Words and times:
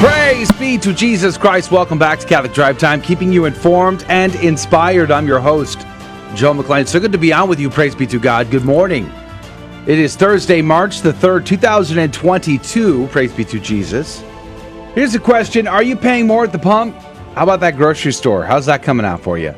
Praise 0.00 0.50
be 0.52 0.78
to 0.78 0.92
Jesus 0.92 1.36
Christ. 1.36 1.70
Welcome 1.70 1.98
back 1.98 2.18
to 2.20 2.26
Catholic 2.26 2.52
Drive 2.52 2.78
Time, 2.78 3.00
keeping 3.00 3.32
you 3.32 3.44
informed 3.44 4.04
and 4.08 4.34
inspired. 4.36 5.10
I'm 5.10 5.26
your 5.26 5.40
host, 5.40 5.80
Joe 6.34 6.52
McClain. 6.54 6.86
So 6.86 7.00
good 7.00 7.12
to 7.12 7.18
be 7.18 7.32
on 7.32 7.48
with 7.48 7.58
you. 7.58 7.70
Praise 7.70 7.94
be 7.94 8.06
to 8.06 8.18
God. 8.18 8.50
Good 8.50 8.64
morning. 8.64 9.10
It 9.86 9.98
is 9.98 10.16
Thursday, 10.16 10.62
March 10.62 11.00
the 11.00 11.12
3rd, 11.12 11.46
2022. 11.46 13.06
Praise 13.08 13.32
be 13.32 13.44
to 13.44 13.60
Jesus. 13.60 14.22
Here's 14.94 15.14
a 15.14 15.20
question 15.20 15.66
Are 15.68 15.82
you 15.82 15.94
paying 15.94 16.26
more 16.26 16.44
at 16.44 16.52
the 16.52 16.58
pump? 16.58 16.96
How 17.34 17.42
about 17.42 17.60
that 17.60 17.76
grocery 17.76 18.12
store? 18.12 18.44
How's 18.44 18.66
that 18.66 18.82
coming 18.82 19.04
out 19.04 19.20
for 19.20 19.36
you? 19.36 19.54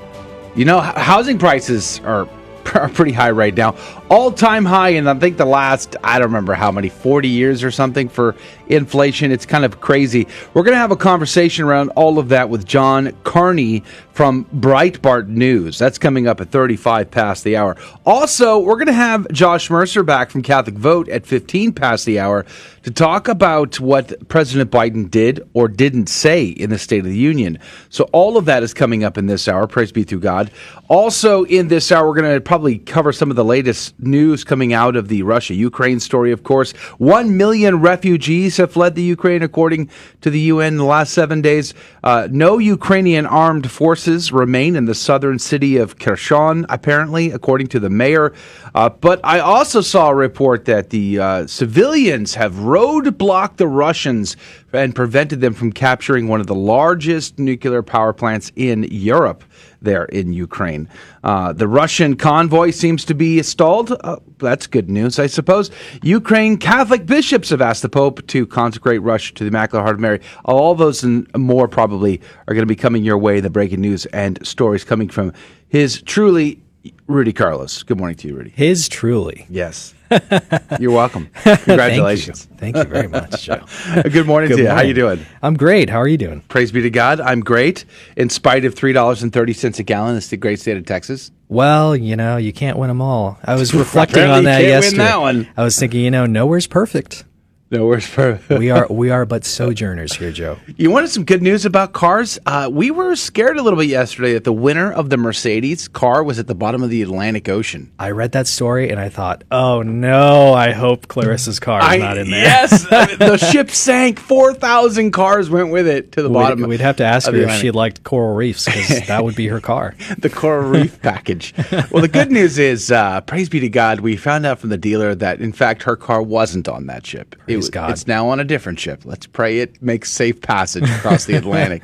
You 0.54 0.64
know, 0.64 0.80
housing 0.80 1.38
prices 1.38 2.00
are, 2.00 2.28
are 2.74 2.88
pretty 2.88 3.12
high 3.12 3.30
right 3.30 3.54
now. 3.54 3.76
All 4.10 4.32
time 4.32 4.64
high, 4.64 4.90
and 4.90 5.08
I 5.08 5.14
think 5.14 5.36
the 5.36 5.44
last, 5.44 5.96
I 6.02 6.18
don't 6.18 6.26
remember 6.26 6.54
how 6.54 6.72
many, 6.72 6.88
40 6.88 7.28
years 7.28 7.62
or 7.62 7.70
something 7.70 8.08
for 8.08 8.34
inflation. 8.68 9.32
It's 9.32 9.46
kind 9.46 9.64
of 9.64 9.80
crazy. 9.80 10.26
We're 10.54 10.62
going 10.62 10.74
to 10.74 10.78
have 10.78 10.90
a 10.90 10.96
conversation 10.96 11.64
around 11.64 11.90
all 11.90 12.18
of 12.18 12.28
that 12.30 12.48
with 12.48 12.64
John 12.64 13.12
Carney 13.24 13.82
from 14.18 14.46
Breitbart 14.46 15.28
News. 15.28 15.78
That's 15.78 15.96
coming 15.96 16.26
up 16.26 16.40
at 16.40 16.50
35 16.50 17.08
past 17.08 17.44
the 17.44 17.56
hour. 17.56 17.76
Also, 18.04 18.58
we're 18.58 18.74
going 18.74 18.86
to 18.86 18.92
have 18.92 19.30
Josh 19.30 19.70
Mercer 19.70 20.02
back 20.02 20.30
from 20.30 20.42
Catholic 20.42 20.74
Vote 20.74 21.08
at 21.08 21.24
15 21.24 21.72
past 21.72 22.04
the 22.04 22.18
hour 22.18 22.44
to 22.82 22.90
talk 22.90 23.28
about 23.28 23.78
what 23.78 24.28
President 24.28 24.72
Biden 24.72 25.08
did 25.08 25.48
or 25.52 25.68
didn't 25.68 26.08
say 26.08 26.46
in 26.46 26.70
the 26.70 26.78
State 26.78 26.98
of 26.98 27.04
the 27.04 27.16
Union. 27.16 27.60
So, 27.90 28.08
all 28.12 28.36
of 28.36 28.46
that 28.46 28.64
is 28.64 28.74
coming 28.74 29.04
up 29.04 29.18
in 29.18 29.26
this 29.26 29.46
hour. 29.46 29.68
Praise 29.68 29.92
be 29.92 30.04
to 30.06 30.18
God. 30.18 30.50
Also, 30.88 31.44
in 31.44 31.68
this 31.68 31.92
hour, 31.92 32.08
we're 32.08 32.20
going 32.20 32.34
to 32.34 32.40
probably 32.40 32.78
cover 32.78 33.12
some 33.12 33.30
of 33.30 33.36
the 33.36 33.44
latest 33.44 33.98
news 34.00 34.42
coming 34.42 34.72
out 34.72 34.96
of 34.96 35.06
the 35.06 35.22
Russia 35.22 35.54
Ukraine 35.54 36.00
story, 36.00 36.32
of 36.32 36.42
course. 36.42 36.72
One 36.98 37.36
million 37.36 37.80
refugees 37.80 38.57
have 38.58 38.72
fled 38.72 38.94
the 38.94 39.02
Ukraine, 39.02 39.42
according 39.42 39.90
to 40.20 40.30
the 40.30 40.40
UN, 40.40 40.74
in 40.74 40.76
the 40.76 40.84
last 40.84 41.12
seven 41.12 41.40
days. 41.40 41.74
Uh, 42.04 42.28
no 42.30 42.58
Ukrainian 42.58 43.26
armed 43.26 43.70
forces 43.70 44.30
remain 44.30 44.76
in 44.76 44.84
the 44.84 44.94
southern 44.94 45.38
city 45.38 45.76
of 45.76 45.98
Kherson, 45.98 46.66
apparently, 46.68 47.30
according 47.30 47.68
to 47.68 47.80
the 47.80 47.90
mayor. 47.90 48.34
Uh, 48.74 48.88
but 48.88 49.20
I 49.24 49.40
also 49.40 49.80
saw 49.80 50.10
a 50.10 50.14
report 50.14 50.66
that 50.66 50.90
the 50.90 51.18
uh, 51.18 51.46
civilians 51.46 52.34
have 52.34 52.54
roadblocked 52.54 53.56
the 53.56 53.66
Russians 53.66 54.36
and 54.72 54.94
prevented 54.94 55.40
them 55.40 55.54
from 55.54 55.72
capturing 55.72 56.28
one 56.28 56.40
of 56.40 56.46
the 56.46 56.54
largest 56.54 57.38
nuclear 57.38 57.82
power 57.82 58.12
plants 58.12 58.52
in 58.56 58.84
Europe 58.90 59.44
there 59.80 60.04
in 60.06 60.32
Ukraine. 60.32 60.88
Uh, 61.24 61.52
the 61.52 61.68
Russian 61.68 62.16
convoy 62.16 62.70
seems 62.70 63.04
to 63.06 63.14
be 63.14 63.42
stalled. 63.42 63.92
Uh, 64.04 64.16
that's 64.38 64.66
good 64.66 64.90
news, 64.90 65.18
I 65.18 65.26
suppose. 65.26 65.70
Ukraine 66.02 66.56
Catholic 66.56 67.06
bishops 67.06 67.50
have 67.50 67.60
asked 67.60 67.82
the 67.82 67.88
Pope 67.88 68.26
to 68.28 68.46
consecrate 68.46 69.02
Russia 69.02 69.34
to 69.34 69.44
the 69.44 69.48
Immaculate 69.48 69.84
Heart 69.84 69.96
of 69.96 70.00
Mary. 70.00 70.20
All 70.44 70.74
those 70.74 71.02
and 71.02 71.26
more 71.36 71.68
probably 71.68 72.20
are 72.46 72.54
going 72.54 72.62
to 72.62 72.66
be 72.66 72.76
coming 72.76 73.04
your 73.04 73.18
way. 73.18 73.40
The 73.40 73.50
breaking 73.50 73.80
news 73.80 74.06
and 74.06 74.44
stories 74.46 74.84
coming 74.84 75.08
from 75.08 75.32
his 75.68 76.02
truly 76.02 76.60
Rudy 77.06 77.32
Carlos. 77.32 77.82
Good 77.82 77.98
morning 77.98 78.16
to 78.18 78.28
you, 78.28 78.36
Rudy. 78.36 78.50
His 78.50 78.88
truly. 78.88 79.46
Yes. 79.48 79.94
You're 80.80 80.92
welcome. 80.92 81.28
Congratulations. 81.44 82.44
Thank 82.56 82.76
you, 82.76 82.82
Thank 82.82 82.88
you 82.88 82.94
very 82.94 83.08
much, 83.08 83.42
Joe. 83.42 83.64
Good 84.10 84.26
morning 84.26 84.48
Good 84.48 84.56
to 84.56 84.62
you. 84.62 84.68
How 84.68 84.80
you 84.80 84.94
doing? 84.94 85.24
I'm 85.42 85.54
great. 85.56 85.90
How 85.90 85.98
are 86.00 86.08
you 86.08 86.16
doing? 86.16 86.40
Praise 86.42 86.72
be 86.72 86.80
to 86.82 86.90
God. 86.90 87.20
I'm 87.20 87.40
great. 87.40 87.84
In 88.16 88.30
spite 88.30 88.64
of 88.64 88.74
three 88.74 88.92
dollars 88.92 89.22
and 89.22 89.32
thirty 89.32 89.52
cents 89.52 89.78
a 89.78 89.82
gallon, 89.82 90.16
it's 90.16 90.28
the 90.28 90.36
great 90.36 90.60
state 90.60 90.76
of 90.76 90.86
Texas. 90.86 91.30
Well, 91.48 91.96
you 91.96 92.16
know, 92.16 92.36
you 92.36 92.52
can't 92.52 92.78
win 92.78 92.88
them 92.88 93.00
all. 93.00 93.38
I 93.42 93.54
was 93.54 93.74
reflecting 93.74 94.22
on 94.24 94.44
that 94.44 94.60
you 94.60 94.66
can't 94.68 94.82
win 94.82 94.82
yesterday. 94.82 95.02
that 95.04 95.20
one. 95.20 95.48
I 95.56 95.64
was 95.64 95.78
thinking, 95.78 96.00
you 96.00 96.10
know, 96.10 96.26
nowhere's 96.26 96.66
perfect. 96.66 97.24
No, 97.70 97.86
where's 97.86 98.06
for 98.06 98.40
We 98.48 98.70
are 98.70 98.86
we 98.88 99.10
are 99.10 99.26
but 99.26 99.44
sojourners 99.44 100.14
here, 100.16 100.32
Joe. 100.32 100.58
You 100.78 100.90
wanted 100.92 101.10
some 101.10 101.24
good 101.24 101.42
news 101.42 101.66
about 101.66 101.92
cars? 101.92 102.38
Uh, 102.46 102.68
we 102.72 102.90
were 102.92 103.16
scared 103.16 103.58
a 103.58 103.62
little 103.62 103.78
bit 103.78 103.88
yesterday 103.88 104.34
that 104.34 104.44
the 104.44 104.52
winner 104.52 104.92
of 104.92 105.10
the 105.10 105.16
Mercedes 105.16 105.88
car 105.88 106.22
was 106.22 106.38
at 106.38 106.46
the 106.46 106.54
bottom 106.54 106.82
of 106.84 106.88
the 106.88 107.02
Atlantic 107.02 107.48
Ocean. 107.48 107.90
I 107.98 108.10
read 108.12 108.32
that 108.32 108.46
story 108.46 108.88
and 108.90 109.00
I 109.00 109.08
thought, 109.08 109.42
oh 109.50 109.82
no, 109.82 110.54
I 110.54 110.70
hope 110.70 111.08
Clarissa's 111.08 111.58
car 111.58 111.80
is 111.94 112.00
not 112.00 112.16
in 112.16 112.30
there. 112.30 112.44
Yes, 112.44 112.84
the 112.88 113.36
ship 113.36 113.70
sank. 113.70 114.18
Four 114.18 114.54
thousand 114.54 115.10
cars 115.10 115.50
went 115.50 115.70
with 115.70 115.86
it 115.88 116.12
to 116.12 116.22
the 116.22 116.30
bottom. 116.30 116.60
We'd, 116.60 116.68
we'd 116.68 116.80
have 116.80 116.96
to 116.96 117.04
ask 117.04 117.28
her 117.30 117.36
if 117.36 117.52
she 117.60 117.70
liked 117.70 118.04
coral 118.04 118.34
reefs 118.34 118.64
because 118.64 119.06
that 119.08 119.24
would 119.24 119.34
be 119.34 119.48
her 119.48 119.60
car. 119.60 119.94
the 120.18 120.30
coral 120.30 120.68
reef 120.70 121.02
package. 121.02 121.52
Well, 121.90 122.02
the 122.02 122.08
good 122.08 122.30
news 122.30 122.58
is, 122.58 122.90
uh, 122.92 123.20
praise 123.22 123.48
be 123.48 123.60
to 123.60 123.68
God, 123.68 124.00
we 124.00 124.16
found 124.16 124.46
out 124.46 124.60
from 124.60 124.70
the 124.70 124.78
dealer 124.78 125.14
that 125.16 125.40
in 125.40 125.52
fact 125.52 125.82
her 125.82 125.96
car 125.96 126.22
wasn't 126.22 126.68
on 126.68 126.86
that 126.86 127.04
ship. 127.04 127.34
It 127.46 127.57
Praise 127.58 127.70
God. 127.70 127.90
It's 127.90 128.06
now 128.06 128.28
on 128.28 128.40
a 128.40 128.44
different 128.44 128.78
ship. 128.80 129.02
Let's 129.04 129.26
pray 129.26 129.60
it 129.60 129.82
makes 129.82 130.10
safe 130.10 130.40
passage 130.40 130.88
across 130.88 131.24
the 131.26 131.34
Atlantic. 131.36 131.82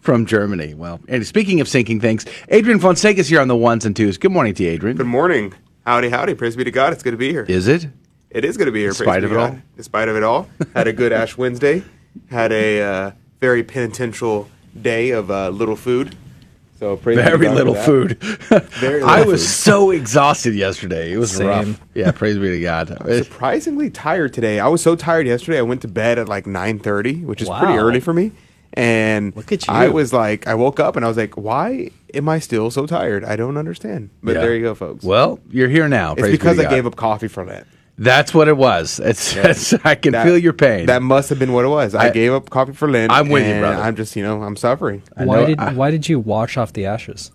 From 0.00 0.26
Germany. 0.26 0.74
Well, 0.74 0.98
and 1.06 1.24
speaking 1.24 1.60
of 1.60 1.68
sinking 1.68 2.00
things, 2.00 2.26
Adrian 2.48 2.80
Fonseca's 2.80 3.28
here 3.28 3.40
on 3.40 3.46
the 3.46 3.54
ones 3.54 3.84
and 3.86 3.94
twos. 3.94 4.18
Good 4.18 4.32
morning 4.32 4.52
to 4.54 4.64
you, 4.64 4.70
Adrian. 4.70 4.96
Good 4.96 5.06
morning. 5.06 5.54
Howdy, 5.86 6.08
howdy. 6.08 6.34
Praise 6.34 6.56
be 6.56 6.64
to 6.64 6.72
God. 6.72 6.92
It's 6.92 7.04
good 7.04 7.12
to 7.12 7.16
be 7.16 7.30
here. 7.30 7.44
Is 7.48 7.68
it? 7.68 7.86
It 8.28 8.44
is 8.44 8.56
going 8.56 8.66
to 8.66 8.72
be 8.72 8.80
here. 8.80 8.88
In 8.88 8.94
spite 8.96 9.22
of 9.22 9.30
it 9.30 9.36
God. 9.36 9.50
all? 9.50 9.58
In 9.76 9.82
spite 9.84 10.08
of 10.08 10.16
it 10.16 10.24
all. 10.24 10.48
Had 10.74 10.88
a 10.88 10.92
good 10.92 11.12
Ash 11.22 11.36
Wednesday. 11.38 11.84
Had 12.30 12.50
a 12.50 12.82
uh, 12.82 13.10
very 13.38 13.62
penitential 13.62 14.48
day 14.80 15.10
of 15.10 15.30
uh, 15.30 15.50
little 15.50 15.76
food. 15.76 16.16
So 16.82 16.96
Very 16.96 17.48
little 17.48 17.76
food. 17.76 18.18
Very 18.80 19.04
I 19.04 19.22
was 19.22 19.40
food. 19.40 19.48
so 19.48 19.90
exhausted 19.92 20.52
yesterday. 20.56 21.12
It 21.12 21.16
was 21.16 21.30
Same. 21.30 21.46
rough. 21.46 21.80
Yeah, 21.94 22.10
praise 22.10 22.36
be 22.38 22.48
to 22.48 22.60
God. 22.60 22.88
surprisingly 23.08 23.88
tired 23.88 24.34
today. 24.34 24.58
I 24.58 24.66
was 24.66 24.82
so 24.82 24.96
tired 24.96 25.28
yesterday. 25.28 25.58
I 25.58 25.62
went 25.62 25.82
to 25.82 25.88
bed 25.88 26.18
at 26.18 26.28
like 26.28 26.44
9:30, 26.44 27.24
which 27.24 27.40
is 27.40 27.48
pretty 27.48 27.74
early 27.74 28.00
for 28.00 28.12
me. 28.12 28.32
And 28.72 29.36
Look 29.36 29.52
at 29.52 29.68
I 29.68 29.90
was 29.90 30.12
like, 30.12 30.48
I 30.48 30.56
woke 30.56 30.80
up 30.80 30.96
and 30.96 31.04
I 31.04 31.08
was 31.08 31.16
like, 31.16 31.36
why 31.36 31.90
am 32.14 32.28
I 32.28 32.40
still 32.40 32.68
so 32.72 32.84
tired? 32.86 33.22
I 33.22 33.36
don't 33.36 33.56
understand. 33.56 34.10
But 34.20 34.34
Yeah. 34.34 34.40
there 34.40 34.54
you 34.56 34.62
go, 34.62 34.74
folks. 34.74 35.04
Well, 35.04 35.38
you're 35.50 35.68
here 35.68 35.86
now. 35.88 36.12
it's 36.14 36.20
praise 36.22 36.32
be 36.32 36.36
because 36.36 36.58
I 36.58 36.64
God. 36.64 36.70
gave 36.70 36.86
up 36.86 36.96
coffee 36.96 37.28
for 37.28 37.44
Lent. 37.44 37.64
That's 38.02 38.34
what 38.34 38.48
it 38.48 38.56
was. 38.56 38.98
It's, 38.98 39.36
it's 39.36 39.72
I 39.84 39.94
can 39.94 40.12
That- 40.12 40.24
feel 40.26 40.36
your 40.36 40.52
pain. 40.52 40.86
That 40.86 41.02
must 41.02 41.28
have 41.30 41.38
been 41.38 41.52
what 41.52 41.64
it 41.64 41.68
was. 41.68 41.94
I, 41.94 42.06
I- 42.06 42.10
gave 42.10 42.32
up 42.32 42.50
coffee 42.50 42.72
for 42.72 42.88
Lent. 42.90 43.12
I'm 43.12 43.28
with 43.28 43.44
you, 43.46 43.52
and 43.52 43.60
brother. 43.62 43.80
I'm 43.82 43.94
just, 43.96 44.16
you 44.16 44.22
know, 44.24 44.42
I'm 44.42 44.56
suffering. 44.56 45.02
I 45.16 45.24
Why 45.24 45.36
know- 45.40 45.46
did 45.46 45.58
I- 45.60 45.72
why 45.72 45.90
did 45.90 46.08
you 46.08 46.18
wash 46.18 46.56
off 46.56 46.72
the 46.72 46.86
ashes? 46.86 47.30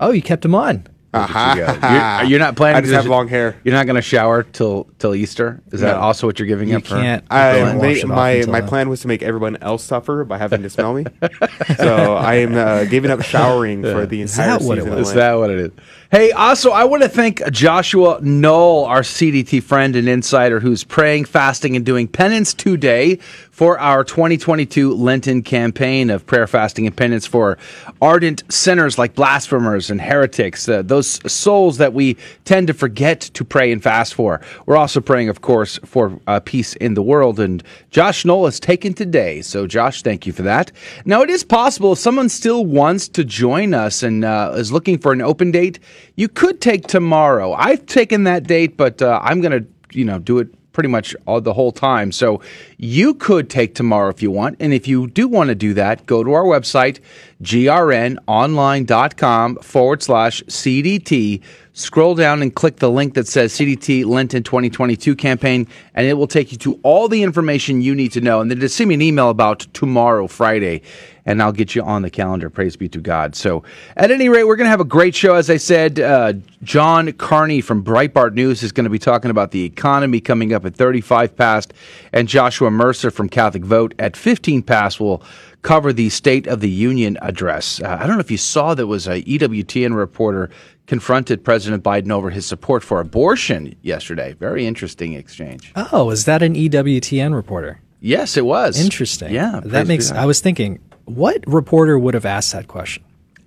Oh, 0.00 0.10
you 0.10 0.22
kept 0.22 0.42
them 0.42 0.54
on. 0.54 0.86
Aha. 1.16 2.20
You're, 2.22 2.30
you're 2.30 2.38
not 2.40 2.56
planning. 2.56 2.76
I 2.78 2.80
just 2.80 2.90
to 2.90 2.96
have 2.96 3.06
long 3.06 3.28
hair. 3.28 3.56
You're 3.62 3.72
not 3.74 3.86
going 3.86 3.94
to 3.94 4.02
shower 4.02 4.42
till 4.42 4.88
till 4.98 5.14
Easter. 5.14 5.62
Is 5.70 5.80
that 5.80 5.94
also 5.94 6.26
what 6.26 6.40
you're 6.40 6.48
giving 6.48 6.70
You 6.70 6.78
up 6.78 6.86
for? 6.86 6.96
can't. 6.96 7.24
I 7.30 7.52
Don't 7.52 7.84
it 7.84 8.04
my 8.08 8.42
my 8.48 8.60
then. 8.60 8.68
plan 8.68 8.88
was 8.88 9.02
to 9.02 9.08
make 9.08 9.22
everyone 9.22 9.56
else 9.58 9.84
suffer 9.84 10.24
by 10.24 10.38
having 10.38 10.62
to 10.64 10.70
smell 10.70 10.92
me. 10.92 11.04
so 11.76 12.14
I 12.16 12.34
am 12.36 12.56
uh, 12.56 12.84
giving 12.86 13.12
up 13.12 13.22
showering 13.22 13.82
for 13.82 14.06
the 14.06 14.22
Is 14.22 14.36
entire 14.36 14.58
that 14.58 14.66
what 14.66 14.78
it 14.78 14.80
season. 14.82 14.98
was? 14.98 15.08
Is 15.10 15.14
that 15.14 15.34
what 15.34 15.50
it 15.50 15.58
is? 15.60 15.70
Hey, 16.14 16.30
also, 16.30 16.70
I 16.70 16.84
want 16.84 17.02
to 17.02 17.08
thank 17.08 17.44
Joshua 17.50 18.20
Knoll, 18.22 18.84
our 18.84 19.00
CDT 19.00 19.60
friend 19.64 19.96
and 19.96 20.08
insider, 20.08 20.60
who's 20.60 20.84
praying, 20.84 21.24
fasting, 21.24 21.74
and 21.74 21.84
doing 21.84 22.06
penance 22.06 22.54
today 22.54 23.18
for 23.54 23.78
our 23.78 24.02
2022 24.02 24.94
Lenten 24.94 25.42
campaign 25.42 26.10
of 26.10 26.26
prayer, 26.26 26.46
fasting, 26.48 26.86
and 26.86 26.96
penance 26.96 27.24
for 27.24 27.56
ardent 28.02 28.42
sinners 28.48 28.98
like 28.98 29.14
blasphemers 29.14 29.90
and 29.90 30.00
heretics, 30.00 30.68
uh, 30.68 30.82
those 30.82 31.20
souls 31.32 31.78
that 31.78 31.92
we 31.92 32.16
tend 32.44 32.66
to 32.68 32.74
forget 32.74 33.20
to 33.20 33.44
pray 33.44 33.72
and 33.72 33.82
fast 33.82 34.14
for. 34.14 34.40
We're 34.66 34.76
also 34.76 35.00
praying, 35.00 35.28
of 35.28 35.40
course, 35.40 35.78
for 35.84 36.20
uh, 36.26 36.40
peace 36.40 36.74
in 36.74 36.94
the 36.94 37.02
world. 37.02 37.38
And 37.38 37.62
Josh 37.90 38.24
Knoll 38.24 38.46
is 38.46 38.58
taken 38.58 38.92
today. 38.92 39.40
So, 39.40 39.68
Josh, 39.68 40.02
thank 40.02 40.26
you 40.26 40.32
for 40.32 40.42
that. 40.42 40.70
Now, 41.04 41.22
it 41.22 41.30
is 41.30 41.42
possible 41.42 41.92
if 41.92 41.98
someone 41.98 42.28
still 42.28 42.64
wants 42.64 43.08
to 43.08 43.24
join 43.24 43.72
us 43.72 44.02
and 44.02 44.24
uh, 44.24 44.52
is 44.56 44.70
looking 44.70 44.98
for 44.98 45.12
an 45.12 45.20
open 45.20 45.52
date, 45.52 45.78
you 46.16 46.28
could 46.28 46.60
take 46.60 46.86
tomorrow. 46.86 47.52
I've 47.52 47.86
taken 47.86 48.24
that 48.24 48.44
date, 48.44 48.76
but 48.76 49.02
uh, 49.02 49.20
I'm 49.22 49.40
going 49.40 49.64
to, 49.64 49.96
you 49.96 50.04
know, 50.04 50.18
do 50.18 50.38
it 50.38 50.48
pretty 50.72 50.88
much 50.88 51.16
all 51.26 51.40
the 51.40 51.54
whole 51.54 51.72
time. 51.72 52.12
So 52.12 52.42
you 52.76 53.14
could 53.14 53.48
take 53.48 53.74
tomorrow 53.74 54.10
if 54.10 54.22
you 54.22 54.30
want. 54.30 54.56
And 54.60 54.74
if 54.74 54.86
you 54.86 55.06
do 55.06 55.26
want 55.28 55.48
to 55.48 55.54
do 55.54 55.72
that, 55.74 56.04
go 56.04 56.22
to 56.22 56.32
our 56.32 56.44
website, 56.44 56.98
grnonline.com 57.42 59.56
forward 59.56 60.02
slash 60.02 60.42
CDT. 60.44 61.42
Scroll 61.76 62.14
down 62.14 62.40
and 62.40 62.54
click 62.54 62.76
the 62.76 62.88
link 62.88 63.14
that 63.14 63.26
says 63.26 63.52
CDT 63.52 64.04
Lenten 64.04 64.44
2022 64.44 65.16
campaign, 65.16 65.66
and 65.94 66.06
it 66.06 66.14
will 66.14 66.28
take 66.28 66.52
you 66.52 66.58
to 66.58 66.78
all 66.84 67.08
the 67.08 67.24
information 67.24 67.82
you 67.82 67.96
need 67.96 68.12
to 68.12 68.20
know. 68.20 68.40
And 68.40 68.48
then 68.48 68.60
just 68.60 68.76
send 68.76 68.88
me 68.88 68.94
an 68.94 69.02
email 69.02 69.28
about 69.28 69.66
tomorrow, 69.72 70.28
Friday, 70.28 70.82
and 71.26 71.42
I'll 71.42 71.50
get 71.50 71.74
you 71.74 71.82
on 71.82 72.02
the 72.02 72.10
calendar. 72.10 72.48
Praise 72.48 72.76
be 72.76 72.88
to 72.90 73.00
God. 73.00 73.34
So, 73.34 73.64
at 73.96 74.12
any 74.12 74.28
rate, 74.28 74.44
we're 74.44 74.54
going 74.54 74.66
to 74.66 74.70
have 74.70 74.78
a 74.78 74.84
great 74.84 75.16
show. 75.16 75.34
As 75.34 75.50
I 75.50 75.56
said, 75.56 75.98
uh, 75.98 76.34
John 76.62 77.10
Carney 77.14 77.60
from 77.60 77.82
Breitbart 77.82 78.34
News 78.34 78.62
is 78.62 78.70
going 78.70 78.84
to 78.84 78.90
be 78.90 79.00
talking 79.00 79.32
about 79.32 79.50
the 79.50 79.64
economy 79.64 80.20
coming 80.20 80.52
up 80.52 80.64
at 80.64 80.76
35 80.76 81.36
past, 81.36 81.74
and 82.12 82.28
Joshua 82.28 82.70
Mercer 82.70 83.10
from 83.10 83.28
Catholic 83.28 83.64
Vote 83.64 83.94
at 83.98 84.16
15 84.16 84.62
past 84.62 85.00
will 85.00 85.24
cover 85.64 85.92
the 85.92 86.10
State 86.10 86.46
of 86.46 86.60
the 86.60 86.70
Union 86.70 87.18
address. 87.22 87.80
Uh, 87.80 87.98
I 88.00 88.06
don't 88.06 88.16
know 88.16 88.20
if 88.20 88.30
you 88.30 88.36
saw 88.36 88.74
there 88.74 88.86
was 88.86 89.08
a 89.08 89.22
EWTN 89.22 89.96
reporter 89.96 90.50
confronted 90.86 91.42
President 91.42 91.82
Biden 91.82 92.12
over 92.12 92.30
his 92.30 92.46
support 92.46 92.84
for 92.84 93.00
abortion 93.00 93.74
yesterday. 93.82 94.34
Very 94.34 94.66
interesting 94.66 95.14
exchange. 95.14 95.72
Oh, 95.74 96.10
is 96.10 96.26
that 96.26 96.42
an 96.42 96.54
EWTN 96.54 97.34
reporter? 97.34 97.80
Yes, 98.00 98.36
it 98.36 98.44
was. 98.44 98.78
Interesting. 98.78 99.32
Yeah. 99.32 99.60
that 99.64 99.86
makes. 99.86 100.12
I 100.12 100.26
was 100.26 100.40
thinking, 100.40 100.78
what 101.06 101.42
reporter 101.46 101.98
would 101.98 102.14
have 102.14 102.26
asked 102.26 102.52
that 102.52 102.68
question? 102.68 103.02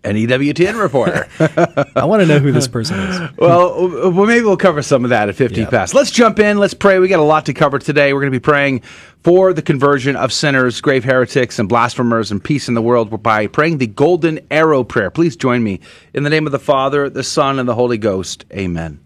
An 0.10 0.16
EWTN 0.16 0.80
reporter. 0.82 1.28
I 1.96 2.06
want 2.06 2.22
to 2.22 2.26
know 2.28 2.40
who 2.40 2.52
this 2.52 2.68
person 2.68 3.00
is. 3.00 3.38
well, 3.38 3.88
well, 4.12 4.26
maybe 4.26 4.44
we'll 4.46 4.58
cover 4.58 4.82
some 4.82 5.04
of 5.04 5.10
that 5.10 5.30
at 5.30 5.36
50 5.36 5.62
Yeah. 5.62 5.70
past. 5.70 5.94
Let's 5.94 6.12
jump 6.12 6.40
in. 6.40 6.58
Let's 6.58 6.74
pray. 6.74 7.00
We 7.00 7.08
got 7.08 7.20
a 7.20 7.24
lot 7.24 7.46
to 7.48 7.54
cover 7.54 7.80
today. 7.80 8.14
We're 8.14 8.22
going 8.22 8.32
to 8.32 8.40
be 8.40 8.44
praying 8.44 8.82
for 9.24 9.54
the 9.54 9.62
conversion 9.62 10.16
of 10.16 10.32
sinners, 10.32 10.80
grave 10.82 11.04
heretics, 11.04 11.60
and 11.60 11.68
blasphemers, 11.68 12.32
and 12.32 12.44
peace 12.44 12.68
in 12.68 12.74
the 12.74 12.82
world 12.82 13.22
by 13.22 13.48
praying 13.48 13.78
the 13.80 13.88
Golden 13.88 14.40
Arrow 14.50 14.84
Prayer. 14.84 15.10
Please 15.12 15.36
join 15.36 15.64
me 15.64 15.80
in 16.14 16.24
the 16.24 16.30
name 16.30 16.46
of 16.46 16.52
the 16.52 16.60
Father, 16.60 17.10
the 17.10 17.24
Son, 17.24 17.60
and 17.60 17.68
the 17.68 17.76
Holy 17.76 17.98
Ghost. 17.98 18.46
Amen. 18.54 19.00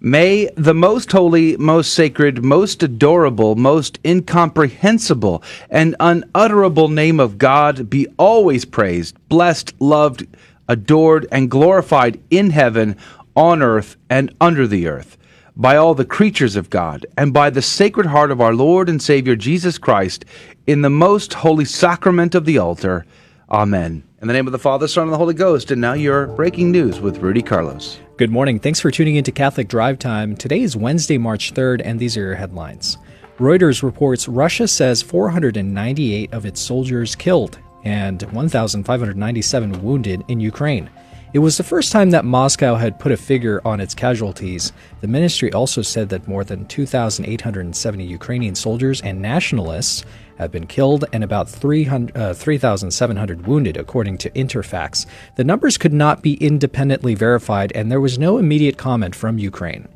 May 0.00 0.50
the 0.56 0.74
most 0.74 1.10
holy, 1.12 1.56
most 1.56 1.94
sacred, 1.94 2.44
most 2.44 2.82
adorable, 2.82 3.56
most 3.56 3.98
incomprehensible, 4.04 5.42
and 5.70 5.96
unutterable 5.98 6.88
name 6.88 7.18
of 7.18 7.38
God 7.38 7.88
be 7.88 8.06
always 8.18 8.66
praised, 8.66 9.16
blessed, 9.28 9.72
loved, 9.80 10.26
adored, 10.68 11.26
and 11.32 11.50
glorified 11.50 12.20
in 12.30 12.50
heaven, 12.50 12.96
on 13.34 13.62
earth, 13.62 13.96
and 14.10 14.34
under 14.38 14.66
the 14.66 14.86
earth, 14.86 15.16
by 15.56 15.76
all 15.76 15.94
the 15.94 16.04
creatures 16.04 16.56
of 16.56 16.68
God, 16.68 17.06
and 17.16 17.32
by 17.32 17.48
the 17.48 17.62
sacred 17.62 18.06
heart 18.06 18.30
of 18.30 18.40
our 18.40 18.54
Lord 18.54 18.90
and 18.90 19.00
Savior 19.00 19.34
Jesus 19.34 19.78
Christ, 19.78 20.26
in 20.66 20.82
the 20.82 20.90
most 20.90 21.32
holy 21.34 21.64
sacrament 21.64 22.34
of 22.34 22.44
the 22.44 22.58
altar. 22.58 23.06
Amen. 23.50 24.02
In 24.20 24.26
the 24.26 24.34
name 24.34 24.48
of 24.48 24.52
the 24.52 24.58
Father, 24.58 24.88
Son, 24.88 25.04
and 25.04 25.12
the 25.12 25.18
Holy 25.18 25.34
Ghost. 25.34 25.70
And 25.70 25.80
now 25.80 25.92
your 25.92 26.26
breaking 26.26 26.72
news 26.72 27.00
with 27.00 27.18
Rudy 27.18 27.42
Carlos. 27.42 28.00
Good 28.16 28.30
morning. 28.30 28.58
Thanks 28.58 28.80
for 28.80 28.90
tuning 28.90 29.14
into 29.14 29.30
Catholic 29.30 29.68
Drive 29.68 30.00
Time. 30.00 30.34
Today 30.34 30.62
is 30.62 30.76
Wednesday, 30.76 31.16
March 31.16 31.54
3rd, 31.54 31.82
and 31.84 32.00
these 32.00 32.16
are 32.16 32.22
your 32.22 32.34
headlines. 32.34 32.98
Reuters 33.38 33.84
reports 33.84 34.26
Russia 34.26 34.66
says 34.66 35.00
498 35.00 36.32
of 36.32 36.44
its 36.44 36.60
soldiers 36.60 37.14
killed 37.14 37.58
and 37.84 38.22
1,597 38.32 39.82
wounded 39.82 40.24
in 40.26 40.40
Ukraine. 40.40 40.90
It 41.32 41.40
was 41.40 41.56
the 41.56 41.62
first 41.62 41.92
time 41.92 42.10
that 42.10 42.24
Moscow 42.24 42.76
had 42.76 42.98
put 42.98 43.12
a 43.12 43.16
figure 43.16 43.60
on 43.64 43.78
its 43.78 43.94
casualties. 43.94 44.72
The 45.02 45.08
ministry 45.08 45.52
also 45.52 45.82
said 45.82 46.08
that 46.08 46.26
more 46.26 46.44
than 46.44 46.66
2,870 46.66 48.04
Ukrainian 48.04 48.54
soldiers 48.54 49.02
and 49.02 49.20
nationalists 49.20 50.04
have 50.38 50.50
been 50.50 50.66
killed 50.66 51.04
and 51.12 51.24
about 51.24 51.48
300 51.48 52.16
uh, 52.16 52.34
3,700 52.34 53.46
wounded, 53.46 53.76
according 53.76 54.18
to 54.18 54.30
Interfax. 54.30 55.06
The 55.36 55.44
numbers 55.44 55.78
could 55.78 55.92
not 55.92 56.22
be 56.22 56.34
independently 56.34 57.14
verified, 57.14 57.72
and 57.74 57.90
there 57.90 58.00
was 58.00 58.18
no 58.18 58.38
immediate 58.38 58.76
comment 58.76 59.14
from 59.14 59.38
Ukraine. 59.38 59.88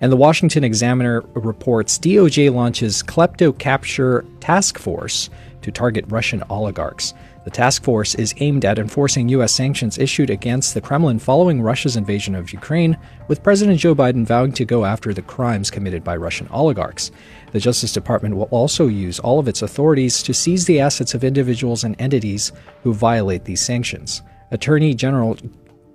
And 0.00 0.12
the 0.12 0.16
Washington 0.16 0.64
Examiner 0.64 1.22
reports 1.34 1.98
DOJ 1.98 2.52
launches 2.52 3.02
KleptoCapture 3.02 4.26
task 4.40 4.78
force 4.78 5.30
to 5.62 5.72
target 5.72 6.04
Russian 6.08 6.42
oligarchs. 6.48 7.14
The 7.46 7.50
task 7.50 7.84
force 7.84 8.16
is 8.16 8.34
aimed 8.38 8.64
at 8.64 8.78
enforcing 8.78 9.28
U.S. 9.30 9.52
sanctions 9.52 9.98
issued 9.98 10.30
against 10.30 10.74
the 10.74 10.80
Kremlin 10.80 11.20
following 11.20 11.62
Russia's 11.62 11.96
invasion 11.96 12.34
of 12.34 12.52
Ukraine, 12.52 12.98
with 13.28 13.42
President 13.42 13.78
Joe 13.78 13.94
Biden 13.94 14.26
vowing 14.26 14.52
to 14.54 14.64
go 14.64 14.84
after 14.84 15.14
the 15.14 15.22
crimes 15.22 15.70
committed 15.70 16.02
by 16.02 16.16
Russian 16.16 16.48
oligarchs. 16.48 17.12
The 17.56 17.60
Justice 17.60 17.94
Department 17.94 18.36
will 18.36 18.50
also 18.50 18.86
use 18.86 19.18
all 19.18 19.38
of 19.38 19.48
its 19.48 19.62
authorities 19.62 20.22
to 20.24 20.34
seize 20.34 20.66
the 20.66 20.78
assets 20.78 21.14
of 21.14 21.24
individuals 21.24 21.84
and 21.84 21.98
entities 21.98 22.52
who 22.82 22.92
violate 22.92 23.46
these 23.46 23.62
sanctions. 23.62 24.20
Attorney 24.50 24.92
General 24.92 25.38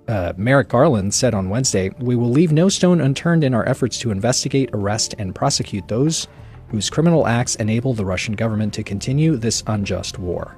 uh, 0.08 0.32
Merrick 0.36 0.68
Garland 0.68 1.14
said 1.14 1.34
on 1.34 1.50
Wednesday, 1.50 1.90
We 2.00 2.16
will 2.16 2.30
leave 2.30 2.50
no 2.50 2.68
stone 2.68 3.00
unturned 3.00 3.44
in 3.44 3.54
our 3.54 3.64
efforts 3.68 3.96
to 3.98 4.10
investigate, 4.10 4.70
arrest, 4.72 5.14
and 5.18 5.36
prosecute 5.36 5.86
those 5.86 6.26
whose 6.66 6.90
criminal 6.90 7.28
acts 7.28 7.54
enable 7.54 7.94
the 7.94 8.04
Russian 8.04 8.34
government 8.34 8.74
to 8.74 8.82
continue 8.82 9.36
this 9.36 9.62
unjust 9.68 10.18
war. 10.18 10.56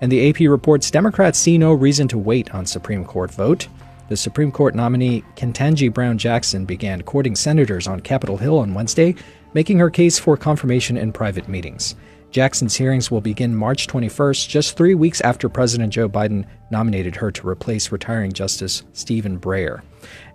And 0.00 0.12
the 0.12 0.30
AP 0.30 0.48
reports 0.48 0.88
Democrats 0.88 1.36
see 1.36 1.58
no 1.58 1.72
reason 1.72 2.06
to 2.06 2.16
wait 2.16 2.54
on 2.54 2.64
Supreme 2.64 3.04
Court 3.04 3.32
vote. 3.32 3.66
The 4.08 4.16
Supreme 4.16 4.52
Court 4.52 4.76
nominee 4.76 5.24
Ketanji 5.34 5.92
Brown 5.92 6.16
Jackson 6.16 6.64
began 6.64 7.02
courting 7.02 7.34
senators 7.34 7.88
on 7.88 7.98
Capitol 7.98 8.36
Hill 8.36 8.60
on 8.60 8.72
Wednesday, 8.72 9.16
making 9.54 9.78
her 9.78 9.88
case 9.88 10.18
for 10.18 10.36
confirmation 10.36 10.96
in 10.96 11.12
private 11.12 11.48
meetings. 11.48 11.94
Jackson's 12.30 12.74
hearings 12.74 13.12
will 13.12 13.20
begin 13.20 13.54
March 13.54 13.86
21st, 13.86 14.48
just 14.48 14.76
three 14.76 14.96
weeks 14.96 15.20
after 15.20 15.48
President 15.48 15.92
Joe 15.92 16.08
Biden 16.08 16.44
nominated 16.70 17.14
her 17.14 17.30
to 17.30 17.48
replace 17.48 17.92
retiring 17.92 18.32
Justice 18.32 18.82
Stephen 18.92 19.38
Breyer. 19.38 19.82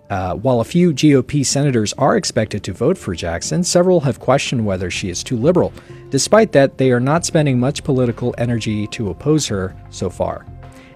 Uh, 0.08 0.34
while 0.34 0.60
a 0.60 0.64
few 0.64 0.92
GOP 0.92 1.44
senators 1.44 1.92
are 1.92 2.16
expected 2.16 2.64
to 2.64 2.72
vote 2.72 2.98
for 2.98 3.14
Jackson, 3.14 3.62
several 3.62 4.00
have 4.00 4.18
questioned 4.18 4.64
whether 4.64 4.90
she 4.90 5.08
is 5.10 5.22
too 5.22 5.36
liberal. 5.36 5.72
Despite 6.08 6.52
that, 6.52 6.78
they 6.78 6.90
are 6.90 6.98
not 6.98 7.24
spending 7.24 7.60
much 7.60 7.84
political 7.84 8.34
energy 8.38 8.86
to 8.88 9.10
oppose 9.10 9.46
her 9.46 9.76
so 9.90 10.10
far. 10.10 10.46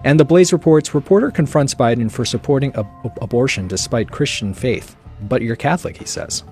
And 0.03 0.19
the 0.19 0.25
Blaze 0.25 0.51
reports 0.51 0.93
reporter 0.93 1.31
confronts 1.31 1.73
Biden 1.73 2.11
for 2.11 2.25
supporting 2.25 2.75
ab- 2.75 2.87
abortion 3.21 3.67
despite 3.67 4.11
Christian 4.11 4.53
faith. 4.53 4.95
But 5.21 5.41
you're 5.43 5.55
Catholic, 5.55 5.95
he 5.97 6.05
says. 6.05 6.43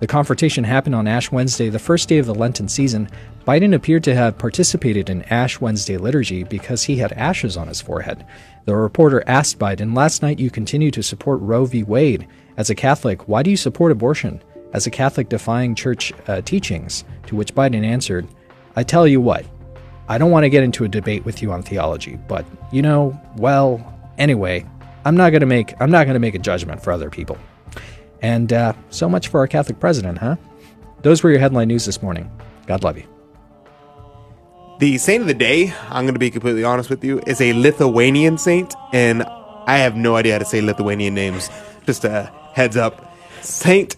The 0.00 0.06
confrontation 0.06 0.64
happened 0.64 0.94
on 0.94 1.06
Ash 1.06 1.30
Wednesday, 1.30 1.68
the 1.68 1.78
first 1.78 2.08
day 2.08 2.18
of 2.18 2.26
the 2.26 2.34
Lenten 2.34 2.68
season. 2.68 3.08
Biden 3.46 3.74
appeared 3.74 4.04
to 4.04 4.14
have 4.14 4.38
participated 4.38 5.08
in 5.08 5.22
Ash 5.24 5.60
Wednesday 5.60 5.96
liturgy 5.96 6.44
because 6.44 6.82
he 6.82 6.96
had 6.96 7.12
ashes 7.12 7.56
on 7.56 7.68
his 7.68 7.80
forehead. 7.80 8.26
The 8.64 8.74
reporter 8.74 9.22
asked 9.26 9.58
Biden, 9.58 9.96
Last 9.96 10.22
night 10.22 10.38
you 10.38 10.50
continued 10.50 10.94
to 10.94 11.02
support 11.02 11.40
Roe 11.40 11.64
v. 11.64 11.82
Wade. 11.82 12.26
As 12.56 12.70
a 12.70 12.74
Catholic, 12.74 13.28
why 13.28 13.42
do 13.42 13.50
you 13.50 13.56
support 13.56 13.92
abortion? 13.92 14.42
As 14.72 14.86
a 14.86 14.90
Catholic 14.90 15.28
defying 15.28 15.74
church 15.74 16.12
uh, 16.26 16.40
teachings, 16.40 17.04
to 17.26 17.36
which 17.36 17.54
Biden 17.54 17.84
answered, 17.84 18.26
I 18.74 18.82
tell 18.82 19.06
you 19.06 19.20
what, 19.20 19.46
I 20.08 20.18
don't 20.18 20.30
want 20.30 20.44
to 20.44 20.50
get 20.50 20.62
into 20.62 20.84
a 20.84 20.88
debate 20.88 21.24
with 21.24 21.42
you 21.42 21.52
on 21.52 21.62
theology, 21.62 22.18
but 22.28 22.44
you 22.72 22.82
know, 22.82 23.18
well, 23.36 23.94
anyway, 24.18 24.64
I'm 25.04 25.16
not 25.16 25.30
going 25.30 25.40
to 25.40 25.46
make 25.46 25.80
I'm 25.80 25.90
not 25.90 26.04
going 26.04 26.14
to 26.14 26.20
make 26.20 26.34
a 26.34 26.38
judgment 26.40 26.82
for 26.82 26.92
other 26.92 27.10
people. 27.10 27.38
And 28.22 28.52
uh, 28.52 28.72
so 28.90 29.08
much 29.08 29.28
for 29.28 29.40
our 29.40 29.46
Catholic 29.46 29.78
president, 29.78 30.18
huh? 30.18 30.36
Those 31.02 31.22
were 31.22 31.30
your 31.30 31.38
headline 31.38 31.68
news 31.68 31.84
this 31.84 32.02
morning. 32.02 32.30
God 32.66 32.82
love 32.82 32.96
you. 32.96 33.04
The 34.78 34.98
saint 34.98 35.22
of 35.22 35.26
the 35.26 35.34
day, 35.34 35.72
I'm 35.88 36.04
going 36.04 36.14
to 36.14 36.20
be 36.20 36.30
completely 36.30 36.64
honest 36.64 36.90
with 36.90 37.02
you, 37.02 37.20
is 37.26 37.40
a 37.40 37.52
Lithuanian 37.54 38.36
saint, 38.36 38.74
and 38.92 39.22
I 39.22 39.78
have 39.78 39.96
no 39.96 40.16
idea 40.16 40.34
how 40.34 40.38
to 40.38 40.44
say 40.44 40.60
Lithuanian 40.60 41.14
names. 41.14 41.48
Just 41.86 42.04
a 42.04 42.30
heads 42.52 42.76
up. 42.76 43.16
Saint 43.40 43.96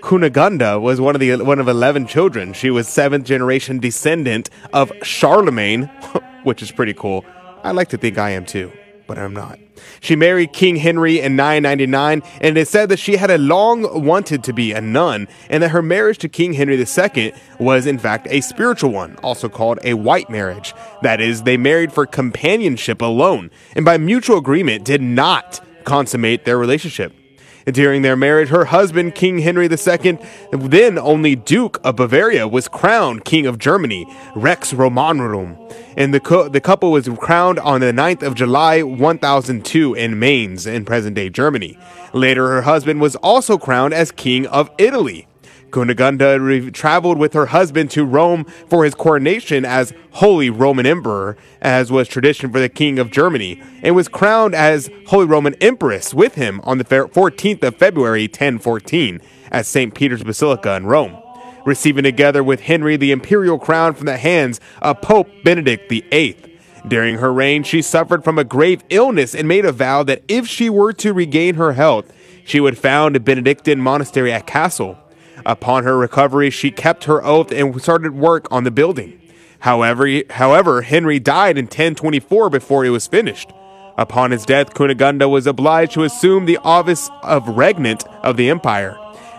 Kunigunda 0.00 0.80
was 0.80 1.00
one 1.00 1.14
of 1.14 1.20
the 1.20 1.36
one 1.36 1.58
of 1.58 1.68
11 1.68 2.06
children. 2.06 2.52
She 2.52 2.70
was 2.70 2.88
seventh 2.88 3.26
generation 3.26 3.78
descendant 3.78 4.48
of 4.72 4.90
Charlemagne, 5.02 5.82
which 6.44 6.62
is 6.62 6.72
pretty 6.72 6.94
cool. 6.94 7.24
I 7.62 7.72
like 7.72 7.88
to 7.88 7.98
think 7.98 8.16
I 8.16 8.30
am 8.30 8.46
too, 8.46 8.72
but 9.10 9.18
I'm 9.18 9.34
not. 9.34 9.58
She 9.98 10.14
married 10.14 10.52
King 10.52 10.76
Henry 10.76 11.18
in 11.18 11.34
999, 11.34 12.22
and 12.40 12.56
it 12.56 12.60
is 12.60 12.68
said 12.68 12.90
that 12.90 13.00
she 13.00 13.16
had 13.16 13.28
a 13.28 13.38
long 13.38 14.04
wanted 14.04 14.44
to 14.44 14.52
be 14.52 14.70
a 14.70 14.80
nun, 14.80 15.26
and 15.48 15.64
that 15.64 15.70
her 15.70 15.82
marriage 15.82 16.18
to 16.18 16.28
King 16.28 16.52
Henry 16.52 16.76
II 16.76 17.34
was 17.58 17.86
in 17.86 17.98
fact 17.98 18.28
a 18.30 18.40
spiritual 18.40 18.92
one, 18.92 19.16
also 19.16 19.48
called 19.48 19.80
a 19.82 19.94
white 19.94 20.30
marriage. 20.30 20.74
That 21.02 21.20
is, 21.20 21.42
they 21.42 21.56
married 21.56 21.92
for 21.92 22.06
companionship 22.06 23.02
alone, 23.02 23.50
and 23.74 23.84
by 23.84 23.98
mutual 23.98 24.38
agreement 24.38 24.84
did 24.84 25.02
not 25.02 25.60
consummate 25.82 26.44
their 26.44 26.56
relationship. 26.56 27.12
During 27.66 28.02
their 28.02 28.16
marriage, 28.16 28.48
her 28.48 28.66
husband, 28.66 29.14
King 29.14 29.38
Henry 29.40 29.66
II, 29.66 30.18
then 30.52 30.98
only 30.98 31.36
Duke 31.36 31.80
of 31.84 31.96
Bavaria, 31.96 32.48
was 32.48 32.68
crowned 32.68 33.24
King 33.24 33.46
of 33.46 33.58
Germany, 33.58 34.06
Rex 34.34 34.72
Romanorum. 34.72 35.56
And 35.96 36.14
the, 36.14 36.20
co- 36.20 36.48
the 36.48 36.60
couple 36.60 36.92
was 36.92 37.08
crowned 37.08 37.58
on 37.58 37.80
the 37.80 37.92
9th 37.92 38.22
of 38.22 38.34
July 38.34 38.82
1002 38.82 39.94
in 39.94 40.18
Mainz, 40.18 40.66
in 40.66 40.84
present 40.84 41.14
day 41.16 41.28
Germany. 41.28 41.78
Later, 42.12 42.48
her 42.48 42.62
husband 42.62 43.00
was 43.00 43.16
also 43.16 43.58
crowned 43.58 43.94
as 43.94 44.10
King 44.10 44.46
of 44.46 44.70
Italy. 44.78 45.26
Kunigunda 45.70 46.40
re- 46.40 46.70
traveled 46.70 47.18
with 47.18 47.32
her 47.32 47.46
husband 47.46 47.90
to 47.92 48.04
Rome 48.04 48.44
for 48.68 48.84
his 48.84 48.94
coronation 48.94 49.64
as 49.64 49.92
Holy 50.12 50.50
Roman 50.50 50.86
Emperor, 50.86 51.36
as 51.60 51.90
was 51.90 52.08
tradition 52.08 52.50
for 52.50 52.60
the 52.60 52.68
King 52.68 52.98
of 52.98 53.10
Germany, 53.10 53.62
and 53.82 53.94
was 53.94 54.08
crowned 54.08 54.54
as 54.54 54.90
Holy 55.06 55.26
Roman 55.26 55.54
Empress 55.54 56.12
with 56.12 56.34
him 56.34 56.60
on 56.64 56.78
the 56.78 56.84
14th 56.84 57.62
of 57.62 57.76
February 57.76 58.24
1014 58.24 59.20
at 59.50 59.66
St. 59.66 59.94
Peter's 59.94 60.22
Basilica 60.22 60.74
in 60.74 60.86
Rome, 60.86 61.16
receiving 61.64 62.04
together 62.04 62.42
with 62.42 62.60
Henry 62.60 62.96
the 62.96 63.12
imperial 63.12 63.58
crown 63.58 63.94
from 63.94 64.06
the 64.06 64.16
hands 64.16 64.60
of 64.82 65.00
Pope 65.00 65.28
Benedict 65.44 65.88
VIII. 65.88 66.36
During 66.88 67.18
her 67.18 67.32
reign, 67.32 67.62
she 67.62 67.82
suffered 67.82 68.24
from 68.24 68.38
a 68.38 68.44
grave 68.44 68.82
illness 68.88 69.34
and 69.34 69.46
made 69.46 69.64
a 69.64 69.72
vow 69.72 70.02
that 70.04 70.22
if 70.28 70.46
she 70.46 70.70
were 70.70 70.92
to 70.94 71.12
regain 71.12 71.56
her 71.56 71.72
health, 71.72 72.12
she 72.44 72.60
would 72.60 72.78
found 72.78 73.16
a 73.16 73.20
Benedictine 73.20 73.80
monastery 73.80 74.32
at 74.32 74.46
Kassel. 74.46 74.96
Upon 75.46 75.84
her 75.84 75.96
recovery, 75.96 76.50
she 76.50 76.70
kept 76.70 77.04
her 77.04 77.24
oath 77.24 77.50
and 77.52 77.80
started 77.80 78.14
work 78.14 78.46
on 78.50 78.64
the 78.64 78.70
building. 78.70 79.20
However, 79.60 80.08
however, 80.30 80.82
Henry 80.82 81.18
died 81.18 81.58
in 81.58 81.64
1024 81.64 82.50
before 82.50 82.84
it 82.84 82.90
was 82.90 83.06
finished. 83.06 83.52
Upon 83.98 84.30
his 84.30 84.46
death, 84.46 84.72
Kunigunda 84.72 85.28
was 85.28 85.46
obliged 85.46 85.92
to 85.92 86.04
assume 86.04 86.46
the 86.46 86.58
office 86.58 87.10
of 87.22 87.44
regnant 87.44 88.06
of 88.22 88.36
the 88.36 88.48
empire. 88.48 88.96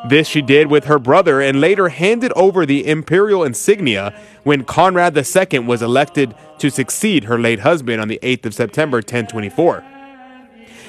This 0.08 0.28
she 0.28 0.42
did 0.42 0.68
with 0.68 0.86
her 0.86 1.00
brother 1.00 1.42
and 1.42 1.62
later 1.62 1.90
handed 1.90 2.32
over 2.34 2.66
the 2.66 2.88
imperial 2.88 3.44
insignia 3.44 4.14
when 4.44 4.64
Conrad 4.64 5.16
II 5.16 5.60
was 5.60 5.82
elected 5.82 6.36
to 6.58 6.72
succeed 6.72 7.26
her 7.26 7.40
late 7.40 7.60
husband 7.60 8.02
on 8.02 8.08
the 8.08 8.20
8th 8.24 8.48
of 8.48 8.54
September 8.54 8.98
1024. 8.98 9.84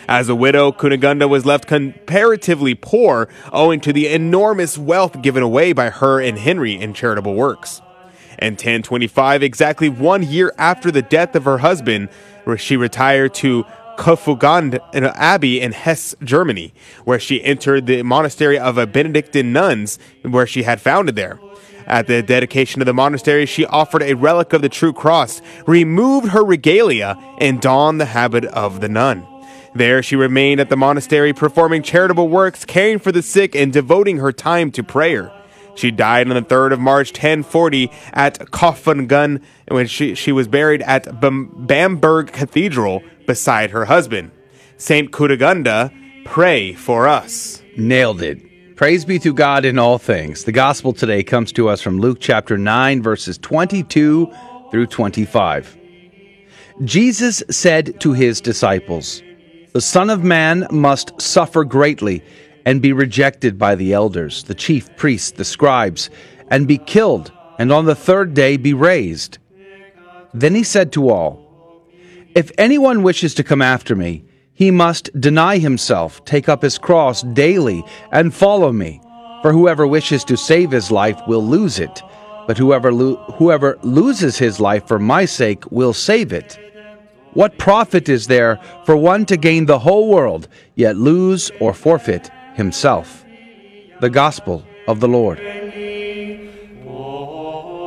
As 0.09 0.29
a 0.29 0.35
widow, 0.35 0.73
Kunigunda 0.73 1.29
was 1.29 1.47
left 1.47 1.67
comparatively 1.67 2.75
poor 2.75 3.29
owing 3.53 3.81
to 3.81 3.93
the 3.93 4.09
enormous 4.09 4.77
wealth 4.77 5.23
given 5.23 5.43
away 5.43 5.73
by 5.73 5.91
her 5.91 6.21
and 6.21 6.39
Henry 6.39 6.75
in 6.75 6.95
charitable 6.95 7.35
works. 7.35 7.81
In 8.39 8.55
1025, 8.55 9.43
exactly 9.43 9.89
one 9.89 10.23
year 10.25 10.53
after 10.59 10.91
the 10.91 11.03
death 11.03 11.37
of 11.37 11.45
her 11.45 11.59
husband, 11.59 12.09
she 12.57 12.77
retired 12.77 13.35
to 13.35 13.65
Kaufungen 13.97 14.81
Abbey 14.93 15.61
in 15.61 15.73
Hesse, 15.73 16.17
Germany, 16.25 16.75
where 17.05 17.21
she 17.21 17.45
entered 17.45 17.87
the 17.87 18.03
monastery 18.03 18.59
of 18.59 18.79
a 18.79 18.87
Benedictine 18.87 19.53
nuns, 19.53 19.99
where 20.23 20.47
she 20.47 20.65
had 20.65 20.81
founded 20.81 21.15
there. 21.15 21.39
At 21.87 22.07
the 22.07 22.23
dedication 22.23 22.81
of 22.83 22.87
the 22.87 22.95
monastery, 22.95 23.47
she 23.47 23.67
offered 23.67 24.03
a 24.03 24.15
relic 24.15 24.53
of 24.53 24.63
the 24.63 24.69
true 24.69 24.93
cross, 24.93 25.41
removed 25.67 26.29
her 26.29 26.45
regalia, 26.45 27.17
and 27.39 27.61
donned 27.61 28.01
the 28.01 28.07
habit 28.07 28.45
of 28.47 28.81
the 28.81 28.89
nun. 28.89 29.27
There 29.75 30.03
she 30.03 30.17
remained 30.17 30.61
at 30.61 30.69
the 30.69 30.77
monastery, 30.77 31.33
performing 31.33 31.83
charitable 31.83 32.29
works, 32.29 32.65
caring 32.65 32.99
for 32.99 33.11
the 33.11 33.23
sick, 33.23 33.55
and 33.55 33.73
devoting 33.73 34.19
her 34.19 34.33
time 34.33 34.71
to 34.73 34.83
prayer. 34.83 35.33
She 35.75 35.91
died 35.91 36.29
on 36.29 36.35
the 36.35 36.43
3rd 36.43 36.73
of 36.73 36.81
March 36.81 37.13
1040 37.13 37.91
at 38.13 38.39
Kaufungen, 38.51 39.43
when 39.69 39.87
she, 39.87 40.15
she 40.15 40.31
was 40.31 40.47
buried 40.47 40.83
at 40.83 41.21
Bamberg 41.21 42.33
Cathedral 42.33 43.03
beside 43.27 43.71
her 43.71 43.87
husband. 43.87 44.31
Saint 44.77 45.11
Kudagunda, 45.11 45.91
pray 46.25 46.75
for 46.75 47.09
us. 47.09 47.63
Nailed 47.77 48.21
it. 48.21 48.77
Praise 48.77 49.05
be 49.05 49.19
to 49.21 49.33
God 49.33 49.65
in 49.65 49.79
all 49.79 49.97
things. 49.97 50.45
The 50.45 50.53
gospel 50.53 50.93
today 50.93 51.23
comes 51.23 51.53
to 51.53 51.69
us 51.69 51.81
from 51.81 52.01
Luke 52.01 52.19
chapter 52.21 52.59
9, 52.59 53.03
verses 53.03 53.39
22 53.39 54.31
through 54.71 54.87
25. 54.87 55.79
Jesus 56.85 57.43
said 57.49 58.01
to 58.01 58.13
his 58.13 58.41
disciples, 58.41 59.23
the 59.73 59.81
Son 59.81 60.11
of 60.11 60.23
Man 60.23 60.67
must 60.71 61.21
suffer 61.21 61.65
greatly 61.65 62.23
and 62.65 62.83
be 62.83 62.93
rejected 62.93 63.59
by 63.59 63.75
the 63.75 63.93
elders, 63.93 64.45
the 64.45 64.55
chief 64.55 64.95
priests, 64.97 65.31
the 65.33 65.45
scribes, 65.45 66.11
and 66.49 66.69
be 66.69 66.79
killed, 66.79 67.33
and 67.59 67.73
on 67.73 67.87
the 67.87 67.95
third 67.95 68.35
day 68.35 68.57
be 68.57 68.75
raised. 68.75 69.39
Then 70.35 70.55
he 70.55 70.63
said 70.63 70.93
to 70.93 71.09
all, 71.09 71.85
If 72.35 72.53
anyone 72.59 73.03
wishes 73.03 73.35
to 73.35 73.45
come 73.45 73.63
after 73.63 73.97
me, 73.97 74.25
he 74.53 74.71
must 74.71 75.19
deny 75.19 75.59
himself, 75.59 76.25
take 76.25 76.49
up 76.49 76.63
his 76.63 76.79
cross 76.79 77.23
daily, 77.23 77.83
and 78.13 78.35
follow 78.35 78.73
me. 78.73 79.01
For 79.43 79.53
whoever 79.53 79.87
wishes 79.87 80.23
to 80.25 80.37
save 80.37 80.71
his 80.71 80.91
life 80.91 81.21
will 81.27 81.45
lose 81.45 81.81
it, 81.81 82.03
but 82.47 82.59
whoever, 82.59 82.93
lo- 82.93 83.17
whoever 83.39 83.79
loses 83.83 84.39
his 84.39 84.61
life 84.61 84.87
for 84.87 84.99
my 84.99 85.25
sake 85.25 85.69
will 85.73 85.93
save 85.93 86.33
it. 86.33 86.59
What 87.35 87.57
profit 87.57 88.09
is 88.09 88.27
there 88.27 88.61
for 88.85 88.97
one 88.97 89.25
to 89.27 89.37
gain 89.37 89.67
the 89.67 89.79
whole 89.81 90.09
world, 90.09 90.49
yet 90.75 90.97
lose 90.97 91.51
or 91.61 91.73
forfeit 91.73 92.31
himself? 92.55 93.25
The 94.01 94.11
Gospel 94.11 94.65
of 94.87 95.01
the 95.01 95.09
Lord. 95.09 95.39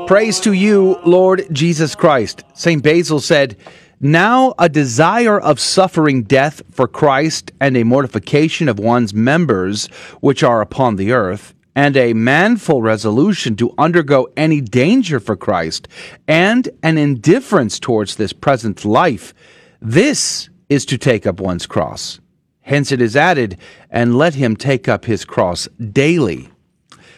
Praise 0.07 0.39
to 0.41 0.53
you, 0.53 0.99
Lord 1.03 1.47
Jesus 1.51 1.95
Christ. 1.95 2.43
St. 2.53 2.81
Basil 2.81 3.19
said, 3.19 3.57
Now 3.99 4.53
a 4.59 4.69
desire 4.69 5.39
of 5.39 5.59
suffering 5.59 6.23
death 6.23 6.61
for 6.71 6.87
Christ 6.87 7.51
and 7.59 7.75
a 7.75 7.83
mortification 7.83 8.69
of 8.69 8.77
one's 8.77 9.13
members 9.13 9.87
which 10.21 10.43
are 10.43 10.61
upon 10.61 10.97
the 10.97 11.11
earth 11.11 11.54
and 11.75 11.97
a 11.97 12.13
manful 12.13 12.81
resolution 12.81 13.55
to 13.57 13.73
undergo 13.77 14.27
any 14.37 14.61
danger 14.61 15.19
for 15.19 15.35
Christ, 15.35 15.87
and 16.27 16.69
an 16.81 16.97
indifference 16.97 17.79
towards 17.79 18.15
this 18.15 18.33
present 18.33 18.85
life, 18.85 19.33
this 19.81 20.49
is 20.69 20.85
to 20.85 20.97
take 20.97 21.27
up 21.27 21.39
one's 21.39 21.65
cross. 21.65 22.19
Hence 22.61 22.91
it 22.91 23.01
is 23.01 23.15
added, 23.15 23.59
and 23.91 24.17
let 24.17 24.33
him 24.33 24.55
take 24.55 24.87
up 24.87 25.05
his 25.05 25.25
cross 25.25 25.67
daily. 25.91 26.49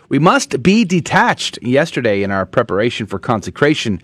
We 0.09 0.19
must 0.19 0.63
be 0.63 0.83
detached. 0.83 1.59
Yesterday, 1.61 2.23
in 2.23 2.31
our 2.31 2.45
preparation 2.45 3.05
for 3.05 3.19
consecration 3.19 4.01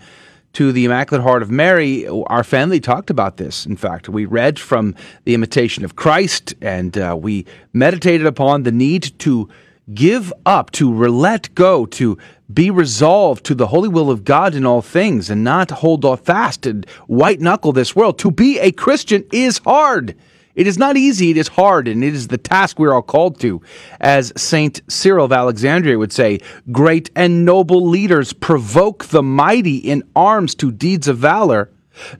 to 0.52 0.70
the 0.70 0.84
Immaculate 0.84 1.24
Heart 1.24 1.42
of 1.42 1.50
Mary, 1.50 2.06
our 2.06 2.44
family 2.44 2.78
talked 2.78 3.10
about 3.10 3.38
this. 3.38 3.66
In 3.66 3.76
fact, 3.76 4.08
we 4.08 4.24
read 4.24 4.58
from 4.58 4.94
the 5.24 5.34
Imitation 5.34 5.84
of 5.84 5.96
Christ, 5.96 6.54
and 6.60 6.96
uh, 6.96 7.16
we 7.20 7.44
meditated 7.72 8.26
upon 8.26 8.62
the 8.62 8.72
need 8.72 9.18
to 9.18 9.48
give 9.92 10.32
up, 10.46 10.70
to 10.72 10.92
let 11.08 11.54
go, 11.54 11.86
to 11.86 12.16
be 12.52 12.70
resolved 12.70 13.44
to 13.46 13.54
the 13.54 13.68
holy 13.68 13.88
will 13.88 14.10
of 14.10 14.24
God 14.24 14.54
in 14.54 14.64
all 14.64 14.82
things 14.82 15.30
and 15.30 15.44
not 15.44 15.70
hold 15.70 16.04
off 16.04 16.20
fast 16.20 16.66
and 16.66 16.88
white 17.06 17.40
knuckle 17.40 17.72
this 17.72 17.96
world. 17.96 18.18
To 18.20 18.30
be 18.30 18.58
a 18.60 18.72
Christian 18.72 19.24
is 19.32 19.58
hard. 19.58 20.14
It 20.54 20.68
is 20.68 20.78
not 20.78 20.96
easy, 20.96 21.30
it 21.32 21.36
is 21.36 21.48
hard, 21.48 21.88
and 21.88 22.04
it 22.04 22.14
is 22.14 22.28
the 22.28 22.38
task 22.38 22.78
we're 22.78 22.94
all 22.94 23.02
called 23.02 23.40
to. 23.40 23.60
As 24.00 24.32
St. 24.36 24.80
Cyril 24.88 25.24
of 25.24 25.32
Alexandria 25.32 25.98
would 25.98 26.12
say, 26.12 26.38
great 26.70 27.10
and 27.16 27.44
noble 27.44 27.84
leaders 27.88 28.32
provoke 28.32 29.06
the 29.06 29.22
mighty 29.22 29.78
in 29.78 30.04
arms 30.14 30.54
to 30.56 30.70
deeds 30.70 31.08
of 31.08 31.18
valor, 31.18 31.70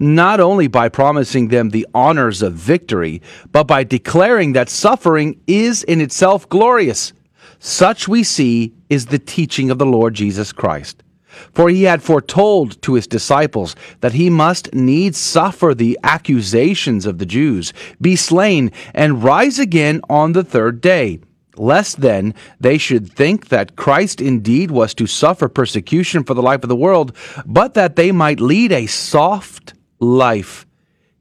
not 0.01 0.41
only 0.41 0.67
by 0.67 0.89
promising 0.89 1.49
them 1.49 1.71
the 1.71 1.87
honors 1.95 2.43
of 2.43 2.55
victory, 2.55 3.23
but 3.53 3.65
by 3.65 3.85
declaring 3.85 4.53
that 4.55 4.69
suffering 4.69 5.41
is 5.47 5.85
in 5.85 6.01
itself 6.01 6.49
glorious 6.49 7.13
such 7.65 8.07
we 8.07 8.23
see 8.23 8.75
is 8.91 9.07
the 9.07 9.19
teaching 9.19 9.71
of 9.71 9.79
the 9.79 9.87
Lord 9.87 10.13
Jesus 10.13 10.53
Christ. 10.53 11.03
For 11.55 11.71
he 11.71 11.85
had 11.85 12.03
foretold 12.03 12.81
to 12.83 12.93
his 12.93 13.07
disciples 13.07 13.75
that 14.01 14.13
he 14.13 14.29
must 14.29 14.75
needs 14.75 15.17
suffer 15.17 15.75
the 15.75 15.99
accusations 16.05 17.07
of 17.07 17.17
the 17.17 17.25
Jews, 17.25 17.73
be 18.03 18.17
slain, 18.17 18.71
and 18.93 19.25
rise 19.25 19.59
again 19.59 20.03
on 20.11 20.33
the 20.33 20.45
third 20.45 20.83
day. 20.83 21.21
Lest 21.57 22.03
then 22.03 22.35
they 22.61 22.77
should 22.77 23.11
think 23.11 23.49
that 23.49 23.77
Christ 23.77 24.21
indeed 24.21 24.71
was 24.71 24.93
to 24.95 25.07
suffer 25.07 25.49
persecution 25.49 26.23
for 26.23 26.35
the 26.35 26.43
life 26.43 26.65
of 26.65 26.69
the 26.69 26.77
world, 26.77 27.17
but 27.47 27.73
that 27.73 27.97
they 27.97 28.13
might 28.13 28.41
lead 28.41 28.73
a 28.73 28.87
soft 28.87 29.73
life 30.01 30.67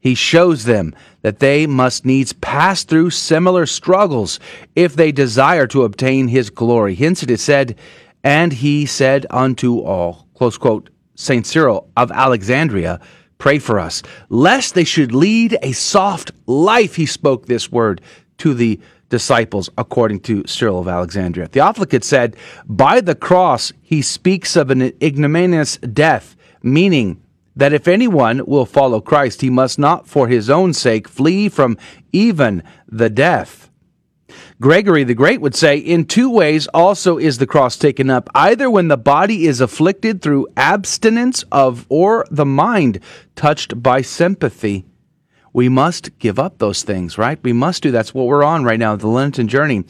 he 0.04 0.14
shows 0.14 0.64
them 0.64 0.94
that 1.22 1.38
they 1.38 1.66
must 1.66 2.04
needs 2.04 2.34
pass 2.34 2.84
through 2.84 3.08
similar 3.08 3.64
struggles 3.64 4.38
if 4.76 4.94
they 4.94 5.10
desire 5.10 5.66
to 5.66 5.84
obtain 5.84 6.28
his 6.28 6.50
glory. 6.50 6.94
Hence 6.94 7.22
it 7.22 7.30
is 7.30 7.40
said, 7.40 7.78
And 8.22 8.52
he 8.52 8.84
said 8.84 9.24
unto 9.30 9.80
all, 9.80 10.28
close 10.34 10.58
quote, 10.58 10.90
St. 11.14 11.46
Cyril 11.46 11.88
of 11.96 12.12
Alexandria, 12.12 13.00
pray 13.38 13.58
for 13.58 13.80
us, 13.80 14.02
lest 14.28 14.74
they 14.74 14.84
should 14.84 15.14
lead 15.14 15.56
a 15.62 15.72
soft 15.72 16.32
life. 16.44 16.96
He 16.96 17.06
spoke 17.06 17.46
this 17.46 17.72
word 17.72 18.02
to 18.38 18.52
the 18.52 18.78
disciples, 19.08 19.70
according 19.78 20.20
to 20.20 20.46
Cyril 20.46 20.80
of 20.80 20.88
Alexandria. 20.88 21.46
Theophilus 21.46 22.06
said, 22.06 22.36
By 22.66 23.00
the 23.00 23.14
cross 23.14 23.72
he 23.80 24.02
speaks 24.02 24.54
of 24.54 24.70
an 24.70 24.82
ignominious 25.00 25.78
death, 25.78 26.36
meaning 26.62 27.23
that 27.56 27.72
if 27.72 27.86
anyone 27.86 28.44
will 28.46 28.66
follow 28.66 29.00
Christ, 29.00 29.40
he 29.40 29.50
must 29.50 29.78
not 29.78 30.06
for 30.06 30.28
his 30.28 30.50
own 30.50 30.72
sake 30.72 31.08
flee 31.08 31.48
from 31.48 31.78
even 32.12 32.62
the 32.88 33.10
death. 33.10 33.70
Gregory 34.60 35.04
the 35.04 35.14
Great 35.14 35.40
would 35.40 35.54
say, 35.54 35.76
In 35.76 36.06
two 36.06 36.30
ways 36.30 36.66
also 36.68 37.18
is 37.18 37.38
the 37.38 37.46
cross 37.46 37.76
taken 37.76 38.10
up, 38.10 38.28
either 38.34 38.70
when 38.70 38.88
the 38.88 38.96
body 38.96 39.46
is 39.46 39.60
afflicted 39.60 40.22
through 40.22 40.48
abstinence 40.56 41.44
of, 41.52 41.86
or 41.88 42.24
the 42.30 42.46
mind 42.46 43.00
touched 43.36 43.82
by 43.82 44.00
sympathy 44.00 44.86
we 45.54 45.68
must 45.68 46.18
give 46.18 46.38
up 46.38 46.58
those 46.58 46.82
things, 46.82 47.16
right? 47.16 47.38
We 47.42 47.52
must 47.52 47.84
do. 47.84 47.92
That's 47.92 48.12
what 48.12 48.26
we're 48.26 48.42
on 48.42 48.64
right 48.64 48.78
now, 48.78 48.96
the 48.96 49.06
Lenten 49.06 49.46
journey. 49.46 49.84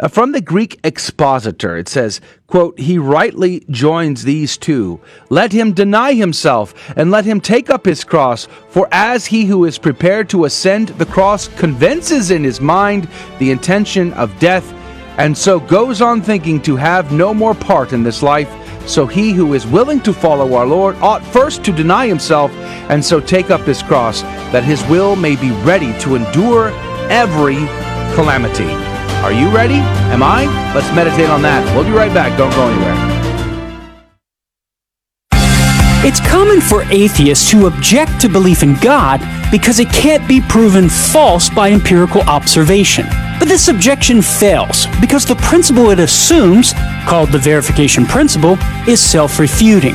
Uh, 0.00 0.08
from 0.08 0.32
the 0.32 0.40
Greek 0.40 0.80
expositor, 0.82 1.76
it 1.76 1.90
says, 1.90 2.22
quote, 2.46 2.80
he 2.80 2.96
rightly 2.96 3.62
joins 3.68 4.24
these 4.24 4.56
two. 4.56 4.98
Let 5.28 5.52
him 5.52 5.74
deny 5.74 6.14
himself 6.14 6.74
and 6.96 7.10
let 7.10 7.26
him 7.26 7.38
take 7.38 7.68
up 7.68 7.84
his 7.84 8.02
cross. 8.02 8.48
For 8.70 8.88
as 8.92 9.26
he 9.26 9.44
who 9.44 9.66
is 9.66 9.76
prepared 9.78 10.30
to 10.30 10.46
ascend 10.46 10.88
the 10.88 11.06
cross 11.06 11.48
convinces 11.48 12.30
in 12.30 12.42
his 12.42 12.62
mind 12.62 13.06
the 13.38 13.50
intention 13.50 14.14
of 14.14 14.36
death, 14.40 14.72
and 15.18 15.36
so 15.36 15.60
goes 15.60 16.00
on 16.00 16.22
thinking 16.22 16.62
to 16.62 16.76
have 16.76 17.12
no 17.12 17.34
more 17.34 17.54
part 17.54 17.92
in 17.92 18.02
this 18.02 18.22
life, 18.22 18.48
so 18.86 19.06
he 19.06 19.32
who 19.32 19.54
is 19.54 19.66
willing 19.66 20.00
to 20.00 20.12
follow 20.12 20.54
our 20.54 20.66
Lord 20.66 20.96
ought 20.96 21.24
first 21.24 21.64
to 21.64 21.72
deny 21.72 22.06
himself 22.06 22.50
and 22.90 23.04
so 23.04 23.20
take 23.20 23.50
up 23.50 23.60
his 23.62 23.82
cross, 23.82 24.22
that 24.52 24.64
his 24.64 24.84
will 24.86 25.16
may 25.16 25.36
be 25.36 25.50
ready 25.62 25.96
to 26.00 26.16
endure 26.16 26.70
every 27.10 27.56
calamity. 28.14 28.70
Are 29.22 29.32
you 29.32 29.48
ready? 29.50 29.80
Am 30.14 30.22
I? 30.22 30.46
Let's 30.74 30.92
meditate 30.94 31.28
on 31.30 31.42
that. 31.42 31.64
We'll 31.74 31.84
be 31.84 31.90
right 31.90 32.12
back. 32.12 32.36
Don't 32.38 32.50
go 32.52 32.68
anywhere. 32.68 33.20
It's 36.02 36.18
common 36.20 36.62
for 36.62 36.82
atheists 36.84 37.50
to 37.50 37.66
object 37.66 38.22
to 38.22 38.28
belief 38.30 38.62
in 38.62 38.74
God 38.76 39.20
because 39.50 39.78
it 39.78 39.90
can't 39.90 40.26
be 40.26 40.40
proven 40.40 40.88
false 40.88 41.50
by 41.50 41.70
empirical 41.70 42.22
observation. 42.22 43.04
But 43.40 43.48
this 43.48 43.68
objection 43.68 44.20
fails 44.20 44.86
because 45.00 45.24
the 45.24 45.34
principle 45.36 45.90
it 45.90 45.98
assumes, 45.98 46.74
called 47.08 47.32
the 47.32 47.38
verification 47.38 48.04
principle, 48.04 48.58
is 48.86 49.00
self 49.00 49.38
refuting. 49.38 49.94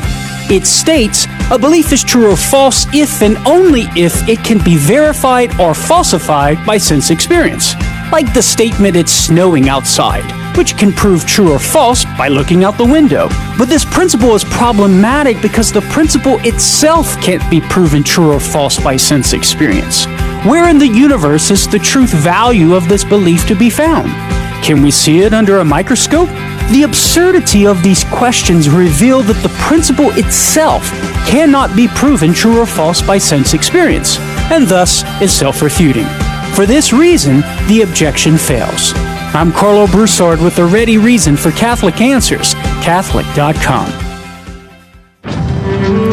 It 0.50 0.66
states 0.66 1.28
a 1.52 1.60
belief 1.60 1.94
is 1.94 2.04
true 2.04 2.32
or 2.32 2.36
false 2.36 2.88
if 2.92 3.22
and 3.22 3.38
only 3.48 3.84
if 3.96 4.28
it 4.28 4.44
can 4.44 4.64
be 4.64 4.78
verified 4.78 5.60
or 5.60 5.76
falsified 5.76 6.66
by 6.66 6.78
sense 6.80 7.12
experience. 7.12 7.76
Like 8.12 8.34
the 8.34 8.42
statement 8.42 8.96
it's 8.96 9.12
snowing 9.12 9.70
outside, 9.70 10.26
which 10.58 10.76
can 10.76 10.92
prove 10.92 11.26
true 11.28 11.52
or 11.52 11.60
false 11.60 12.04
by 12.18 12.30
looking 12.30 12.64
out 12.64 12.78
the 12.80 12.86
window. 12.86 13.28
But 13.60 13.70
this 13.70 13.86
principle 13.86 14.34
is 14.34 14.44
problematic 14.44 15.40
because 15.40 15.72
the 15.72 15.82
principle 15.82 16.38
itself 16.42 17.22
can't 17.22 17.48
be 17.52 17.62
proven 17.62 18.04
true 18.04 18.32
or 18.32 18.40
false 18.40 18.80
by 18.80 18.98
sense 18.98 19.34
experience. 19.34 20.08
Where 20.46 20.70
in 20.70 20.78
the 20.78 20.88
universe 20.88 21.50
is 21.50 21.68
the 21.68 21.80
truth 21.80 22.12
value 22.12 22.76
of 22.76 22.88
this 22.88 23.04
belief 23.04 23.48
to 23.48 23.56
be 23.56 23.72
found? 23.72 24.10
Can 24.64 24.84
we 24.84 24.92
see 24.92 25.22
it 25.22 25.34
under 25.34 25.58
a 25.58 25.66
microscope? 25.66 26.30
The 26.70 26.84
absurdity 26.84 27.66
of 27.66 27.82
these 27.82 28.04
questions 28.04 28.70
reveal 28.70 29.24
that 29.24 29.42
the 29.42 29.50
principle 29.58 30.12
itself 30.12 30.84
cannot 31.28 31.76
be 31.76 31.88
proven 31.88 32.32
true 32.32 32.60
or 32.60 32.68
false 32.68 33.02
by 33.02 33.18
sense 33.18 33.56
experience, 33.56 34.20
and 34.52 34.68
thus 34.68 35.04
is 35.20 35.34
self 35.34 35.64
refuting. 35.64 36.06
For 36.54 36.68
this 36.68 36.94
reason, 36.94 37.42
the 37.68 37.82
objection 37.82 38.38
fails. 38.38 38.94
I'm 39.34 39.52
Karlo 39.52 39.92
Broussard 39.92 40.40
with 40.40 40.56
the 40.58 40.66
ready 40.66 41.00
reason 41.00 41.36
for 41.36 41.50
Catholic 41.54 42.02
Answers, 42.02 42.54
Catholic.com. 42.84 44.05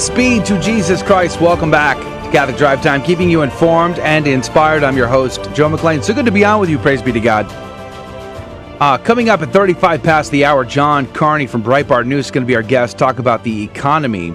Praise 0.00 0.16
be 0.16 0.42
to 0.44 0.58
Jesus 0.62 1.02
Christ. 1.02 1.42
Welcome 1.42 1.70
back. 1.70 1.98
To 1.98 2.32
Catholic 2.32 2.56
Drive 2.56 2.82
Time, 2.82 3.02
keeping 3.02 3.28
you 3.28 3.42
informed 3.42 3.98
and 3.98 4.26
inspired. 4.26 4.82
I'm 4.82 4.96
your 4.96 5.06
host, 5.06 5.52
Joe 5.52 5.68
McLean. 5.68 6.02
So 6.02 6.14
good 6.14 6.24
to 6.24 6.32
be 6.32 6.42
on 6.42 6.58
with 6.58 6.70
you. 6.70 6.78
Praise 6.78 7.02
be 7.02 7.12
to 7.12 7.20
God. 7.20 7.44
Uh, 8.80 8.96
coming 8.96 9.28
up 9.28 9.42
at 9.42 9.52
35 9.52 10.02
past 10.02 10.30
the 10.30 10.46
hour, 10.46 10.64
John 10.64 11.04
Carney 11.12 11.46
from 11.46 11.62
Breitbart 11.62 12.06
News 12.06 12.24
is 12.24 12.30
going 12.30 12.44
to 12.44 12.46
be 12.46 12.56
our 12.56 12.62
guest. 12.62 12.96
Talk 12.96 13.18
about 13.18 13.44
the 13.44 13.62
economy 13.62 14.32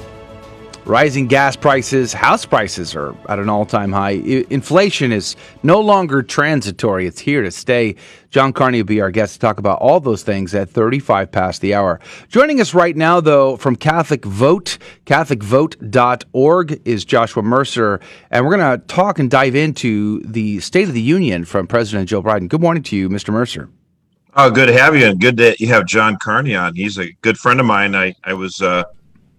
Rising 0.85 1.25
gas 1.25 1.55
prices, 1.55 2.13
house 2.13 2.45
prices 2.45 2.95
are 2.95 3.15
at 3.27 3.39
an 3.39 3.49
all 3.49 3.65
time 3.65 3.91
high. 3.91 4.11
Inflation 4.51 5.11
is 5.11 5.35
no 5.63 5.81
longer 5.81 6.21
transitory, 6.21 7.07
it's 7.07 7.19
here 7.19 7.41
to 7.41 7.49
stay. 7.49 7.95
John 8.29 8.53
Carney 8.53 8.81
will 8.81 8.85
be 8.85 9.01
our 9.01 9.09
guest 9.09 9.33
to 9.33 9.39
talk 9.39 9.57
about 9.57 9.79
all 9.79 9.99
those 9.99 10.21
things 10.21 10.53
at 10.53 10.69
35 10.69 11.31
past 11.31 11.61
the 11.61 11.73
hour. 11.73 11.99
Joining 12.29 12.61
us 12.61 12.75
right 12.75 12.95
now, 12.95 13.19
though, 13.19 13.57
from 13.57 13.75
Catholic 13.75 14.23
Vote, 14.25 14.77
CatholicVote.org, 15.07 16.81
is 16.85 17.03
Joshua 17.03 17.41
Mercer. 17.41 17.99
And 18.29 18.45
we're 18.45 18.55
going 18.55 18.79
to 18.79 18.85
talk 18.85 19.17
and 19.17 19.31
dive 19.31 19.55
into 19.55 20.19
the 20.19 20.59
State 20.59 20.87
of 20.87 20.93
the 20.93 21.01
Union 21.01 21.45
from 21.45 21.65
President 21.65 22.09
Joe 22.09 22.21
Biden. 22.21 22.47
Good 22.47 22.61
morning 22.61 22.83
to 22.83 22.95
you, 22.95 23.09
Mr. 23.09 23.33
Mercer. 23.33 23.69
Oh, 24.35 24.51
good 24.51 24.67
to 24.67 24.73
have 24.73 24.95
you, 24.95 25.07
and 25.07 25.19
good 25.19 25.37
that 25.37 25.59
you 25.59 25.67
have 25.67 25.87
John 25.87 26.17
Carney 26.21 26.53
on. 26.55 26.75
He's 26.75 26.99
a 26.99 27.11
good 27.21 27.39
friend 27.39 27.59
of 27.59 27.65
mine. 27.65 27.95
I 27.95 28.13
I 28.23 28.33
was 28.33 28.61
uh, 28.61 28.83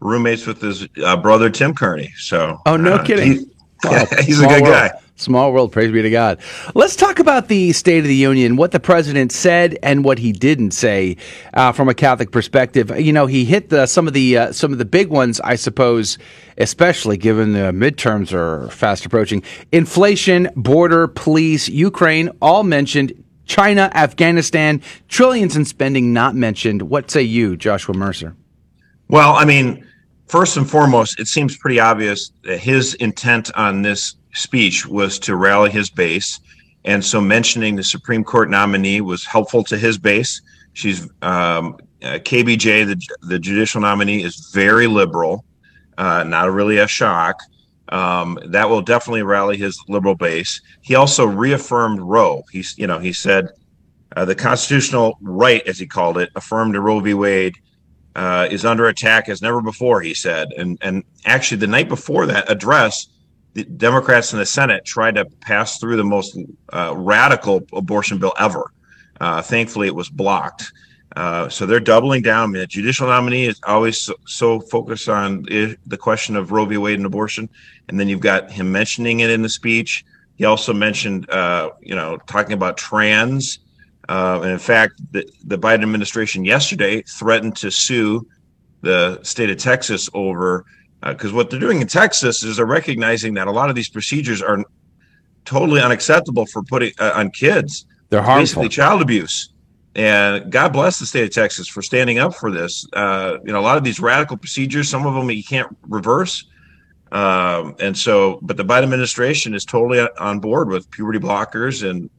roommates 0.00 0.46
with 0.46 0.60
his 0.60 0.86
uh, 1.04 1.16
brother 1.16 1.50
Tim 1.50 1.74
Carney. 1.74 2.12
So 2.16 2.60
oh 2.66 2.76
no 2.76 2.94
uh, 2.94 3.04
kidding, 3.04 3.32
he, 3.32 3.46
wow. 3.84 4.06
he's 4.22 4.40
a 4.40 4.46
good 4.46 4.62
world. 4.62 4.74
guy. 4.74 4.90
Small 5.18 5.50
world, 5.54 5.72
praise 5.72 5.90
be 5.90 6.02
to 6.02 6.10
God. 6.10 6.38
Let's 6.74 6.94
talk 6.94 7.20
about 7.20 7.48
the 7.48 7.72
State 7.72 8.00
of 8.00 8.04
the 8.04 8.14
Union, 8.14 8.56
what 8.56 8.72
the 8.72 8.80
president 8.80 9.32
said 9.32 9.78
and 9.82 10.04
what 10.04 10.18
he 10.18 10.30
didn't 10.30 10.72
say 10.72 11.16
uh, 11.54 11.72
from 11.72 11.88
a 11.88 11.94
Catholic 11.94 12.30
perspective. 12.30 12.92
You 13.00 13.14
know, 13.14 13.24
he 13.24 13.46
hit 13.46 13.70
the, 13.70 13.86
some 13.86 14.06
of 14.06 14.12
the 14.12 14.36
uh, 14.36 14.52
some 14.52 14.72
of 14.72 14.78
the 14.78 14.84
big 14.84 15.08
ones, 15.08 15.40
I 15.40 15.54
suppose, 15.54 16.18
especially 16.58 17.16
given 17.16 17.54
the 17.54 17.72
midterms 17.72 18.34
are 18.34 18.68
fast 18.70 19.06
approaching. 19.06 19.42
Inflation, 19.72 20.50
border, 20.54 21.08
police, 21.08 21.66
Ukraine, 21.66 22.28
all 22.42 22.62
mentioned. 22.62 23.14
China, 23.46 23.90
Afghanistan, 23.94 24.82
trillions 25.08 25.56
in 25.56 25.64
spending 25.64 26.12
not 26.12 26.34
mentioned. 26.34 26.82
What 26.82 27.10
say 27.10 27.22
you, 27.22 27.56
Joshua 27.56 27.94
Mercer? 27.94 28.36
Well, 29.08 29.34
I 29.34 29.44
mean, 29.44 29.86
first 30.26 30.56
and 30.56 30.68
foremost, 30.68 31.20
it 31.20 31.28
seems 31.28 31.56
pretty 31.56 31.78
obvious 31.78 32.32
that 32.44 32.58
his 32.58 32.94
intent 32.94 33.50
on 33.54 33.82
this 33.82 34.16
speech 34.34 34.86
was 34.86 35.18
to 35.20 35.36
rally 35.36 35.70
his 35.70 35.90
base. 35.90 36.40
And 36.84 37.04
so 37.04 37.20
mentioning 37.20 37.76
the 37.76 37.84
Supreme 37.84 38.24
Court 38.24 38.50
nominee 38.50 39.00
was 39.00 39.24
helpful 39.24 39.62
to 39.64 39.78
his 39.78 39.98
base. 39.98 40.42
She's 40.72 41.02
um, 41.22 41.78
uh, 42.02 42.18
KBJ, 42.18 42.86
the, 42.86 43.00
the 43.22 43.38
judicial 43.38 43.80
nominee, 43.80 44.22
is 44.22 44.50
very 44.52 44.86
liberal, 44.86 45.44
uh, 45.98 46.24
not 46.24 46.50
really 46.50 46.78
a 46.78 46.86
shock. 46.86 47.36
Um, 47.88 48.38
that 48.46 48.68
will 48.68 48.82
definitely 48.82 49.22
rally 49.22 49.56
his 49.56 49.80
liberal 49.88 50.16
base. 50.16 50.60
He 50.82 50.96
also 50.96 51.24
reaffirmed 51.24 52.00
Roe. 52.00 52.42
He's, 52.50 52.76
you 52.76 52.88
know, 52.88 52.98
he 52.98 53.12
said 53.12 53.50
uh, 54.16 54.24
the 54.24 54.34
constitutional 54.34 55.16
right, 55.22 55.64
as 55.66 55.78
he 55.78 55.86
called 55.86 56.18
it, 56.18 56.30
affirmed 56.34 56.74
to 56.74 56.80
Roe 56.80 56.98
v. 56.98 57.14
Wade 57.14 57.54
uh, 58.16 58.48
is 58.50 58.64
under 58.64 58.86
attack 58.86 59.28
as 59.28 59.42
never 59.42 59.60
before, 59.60 60.00
he 60.00 60.14
said. 60.14 60.48
And 60.56 60.78
and 60.80 61.04
actually, 61.26 61.58
the 61.58 61.66
night 61.66 61.88
before 61.88 62.26
that 62.26 62.50
address, 62.50 63.08
the 63.52 63.64
Democrats 63.64 64.32
in 64.32 64.38
the 64.38 64.46
Senate 64.46 64.84
tried 64.84 65.16
to 65.16 65.26
pass 65.26 65.78
through 65.78 65.96
the 65.96 66.04
most 66.04 66.36
uh, 66.72 66.94
radical 66.96 67.66
abortion 67.74 68.18
bill 68.18 68.32
ever. 68.38 68.72
Uh, 69.20 69.42
thankfully, 69.42 69.86
it 69.86 69.94
was 69.94 70.08
blocked. 70.08 70.72
Uh, 71.14 71.48
so 71.48 71.64
they're 71.66 71.78
doubling 71.78 72.22
down. 72.22 72.52
The 72.52 72.66
judicial 72.66 73.06
nominee 73.06 73.46
is 73.46 73.60
always 73.66 74.00
so, 74.00 74.14
so 74.26 74.60
focused 74.60 75.08
on 75.08 75.42
the 75.42 75.98
question 75.98 76.36
of 76.36 76.52
Roe 76.52 76.64
v. 76.64 76.78
Wade 76.78 76.98
and 76.98 77.06
abortion, 77.06 77.48
and 77.88 78.00
then 78.00 78.08
you've 78.08 78.20
got 78.20 78.50
him 78.50 78.72
mentioning 78.72 79.20
it 79.20 79.30
in 79.30 79.42
the 79.42 79.48
speech. 79.48 80.04
He 80.36 80.44
also 80.44 80.72
mentioned, 80.72 81.28
uh, 81.30 81.70
you 81.80 81.94
know, 81.94 82.18
talking 82.26 82.52
about 82.52 82.76
trans 82.76 83.58
uh, 84.08 84.40
and 84.42 84.52
in 84.52 84.58
fact, 84.58 84.94
the, 85.12 85.28
the 85.44 85.58
Biden 85.58 85.82
administration 85.82 86.44
yesterday 86.44 87.02
threatened 87.02 87.56
to 87.56 87.70
sue 87.70 88.26
the 88.82 89.20
state 89.22 89.50
of 89.50 89.58
Texas 89.58 90.08
over 90.14 90.64
because 91.02 91.32
uh, 91.32 91.34
what 91.34 91.50
they're 91.50 91.60
doing 91.60 91.80
in 91.80 91.86
Texas 91.86 92.42
is 92.42 92.56
they're 92.56 92.66
recognizing 92.66 93.34
that 93.34 93.48
a 93.48 93.50
lot 93.50 93.68
of 93.68 93.76
these 93.76 93.88
procedures 93.88 94.42
are 94.42 94.64
totally 95.44 95.80
unacceptable 95.80 96.46
for 96.46 96.62
putting 96.62 96.92
uh, 96.98 97.12
on 97.14 97.30
kids. 97.30 97.86
They're 98.10 98.22
harmful. 98.22 98.42
Basically, 98.42 98.68
child 98.68 99.02
abuse. 99.02 99.52
And 99.94 100.52
God 100.52 100.74
bless 100.74 100.98
the 100.98 101.06
state 101.06 101.24
of 101.24 101.30
Texas 101.30 101.66
for 101.66 101.80
standing 101.80 102.18
up 102.18 102.34
for 102.34 102.50
this. 102.50 102.86
Uh, 102.92 103.38
you 103.44 103.52
know, 103.52 103.58
a 103.58 103.62
lot 103.62 103.78
of 103.78 103.84
these 103.84 103.98
radical 103.98 104.36
procedures, 104.36 104.90
some 104.90 105.06
of 105.06 105.14
them 105.14 105.30
you 105.30 105.42
can't 105.42 105.74
reverse. 105.88 106.44
Um, 107.12 107.76
and 107.80 107.96
so, 107.96 108.38
but 108.42 108.56
the 108.58 108.64
Biden 108.64 108.82
administration 108.82 109.54
is 109.54 109.64
totally 109.64 110.06
on 110.18 110.38
board 110.40 110.68
with 110.68 110.90
puberty 110.90 111.18
blockers 111.18 111.88
and 111.88 112.10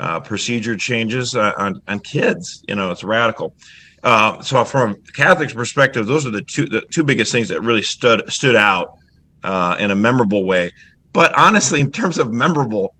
uh, 0.00 0.18
procedure 0.18 0.76
changes 0.76 1.36
uh, 1.36 1.52
on, 1.58 1.80
on 1.86 2.00
kids. 2.00 2.64
You 2.66 2.74
know, 2.74 2.90
it's 2.90 3.04
radical. 3.04 3.54
Uh, 4.02 4.40
so 4.40 4.64
from 4.64 4.92
a 4.92 4.94
Catholic's 5.12 5.52
perspective, 5.52 6.06
those 6.06 6.26
are 6.26 6.30
the 6.30 6.40
two 6.40 6.66
the 6.66 6.80
two 6.80 7.04
biggest 7.04 7.30
things 7.30 7.48
that 7.48 7.60
really 7.60 7.82
stood 7.82 8.32
stood 8.32 8.56
out 8.56 8.94
uh, 9.44 9.76
in 9.78 9.90
a 9.90 9.94
memorable 9.94 10.44
way. 10.44 10.72
But 11.12 11.36
honestly, 11.36 11.80
in 11.80 11.92
terms 11.92 12.16
of 12.16 12.32
memorable, 12.32 12.94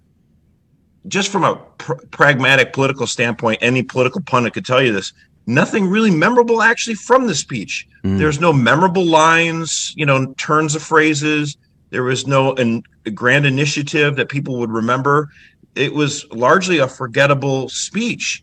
just 1.09 1.31
from 1.31 1.45
a 1.45 1.57
pr- 1.79 1.95
pragmatic 2.11 2.75
political 2.75 3.07
standpoint, 3.07 3.61
any 3.63 3.83
political 3.83 4.21
pundit 4.21 4.53
could 4.53 4.67
tell 4.67 4.83
you 4.83 4.93
this. 4.93 5.15
Nothing 5.47 5.89
really 5.89 6.11
memorable 6.11 6.61
actually 6.61 6.97
from 6.97 7.27
the 7.27 7.35
speech. 7.35 7.89
Mm. 8.05 8.19
There's 8.19 8.41
no 8.41 8.53
memorable 8.53 9.07
lines, 9.07 9.95
you 9.97 10.05
know, 10.05 10.35
turns 10.35 10.75
of 10.75 10.83
phrases. 10.83 11.57
There 11.89 12.03
was 12.03 12.27
no 12.27 12.55
an, 12.57 12.83
grand 13.15 13.47
initiative 13.47 14.17
that 14.17 14.29
people 14.29 14.59
would 14.59 14.71
remember 14.71 15.31
it 15.75 15.95
was 15.95 16.27
largely 16.33 16.79
a 16.79 16.89
forgettable 16.89 17.69
speech. 17.69 18.43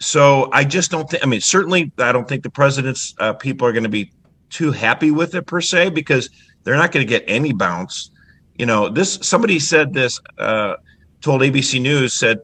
So 0.00 0.48
I 0.52 0.64
just 0.64 0.90
don't 0.90 1.08
think. 1.08 1.22
I 1.22 1.26
mean, 1.26 1.40
certainly, 1.40 1.92
I 1.98 2.12
don't 2.12 2.28
think 2.28 2.42
the 2.42 2.50
president's 2.50 3.14
uh, 3.18 3.32
people 3.32 3.66
are 3.66 3.72
going 3.72 3.84
to 3.84 3.88
be 3.88 4.12
too 4.50 4.72
happy 4.72 5.10
with 5.10 5.34
it 5.34 5.46
per 5.46 5.60
se 5.60 5.90
because 5.90 6.28
they're 6.62 6.76
not 6.76 6.92
going 6.92 7.06
to 7.06 7.08
get 7.08 7.24
any 7.26 7.52
bounce. 7.52 8.10
You 8.58 8.66
know, 8.66 8.88
this 8.88 9.18
somebody 9.22 9.58
said 9.58 9.92
this. 9.92 10.20
Uh, 10.38 10.74
told 11.20 11.40
ABC 11.40 11.80
News 11.80 12.12
said 12.12 12.40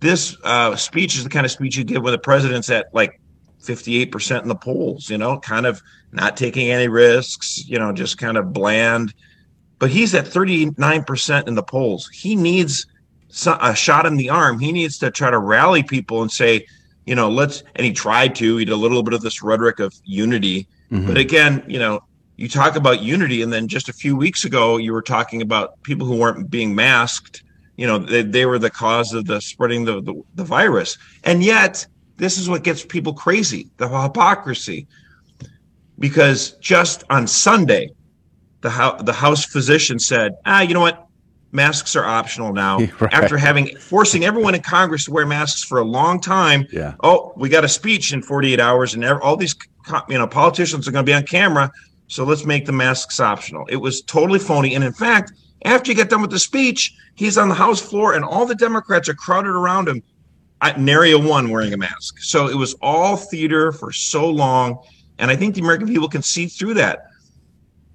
this 0.00 0.36
uh, 0.42 0.74
speech 0.74 1.16
is 1.16 1.22
the 1.22 1.30
kind 1.30 1.46
of 1.46 1.52
speech 1.52 1.76
you 1.76 1.84
give 1.84 2.02
when 2.02 2.12
the 2.12 2.18
president's 2.18 2.68
at 2.68 2.92
like 2.92 3.20
58% 3.62 4.42
in 4.42 4.48
the 4.48 4.56
polls. 4.56 5.08
You 5.08 5.18
know, 5.18 5.38
kind 5.38 5.66
of 5.66 5.82
not 6.10 6.36
taking 6.36 6.70
any 6.70 6.88
risks. 6.88 7.64
You 7.68 7.78
know, 7.78 7.92
just 7.92 8.18
kind 8.18 8.36
of 8.36 8.52
bland 8.52 9.14
but 9.78 9.90
he's 9.90 10.14
at 10.14 10.24
39% 10.24 11.48
in 11.48 11.54
the 11.54 11.62
polls. 11.62 12.08
He 12.08 12.36
needs 12.36 12.86
a 13.46 13.74
shot 13.74 14.06
in 14.06 14.16
the 14.16 14.30
arm. 14.30 14.58
He 14.58 14.72
needs 14.72 14.98
to 14.98 15.10
try 15.10 15.30
to 15.30 15.38
rally 15.38 15.82
people 15.82 16.22
and 16.22 16.30
say, 16.30 16.66
you 17.06 17.14
know, 17.14 17.28
let's, 17.28 17.62
and 17.76 17.84
he 17.84 17.92
tried 17.92 18.34
to, 18.36 18.56
he 18.56 18.64
did 18.64 18.72
a 18.72 18.76
little 18.76 19.02
bit 19.02 19.12
of 19.12 19.20
this 19.20 19.42
rhetoric 19.42 19.80
of 19.80 19.94
unity. 20.04 20.66
Mm-hmm. 20.90 21.06
But 21.06 21.18
again, 21.18 21.64
you 21.66 21.78
know, 21.78 22.04
you 22.36 22.48
talk 22.48 22.76
about 22.76 23.00
unity, 23.00 23.42
and 23.42 23.52
then 23.52 23.68
just 23.68 23.88
a 23.88 23.92
few 23.92 24.16
weeks 24.16 24.44
ago, 24.44 24.76
you 24.76 24.92
were 24.92 25.02
talking 25.02 25.42
about 25.42 25.80
people 25.82 26.06
who 26.06 26.16
weren't 26.16 26.50
being 26.50 26.74
masked. 26.74 27.44
You 27.76 27.86
know, 27.86 27.98
they, 27.98 28.22
they 28.22 28.46
were 28.46 28.58
the 28.58 28.70
cause 28.70 29.12
of 29.12 29.26
the 29.26 29.40
spreading 29.40 29.84
the, 29.84 30.00
the, 30.00 30.22
the 30.34 30.44
virus. 30.44 30.98
And 31.22 31.44
yet, 31.44 31.86
this 32.16 32.38
is 32.38 32.48
what 32.48 32.64
gets 32.64 32.84
people 32.84 33.12
crazy 33.12 33.70
the 33.76 33.88
hypocrisy. 33.88 34.86
Because 35.98 36.52
just 36.52 37.04
on 37.10 37.26
Sunday, 37.26 37.90
the, 38.62 38.70
house 38.70 39.02
the 39.02 39.12
House 39.12 39.44
physician 39.44 39.98
said, 39.98 40.32
ah, 40.44 40.62
you 40.62 40.74
know 40.74 40.80
what? 40.80 41.06
Masks 41.54 41.94
are 41.96 42.04
optional 42.04 42.52
now. 42.52 42.80
Right. 43.00 43.12
After 43.12 43.36
having 43.36 43.76
forcing 43.76 44.24
everyone 44.24 44.54
in 44.54 44.62
Congress 44.62 45.06
to 45.06 45.10
wear 45.10 45.26
masks 45.26 45.62
for 45.62 45.78
a 45.78 45.84
long 45.84 46.20
time. 46.20 46.66
Yeah. 46.72 46.94
Oh, 47.02 47.32
we 47.36 47.48
got 47.48 47.64
a 47.64 47.68
speech 47.68 48.12
in 48.12 48.22
48 48.22 48.60
hours, 48.60 48.94
and 48.94 49.04
all 49.04 49.36
these 49.36 49.54
you 50.08 50.18
know 50.18 50.26
politicians 50.26 50.86
are 50.86 50.92
going 50.92 51.04
to 51.04 51.10
be 51.10 51.14
on 51.14 51.24
camera. 51.24 51.70
So 52.08 52.24
let's 52.24 52.44
make 52.44 52.66
the 52.66 52.72
masks 52.72 53.20
optional. 53.20 53.66
It 53.68 53.76
was 53.76 54.02
totally 54.02 54.38
phony. 54.38 54.74
And 54.74 54.84
in 54.84 54.92
fact, 54.92 55.32
after 55.64 55.90
you 55.90 55.96
get 55.96 56.10
done 56.10 56.22
with 56.22 56.30
the 56.30 56.38
speech, 56.38 56.94
he's 57.14 57.38
on 57.38 57.48
the 57.48 57.54
House 57.54 57.80
floor, 57.80 58.14
and 58.14 58.24
all 58.24 58.46
the 58.46 58.54
Democrats 58.54 59.08
are 59.08 59.14
crowded 59.14 59.50
around 59.50 59.88
him. 59.88 60.02
nary 60.78 61.12
a 61.12 61.18
one 61.18 61.50
wearing 61.50 61.72
a 61.72 61.76
mask. 61.76 62.18
So 62.20 62.48
it 62.48 62.56
was 62.56 62.74
all 62.82 63.16
theater 63.16 63.72
for 63.72 63.92
so 63.92 64.28
long. 64.28 64.78
And 65.18 65.30
I 65.30 65.36
think 65.36 65.54
the 65.54 65.60
American 65.60 65.88
people 65.88 66.08
can 66.08 66.22
see 66.22 66.46
through 66.46 66.74
that. 66.74 67.06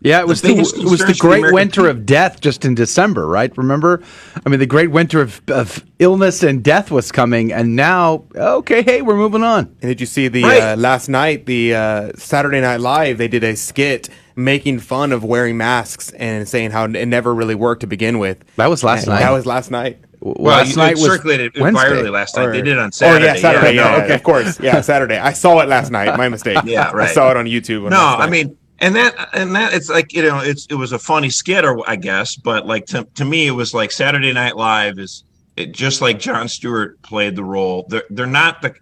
Yeah, 0.01 0.21
it 0.21 0.27
was 0.27 0.41
the, 0.41 0.53
the 0.53 0.61
it 0.61 0.89
was 0.89 0.99
the 1.01 1.17
great 1.19 1.45
the 1.45 1.53
winter 1.53 1.81
people. 1.81 1.89
of 1.89 2.05
death 2.05 2.39
just 2.39 2.63
in 2.63 2.73
December, 2.73 3.27
right? 3.27 3.55
Remember? 3.57 4.01
I 4.45 4.49
mean, 4.49 4.59
the 4.59 4.65
great 4.65 4.91
winter 4.91 5.21
of, 5.21 5.41
of 5.49 5.85
illness 5.99 6.41
and 6.41 6.63
death 6.63 6.89
was 6.89 7.11
coming, 7.11 7.51
and 7.51 7.75
now, 7.75 8.23
okay, 8.33 8.81
hey, 8.81 9.01
we're 9.01 9.17
moving 9.17 9.43
on. 9.43 9.65
And 9.81 9.81
did 9.81 9.99
you 9.99 10.07
see 10.07 10.29
the 10.29 10.43
right. 10.43 10.61
uh, 10.61 10.75
last 10.77 11.09
night, 11.09 11.45
the 11.47 11.75
uh, 11.75 12.11
Saturday 12.15 12.61
Night 12.61 12.79
Live? 12.79 13.17
They 13.17 13.27
did 13.27 13.43
a 13.43 13.55
skit 13.57 14.09
making 14.37 14.79
fun 14.79 15.11
of 15.11 15.25
wearing 15.25 15.57
masks 15.57 16.11
and 16.11 16.47
saying 16.47 16.71
how 16.71 16.85
it 16.85 17.05
never 17.07 17.35
really 17.35 17.55
worked 17.55 17.81
to 17.81 17.87
begin 17.87 18.19
with. 18.19 18.41
That 18.55 18.67
was 18.67 18.85
last 18.85 19.03
and 19.03 19.09
night. 19.09 19.19
That 19.19 19.31
was 19.31 19.45
last 19.45 19.69
night. 19.69 19.99
Well, 20.21 20.57
last 20.57 20.77
night 20.77 20.95
was 20.95 21.05
circulated 21.05 21.57
Wednesday. 21.57 21.87
virally 21.87 22.11
last 22.11 22.37
night. 22.37 22.45
Or, 22.45 22.51
they 22.51 22.61
did 22.61 22.73
it 22.73 22.79
on 22.79 22.91
Saturday. 22.93 23.25
Oh 23.25 23.33
yeah, 23.33 23.39
Saturday. 23.39 23.75
Yeah, 23.75 23.97
yeah, 23.97 24.03
okay, 24.03 24.15
of 24.15 24.23
course. 24.23 24.59
Yeah, 24.59 24.81
Saturday. 24.81 25.17
I 25.17 25.33
saw 25.33 25.59
it 25.59 25.69
last 25.69 25.91
night. 25.91 26.17
My 26.17 26.29
mistake. 26.29 26.57
yeah, 26.65 26.91
right. 26.91 27.09
I 27.09 27.13
saw 27.13 27.31
it 27.31 27.37
on 27.37 27.45
YouTube. 27.45 27.89
No, 27.89 27.99
I 27.99 28.29
mean 28.29 28.57
and 28.81 28.95
that 28.95 29.29
and 29.33 29.55
that 29.55 29.73
it's 29.73 29.89
like 29.89 30.13
you 30.13 30.21
know 30.23 30.39
it's 30.39 30.65
it 30.67 30.75
was 30.75 30.91
a 30.91 30.99
funny 30.99 31.29
skit 31.29 31.65
or 31.65 31.87
I 31.89 31.95
guess, 31.95 32.35
but 32.35 32.65
like 32.65 32.85
to 32.87 33.07
to 33.15 33.25
me 33.25 33.47
it 33.47 33.51
was 33.51 33.73
like 33.73 33.91
Saturday 33.91 34.33
Night 34.33 34.55
Live 34.55 34.99
is 34.99 35.23
it, 35.55 35.71
just 35.73 36.01
like 36.01 36.19
Jon 36.19 36.47
Stewart 36.47 37.01
played 37.01 37.35
the 37.35 37.43
role. 37.43 37.85
They're 37.89 38.03
they're 38.09 38.25
not 38.25 38.61
the 38.61 38.73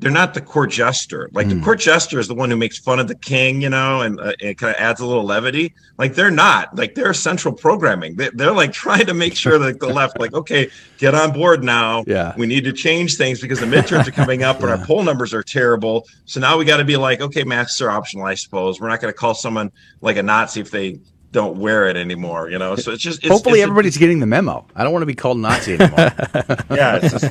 they're 0.00 0.10
not 0.10 0.34
the 0.34 0.40
court 0.40 0.70
jester. 0.70 1.28
Like 1.32 1.46
mm. 1.46 1.50
the 1.50 1.54
hmm. 1.56 1.64
court 1.64 1.80
jester 1.80 2.18
is 2.18 2.28
the 2.28 2.34
one 2.34 2.50
who 2.50 2.56
makes 2.56 2.78
fun 2.78 3.00
of 3.00 3.08
the 3.08 3.14
king, 3.16 3.60
you 3.60 3.68
know, 3.68 4.00
and 4.00 4.20
uh, 4.20 4.32
it 4.38 4.56
kind 4.58 4.74
of 4.74 4.80
adds 4.80 5.00
a 5.00 5.06
little 5.06 5.24
levity. 5.24 5.74
Like 5.98 6.14
they're 6.14 6.30
not. 6.30 6.76
Like 6.76 6.94
they're 6.94 7.12
central 7.14 7.52
programming. 7.52 8.16
They, 8.16 8.28
are 8.44 8.52
like 8.52 8.72
trying 8.84 9.06
to 9.06 9.14
make 9.14 9.34
sure 9.34 9.58
that 9.58 9.80
the 9.80 9.88
left, 9.88 10.20
like, 10.20 10.34
okay, 10.34 10.70
get 10.98 11.14
on 11.14 11.32
board 11.32 11.64
now. 11.64 12.04
Yeah, 12.06 12.32
we 12.36 12.46
need 12.46 12.64
to 12.64 12.72
change 12.72 13.16
things 13.16 13.40
because 13.40 13.60
the 13.60 13.66
midterms 13.66 14.06
are 14.06 14.12
coming 14.12 14.44
up 14.44 14.60
and 14.60 14.66
yeah. 14.68 14.76
our 14.76 14.86
poll 14.86 15.02
numbers 15.02 15.34
are 15.34 15.42
terrible. 15.42 16.06
So 16.26 16.40
now 16.40 16.56
we 16.56 16.64
got 16.64 16.76
to 16.76 16.84
be 16.84 16.96
like, 16.96 17.20
okay, 17.20 17.42
masks 17.42 17.80
are 17.80 17.90
optional, 17.90 18.24
I 18.24 18.34
suppose. 18.34 18.80
We're 18.80 18.88
not 18.88 19.00
going 19.00 19.12
to 19.12 19.18
call 19.18 19.34
someone 19.34 19.72
like 20.00 20.16
a 20.16 20.22
Nazi 20.22 20.60
if 20.60 20.70
they 20.70 21.00
don't 21.30 21.58
wear 21.58 21.88
it 21.88 21.96
anymore, 21.96 22.50
you 22.50 22.58
know. 22.58 22.76
So 22.76 22.92
it's 22.92 23.02
just 23.02 23.20
it's, 23.20 23.28
hopefully 23.28 23.60
it's 23.60 23.64
everybody's 23.64 23.96
a, 23.96 23.98
getting 23.98 24.20
the 24.20 24.26
memo. 24.26 24.66
I 24.74 24.84
don't 24.84 24.92
want 24.92 25.02
to 25.02 25.06
be 25.06 25.14
called 25.14 25.38
Nazi 25.38 25.74
anymore. 25.74 25.98
yeah, 26.70 26.98
just, 27.00 27.30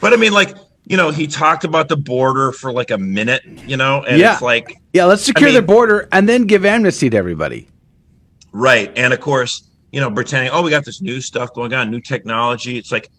but 0.00 0.12
I 0.12 0.16
mean, 0.16 0.32
like 0.32 0.54
you 0.88 0.96
know, 0.96 1.10
he 1.10 1.26
talked 1.26 1.64
about 1.64 1.88
the 1.88 1.96
border 1.96 2.50
for 2.50 2.72
like 2.72 2.90
a 2.90 2.96
minute, 2.96 3.44
you 3.66 3.76
know, 3.76 4.02
and 4.04 4.18
yeah. 4.18 4.32
it's 4.32 4.42
like, 4.42 4.80
yeah, 4.94 5.04
let's 5.04 5.22
secure 5.22 5.50
I 5.50 5.52
mean, 5.52 5.60
the 5.60 5.66
border 5.66 6.08
and 6.12 6.26
then 6.26 6.46
give 6.46 6.64
amnesty 6.64 7.10
to 7.10 7.16
everybody. 7.16 7.68
Right. 8.52 8.90
And 8.96 9.12
of 9.12 9.20
course, 9.20 9.68
you 9.92 10.00
know, 10.00 10.10
pretending, 10.10 10.50
oh, 10.50 10.62
we 10.62 10.70
got 10.70 10.86
this 10.86 11.02
new 11.02 11.20
stuff 11.20 11.52
going 11.52 11.74
on, 11.74 11.90
new 11.90 12.00
technology. 12.00 12.78
It's 12.78 12.90
like, 12.90 13.10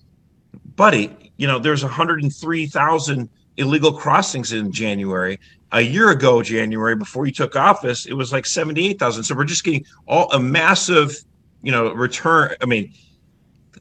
buddy, 0.75 1.15
you 1.37 1.45
know, 1.45 1.59
there's 1.59 1.83
103,000 1.83 3.29
illegal 3.59 3.93
crossings 3.93 4.53
in 4.53 4.71
January. 4.71 5.39
A 5.71 5.81
year 5.81 6.09
ago, 6.09 6.41
January, 6.41 6.95
before 6.95 7.25
you 7.25 7.31
took 7.31 7.55
office, 7.55 8.07
it 8.07 8.13
was 8.13 8.33
like 8.33 8.45
78,000. 8.45 9.23
So 9.23 9.35
we're 9.35 9.43
just 9.43 9.63
getting 9.63 9.85
all 10.07 10.31
a 10.31 10.39
massive, 10.39 11.15
you 11.61 11.71
know, 11.71 11.93
return. 11.93 12.55
I 12.61 12.65
mean, 12.65 12.91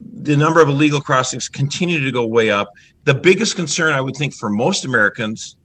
the 0.00 0.36
number 0.36 0.60
of 0.60 0.68
illegal 0.68 1.00
crossings 1.00 1.48
continue 1.48 2.04
to 2.04 2.12
go 2.12 2.26
way 2.26 2.50
up. 2.50 2.72
The 3.04 3.14
biggest 3.14 3.56
concern, 3.56 3.94
I 3.94 4.00
would 4.00 4.16
think, 4.16 4.34
for 4.34 4.50
most 4.50 4.84
Americans 4.84 5.56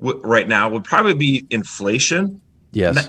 w- 0.00 0.20
right 0.22 0.46
now 0.46 0.68
would 0.68 0.84
probably 0.84 1.14
be 1.14 1.46
inflation. 1.50 2.40
Yes, 2.72 3.08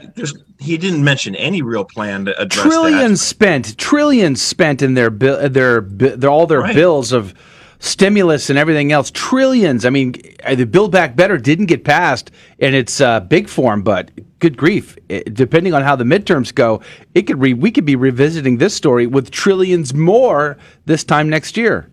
he 0.60 0.78
didn't 0.78 1.04
mention 1.04 1.36
any 1.36 1.62
real 1.62 1.86
plan 1.86 2.26
to 2.26 2.40
address 2.40 2.66
trillions 2.66 3.20
that. 3.20 3.26
spent, 3.26 3.78
trillions 3.78 4.42
spent 4.42 4.82
in 4.82 4.96
their 4.96 5.12
bill, 5.12 5.50
their, 5.50 5.82
their 5.82 6.30
all 6.30 6.48
their 6.48 6.62
right. 6.62 6.74
bills 6.74 7.12
of 7.12 7.36
stimulus 7.82 8.50
and 8.50 8.58
everything 8.58 8.92
else. 8.92 9.12
Trillions. 9.12 9.86
I 9.86 9.90
mean, 9.90 10.16
uh, 10.46 10.56
the 10.56 10.66
Build 10.66 10.92
Back 10.92 11.16
Better 11.16 11.38
didn't 11.38 11.66
get 11.66 11.84
passed 11.84 12.32
in 12.60 12.74
its 12.74 13.02
uh, 13.02 13.20
big 13.20 13.50
form, 13.50 13.82
but 13.82 14.12
good 14.40 14.56
grief, 14.56 14.98
it, 15.10 15.34
depending 15.34 15.74
on 15.74 15.82
how 15.82 15.96
the 15.96 16.04
midterms 16.04 16.54
go, 16.54 16.82
it 17.16 17.24
could 17.24 17.42
re- 17.42 17.54
we 17.54 17.72
could 17.72 17.86
be 17.86 17.96
revisiting 17.96 18.58
this 18.58 18.74
story 18.74 19.08
with 19.08 19.32
trillions 19.32 19.94
more 19.94 20.58
this 20.86 21.04
time 21.04 21.28
next 21.28 21.58
year. 21.58 21.90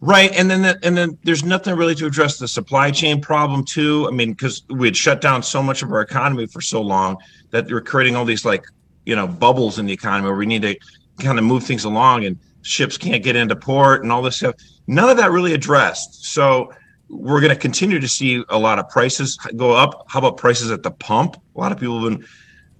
Right, 0.00 0.32
and 0.32 0.48
then 0.48 0.62
the, 0.62 0.78
and 0.84 0.96
then 0.96 1.18
there's 1.24 1.44
nothing 1.44 1.74
really 1.74 1.94
to 1.96 2.06
address 2.06 2.38
the 2.38 2.46
supply 2.46 2.90
chain 2.90 3.20
problem 3.20 3.64
too. 3.64 4.06
I 4.06 4.12
mean, 4.12 4.30
because 4.30 4.62
we 4.70 4.86
had 4.86 4.96
shut 4.96 5.20
down 5.20 5.42
so 5.42 5.60
much 5.62 5.82
of 5.82 5.90
our 5.90 6.00
economy 6.00 6.46
for 6.46 6.60
so 6.60 6.80
long 6.80 7.16
that 7.50 7.68
we're 7.68 7.80
creating 7.80 8.14
all 8.14 8.24
these 8.24 8.44
like 8.44 8.64
you 9.06 9.16
know 9.16 9.26
bubbles 9.26 9.78
in 9.78 9.86
the 9.86 9.92
economy 9.92 10.28
where 10.28 10.36
we 10.36 10.46
need 10.46 10.62
to 10.62 10.76
kind 11.18 11.36
of 11.38 11.44
move 11.44 11.64
things 11.64 11.84
along 11.84 12.24
and 12.24 12.38
ships 12.68 12.98
can't 12.98 13.22
get 13.22 13.34
into 13.34 13.56
port 13.56 14.02
and 14.02 14.12
all 14.12 14.22
this 14.22 14.36
stuff. 14.36 14.54
None 14.86 15.08
of 15.08 15.16
that 15.16 15.30
really 15.30 15.54
addressed. 15.54 16.26
So 16.26 16.72
we're 17.08 17.40
going 17.40 17.52
to 17.52 17.58
continue 17.58 17.98
to 17.98 18.08
see 18.08 18.44
a 18.48 18.58
lot 18.58 18.78
of 18.78 18.88
prices 18.88 19.36
go 19.56 19.72
up. 19.72 20.04
How 20.08 20.18
about 20.18 20.36
prices 20.36 20.70
at 20.70 20.82
the 20.82 20.90
pump? 20.90 21.36
A 21.56 21.58
lot 21.58 21.72
of 21.72 21.80
people 21.80 22.02
have 22.02 22.18
been 22.18 22.28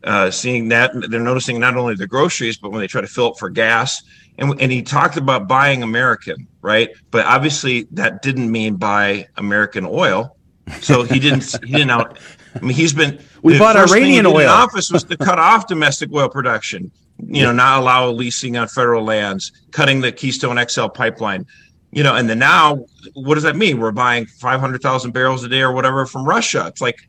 uh, 0.05 0.31
seeing 0.31 0.69
that. 0.69 0.93
They're 1.11 1.21
noticing 1.21 1.59
not 1.59 1.77
only 1.77 1.95
the 1.95 2.07
groceries, 2.07 2.59
but 2.59 2.71
when 2.71 2.81
they 2.81 2.87
try 2.87 3.01
to 3.01 3.07
fill 3.07 3.29
up 3.29 3.39
for 3.39 3.49
gas. 3.49 4.03
And, 4.39 4.61
and 4.61 4.71
he 4.71 4.83
talked 4.83 5.17
about 5.17 5.49
buying 5.49 5.83
American, 5.83 6.47
right? 6.61 6.91
But 7.11 7.27
obviously 7.27 7.89
that 7.93 8.23
didn't 8.23 8.51
mean 8.53 8.77
buy 8.77 9.27
American 9.37 9.87
oil. 9.87 10.37
So 10.81 11.03
he 11.03 11.19
didn't. 11.19 11.45
he 11.65 11.73
didn't 11.73 11.91
out. 11.91 12.19
I 12.55 12.61
mean, 12.61 12.77
he's 12.77 12.93
been. 12.93 13.19
We 13.43 13.59
bought 13.59 13.77
Iranian 13.77 14.27
oil. 14.27 14.41
In 14.41 14.49
office 14.49 14.91
was 14.91 15.03
to 15.05 15.17
cut 15.17 15.39
off 15.39 15.67
domestic 15.67 16.13
oil 16.13 16.29
production. 16.29 16.93
You 17.21 17.43
know, 17.43 17.53
not 17.53 17.81
allow 17.81 18.11
leasing 18.11 18.57
on 18.57 18.69
federal 18.69 19.05
lands, 19.05 19.51
cutting 19.73 20.01
the 20.01 20.13
Keystone 20.13 20.65
XL 20.69 20.87
pipeline 20.87 21.47
you 21.91 22.03
know, 22.03 22.15
and 22.15 22.29
then 22.29 22.39
now, 22.39 22.85
what 23.15 23.35
does 23.35 23.45
that 23.45 23.57
mean? 23.57 23.81
We're 23.81 23.93
buying 23.93 24.27
500,000 24.27 25.11
barrels 25.13 25.45
a 25.45 25.49
day 25.49 25.63
or 25.63 25.73
whatever 25.73 26.05
from 26.07 26.25
Russia. 26.25 26.67
It's 26.67 26.81
like, 26.81 27.09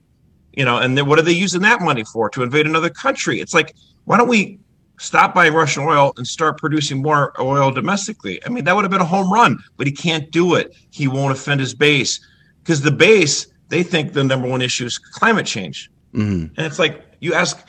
you 0.54 0.64
know, 0.64 0.78
and 0.78 0.98
then 0.98 1.06
what 1.06 1.20
are 1.20 1.22
they 1.22 1.34
using 1.34 1.62
that 1.62 1.82
money 1.82 2.04
for? 2.04 2.30
To 2.30 2.44
invade 2.44 2.66
another 2.66 2.90
country? 2.90 3.42
It's 3.42 3.54
like, 3.54 3.76
why 4.06 4.18
don't 4.18 4.30
we 4.30 4.60
stop 4.98 5.34
buying 5.34 5.54
Russian 5.54 5.84
oil 5.84 6.14
and 6.18 6.26
start 6.26 6.58
producing 6.58 7.02
more 7.02 7.34
oil 7.42 7.72
domestically? 7.72 8.44
I 8.46 8.50
mean, 8.50 8.64
that 8.64 8.76
would 8.76 8.84
have 8.84 8.92
been 8.92 9.02
a 9.02 9.06
home 9.06 9.32
run, 9.32 9.60
but 9.76 9.86
he 9.86 9.94
can't 9.94 10.32
do 10.32 10.56
it. 10.56 10.76
He 10.92 11.08
won't 11.08 11.34
offend 11.34 11.60
his 11.60 11.74
base 11.74 12.20
because 12.64 12.82
the 12.82 12.92
base, 12.92 13.48
they 13.68 13.84
think 13.84 14.14
the 14.14 14.24
number 14.24 14.48
one 14.48 14.62
issue 14.62 14.86
is 14.86 14.98
climate 14.98 15.46
change. 15.46 15.92
Mm-hmm. 16.14 16.54
And 16.58 16.66
it's 16.66 16.80
like, 16.80 17.06
you 17.20 17.34
ask, 17.34 17.68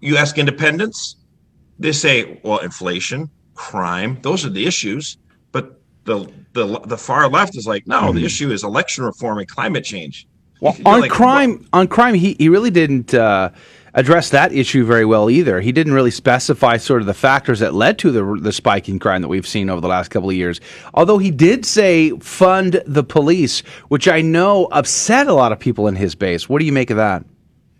you 0.00 0.16
ask 0.16 0.38
independents, 0.38 1.16
they 1.78 1.92
say, 1.92 2.40
well, 2.42 2.58
inflation, 2.58 3.30
crime, 3.54 4.18
those 4.22 4.44
are 4.44 4.50
the 4.50 4.66
issues. 4.66 5.18
But 5.52 5.80
the 6.04 6.30
the 6.52 6.80
the 6.80 6.98
far 6.98 7.28
left 7.28 7.56
is 7.56 7.66
like, 7.66 7.86
no, 7.86 8.12
the 8.12 8.20
hmm. 8.20 8.26
issue 8.26 8.50
is 8.50 8.64
election 8.64 9.04
reform 9.04 9.38
and 9.38 9.48
climate 9.48 9.84
change. 9.84 10.26
Well, 10.60 10.76
on 10.86 11.00
like, 11.00 11.10
crime, 11.10 11.58
well, 11.58 11.68
on 11.80 11.88
crime, 11.88 12.14
he 12.14 12.36
he 12.38 12.48
really 12.48 12.70
didn't. 12.70 13.14
Uh, 13.14 13.50
address 13.94 14.30
that 14.30 14.52
issue 14.52 14.84
very 14.84 15.04
well 15.04 15.28
either. 15.28 15.60
He 15.60 15.72
didn't 15.72 15.92
really 15.92 16.10
specify 16.10 16.76
sort 16.76 17.02
of 17.02 17.06
the 17.06 17.14
factors 17.14 17.60
that 17.60 17.74
led 17.74 17.98
to 17.98 18.10
the 18.10 18.40
the 18.40 18.52
spike 18.52 18.88
in 18.88 18.98
crime 18.98 19.22
that 19.22 19.28
we've 19.28 19.46
seen 19.46 19.68
over 19.68 19.80
the 19.80 19.88
last 19.88 20.08
couple 20.08 20.30
of 20.30 20.36
years. 20.36 20.60
Although 20.94 21.18
he 21.18 21.30
did 21.30 21.64
say 21.66 22.10
fund 22.18 22.82
the 22.86 23.04
police, 23.04 23.60
which 23.88 24.08
I 24.08 24.20
know 24.20 24.66
upset 24.66 25.26
a 25.26 25.34
lot 25.34 25.52
of 25.52 25.58
people 25.58 25.88
in 25.88 25.96
his 25.96 26.14
base. 26.14 26.48
What 26.48 26.60
do 26.60 26.64
you 26.64 26.72
make 26.72 26.90
of 26.90 26.96
that? 26.96 27.24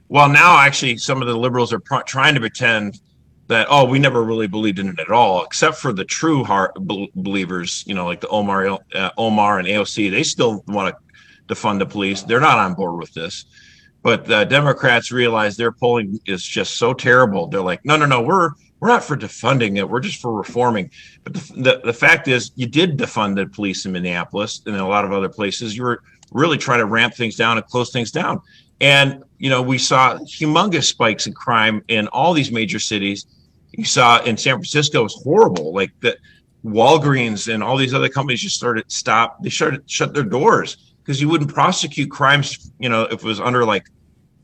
Well, 0.09 0.28
now 0.28 0.59
actually, 0.59 0.98
some 0.98 1.22
of 1.22 1.28
the 1.28 1.37
liberals 1.37 1.72
are 1.72 1.81
pr- 1.81 2.02
trying 2.07 2.35
to 2.35 2.40
pretend 2.40 3.00
that 3.48 3.66
oh 3.70 3.85
we 3.85 3.98
never 3.98 4.22
really 4.22 4.46
believed 4.46 4.78
in 4.78 4.88
it 4.88 5.00
at 5.00 5.11
all 5.11 5.44
except 5.44 5.76
for 5.76 5.92
the 5.92 6.05
true 6.05 6.44
heart 6.44 6.74
believers 7.14 7.85
you 7.87 7.94
know 7.94 8.07
like 8.07 8.20
the 8.20 8.28
omar 8.28 8.78
uh, 8.94 9.11
omar 9.18 9.59
and 9.59 9.68
aoc 9.68 10.11
they 10.11 10.22
still 10.22 10.64
want 10.68 10.94
to 10.94 11.55
defund 11.55 11.78
the 11.78 11.87
police 11.87 12.22
they're 12.22 12.40
not 12.40 12.59
on 12.59 12.74
board 12.74 12.98
with 12.98 13.12
this 13.14 13.44
But 14.02 14.24
the 14.24 14.44
Democrats 14.44 15.12
realize 15.12 15.57
their 15.57 15.72
polling 15.72 16.20
is 16.26 16.42
just 16.44 16.76
so 16.76 16.92
terrible. 16.92 17.46
They're 17.46 17.61
like, 17.61 17.85
no, 17.85 17.96
no, 17.96 18.07
no, 18.07 18.20
we're 18.20 18.50
we're 18.81 18.88
not 18.88 19.05
for 19.05 19.16
defunding 19.16 19.76
it. 19.78 19.88
We're 19.88 20.00
just 20.00 20.20
for 20.20 20.33
reforming. 20.33 20.90
But 21.22 21.35
the, 21.35 21.52
the, 21.62 21.81
the 21.85 21.92
fact 21.92 22.26
is, 22.26 22.50
you 22.57 22.66
did 22.66 22.98
defund 22.98 23.37
the 23.37 23.46
police 23.46 23.87
in 23.87 23.92
Minneapolis 23.92 24.61
and 24.66 24.74
in 24.74 24.81
a 24.81 24.88
lot 24.88 25.05
of 25.05 25.12
other 25.12 25.28
places. 25.28 25.76
You 25.76 25.85
were 25.85 26.02
really 26.33 26.59
trying 26.59 26.81
to 26.81 26.87
ramp 26.87 27.14
things 27.14 27.37
down 27.37 27.59
and 27.59 27.66
close 27.66 27.92
things 27.92 28.11
down. 28.11 28.40
And 28.83 29.23
you 29.38 29.49
know, 29.49 29.62
we 29.62 29.79
saw 29.79 30.18
humongous 30.18 30.85
spikes 30.85 31.27
in 31.27 31.33
crime 31.33 31.83
in 31.88 32.09
all 32.09 32.35
these 32.35 32.53
major 32.53 32.79
cities. 32.79 33.27
You 33.71 33.85
saw 33.85 34.23
in 34.23 34.37
San 34.37 34.57
Francisco 34.57 35.01
it 35.01 35.05
was 35.05 35.23
horrible. 35.23 35.73
Like 35.73 35.92
the 36.01 36.18
Walgreens 36.64 37.53
and 37.53 37.62
all 37.62 37.77
these 37.77 37.95
other 37.95 38.09
companies 38.09 38.40
just 38.40 38.57
started 38.57 38.85
stop. 38.90 39.42
They 39.42 39.51
started 39.51 39.88
shut 39.90 40.12
their 40.12 40.25
doors 40.25 40.95
because 41.03 41.21
you 41.21 41.29
wouldn't 41.29 41.53
prosecute 41.53 42.11
crimes. 42.11 42.71
You 42.79 42.88
know, 42.88 43.03
if 43.03 43.14
it 43.14 43.25
was 43.25 43.40
under 43.40 43.64
like 43.64 43.87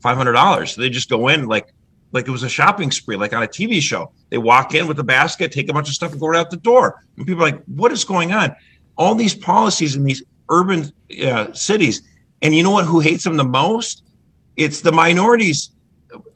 five 0.01 0.17
hundred 0.17 0.33
dollars, 0.33 0.73
so 0.73 0.81
they 0.81 0.89
just 0.89 1.09
go 1.09 1.27
in 1.27 1.47
like 1.47 1.73
like 2.11 2.27
it 2.27 2.31
was 2.31 2.43
a 2.43 2.49
shopping 2.49 2.91
spree, 2.91 3.17
like 3.17 3.33
on 3.33 3.43
a 3.43 3.47
TV 3.47 3.81
show. 3.81 4.11
They 4.29 4.37
walk 4.37 4.73
in 4.73 4.87
with 4.87 4.99
a 4.99 5.03
basket, 5.03 5.51
take 5.51 5.69
a 5.69 5.73
bunch 5.73 5.89
of 5.89 5.95
stuff, 5.95 6.11
and 6.11 6.19
go 6.19 6.27
right 6.27 6.39
out 6.39 6.49
the 6.49 6.57
door. 6.57 7.03
And 7.17 7.27
people 7.27 7.43
are 7.43 7.51
like, 7.51 7.63
"What 7.65 7.91
is 7.91 8.05
going 8.05 8.31
on?" 8.31 8.55
All 8.97 9.15
these 9.15 9.35
policies 9.35 9.95
in 9.95 10.03
these 10.05 10.23
urban 10.49 10.91
uh, 11.25 11.53
cities, 11.53 12.03
and 12.41 12.55
you 12.55 12.63
know 12.63 12.71
what? 12.71 12.85
Who 12.85 12.99
hates 12.99 13.23
them 13.25 13.37
the 13.37 13.43
most? 13.43 14.03
It's 14.59 14.81
the 14.81 14.91
minorities. 14.91 15.71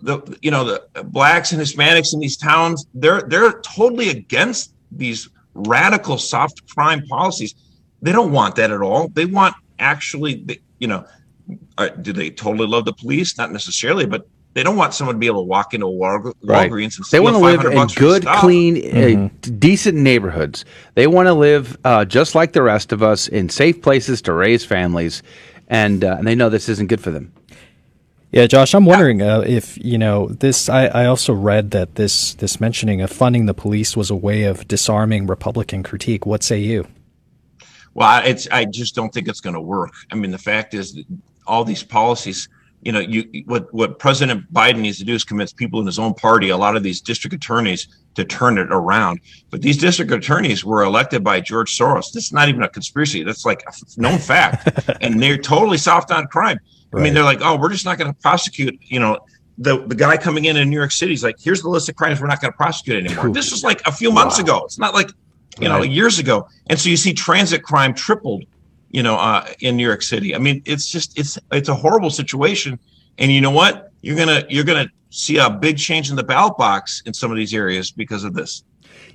The 0.02 0.38
you 0.42 0.50
know 0.50 0.64
the 0.64 1.04
blacks 1.04 1.52
and 1.52 1.62
Hispanics 1.62 2.14
in 2.14 2.20
these 2.20 2.38
towns. 2.38 2.86
They're 2.94 3.22
they're 3.22 3.60
totally 3.62 4.10
against 4.10 4.74
these 4.92 5.30
radical 5.54 6.18
soft 6.18 6.68
crime 6.74 7.06
policies. 7.08 7.54
They 8.02 8.14
don't 8.14 8.32
want 8.32 8.56
that 8.56 8.72
at 8.72 8.82
all. 8.82 9.10
They 9.10 9.26
want 9.26 9.56
actually, 9.80 10.62
you 10.80 10.88
know, 10.88 11.06
uh, 11.78 11.90
do 11.90 12.14
they 12.14 12.30
totally 12.30 12.68
love 12.68 12.86
the 12.86 12.94
police? 12.94 13.38
Not 13.38 13.52
necessarily, 13.52 14.06
but 14.06 14.26
they 14.54 14.64
don't 14.64 14.78
want 14.78 14.94
someone 14.94 15.16
to 15.16 15.20
be 15.20 15.28
able 15.28 15.42
to 15.42 15.48
walk 15.48 15.74
into 15.74 15.88
a 15.88 15.92
Walgreens 15.92 16.40
right. 16.44 16.72
and 16.72 17.06
they 17.12 17.20
want 17.20 17.36
to 17.36 17.42
live 17.42 17.66
in 17.66 17.88
good, 17.96 18.26
clean, 18.26 18.78
uh, 18.78 18.80
mm-hmm. 18.80 19.26
uh, 19.26 19.56
decent 19.60 19.98
neighborhoods. 19.98 20.64
They 20.96 21.08
want 21.08 21.28
to 21.28 21.34
live 21.34 21.78
uh, 21.84 22.06
just 22.06 22.36
like 22.36 22.54
the 22.54 22.62
rest 22.62 22.92
of 22.94 23.04
us 23.04 23.28
in 23.28 23.50
safe 23.50 23.82
places 23.82 24.22
to 24.24 24.34
raise 24.34 24.64
families, 24.64 25.24
and, 25.68 26.04
uh, 26.04 26.16
and 26.20 26.28
they 26.28 26.36
know 26.36 26.50
this 26.50 26.70
isn't 26.70 26.88
good 26.88 27.02
for 27.02 27.12
them. 27.12 27.34
Yeah, 28.34 28.48
Josh, 28.48 28.74
I'm 28.74 28.86
wondering 28.86 29.22
uh, 29.22 29.41
if 29.41 29.78
you 29.78 30.00
know 30.00 30.28
this. 30.28 30.67
I, 30.67 30.88
I 30.88 31.06
also 31.06 31.34
read 31.34 31.69
that 31.72 31.93
this 31.96 32.34
this 32.34 32.60
mentioning 32.60 33.00
of 33.02 33.12
funding 33.12 33.46
the 33.46 33.54
police 33.54 33.96
was 33.96 34.10
a 34.10 34.15
way 34.15 34.46
of 34.46 34.67
disarming 34.67 35.28
Republican 35.28 35.84
critique. 35.84 36.26
What 36.26 36.41
say 36.41 36.58
you? 36.58 36.88
Well, 37.93 38.24
it's 38.26 38.48
I 38.52 38.65
just 38.65 38.96
don't 38.96 39.13
think 39.13 39.28
it's 39.28 39.39
going 39.39 39.54
to 39.54 39.62
work. 39.62 39.93
I 40.12 40.15
mean, 40.15 40.32
the 40.32 40.39
fact 40.39 40.74
is, 40.74 41.00
all 41.46 41.63
these 41.63 41.84
policies 41.84 42.50
you 42.84 42.91
know, 42.91 43.00
you 43.00 43.43
what 43.46 43.74
what 43.74 44.00
President 44.00 44.52
Biden 44.52 44.80
needs 44.80 44.98
to 44.98 45.06
do 45.06 45.13
is 45.13 45.24
convince 45.24 45.54
people 45.54 45.80
in 45.80 45.86
his 45.86 46.00
own 46.00 46.13
party, 46.13 46.50
a 46.50 46.58
lot 46.58 46.76
of 46.76 46.84
these 46.84 47.02
district 47.02 47.34
attorneys, 47.34 47.88
to 48.15 48.26
turn 48.26 48.58
it 48.58 48.67
around. 48.72 49.22
But 49.50 49.62
these 49.62 49.78
district 49.78 50.12
attorneys 50.12 50.65
were 50.65 50.84
elected 50.84 51.24
by 51.24 51.39
George 51.39 51.78
Soros. 51.78 52.12
This 52.12 52.26
is 52.26 52.34
not 52.34 52.50
even 52.50 52.63
a 52.63 52.69
conspiracy. 52.69 53.24
That's 53.24 53.46
like 53.46 53.63
a 53.67 54.02
known 54.02 54.19
fact, 54.19 54.98
and 55.02 55.22
they're 55.22 55.38
totally 55.38 55.78
soft 55.78 56.12
on 56.12 56.28
crime. 56.28 56.60
Right. 56.93 57.01
I 57.01 57.03
mean, 57.03 57.13
they're 57.13 57.23
like, 57.23 57.39
oh, 57.41 57.58
we're 57.58 57.71
just 57.71 57.86
not 57.86 57.97
going 57.97 58.13
to 58.13 58.19
prosecute. 58.21 58.79
You 58.84 58.99
know, 58.99 59.19
the 59.58 59.86
the 59.88 59.95
guy 59.95 60.17
coming 60.17 60.45
in 60.45 60.58
in 60.58 60.69
New 60.69 60.77
York 60.77 60.91
City 60.91 61.13
is 61.13 61.23
like, 61.23 61.36
here's 61.39 61.62
the 61.62 61.69
list 61.69 61.89
of 61.89 61.95
crimes 61.95 62.21
we're 62.21 62.27
not 62.27 62.41
going 62.41 62.51
to 62.51 62.58
prosecute 62.58 63.06
anymore. 63.06 63.29
this 63.32 63.51
was 63.51 63.63
like 63.63 63.86
a 63.88 63.91
few 63.91 64.12
months 64.12 64.38
wow. 64.38 64.43
ago. 64.43 64.62
It's 64.65 64.79
not 64.79 64.93
like 64.93 65.10
you 65.60 65.69
right. 65.69 65.77
know 65.77 65.84
years 65.84 66.19
ago. 66.19 66.47
And 66.67 66.79
so 66.79 66.89
you 66.89 66.97
see 66.97 67.13
transit 67.13 67.63
crime 67.63 67.93
tripled 67.93 68.45
you 68.93 69.03
know, 69.03 69.15
uh, 69.15 69.45
in 69.60 69.75
New 69.75 69.86
York 69.86 70.01
City. 70.01 70.34
I 70.34 70.38
mean, 70.38 70.62
it's 70.65 70.88
just 70.88 71.19
it's 71.19 71.38
it's 71.51 71.67
a 71.67 71.75
horrible 71.75 72.12
situation. 72.12 72.79
And 73.17 73.32
you 73.32 73.41
know 73.41 73.51
what? 73.51 73.91
You're 74.01 74.15
gonna 74.15 74.45
you're 74.47 74.63
gonna 74.63 74.88
see 75.10 75.38
a 75.38 75.49
big 75.49 75.77
change 75.77 76.10
in 76.10 76.15
the 76.15 76.23
ballot 76.23 76.58
box 76.58 77.01
in 77.06 77.13
some 77.13 77.32
of 77.32 77.38
these 77.38 77.53
areas 77.53 77.91
because 77.91 78.23
of 78.23 78.34
this. 78.34 78.63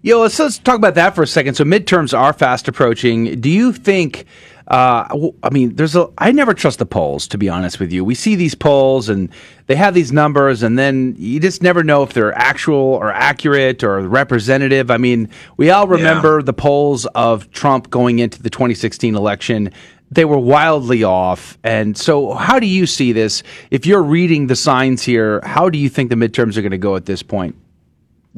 Yeah, 0.02 0.16
let's, 0.16 0.38
let's 0.38 0.58
talk 0.58 0.76
about 0.76 0.94
that 0.96 1.14
for 1.14 1.22
a 1.22 1.26
second. 1.26 1.54
So 1.54 1.64
midterms 1.64 2.16
are 2.16 2.32
fast 2.32 2.68
approaching. 2.68 3.40
Do 3.40 3.48
you 3.48 3.72
think? 3.72 4.26
Uh, 4.68 5.30
I 5.42 5.48
mean, 5.48 5.76
there's 5.76 5.96
a. 5.96 6.10
I 6.18 6.30
never 6.30 6.52
trust 6.52 6.78
the 6.78 6.84
polls, 6.84 7.26
to 7.28 7.38
be 7.38 7.48
honest 7.48 7.80
with 7.80 7.90
you. 7.90 8.04
We 8.04 8.14
see 8.14 8.34
these 8.34 8.54
polls 8.54 9.08
and 9.08 9.30
they 9.66 9.76
have 9.76 9.94
these 9.94 10.12
numbers, 10.12 10.62
and 10.62 10.78
then 10.78 11.14
you 11.18 11.40
just 11.40 11.62
never 11.62 11.82
know 11.82 12.02
if 12.02 12.12
they're 12.12 12.36
actual 12.36 12.76
or 12.76 13.10
accurate 13.10 13.82
or 13.82 14.00
representative. 14.00 14.90
I 14.90 14.98
mean, 14.98 15.30
we 15.56 15.70
all 15.70 15.88
remember 15.88 16.40
yeah. 16.40 16.44
the 16.44 16.52
polls 16.52 17.06
of 17.14 17.50
Trump 17.50 17.88
going 17.88 18.18
into 18.18 18.42
the 18.42 18.50
2016 18.50 19.14
election. 19.14 19.70
They 20.10 20.26
were 20.26 20.38
wildly 20.38 21.02
off. 21.02 21.56
And 21.64 21.96
so, 21.96 22.34
how 22.34 22.58
do 22.58 22.66
you 22.66 22.86
see 22.86 23.12
this? 23.12 23.42
If 23.70 23.86
you're 23.86 24.02
reading 24.02 24.48
the 24.48 24.56
signs 24.56 25.02
here, 25.02 25.40
how 25.44 25.70
do 25.70 25.78
you 25.78 25.88
think 25.88 26.10
the 26.10 26.16
midterms 26.16 26.58
are 26.58 26.62
going 26.62 26.72
to 26.72 26.78
go 26.78 26.94
at 26.94 27.06
this 27.06 27.22
point? 27.22 27.56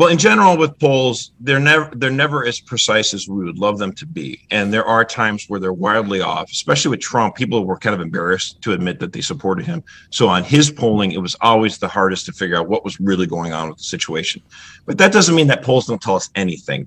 Well, 0.01 0.09
in 0.09 0.17
general, 0.17 0.57
with 0.57 0.79
polls, 0.79 1.33
they're 1.41 1.61
never 1.61 1.91
they're 1.95 2.11
never 2.11 2.47
as 2.47 2.59
precise 2.59 3.13
as 3.13 3.29
we 3.29 3.45
would 3.45 3.59
love 3.59 3.77
them 3.77 3.93
to 3.97 4.07
be, 4.07 4.47
and 4.51 4.73
there 4.73 4.87
are 4.87 5.05
times 5.05 5.45
where 5.47 5.61
they're 5.61 5.75
wildly 5.75 6.23
off. 6.23 6.51
Especially 6.51 6.89
with 6.89 7.01
Trump, 7.01 7.35
people 7.35 7.67
were 7.67 7.77
kind 7.77 7.95
of 7.95 8.01
embarrassed 8.01 8.63
to 8.63 8.73
admit 8.73 8.99
that 9.01 9.13
they 9.13 9.21
supported 9.21 9.67
him. 9.67 9.85
So 10.09 10.27
on 10.27 10.43
his 10.43 10.71
polling, 10.71 11.13
it 11.13 11.21
was 11.21 11.37
always 11.43 11.77
the 11.77 11.87
hardest 11.87 12.25
to 12.27 12.33
figure 12.33 12.57
out 12.57 12.67
what 12.67 12.83
was 12.83 12.99
really 12.99 13.27
going 13.27 13.53
on 13.53 13.69
with 13.69 13.77
the 13.77 13.85
situation. 13.85 14.41
But 14.87 14.97
that 14.97 15.13
doesn't 15.13 15.35
mean 15.35 15.49
that 15.49 15.63
polls 15.63 15.87
don't 15.87 16.01
tell 16.01 16.17
us 16.17 16.31
anything. 16.35 16.87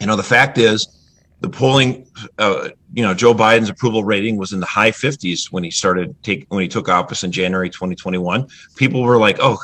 You 0.00 0.06
know, 0.06 0.16
the 0.16 0.22
fact 0.22 0.56
is, 0.56 0.88
the 1.42 1.50
polling, 1.50 2.06
uh, 2.38 2.70
you 2.94 3.02
know, 3.02 3.12
Joe 3.12 3.34
Biden's 3.34 3.68
approval 3.68 4.04
rating 4.04 4.38
was 4.38 4.54
in 4.54 4.60
the 4.60 4.64
high 4.64 4.92
50s 4.92 5.52
when 5.52 5.64
he 5.64 5.70
started 5.70 6.16
take 6.22 6.46
when 6.48 6.62
he 6.62 6.68
took 6.68 6.88
office 6.88 7.24
in 7.24 7.30
January 7.30 7.68
2021. 7.68 8.48
People 8.76 9.02
were 9.02 9.18
like, 9.18 9.36
"Oh, 9.38 9.58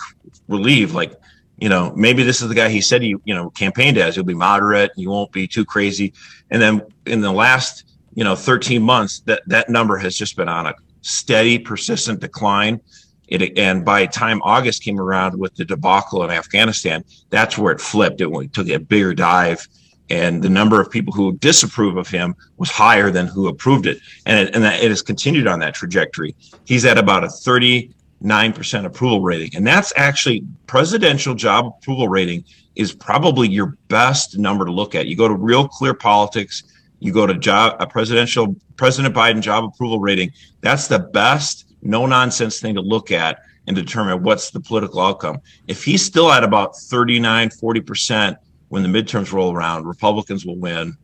relieved!" 0.48 0.92
Like 0.92 1.14
you 1.58 1.68
know, 1.68 1.92
maybe 1.96 2.22
this 2.22 2.40
is 2.40 2.48
the 2.48 2.54
guy 2.54 2.68
he 2.68 2.80
said 2.80 3.02
he, 3.02 3.16
you 3.24 3.34
know, 3.34 3.50
campaigned 3.50 3.98
as. 3.98 4.14
He'll 4.14 4.24
be 4.24 4.34
moderate. 4.34 4.92
You 4.96 5.10
won't 5.10 5.32
be 5.32 5.46
too 5.46 5.64
crazy. 5.64 6.12
And 6.50 6.62
then 6.62 6.82
in 7.06 7.20
the 7.20 7.32
last, 7.32 7.84
you 8.14 8.24
know, 8.24 8.36
13 8.36 8.80
months, 8.82 9.20
that 9.20 9.42
that 9.46 9.68
number 9.68 9.96
has 9.96 10.16
just 10.16 10.36
been 10.36 10.48
on 10.48 10.66
a 10.66 10.74
steady, 11.02 11.58
persistent 11.58 12.20
decline. 12.20 12.80
It, 13.26 13.58
and 13.58 13.84
by 13.84 14.06
time 14.06 14.40
August 14.42 14.82
came 14.82 15.00
around 15.00 15.38
with 15.38 15.54
the 15.56 15.64
debacle 15.64 16.24
in 16.24 16.30
Afghanistan, 16.30 17.04
that's 17.28 17.58
where 17.58 17.72
it 17.72 17.80
flipped. 17.80 18.20
It 18.20 18.52
took 18.54 18.68
a 18.68 18.78
bigger 18.78 19.12
dive, 19.12 19.68
and 20.08 20.42
the 20.42 20.48
number 20.48 20.80
of 20.80 20.90
people 20.90 21.12
who 21.12 21.36
disapprove 21.36 21.98
of 21.98 22.08
him 22.08 22.34
was 22.56 22.70
higher 22.70 23.10
than 23.10 23.26
who 23.26 23.48
approved 23.48 23.86
it, 23.86 23.98
and 24.24 24.48
it, 24.48 24.54
and 24.54 24.64
that, 24.64 24.82
it 24.82 24.88
has 24.88 25.02
continued 25.02 25.46
on 25.46 25.58
that 25.58 25.74
trajectory. 25.74 26.34
He's 26.64 26.86
at 26.86 26.96
about 26.96 27.24
a 27.24 27.28
30 27.28 27.94
9% 28.22 28.84
approval 28.84 29.22
rating. 29.22 29.54
And 29.54 29.66
that's 29.66 29.92
actually 29.96 30.44
presidential 30.66 31.34
job 31.34 31.66
approval 31.66 32.08
rating 32.08 32.44
is 32.74 32.92
probably 32.92 33.48
your 33.48 33.76
best 33.88 34.38
number 34.38 34.64
to 34.64 34.72
look 34.72 34.94
at. 34.94 35.06
You 35.06 35.16
go 35.16 35.28
to 35.28 35.34
real 35.34 35.68
clear 35.68 35.94
politics, 35.94 36.64
you 37.00 37.12
go 37.12 37.26
to 37.26 37.34
job 37.34 37.76
a 37.80 37.86
presidential 37.86 38.56
President 38.76 39.14
Biden 39.14 39.40
job 39.40 39.64
approval 39.64 40.00
rating. 40.00 40.32
That's 40.60 40.88
the 40.88 40.98
best 40.98 41.66
no 41.82 42.06
nonsense 42.06 42.60
thing 42.60 42.74
to 42.74 42.80
look 42.80 43.10
at 43.10 43.40
and 43.66 43.76
determine 43.76 44.22
what's 44.22 44.50
the 44.50 44.60
political 44.60 45.00
outcome. 45.00 45.40
If 45.66 45.84
he's 45.84 46.04
still 46.04 46.32
at 46.32 46.42
about 46.42 46.76
39, 46.76 47.50
40% 47.50 48.36
when 48.68 48.82
the 48.82 48.88
midterms 48.88 49.32
roll 49.32 49.52
around, 49.52 49.86
Republicans 49.86 50.44
will 50.44 50.56
win 50.56 50.96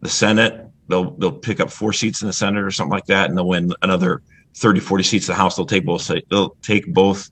the 0.00 0.08
Senate. 0.08 0.66
They'll 0.88 1.10
they'll 1.12 1.32
pick 1.32 1.60
up 1.60 1.70
four 1.70 1.92
seats 1.92 2.22
in 2.22 2.28
the 2.28 2.32
Senate 2.32 2.64
or 2.64 2.70
something 2.70 2.92
like 2.92 3.06
that, 3.06 3.28
and 3.28 3.36
they'll 3.36 3.48
win 3.48 3.72
another 3.82 4.22
30, 4.54 4.80
40 4.80 5.04
seats 5.04 5.28
in 5.28 5.32
the 5.32 5.36
House. 5.36 5.56
They'll 5.56 5.66
take 5.66 5.84
both. 5.84 6.10
They'll 6.30 6.56
take 6.62 6.86
both 6.92 7.30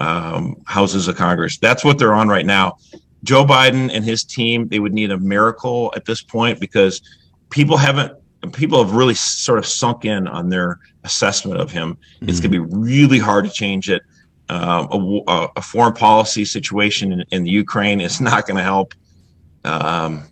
um, 0.00 0.56
houses 0.66 1.08
of 1.08 1.16
Congress. 1.16 1.58
That's 1.58 1.84
what 1.84 1.98
they're 1.98 2.14
on 2.14 2.28
right 2.28 2.46
now. 2.46 2.76
Joe 3.24 3.44
Biden 3.44 3.90
and 3.92 4.04
his 4.04 4.24
team, 4.24 4.68
they 4.68 4.78
would 4.78 4.92
need 4.92 5.10
a 5.10 5.18
miracle 5.18 5.92
at 5.96 6.04
this 6.04 6.22
point 6.22 6.60
because 6.60 7.00
people 7.50 7.76
haven't. 7.76 8.12
People 8.52 8.84
have 8.84 8.94
really 8.94 9.14
sort 9.14 9.58
of 9.58 9.66
sunk 9.66 10.04
in 10.04 10.28
on 10.28 10.50
their 10.50 10.78
assessment 11.02 11.58
of 11.58 11.70
him. 11.70 11.94
Mm-hmm. 11.94 12.28
It's 12.28 12.38
going 12.38 12.52
to 12.52 12.60
be 12.60 12.76
really 12.76 13.18
hard 13.18 13.44
to 13.44 13.50
change 13.50 13.90
it. 13.90 14.02
Um, 14.48 15.24
a, 15.26 15.48
a, 15.56 15.62
foreign 15.62 15.94
policy 15.94 16.44
situation 16.44 17.10
in, 17.10 17.24
in 17.32 17.42
the 17.42 17.50
Ukraine 17.50 18.00
is 18.00 18.20
not 18.20 18.46
going 18.46 18.58
to 18.58 18.62
help. 18.62 18.94
Um, 19.64 20.22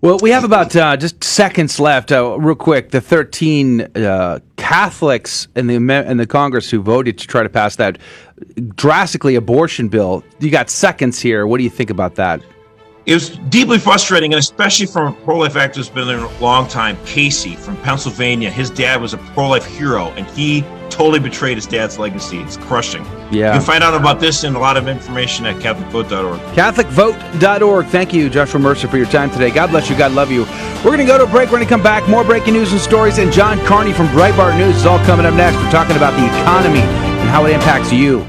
well, 0.00 0.18
we 0.18 0.30
have 0.30 0.44
about 0.44 0.74
uh, 0.76 0.96
just 0.96 1.24
seconds 1.24 1.80
left. 1.80 2.12
Uh, 2.12 2.38
real 2.38 2.54
quick, 2.54 2.90
the 2.90 3.00
13 3.00 3.80
uh, 3.80 4.38
Catholics 4.56 5.48
in 5.56 5.66
the 5.66 5.76
in 5.76 6.16
the 6.16 6.26
Congress 6.26 6.70
who 6.70 6.80
voted 6.82 7.18
to 7.18 7.26
try 7.26 7.42
to 7.42 7.48
pass 7.48 7.76
that 7.76 7.98
drastically 8.76 9.34
abortion 9.34 9.88
bill. 9.88 10.22
You 10.38 10.50
got 10.50 10.70
seconds 10.70 11.20
here. 11.20 11.46
What 11.46 11.58
do 11.58 11.64
you 11.64 11.70
think 11.70 11.90
about 11.90 12.14
that? 12.16 12.42
It 13.08 13.14
was 13.14 13.30
deeply 13.48 13.78
frustrating, 13.78 14.34
and 14.34 14.38
especially 14.38 14.84
from 14.84 15.14
a 15.14 15.16
pro-life 15.24 15.54
activist 15.54 15.76
who's 15.76 15.88
been 15.88 16.08
there 16.08 16.18
a 16.18 16.38
long 16.40 16.68
time, 16.68 16.98
Casey 17.06 17.56
from 17.56 17.78
Pennsylvania. 17.78 18.50
His 18.50 18.68
dad 18.68 19.00
was 19.00 19.14
a 19.14 19.16
pro-life 19.16 19.64
hero, 19.64 20.08
and 20.08 20.26
he 20.26 20.60
totally 20.90 21.18
betrayed 21.18 21.56
his 21.56 21.66
dad's 21.66 21.98
legacy. 21.98 22.36
It's 22.40 22.58
crushing. 22.58 23.02
Yeah. 23.32 23.54
You 23.54 23.60
can 23.60 23.62
find 23.62 23.82
out 23.82 23.94
about 23.94 24.20
this 24.20 24.44
and 24.44 24.54
a 24.54 24.58
lot 24.58 24.76
of 24.76 24.88
information 24.88 25.46
at 25.46 25.56
CatholicVote.org. 25.56 26.38
CatholicVote.org. 26.54 27.86
Thank 27.86 28.12
you, 28.12 28.28
Joshua 28.28 28.60
Mercer, 28.60 28.88
for 28.88 28.98
your 28.98 29.06
time 29.06 29.30
today. 29.30 29.50
God 29.50 29.70
bless 29.70 29.88
you. 29.88 29.96
God 29.96 30.12
love 30.12 30.30
you. 30.30 30.42
We're 30.84 30.94
going 30.94 30.98
to 30.98 31.06
go 31.06 31.16
to 31.16 31.24
a 31.24 31.26
break. 31.26 31.46
We're 31.46 31.56
going 31.56 31.64
to 31.64 31.68
come 31.68 31.82
back. 31.82 32.06
More 32.10 32.24
breaking 32.24 32.52
news 32.52 32.72
and 32.72 32.80
stories. 32.80 33.16
And 33.16 33.32
John 33.32 33.58
Carney 33.64 33.94
from 33.94 34.08
Breitbart 34.08 34.58
News 34.58 34.76
is 34.76 34.84
all 34.84 34.98
coming 35.06 35.24
up 35.24 35.32
next. 35.32 35.56
We're 35.56 35.70
talking 35.70 35.96
about 35.96 36.12
the 36.12 36.26
economy 36.26 36.80
and 36.80 37.30
how 37.30 37.46
it 37.46 37.52
impacts 37.52 37.90
you. 37.90 38.28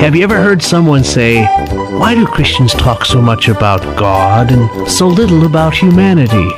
Have 0.00 0.16
you 0.16 0.24
ever 0.24 0.36
heard 0.36 0.62
someone 0.62 1.04
say, 1.04 1.44
Why 1.44 2.14
do 2.14 2.26
Christians 2.26 2.72
talk 2.72 3.04
so 3.04 3.22
much 3.22 3.48
about 3.48 3.80
God 3.96 4.50
and 4.50 4.90
so 4.90 5.06
little 5.06 5.46
about 5.46 5.74
humanity? 5.74 6.48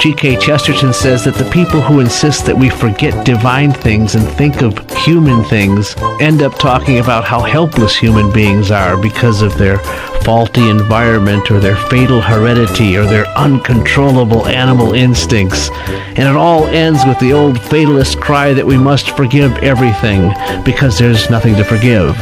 G.K. 0.00 0.36
Chesterton 0.36 0.92
says 0.92 1.24
that 1.24 1.34
the 1.34 1.50
people 1.50 1.80
who 1.80 2.00
insist 2.00 2.46
that 2.46 2.56
we 2.56 2.70
forget 2.70 3.26
divine 3.26 3.72
things 3.72 4.14
and 4.14 4.26
think 4.26 4.62
of 4.62 4.78
human 4.98 5.42
things 5.44 5.96
end 6.20 6.42
up 6.42 6.58
talking 6.58 6.98
about 6.98 7.24
how 7.24 7.40
helpless 7.40 7.96
human 7.96 8.32
beings 8.32 8.70
are 8.70 8.96
because 8.96 9.42
of 9.42 9.56
their 9.58 9.78
faulty 10.22 10.68
environment 10.68 11.50
or 11.50 11.60
their 11.60 11.76
fatal 11.76 12.20
heredity 12.20 12.96
or 12.96 13.04
their 13.04 13.26
uncontrollable 13.36 14.46
animal 14.46 14.94
instincts. 14.94 15.70
And 15.70 16.20
it 16.20 16.36
all 16.36 16.66
ends 16.66 17.04
with 17.06 17.18
the 17.18 17.32
old 17.32 17.60
fatalist 17.60 18.20
cry 18.20 18.52
that 18.52 18.66
we 18.66 18.78
must 18.78 19.16
forgive 19.16 19.56
everything 19.58 20.32
because 20.64 20.98
there's 20.98 21.30
nothing 21.30 21.56
to 21.56 21.64
forgive. 21.64 22.16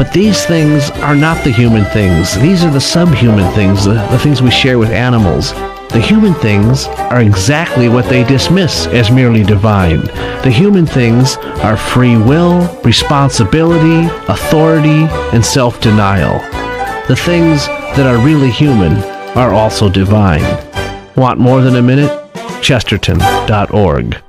But 0.00 0.14
these 0.14 0.46
things 0.46 0.88
are 1.02 1.14
not 1.14 1.44
the 1.44 1.50
human 1.50 1.84
things. 1.84 2.34
These 2.40 2.64
are 2.64 2.70
the 2.70 2.80
subhuman 2.80 3.52
things, 3.52 3.84
the, 3.84 3.96
the 4.10 4.18
things 4.18 4.40
we 4.40 4.50
share 4.50 4.78
with 4.78 4.88
animals. 4.88 5.52
The 5.90 6.00
human 6.00 6.32
things 6.32 6.86
are 6.86 7.20
exactly 7.20 7.90
what 7.90 8.06
they 8.06 8.24
dismiss 8.24 8.86
as 8.86 9.10
merely 9.10 9.44
divine. 9.44 10.00
The 10.42 10.50
human 10.50 10.86
things 10.86 11.36
are 11.62 11.76
free 11.76 12.16
will, 12.16 12.80
responsibility, 12.82 14.08
authority, 14.26 15.04
and 15.34 15.44
self 15.44 15.82
denial. 15.82 16.38
The 17.06 17.16
things 17.16 17.66
that 17.66 18.06
are 18.06 18.24
really 18.24 18.50
human 18.50 18.96
are 19.36 19.52
also 19.52 19.90
divine. 19.90 20.40
Want 21.14 21.38
more 21.38 21.60
than 21.60 21.76
a 21.76 21.82
minute? 21.82 22.10
Chesterton.org. 22.62 24.22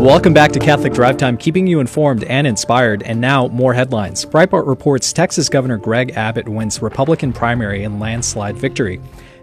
Welcome 0.00 0.32
back 0.32 0.50
to 0.52 0.58
Catholic 0.58 0.94
Drive 0.94 1.18
Time, 1.18 1.36
keeping 1.36 1.66
you 1.66 1.78
informed 1.78 2.24
and 2.24 2.46
inspired. 2.46 3.02
And 3.02 3.20
now, 3.20 3.48
more 3.48 3.74
headlines. 3.74 4.24
Breitbart 4.24 4.66
reports 4.66 5.12
Texas 5.12 5.50
Governor 5.50 5.76
Greg 5.76 6.12
Abbott 6.16 6.48
wins 6.48 6.80
Republican 6.80 7.34
primary 7.34 7.84
in 7.84 8.00
landslide 8.00 8.56
victory. 8.56 8.98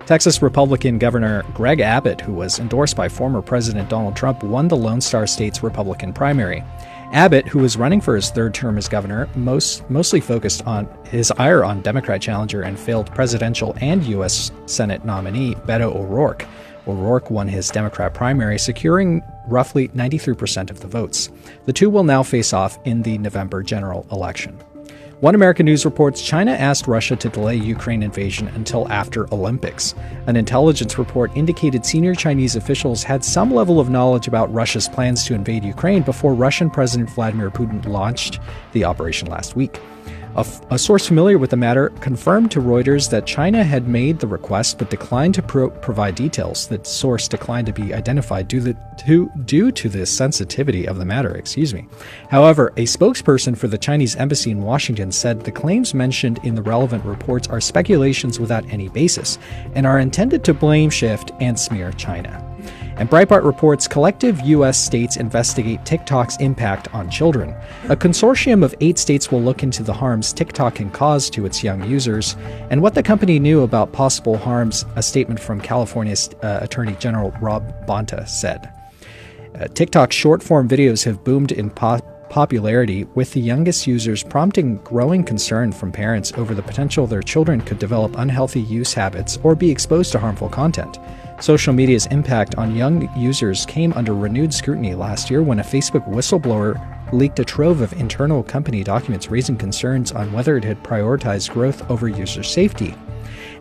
Texas 0.07 0.41
Republican 0.41 0.97
Governor 0.97 1.43
Greg 1.53 1.79
Abbott, 1.79 2.21
who 2.21 2.33
was 2.33 2.57
endorsed 2.57 2.95
by 2.95 3.07
former 3.07 3.39
President 3.39 3.87
Donald 3.87 4.15
Trump, 4.15 4.41
won 4.41 4.67
the 4.67 4.75
Lone 4.75 4.99
Star 4.99 5.27
State's 5.27 5.61
Republican 5.61 6.11
primary. 6.11 6.63
Abbott, 7.11 7.47
who 7.47 7.59
was 7.59 7.77
running 7.77 8.01
for 8.01 8.15
his 8.15 8.31
third 8.31 8.55
term 8.55 8.79
as 8.79 8.89
governor, 8.89 9.29
most, 9.35 9.87
mostly 9.91 10.19
focused 10.19 10.65
on 10.65 10.89
his 11.05 11.29
ire 11.37 11.63
on 11.63 11.83
Democrat 11.83 12.19
challenger 12.19 12.63
and 12.63 12.79
failed 12.79 13.13
presidential 13.13 13.75
and 13.79 14.03
U.S. 14.05 14.51
Senate 14.65 15.05
nominee 15.05 15.53
Beto 15.53 15.95
O'Rourke. 15.95 16.47
O'Rourke 16.87 17.29
won 17.29 17.47
his 17.47 17.69
Democrat 17.69 18.15
primary, 18.15 18.57
securing 18.57 19.21
roughly 19.47 19.87
93% 19.89 20.69
of 20.69 20.79
the 20.79 20.87
votes. 20.87 21.29
The 21.65 21.73
two 21.73 21.89
will 21.89 22.03
now 22.03 22.23
face 22.23 22.53
off 22.53 22.77
in 22.85 23.01
the 23.01 23.17
November 23.17 23.63
general 23.63 24.05
election. 24.11 24.59
One 25.19 25.33
American 25.33 25.65
News 25.65 25.83
reports 25.83 26.21
China 26.21 26.51
asked 26.51 26.87
Russia 26.87 27.15
to 27.15 27.29
delay 27.29 27.55
Ukraine 27.55 28.03
invasion 28.03 28.49
until 28.49 28.87
after 28.91 29.25
Olympics. 29.33 29.95
An 30.27 30.35
intelligence 30.35 30.99
report 30.99 31.31
indicated 31.35 31.83
senior 31.83 32.13
Chinese 32.13 32.55
officials 32.55 33.01
had 33.01 33.25
some 33.25 33.51
level 33.51 33.79
of 33.79 33.89
knowledge 33.89 34.27
about 34.27 34.53
Russia's 34.53 34.87
plans 34.87 35.25
to 35.25 35.33
invade 35.33 35.63
Ukraine 35.63 36.03
before 36.03 36.35
Russian 36.35 36.69
President 36.69 37.09
Vladimir 37.09 37.49
Putin 37.49 37.83
launched 37.87 38.39
the 38.73 38.83
operation 38.83 39.27
last 39.27 39.55
week. 39.55 39.79
A, 40.37 40.41
f- 40.41 40.61
a 40.69 40.77
source 40.77 41.07
familiar 41.07 41.39
with 41.39 41.49
the 41.49 41.57
matter 41.57 41.89
confirmed 41.99 42.51
to 42.51 42.61
Reuters 42.61 43.09
that 43.09 43.25
China 43.25 43.63
had 43.63 43.87
made 43.87 44.19
the 44.19 44.27
request 44.27 44.77
but 44.77 44.91
declined 44.91 45.33
to 45.33 45.41
pro- 45.41 45.71
provide 45.71 46.13
details. 46.13 46.67
The 46.67 46.79
source 46.85 47.27
declined 47.27 47.65
to 47.65 47.73
be 47.73 47.91
identified 47.91 48.47
due, 48.47 48.59
the, 48.59 48.77
to, 49.07 49.31
due 49.45 49.71
to 49.71 49.89
the 49.89 50.05
sensitivity 50.05 50.87
of 50.87 50.99
the 50.99 51.05
matter. 51.05 51.35
Excuse 51.35 51.73
me. 51.73 51.87
However, 52.29 52.67
a 52.77 52.85
spokesperson 52.85 53.57
for 53.57 53.67
the 53.67 53.79
Chinese 53.79 54.15
embassy 54.15 54.51
in 54.51 54.61
Washington 54.61 55.11
said 55.11 55.41
the 55.41 55.51
claims 55.51 55.95
mentioned 55.95 56.39
in 56.43 56.53
the 56.53 56.61
relevant 56.61 57.03
reports 57.03 57.47
are 57.47 57.59
speculations 57.59 58.39
without 58.39 58.65
any 58.71 58.89
basis 58.89 59.39
and 59.73 59.87
are 59.87 59.97
intended 59.97 60.43
to 60.43 60.53
blame 60.53 60.91
shift 60.91 61.31
and 61.39 61.59
smear 61.59 61.91
China. 61.93 62.46
And 62.97 63.07
Breitbart 63.07 63.43
reports 63.43 63.87
collective 63.87 64.39
U.S. 64.41 64.83
states 64.83 65.17
investigate 65.17 65.85
TikTok's 65.85 66.37
impact 66.37 66.91
on 66.95 67.11
children. 67.11 67.55
A 67.89 67.95
consortium 67.95 68.63
of 68.63 68.73
eight 68.81 68.97
states 68.97 69.31
will 69.31 69.41
look 69.41 69.61
into 69.61 69.83
the 69.83 69.93
harms 69.93 70.33
TikTok 70.33 70.75
can 70.75 70.89
cause 70.89 71.29
to 71.29 71.45
its 71.45 71.63
young 71.63 71.87
users 71.87 72.35
and 72.71 72.81
what 72.81 72.95
the 72.95 73.03
company 73.03 73.37
knew 73.37 73.61
about 73.61 73.91
possible 73.91 74.35
harms, 74.35 74.83
a 74.95 75.03
statement 75.03 75.39
from 75.39 75.61
California's 75.61 76.29
uh, 76.41 76.57
Attorney 76.63 76.95
General 76.95 77.29
Rob 77.39 77.71
Bonta 77.85 78.27
said. 78.27 78.73
Uh, 79.53 79.67
TikTok's 79.67 80.15
short 80.15 80.41
form 80.41 80.67
videos 80.67 81.05
have 81.05 81.23
boomed 81.23 81.51
in 81.51 81.69
po- 81.69 82.01
popularity, 82.29 83.03
with 83.15 83.31
the 83.33 83.39
youngest 83.39 83.87
users 83.87 84.23
prompting 84.23 84.77
growing 84.77 85.23
concern 85.23 85.71
from 85.71 85.91
parents 85.91 86.33
over 86.33 86.53
the 86.53 86.61
potential 86.61 87.07
their 87.07 87.21
children 87.21 87.61
could 87.61 87.79
develop 87.79 88.17
unhealthy 88.17 88.61
use 88.61 88.93
habits 88.93 89.37
or 89.43 89.55
be 89.55 89.69
exposed 89.69 90.11
to 90.11 90.19
harmful 90.19 90.49
content. 90.49 90.97
Social 91.39 91.71
media's 91.71 92.07
impact 92.07 92.55
on 92.55 92.75
young 92.75 93.07
users 93.15 93.63
came 93.65 93.93
under 93.93 94.15
renewed 94.15 94.51
scrutiny 94.51 94.95
last 94.95 95.29
year 95.29 95.43
when 95.43 95.59
a 95.59 95.63
Facebook 95.63 96.07
whistleblower 96.09 96.81
leaked 97.13 97.37
a 97.37 97.45
trove 97.45 97.81
of 97.81 97.93
internal 97.93 98.41
company 98.41 98.83
documents 98.83 99.29
raising 99.29 99.55
concerns 99.55 100.11
on 100.11 100.33
whether 100.33 100.57
it 100.57 100.63
had 100.63 100.83
prioritized 100.83 101.51
growth 101.51 101.89
over 101.91 102.07
user 102.07 102.41
safety. 102.41 102.95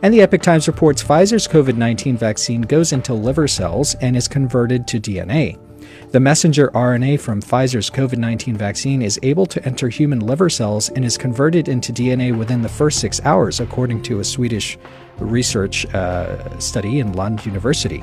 And 0.02 0.12
the 0.12 0.22
Epoch 0.22 0.40
Times 0.40 0.68
reports 0.68 1.02
Pfizer's 1.02 1.46
COVID 1.46 1.76
19 1.76 2.16
vaccine 2.16 2.62
goes 2.62 2.92
into 2.92 3.12
liver 3.12 3.46
cells 3.46 3.94
and 3.96 4.16
is 4.16 4.26
converted 4.26 4.86
to 4.88 4.98
DNA. 4.98 5.58
The 6.12 6.20
messenger 6.20 6.68
RNA 6.68 7.20
from 7.20 7.42
Pfizer's 7.42 7.90
COVID 7.90 8.16
19 8.16 8.56
vaccine 8.56 9.02
is 9.02 9.20
able 9.22 9.44
to 9.46 9.64
enter 9.66 9.90
human 9.90 10.20
liver 10.20 10.48
cells 10.48 10.88
and 10.90 11.04
is 11.04 11.18
converted 11.18 11.68
into 11.68 11.92
DNA 11.92 12.36
within 12.36 12.62
the 12.62 12.68
first 12.68 13.00
six 13.00 13.20
hours, 13.22 13.60
according 13.60 14.02
to 14.04 14.20
a 14.20 14.24
Swedish 14.24 14.78
research 15.18 15.86
uh, 15.94 16.58
study 16.58 17.00
in 17.00 17.12
Lund 17.12 17.44
University. 17.46 18.02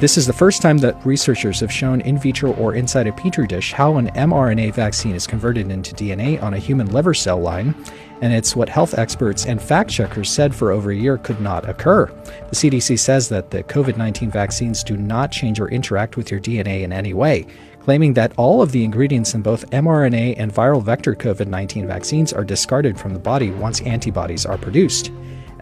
This 0.00 0.18
is 0.18 0.26
the 0.26 0.32
first 0.32 0.62
time 0.62 0.78
that 0.78 1.04
researchers 1.06 1.60
have 1.60 1.72
shown 1.72 2.00
in 2.02 2.18
vitro 2.18 2.52
or 2.54 2.74
inside 2.74 3.06
a 3.06 3.12
petri 3.12 3.46
dish 3.46 3.72
how 3.72 3.96
an 3.96 4.08
mRNA 4.08 4.74
vaccine 4.74 5.14
is 5.14 5.26
converted 5.26 5.70
into 5.70 5.94
DNA 5.94 6.42
on 6.42 6.54
a 6.54 6.58
human 6.58 6.92
liver 6.92 7.14
cell 7.14 7.38
line, 7.38 7.74
and 8.20 8.32
it's 8.32 8.56
what 8.56 8.68
health 8.68 8.98
experts 8.98 9.46
and 9.46 9.60
fact 9.60 9.90
checkers 9.90 10.30
said 10.30 10.54
for 10.54 10.70
over 10.70 10.90
a 10.90 10.96
year 10.96 11.18
could 11.18 11.40
not 11.40 11.68
occur. 11.68 12.06
The 12.50 12.56
CDC 12.56 12.98
says 12.98 13.28
that 13.30 13.50
the 13.50 13.62
COVID 13.64 13.96
19 13.96 14.30
vaccines 14.30 14.84
do 14.84 14.96
not 14.96 15.32
change 15.32 15.60
or 15.60 15.68
interact 15.68 16.16
with 16.16 16.30
your 16.30 16.40
DNA 16.40 16.82
in 16.82 16.92
any 16.92 17.14
way, 17.14 17.46
claiming 17.80 18.14
that 18.14 18.32
all 18.36 18.62
of 18.62 18.72
the 18.72 18.84
ingredients 18.84 19.34
in 19.34 19.42
both 19.42 19.70
mRNA 19.70 20.34
and 20.38 20.52
viral 20.52 20.82
vector 20.82 21.14
COVID 21.14 21.46
19 21.46 21.86
vaccines 21.86 22.32
are 22.32 22.44
discarded 22.44 22.98
from 22.98 23.12
the 23.12 23.18
body 23.18 23.50
once 23.50 23.80
antibodies 23.82 24.44
are 24.46 24.58
produced. 24.58 25.10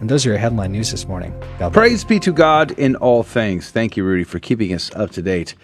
And 0.04 0.10
those 0.10 0.26
are 0.26 0.28
your 0.28 0.38
headline 0.38 0.72
news 0.72 0.90
this 0.90 1.08
morning. 1.08 1.34
God. 1.58 1.72
Praise 1.72 2.04
be 2.04 2.20
to 2.20 2.30
God 2.30 2.72
in 2.72 2.94
all 2.96 3.22
things. 3.22 3.70
Thank 3.70 3.96
you, 3.96 4.04
Rudy, 4.04 4.24
for 4.24 4.38
keeping 4.38 4.74
us 4.74 4.94
up 4.94 5.12
to 5.12 5.22
date. 5.22 5.54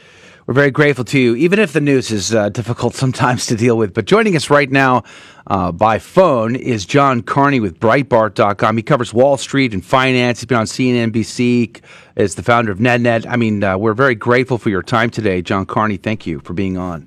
We're 0.46 0.54
very 0.54 0.70
grateful 0.70 1.04
to 1.04 1.18
you, 1.18 1.36
even 1.36 1.58
if 1.58 1.74
the 1.74 1.80
news 1.82 2.10
is 2.10 2.34
uh, 2.34 2.48
difficult 2.48 2.94
sometimes 3.04 3.44
to 3.48 3.54
deal 3.54 3.76
with. 3.76 3.92
But 3.92 4.06
joining 4.06 4.36
us 4.36 4.48
right 4.48 4.70
now 4.70 5.02
uh, 5.46 5.72
by 5.72 5.98
phone 5.98 6.56
is 6.56 6.86
John 6.86 7.20
Carney 7.20 7.60
with 7.60 7.78
Breitbart.com. 7.80 8.78
He 8.78 8.82
covers 8.82 9.12
Wall 9.12 9.36
Street 9.36 9.74
and 9.74 9.84
finance. 9.84 10.40
He's 10.40 10.46
been 10.46 10.56
on 10.56 10.64
CNBC 10.64 11.78
as 12.16 12.36
the 12.36 12.42
founder 12.42 12.72
of 12.72 12.78
NetNet. 12.78 13.26
I 13.28 13.36
mean, 13.36 13.62
uh, 13.62 13.76
we're 13.76 13.92
very 13.92 14.14
grateful 14.14 14.56
for 14.56 14.70
your 14.70 14.82
time 14.82 15.10
today, 15.10 15.42
John 15.42 15.66
Carney. 15.66 15.98
Thank 15.98 16.26
you 16.26 16.40
for 16.40 16.54
being 16.54 16.78
on. 16.78 17.06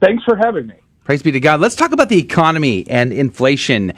Thanks 0.00 0.24
for 0.24 0.34
having 0.34 0.66
me. 0.66 0.76
Praise 1.08 1.22
be 1.22 1.32
to 1.32 1.40
God. 1.40 1.60
Let's 1.60 1.74
talk 1.74 1.92
about 1.92 2.10
the 2.10 2.18
economy 2.18 2.86
and 2.86 3.14
inflation. 3.14 3.94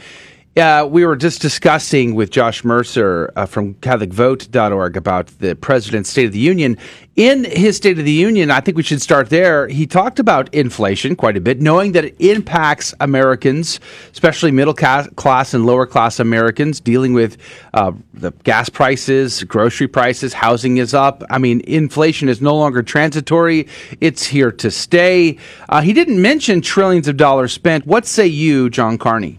Uh, 0.57 0.85
we 0.85 1.05
were 1.05 1.15
just 1.15 1.41
discussing 1.41 2.17
with 2.17 2.29
Josh 2.29 2.65
Mercer 2.65 3.33
uh, 3.37 3.47
from 3.47 3.75
CatholicVote.org 3.75 4.97
about 4.97 5.29
the 5.39 5.55
President's 5.55 6.11
State 6.11 6.27
of 6.27 6.33
the 6.33 6.41
Union. 6.41 6.77
In 7.15 7.45
his 7.45 7.77
State 7.77 8.01
of 8.01 8.05
the 8.05 8.11
Union, 8.11 8.51
I 8.51 8.59
think 8.59 8.77
we 8.77 8.83
should 8.83 9.01
start 9.01 9.31
there. 9.31 9.69
He 9.69 9.87
talked 9.87 10.19
about 10.19 10.53
inflation 10.53 11.15
quite 11.15 11.37
a 11.37 11.41
bit, 11.41 11.61
knowing 11.61 11.93
that 11.93 12.05
it 12.05 12.17
impacts 12.19 12.93
Americans, 12.99 13.79
especially 14.11 14.51
middle 14.51 14.75
class 14.75 15.55
and 15.55 15.67
lower 15.67 15.87
class 15.87 16.19
Americans, 16.19 16.81
dealing 16.81 17.13
with 17.13 17.37
uh, 17.73 17.93
the 18.13 18.33
gas 18.43 18.69
prices, 18.69 19.45
grocery 19.45 19.87
prices, 19.87 20.33
housing 20.33 20.79
is 20.79 20.95
up. 20.95 21.23
I 21.31 21.39
mean, 21.39 21.61
inflation 21.61 22.29
is 22.29 22.41
no 22.41 22.57
longer 22.57 22.83
transitory, 22.83 23.69
it's 24.01 24.27
here 24.27 24.51
to 24.51 24.71
stay. 24.73 25.39
Uh, 25.69 25.81
he 25.81 25.93
didn't 25.93 26.21
mention 26.21 26.61
trillions 26.61 27.07
of 27.07 27.17
dollars 27.17 27.53
spent. 27.53 27.87
What 27.87 28.05
say 28.05 28.27
you, 28.27 28.69
John 28.69 28.99
Carney? 28.99 29.39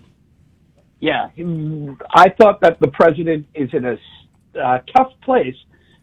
Yeah, 1.02 1.30
I 2.14 2.30
thought 2.30 2.62
that 2.62 2.80
the 2.80 2.88
president 2.88 3.48
is 3.56 3.70
in 3.74 3.86
a 3.86 3.98
uh, 4.58 4.80
tough 4.96 5.12
place 5.24 5.56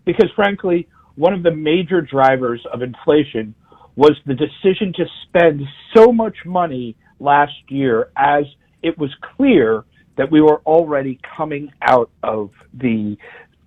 because, 0.04 0.28
frankly, 0.34 0.88
one 1.14 1.32
of 1.32 1.44
the 1.44 1.52
major 1.52 2.00
drivers 2.00 2.60
of 2.72 2.82
inflation 2.82 3.54
was 3.94 4.12
the 4.26 4.34
decision 4.34 4.92
to 4.94 5.04
spend 5.24 5.62
so 5.94 6.12
much 6.12 6.36
money 6.44 6.96
last 7.20 7.52
year 7.68 8.10
as 8.16 8.44
it 8.82 8.98
was 8.98 9.10
clear 9.36 9.84
that 10.16 10.30
we 10.30 10.40
were 10.40 10.60
already 10.66 11.20
coming 11.36 11.72
out 11.82 12.10
of 12.24 12.50
the 12.74 13.16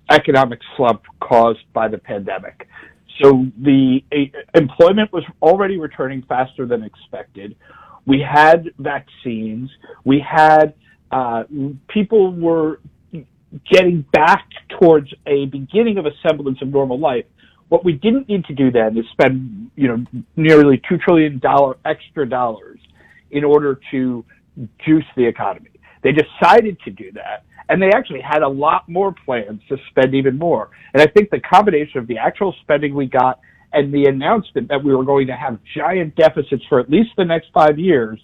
economic 0.10 0.60
slump 0.76 1.04
caused 1.22 1.64
by 1.74 1.88
the 1.88 1.98
pandemic. 1.98 2.68
So 3.22 3.46
the 3.62 4.02
employment 4.54 5.14
was 5.14 5.24
already 5.42 5.78
returning 5.78 6.24
faster 6.28 6.66
than 6.66 6.84
expected. 6.84 7.56
We 8.06 8.20
had 8.20 8.70
vaccines. 8.80 9.70
We 10.04 10.20
had 10.20 10.74
uh, 11.12 11.44
people 11.88 12.34
were 12.34 12.80
getting 13.70 14.06
back 14.14 14.48
towards 14.80 15.14
a 15.28 15.46
beginning 15.48 15.98
of 15.98 16.06
a 16.06 16.12
semblance 16.26 16.62
of 16.62 16.70
normal 16.70 17.00
life. 17.00 17.26
What 17.70 17.84
we 17.86 17.94
didn't 17.94 18.28
need 18.28 18.46
to 18.46 18.54
do 18.54 18.72
then 18.72 18.98
is 18.98 19.06
spend, 19.12 19.72
you 19.76 19.88
know, 19.88 20.24
nearly 20.36 20.82
two 20.90 20.98
trillion 20.98 21.40
dollar 21.40 21.78
extra 21.86 22.28
dollars 22.28 22.80
in 23.32 23.44
order 23.44 23.80
to 23.92 24.26
juice 24.86 25.06
the 25.16 25.26
economy. 25.26 25.70
They 26.04 26.12
decided 26.12 26.78
to 26.84 26.92
do 26.92 27.12
that, 27.14 27.46
and 27.70 27.82
they 27.82 27.92
actually 27.94 28.22
had 28.22 28.42
a 28.42 28.48
lot 28.48 28.90
more 28.90 29.14
plans 29.26 29.62
to 29.70 29.78
spend 29.90 30.16
even 30.16 30.38
more. 30.38 30.70
And 30.94 31.02
I 31.02 31.08
think 31.08 31.30
the 31.30 31.40
combination 31.40 32.00
of 32.00 32.08
the 32.08 32.18
actual 32.18 32.56
spending 32.62 32.94
we 32.94 33.06
got 33.06 33.40
and 33.74 33.94
the 33.94 34.06
announcement 34.06 34.68
that 34.68 34.84
we 34.84 34.94
were 34.94 35.06
going 35.06 35.28
to 35.28 35.36
have 35.36 35.58
giant 35.76 36.16
deficits 36.16 36.64
for 36.68 36.80
at 36.80 36.90
least 36.90 37.12
the 37.18 37.24
next 37.24 37.48
five 37.54 37.80
years 37.80 38.20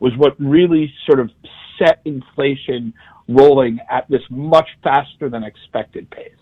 was 0.00 0.12
what 0.18 0.38
really 0.38 0.92
sort 1.06 1.20
of 1.20 1.30
set 1.78 2.00
inflation 2.04 2.94
rolling 3.28 3.78
at 3.90 4.08
this 4.08 4.22
much 4.30 4.68
faster 4.82 5.28
than 5.28 5.42
expected 5.42 6.10
pace. 6.10 6.32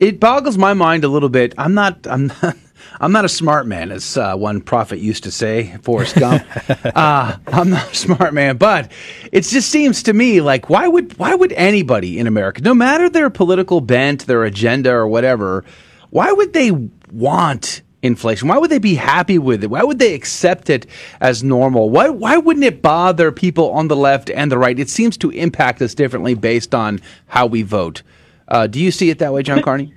It 0.00 0.18
boggles 0.18 0.58
my 0.58 0.74
mind 0.74 1.04
a 1.04 1.08
little 1.08 1.28
bit. 1.28 1.54
I'm 1.56 1.74
not. 1.74 2.06
I'm 2.08 2.26
not. 2.26 2.56
I'm 3.00 3.12
not 3.12 3.24
a 3.24 3.28
smart 3.28 3.68
man, 3.68 3.92
as 3.92 4.16
uh, 4.16 4.34
one 4.34 4.60
prophet 4.60 4.98
used 4.98 5.22
to 5.22 5.30
say, 5.30 5.76
Forrest 5.82 6.16
Gump. 6.16 6.44
uh, 6.96 7.36
I'm 7.46 7.70
not 7.70 7.92
a 7.92 7.94
smart 7.94 8.34
man, 8.34 8.56
but 8.56 8.90
it 9.30 9.42
just 9.42 9.68
seems 9.70 10.02
to 10.02 10.12
me 10.12 10.40
like 10.40 10.68
why 10.68 10.88
would 10.88 11.16
why 11.18 11.32
would 11.32 11.52
anybody 11.52 12.18
in 12.18 12.26
America, 12.26 12.60
no 12.62 12.74
matter 12.74 13.08
their 13.08 13.30
political 13.30 13.80
bent, 13.80 14.26
their 14.26 14.42
agenda, 14.42 14.90
or 14.90 15.06
whatever, 15.06 15.64
why 16.10 16.32
would 16.32 16.52
they 16.52 16.72
want 17.12 17.82
inflation? 18.02 18.48
Why 18.48 18.58
would 18.58 18.70
they 18.70 18.78
be 18.78 18.96
happy 18.96 19.38
with 19.38 19.64
it? 19.64 19.70
Why 19.70 19.82
would 19.82 19.98
they 19.98 20.14
accept 20.14 20.68
it 20.68 20.86
as 21.20 21.42
normal? 21.42 21.90
Why, 21.90 22.08
why 22.08 22.36
wouldn't 22.36 22.64
it 22.64 22.82
bother 22.82 23.32
people 23.32 23.70
on 23.70 23.88
the 23.88 23.96
left 23.96 24.30
and 24.30 24.50
the 24.50 24.58
right? 24.58 24.78
It 24.78 24.90
seems 24.90 25.16
to 25.18 25.30
impact 25.30 25.80
us 25.80 25.94
differently 25.94 26.34
based 26.34 26.74
on 26.74 27.00
how 27.28 27.46
we 27.46 27.62
vote. 27.62 28.02
Uh, 28.48 28.66
do 28.66 28.80
you 28.80 28.90
see 28.90 29.10
it 29.10 29.18
that 29.18 29.32
way, 29.32 29.42
John 29.42 29.62
Carney? 29.64 29.94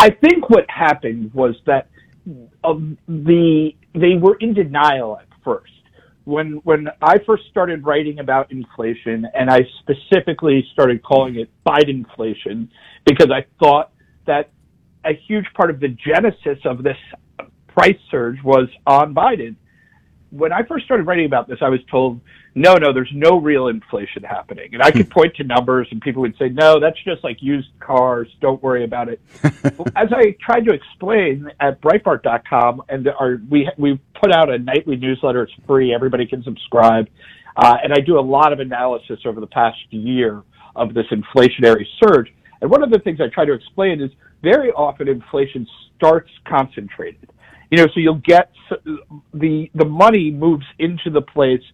I 0.00 0.10
think 0.10 0.48
what 0.48 0.68
happened 0.68 1.32
was 1.34 1.54
that 1.66 1.88
um, 2.64 2.98
the 3.06 3.74
they 3.94 4.16
were 4.20 4.36
in 4.40 4.54
denial 4.54 5.18
at 5.18 5.28
first. 5.44 5.72
When 6.24 6.54
when 6.64 6.88
I 7.00 7.18
first 7.24 7.44
started 7.50 7.86
writing 7.86 8.18
about 8.18 8.50
inflation, 8.50 9.26
and 9.34 9.50
I 9.50 9.60
specifically 9.80 10.66
started 10.72 11.02
calling 11.02 11.36
it 11.36 11.50
Bidenflation 11.64 12.68
because 13.04 13.30
I 13.30 13.46
thought 13.60 13.92
that 14.26 14.50
a 15.06 15.14
huge 15.26 15.46
part 15.54 15.70
of 15.70 15.80
the 15.80 15.88
genesis 15.88 16.58
of 16.64 16.82
this 16.82 16.96
price 17.68 17.98
surge 18.10 18.42
was 18.42 18.68
on 18.86 19.14
Biden. 19.14 19.56
When 20.30 20.52
I 20.52 20.62
first 20.64 20.84
started 20.84 21.06
writing 21.06 21.26
about 21.26 21.48
this, 21.48 21.58
I 21.60 21.68
was 21.68 21.80
told, 21.90 22.20
no, 22.54 22.74
no, 22.74 22.92
there's 22.92 23.10
no 23.14 23.38
real 23.38 23.68
inflation 23.68 24.22
happening. 24.22 24.74
And 24.74 24.82
I 24.82 24.90
could 24.90 25.10
point 25.10 25.36
to 25.36 25.44
numbers 25.44 25.88
and 25.90 26.00
people 26.00 26.22
would 26.22 26.36
say, 26.38 26.48
no, 26.48 26.80
that's 26.80 27.00
just 27.04 27.22
like 27.22 27.36
used 27.40 27.68
cars. 27.80 28.28
Don't 28.40 28.62
worry 28.62 28.84
about 28.84 29.08
it. 29.08 29.20
As 29.94 30.08
I 30.10 30.34
tried 30.40 30.64
to 30.64 30.72
explain 30.72 31.50
at 31.60 31.80
Breitbart.com, 31.80 32.82
and 32.88 33.08
our, 33.08 33.38
we, 33.48 33.70
we 33.78 34.00
put 34.20 34.32
out 34.32 34.50
a 34.50 34.58
nightly 34.58 34.96
newsletter. 34.96 35.42
It's 35.42 35.52
free. 35.66 35.94
Everybody 35.94 36.26
can 36.26 36.42
subscribe. 36.42 37.08
Uh, 37.56 37.76
and 37.82 37.92
I 37.92 38.00
do 38.00 38.18
a 38.18 38.20
lot 38.20 38.52
of 38.52 38.60
analysis 38.60 39.20
over 39.24 39.40
the 39.40 39.46
past 39.46 39.78
year 39.90 40.42
of 40.74 40.92
this 40.92 41.06
inflationary 41.10 41.84
surge. 42.02 42.32
And 42.60 42.70
one 42.70 42.82
of 42.82 42.90
the 42.90 42.98
things 42.98 43.20
I 43.20 43.28
try 43.28 43.44
to 43.44 43.52
explain 43.52 44.00
is 44.00 44.10
very 44.46 44.70
often 44.70 45.08
inflation 45.08 45.66
starts 45.96 46.30
concentrated. 46.46 47.28
You 47.70 47.78
know, 47.78 47.86
so 47.92 47.98
you'll 47.98 48.22
get 48.36 48.52
the 49.34 49.68
the 49.74 49.84
money 49.84 50.30
moves 50.30 50.66
into 50.78 51.10
the 51.10 51.20
place 51.20 51.64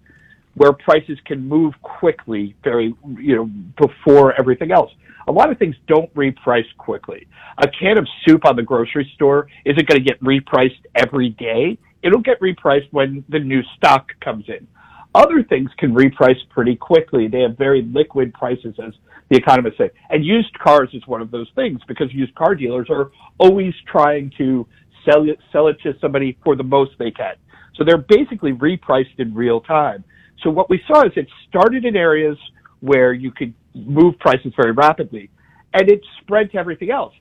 where 0.54 0.72
prices 0.72 1.18
can 1.26 1.46
move 1.46 1.74
quickly, 1.82 2.54
very 2.64 2.94
you 3.28 3.36
know 3.36 3.46
before 3.86 4.32
everything 4.40 4.72
else. 4.72 4.90
A 5.28 5.32
lot 5.32 5.50
of 5.52 5.58
things 5.58 5.76
don't 5.86 6.12
reprice 6.14 6.70
quickly. 6.78 7.26
A 7.58 7.68
can 7.68 7.98
of 7.98 8.06
soup 8.24 8.46
on 8.46 8.56
the 8.56 8.62
grocery 8.62 9.10
store 9.14 9.48
isn't 9.66 9.86
going 9.86 10.02
to 10.02 10.08
get 10.10 10.18
repriced 10.20 10.82
every 10.94 11.28
day. 11.50 11.78
It'll 12.02 12.26
get 12.30 12.40
repriced 12.40 12.88
when 12.90 13.22
the 13.28 13.38
new 13.38 13.62
stock 13.76 14.04
comes 14.24 14.46
in. 14.48 14.66
Other 15.14 15.42
things 15.42 15.70
can 15.78 15.94
reprice 15.94 16.40
pretty 16.48 16.74
quickly. 16.74 17.28
They 17.28 17.42
have 17.42 17.56
very 17.58 17.82
liquid 17.82 18.32
prices, 18.32 18.74
as 18.84 18.94
the 19.32 19.38
economists 19.38 19.78
say. 19.78 19.90
And 20.10 20.24
used 20.24 20.56
cars 20.58 20.90
is 20.92 21.06
one 21.06 21.22
of 21.22 21.30
those 21.30 21.48
things 21.54 21.80
because 21.88 22.12
used 22.12 22.34
car 22.34 22.54
dealers 22.54 22.88
are 22.90 23.10
always 23.38 23.72
trying 23.90 24.30
to 24.36 24.66
sell 25.06 25.28
it, 25.28 25.38
sell 25.50 25.68
it 25.68 25.78
to 25.82 25.94
somebody 26.00 26.38
for 26.44 26.54
the 26.54 26.62
most 26.62 26.92
they 26.98 27.10
can. 27.10 27.34
So 27.74 27.82
they're 27.82 27.96
basically 27.96 28.52
repriced 28.52 29.18
in 29.18 29.34
real 29.34 29.62
time. 29.62 30.04
So 30.42 30.50
what 30.50 30.68
we 30.68 30.82
saw 30.86 31.06
is 31.06 31.12
it 31.16 31.28
started 31.48 31.86
in 31.86 31.96
areas 31.96 32.36
where 32.80 33.14
you 33.14 33.30
could 33.30 33.54
move 33.74 34.18
prices 34.18 34.52
very 34.54 34.72
rapidly 34.72 35.30
and 35.72 35.90
it 35.90 36.02
spread 36.20 36.52
to 36.52 36.58
everything 36.58 36.90
else. 36.90 37.14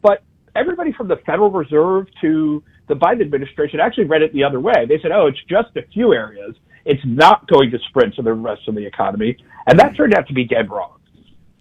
But 0.00 0.22
everybody 0.56 0.92
from 0.92 1.08
the 1.08 1.16
Federal 1.26 1.50
Reserve 1.50 2.06
to 2.22 2.62
the 2.88 2.94
Biden 2.94 3.20
administration 3.20 3.80
actually 3.80 4.04
read 4.04 4.22
it 4.22 4.32
the 4.32 4.44
other 4.44 4.60
way. 4.60 4.86
They 4.88 4.98
said, 5.02 5.10
oh, 5.12 5.26
it's 5.26 5.38
just 5.46 5.76
a 5.76 5.82
few 5.92 6.14
areas. 6.14 6.54
It's 6.86 7.02
not 7.04 7.46
going 7.48 7.70
to 7.70 7.78
spread 7.90 8.14
to 8.14 8.22
the 8.22 8.32
rest 8.32 8.62
of 8.66 8.74
the 8.74 8.86
economy. 8.86 9.36
And 9.66 9.78
that 9.78 9.94
turned 9.94 10.14
out 10.14 10.26
to 10.28 10.32
be 10.32 10.44
dead 10.44 10.70
wrong. 10.70 10.99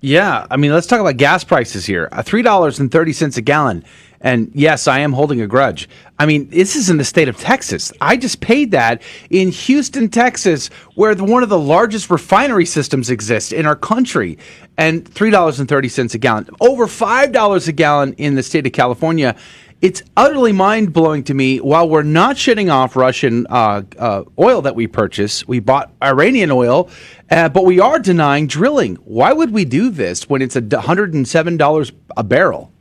Yeah, 0.01 0.47
I 0.49 0.55
mean, 0.55 0.71
let's 0.71 0.87
talk 0.87 1.01
about 1.01 1.17
gas 1.17 1.43
prices 1.43 1.85
here. 1.85 2.07
Uh, 2.11 2.23
three 2.23 2.41
dollars 2.41 2.79
and 2.79 2.91
thirty 2.91 3.11
cents 3.11 3.35
a 3.37 3.41
gallon. 3.41 3.83
And 4.21 4.51
yes, 4.53 4.87
I 4.87 4.99
am 4.99 5.13
holding 5.13 5.39
a 5.39 5.47
grudge. 5.47 5.87
I 6.17 6.25
mean, 6.25 6.49
this 6.49 6.75
is 6.75 6.89
in 6.89 6.97
the 6.97 7.05
state 7.05 7.29
of 7.29 7.37
Texas. 7.37 7.93
I 8.01 8.17
just 8.17 8.41
paid 8.41 8.71
that 8.71 9.01
in 9.29 9.49
Houston, 9.49 10.09
Texas, 10.09 10.67
where 10.95 11.15
the, 11.15 11.23
one 11.23 11.41
of 11.41 11.47
the 11.47 11.59
largest 11.59 12.09
refinery 12.09 12.65
systems 12.65 13.09
exists 13.09 13.53
in 13.53 13.65
our 13.65 13.77
country, 13.77 14.37
and 14.77 15.07
three 15.07 15.31
dollars 15.31 15.59
and 15.59 15.67
thirty 15.67 15.89
cents 15.89 16.13
a 16.13 16.17
gallon. 16.17 16.49
Over 16.61 16.87
five 16.87 17.31
dollars 17.33 17.67
a 17.67 17.73
gallon 17.73 18.13
in 18.13 18.35
the 18.35 18.43
state 18.43 18.65
of 18.65 18.73
California. 18.73 19.35
It's 19.81 20.03
utterly 20.17 20.51
mind 20.51 20.91
blowing 20.91 21.23
to 21.25 21.33
me. 21.33 21.59
While 21.59 21.87
we're 21.87 22.03
not 22.03 22.37
shutting 22.37 22.69
off 22.69 22.97
Russian 22.97 23.47
uh, 23.49 23.83
uh, 23.97 24.23
oil 24.37 24.61
that 24.63 24.75
we 24.75 24.87
purchase, 24.87 25.47
we 25.47 25.61
bought 25.61 25.93
Iranian 26.03 26.51
oil, 26.51 26.89
uh, 27.31 27.47
but 27.47 27.63
we 27.63 27.79
are 27.79 27.97
denying 27.97 28.47
drilling. 28.47 28.95
Why 28.97 29.31
would 29.31 29.51
we 29.51 29.63
do 29.63 29.89
this 29.89 30.27
when 30.27 30.41
it's 30.41 30.57
a 30.57 30.61
$107 30.61 31.91
a 32.17 32.23
barrel? 32.23 32.73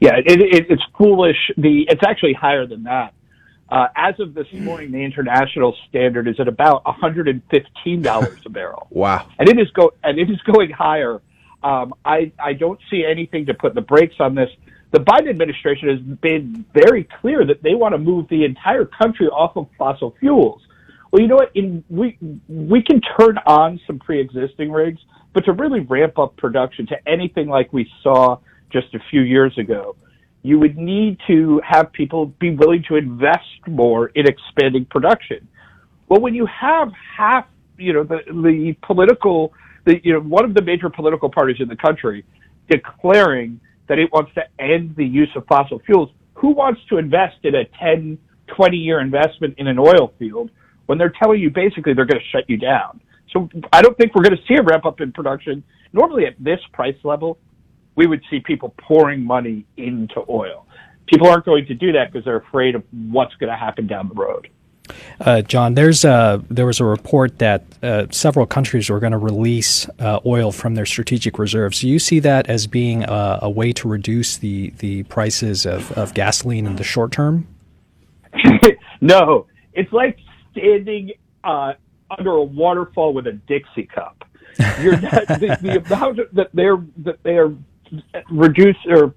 Yeah, 0.00 0.16
it, 0.24 0.40
it, 0.40 0.66
it's 0.70 0.82
foolish. 0.96 1.50
The 1.56 1.86
it's 1.88 2.02
actually 2.06 2.34
higher 2.34 2.66
than 2.66 2.84
that. 2.84 3.12
Uh, 3.68 3.88
as 3.96 4.18
of 4.20 4.34
this 4.34 4.46
morning, 4.52 4.92
the 4.92 4.98
international 4.98 5.76
standard 5.88 6.26
is 6.28 6.38
at 6.38 6.48
about 6.48 6.84
$115 6.84 8.46
a 8.46 8.48
barrel. 8.48 8.86
wow, 8.90 9.28
and 9.38 9.48
it 9.48 9.58
is 9.58 9.70
go 9.72 9.92
and 10.04 10.18
it 10.20 10.30
is 10.30 10.40
going 10.42 10.70
higher. 10.70 11.20
Um, 11.62 11.94
I 12.04 12.32
I 12.38 12.52
don't 12.52 12.80
see 12.90 13.04
anything 13.04 13.46
to 13.46 13.54
put 13.54 13.74
the 13.74 13.82
brakes 13.82 14.16
on 14.20 14.34
this 14.34 14.50
the 14.92 14.98
Biden 14.98 15.30
administration 15.30 15.88
has 15.88 16.18
been 16.18 16.64
very 16.74 17.08
clear 17.20 17.44
that 17.46 17.62
they 17.62 17.74
want 17.74 17.94
to 17.94 17.98
move 17.98 18.26
the 18.28 18.44
entire 18.44 18.84
country 18.84 19.26
off 19.28 19.56
of 19.56 19.68
fossil 19.78 20.14
fuels. 20.18 20.60
Well, 21.10 21.22
you 21.22 21.28
know 21.28 21.36
what? 21.36 21.50
In, 21.54 21.84
we 21.88 22.18
we 22.48 22.82
can 22.82 23.00
turn 23.18 23.38
on 23.46 23.80
some 23.86 23.98
pre-existing 23.98 24.70
rigs, 24.70 25.00
but 25.32 25.44
to 25.44 25.52
really 25.52 25.80
ramp 25.80 26.18
up 26.18 26.36
production 26.36 26.86
to 26.88 26.96
anything 27.08 27.48
like 27.48 27.72
we 27.72 27.90
saw 28.02 28.38
just 28.72 28.94
a 28.94 29.00
few 29.10 29.22
years 29.22 29.56
ago, 29.58 29.96
you 30.42 30.58
would 30.58 30.76
need 30.76 31.18
to 31.26 31.60
have 31.68 31.92
people 31.92 32.26
be 32.26 32.50
willing 32.50 32.84
to 32.88 32.96
invest 32.96 33.66
more 33.66 34.08
in 34.08 34.26
expanding 34.26 34.84
production. 34.84 35.48
Well, 36.08 36.20
when 36.20 36.34
you 36.34 36.46
have 36.46 36.92
half 37.16 37.46
you 37.80 37.92
know, 37.92 38.04
the 38.04 38.18
the 38.26 38.76
political, 38.82 39.52
the 39.84 40.00
you 40.04 40.12
know, 40.12 40.20
one 40.20 40.44
of 40.44 40.54
the 40.54 40.62
major 40.62 40.90
political 40.90 41.30
parties 41.30 41.56
in 41.60 41.68
the 41.68 41.76
country 41.76 42.24
declaring 42.68 43.60
that 43.90 43.98
it 43.98 44.08
wants 44.12 44.30
to 44.36 44.42
end 44.60 44.94
the 44.96 45.04
use 45.04 45.28
of 45.34 45.44
fossil 45.48 45.80
fuels. 45.84 46.10
Who 46.34 46.52
wants 46.52 46.80
to 46.90 46.98
invest 46.98 47.38
in 47.42 47.56
a 47.56 47.64
10, 47.82 48.16
20 48.46 48.76
year 48.76 49.00
investment 49.00 49.56
in 49.58 49.66
an 49.66 49.80
oil 49.80 50.12
field 50.16 50.52
when 50.86 50.96
they're 50.96 51.12
telling 51.20 51.40
you 51.40 51.50
basically 51.50 51.92
they're 51.92 52.06
going 52.06 52.20
to 52.20 52.28
shut 52.30 52.48
you 52.48 52.56
down? 52.56 53.00
So 53.32 53.48
I 53.72 53.82
don't 53.82 53.98
think 53.98 54.14
we're 54.14 54.22
going 54.22 54.36
to 54.36 54.42
see 54.46 54.54
a 54.54 54.62
ramp 54.62 54.86
up 54.86 55.00
in 55.00 55.10
production. 55.10 55.64
Normally 55.92 56.24
at 56.26 56.34
this 56.38 56.60
price 56.72 56.94
level, 57.02 57.36
we 57.96 58.06
would 58.06 58.22
see 58.30 58.38
people 58.38 58.72
pouring 58.78 59.24
money 59.24 59.66
into 59.76 60.24
oil. 60.28 60.68
People 61.08 61.26
aren't 61.26 61.44
going 61.44 61.66
to 61.66 61.74
do 61.74 61.90
that 61.90 62.12
because 62.12 62.24
they're 62.24 62.36
afraid 62.36 62.76
of 62.76 62.84
what's 62.92 63.34
going 63.34 63.50
to 63.50 63.56
happen 63.56 63.88
down 63.88 64.08
the 64.08 64.14
road. 64.14 64.48
Uh, 65.20 65.42
John, 65.42 65.74
there's 65.74 66.04
a, 66.04 66.42
there 66.50 66.66
was 66.66 66.80
a 66.80 66.84
report 66.84 67.38
that 67.38 67.64
uh, 67.82 68.06
several 68.10 68.46
countries 68.46 68.88
were 68.90 69.00
going 69.00 69.12
to 69.12 69.18
release 69.18 69.88
uh, 69.98 70.20
oil 70.24 70.52
from 70.52 70.74
their 70.74 70.86
strategic 70.86 71.38
reserves. 71.38 71.80
Do 71.80 71.88
you 71.88 71.98
see 71.98 72.20
that 72.20 72.48
as 72.48 72.66
being 72.66 73.04
a, 73.04 73.40
a 73.42 73.50
way 73.50 73.72
to 73.72 73.88
reduce 73.88 74.36
the, 74.36 74.70
the 74.78 75.02
prices 75.04 75.66
of, 75.66 75.92
of 75.92 76.14
gasoline 76.14 76.66
in 76.66 76.76
the 76.76 76.84
short 76.84 77.12
term? 77.12 77.46
no, 79.00 79.46
it's 79.74 79.92
like 79.92 80.18
standing 80.52 81.12
uh, 81.44 81.74
under 82.18 82.32
a 82.32 82.42
waterfall 82.42 83.12
with 83.12 83.26
a 83.26 83.32
Dixie 83.32 83.86
cup. 83.86 84.24
Not, 84.58 84.76
the, 84.78 85.58
the 85.60 85.82
amount 85.86 86.18
that 86.34 86.50
they're 86.52 86.82
that 86.98 87.22
they 87.22 87.36
are 87.36 87.54
reduced 88.30 88.86
or 88.88 89.14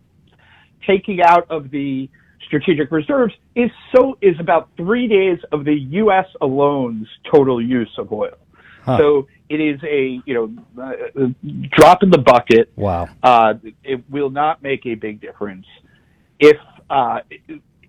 taking 0.85 1.21
out 1.21 1.49
of 1.49 1.69
the 1.71 2.09
strategic 2.53 2.91
reserves 2.91 3.33
is 3.55 3.71
so 3.95 4.17
is 4.21 4.35
about 4.39 4.69
three 4.77 5.07
days 5.07 5.39
of 5.51 5.65
the 5.65 5.73
U.S. 5.73 6.27
alone's 6.41 7.07
total 7.31 7.61
use 7.61 7.89
of 7.97 8.11
oil. 8.11 8.37
Huh. 8.83 8.97
So 8.97 9.27
it 9.49 9.59
is 9.59 9.79
a 9.83 10.21
you 10.25 10.33
know 10.33 10.83
uh, 10.83 11.27
drop 11.71 12.03
in 12.03 12.11
the 12.11 12.19
bucket. 12.19 12.71
Wow. 12.75 13.09
Uh, 13.23 13.55
it 13.83 14.03
will 14.09 14.29
not 14.29 14.61
make 14.61 14.85
a 14.85 14.93
big 14.93 15.19
difference. 15.19 15.65
If 16.39 16.57
uh, 16.89 17.21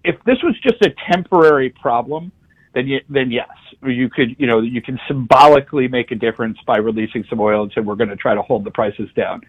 if 0.03 0.17
this 0.25 0.39
was 0.43 0.55
just 0.63 0.81
a 0.83 0.95
temporary 1.13 1.71
problem, 1.71 2.33
then 2.75 2.87
you, 2.87 3.01
then 3.11 3.31
yes, 3.31 3.51
you 3.83 4.09
could 4.09 4.37
you 4.39 4.47
know 4.47 4.61
you 4.61 4.81
can 4.81 4.99
symbolically 5.07 5.89
make 5.89 6.11
a 6.11 6.15
difference 6.15 6.57
by 6.67 6.79
releasing 6.79 7.25
some 7.29 7.39
oil 7.39 7.65
and 7.65 7.73
say 7.75 7.83
we're 7.83 7.97
going 7.97 8.11
to 8.11 8.17
try 8.17 8.35
to 8.35 8.43
hold 8.43 8.65
the 8.65 8.71
prices 8.71 9.11
down. 9.15 9.43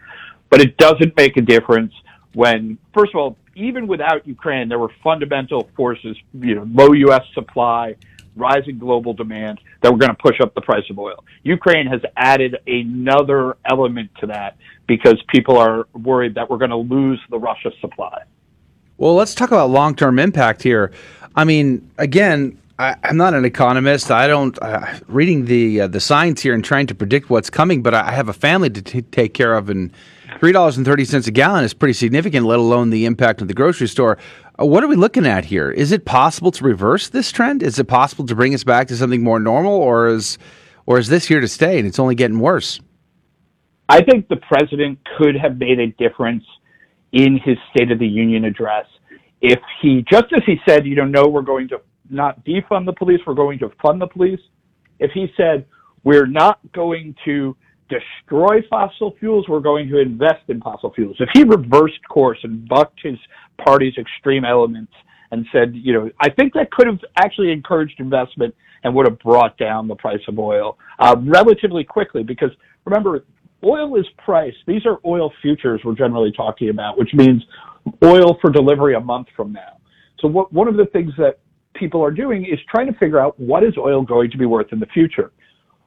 But 0.50 0.62
it 0.62 0.78
doesn't 0.78 1.16
make 1.16 1.38
a 1.38 1.42
difference 1.42 1.94
when 2.34 2.78
first 2.94 3.14
of 3.14 3.20
all 3.20 3.38
even 3.56 3.88
without 3.88 4.28
Ukraine, 4.28 4.70
there 4.70 4.80
were 4.80 4.92
fundamental 5.04 5.70
forces, 5.76 6.18
you 6.34 6.56
know, 6.56 6.68
low 6.72 6.94
U.S. 6.94 7.24
supply, 7.34 7.96
rising 8.36 8.78
global 8.78 9.14
demand 9.14 9.60
that 9.82 9.92
were 9.92 9.98
going 9.98 10.12
to 10.12 10.22
push 10.22 10.40
up 10.42 10.54
the 10.54 10.62
price 10.62 10.84
of 10.90 11.00
oil. 11.00 11.24
Ukraine 11.44 11.88
has 11.88 12.02
added 12.18 12.58
another 12.68 13.58
element 13.66 14.12
to 14.20 14.28
that 14.28 14.58
because 14.88 15.22
people 15.30 15.58
are 15.58 15.88
worried 15.94 16.36
that 16.36 16.50
we're 16.50 16.58
going 16.58 16.72
to 16.72 16.76
lose 16.76 17.20
the 17.30 17.40
Russia 17.40 17.72
supply. 17.80 18.24
Well, 18.98 19.16
let's 19.16 19.34
talk 19.34 19.50
about 19.50 19.70
long 19.70 19.96
term 19.96 20.20
impact 20.20 20.62
here. 20.62 20.92
I 21.36 21.44
mean, 21.44 21.90
again, 21.98 22.58
I, 22.78 22.96
am 23.04 23.16
not 23.16 23.34
an 23.34 23.46
economist. 23.46 24.12
I 24.12 24.28
don't 24.28 24.58
uh, 24.62 24.86
reading 25.08 25.46
the 25.46 25.82
uh, 25.82 25.88
the 25.88 26.02
science 26.02 26.42
here 26.42 26.54
and 26.54 26.64
trying 26.64 26.88
to 26.88 26.96
predict 26.96 27.30
what's 27.30 27.50
coming. 27.50 27.82
But 27.82 27.94
I 27.94 28.12
have 28.12 28.28
a 28.28 28.34
family 28.34 28.70
to 28.70 28.82
t- 28.82 29.02
take 29.02 29.34
care 29.34 29.54
of, 29.54 29.70
and 29.70 29.92
three 30.40 30.52
dollars 30.52 30.76
and 30.76 30.86
thirty 30.86 31.06
cents 31.06 31.26
a 31.28 31.32
gallon 31.32 31.64
is 31.64 31.74
pretty 31.74 31.94
significant. 31.94 32.46
Let 32.46 32.60
alone 32.60 32.90
the 32.90 33.06
impact 33.06 33.42
of 33.42 33.48
the 33.48 33.54
grocery 33.54 33.88
store. 33.88 34.18
Uh, 34.60 34.66
what 34.66 34.84
are 34.84 34.88
we 34.88 34.98
looking 34.98 35.26
at 35.26 35.46
here? 35.46 35.72
Is 35.72 35.94
it 35.94 36.04
possible 36.04 36.52
to 36.52 36.64
reverse 36.66 37.10
this 37.10 37.32
trend? 37.32 37.64
Is 37.64 37.80
it 37.80 37.86
possible 37.86 38.26
to 38.26 38.36
bring 38.36 38.54
us 38.54 38.66
back 38.66 38.88
to 38.90 38.98
something 38.98 39.24
more 39.24 39.40
normal, 39.40 39.74
or 39.74 40.08
is 40.08 40.38
or 40.86 41.00
is 41.00 41.08
this 41.08 41.26
here 41.26 41.40
to 41.40 41.48
stay 41.48 41.80
and 41.80 41.88
it's 41.88 42.00
only 42.00 42.16
getting 42.16 42.40
worse? 42.40 42.82
I 43.88 44.02
think 44.02 44.28
the 44.28 44.38
president 44.38 45.00
could 45.18 45.38
have 45.38 45.58
made 45.60 45.80
a 45.80 45.88
difference 45.92 46.44
in 47.14 47.38
his 47.38 47.58
State 47.74 47.92
of 47.92 48.00
the 48.00 48.08
Union 48.08 48.44
address 48.44 48.88
if 49.42 49.60
he, 49.82 50.04
just 50.10 50.26
as 50.36 50.42
he 50.46 50.60
said, 50.68 50.86
you 50.88 50.96
know, 50.96 51.06
no, 51.06 51.28
we're 51.28 51.42
going 51.42 51.68
to 51.70 51.80
not 52.10 52.44
defund 52.46 52.86
the 52.86 52.94
police, 52.94 53.20
we're 53.26 53.34
going 53.34 53.60
to 53.60 53.72
fund 53.82 54.02
the 54.02 54.08
police. 54.08 54.40
If 55.00 55.12
he 55.12 55.28
said, 55.36 55.66
we're 56.04 56.28
not 56.28 56.60
going 56.74 57.16
to 57.26 57.56
destroy 57.90 58.62
fossil 58.70 59.16
fuels, 59.20 59.48
we're 59.48 59.60
going 59.60 59.90
to 59.90 60.00
invest 60.00 60.44
in 60.48 60.62
fossil 60.62 60.92
fuels. 60.94 61.18
If 61.20 61.30
he 61.34 61.44
reversed 61.44 62.00
course 62.10 62.40
and 62.44 62.68
bucked 62.68 63.00
his 63.04 63.18
party's 63.64 63.94
extreme 63.98 64.46
elements 64.46 64.94
and 65.32 65.46
said, 65.52 65.74
you 65.76 65.94
know, 65.94 66.10
I 66.20 66.30
think 66.30 66.54
that 66.54 66.72
could 66.72 66.88
have 66.88 67.00
actually 67.18 67.52
encouraged 67.52 68.00
investment 68.00 68.56
and 68.84 68.94
would 68.96 69.08
have 69.08 69.20
brought 69.20 69.58
down 69.58 69.88
the 69.88 69.96
price 69.96 70.22
of 70.28 70.38
oil 70.40 70.78
uh, 71.00 71.16
relatively 71.20 71.84
quickly 71.84 72.24
because 72.24 72.52
remember, 72.86 73.26
oil 73.64 74.00
is 74.00 74.06
priced. 74.24 74.58
These 74.68 74.86
are 74.86 75.00
oil 75.06 75.32
futures 75.42 75.82
we're 75.84 75.96
generally 75.96 76.32
talking 76.32 76.70
about, 76.70 76.98
which 76.98 77.10
means 77.14 77.44
oil 78.04 78.38
for 78.42 78.52
delivery 78.52 78.96
a 78.96 79.00
month 79.00 79.28
from 79.36 79.52
now. 79.52 79.78
So 80.20 80.28
what, 80.28 80.54
one 80.54 80.68
of 80.68 80.78
the 80.78 80.86
things 80.88 81.12
that 81.18 81.40
people 81.76 82.04
are 82.04 82.12
doing 82.12 82.46
is 82.46 82.60
trying 82.70 82.92
to 82.92 82.98
figure 82.98 83.20
out 83.20 83.40
what 83.40 83.64
is 83.64 83.74
oil 83.78 84.02
going 84.02 84.32
to 84.32 84.38
be 84.38 84.46
worth 84.46 84.72
in 84.72 84.80
the 84.80 84.86
future. 84.88 85.32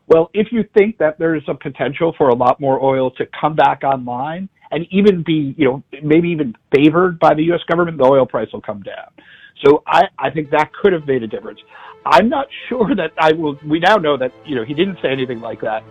Well, 0.06 0.30
if 0.32 0.48
you 0.50 0.64
think 0.76 0.96
that 0.98 1.18
there's 1.18 1.42
a 1.48 1.54
potential 1.54 2.14
for 2.16 2.30
a 2.30 2.34
lot 2.34 2.60
more 2.60 2.82
oil 2.82 3.10
to 3.12 3.26
come 3.38 3.54
back 3.54 3.82
online 3.84 4.48
and 4.70 4.86
even 4.90 5.22
be, 5.22 5.54
you 5.58 5.64
know, 5.66 5.82
maybe 6.02 6.28
even 6.30 6.54
favored 6.74 7.18
by 7.18 7.34
the 7.34 7.42
U.S. 7.44 7.60
government, 7.68 7.98
the 7.98 8.04
oil 8.04 8.26
price 8.26 8.48
will 8.52 8.62
come 8.62 8.82
down. 8.82 9.10
So 9.64 9.82
I, 9.86 10.04
I 10.18 10.30
think 10.30 10.50
that 10.50 10.72
could 10.72 10.92
have 10.92 11.06
made 11.06 11.22
a 11.22 11.26
difference. 11.26 11.60
I'm 12.06 12.28
not 12.28 12.46
sure 12.68 12.94
that 12.94 13.12
I 13.18 13.32
will. 13.32 13.58
We 13.66 13.80
now 13.80 13.96
know 13.96 14.16
that 14.16 14.32
you 14.46 14.54
know 14.54 14.64
he 14.64 14.74
didn't 14.74 14.98
say 15.02 15.08
anything 15.08 15.40
like 15.40 15.60
that. 15.60 15.84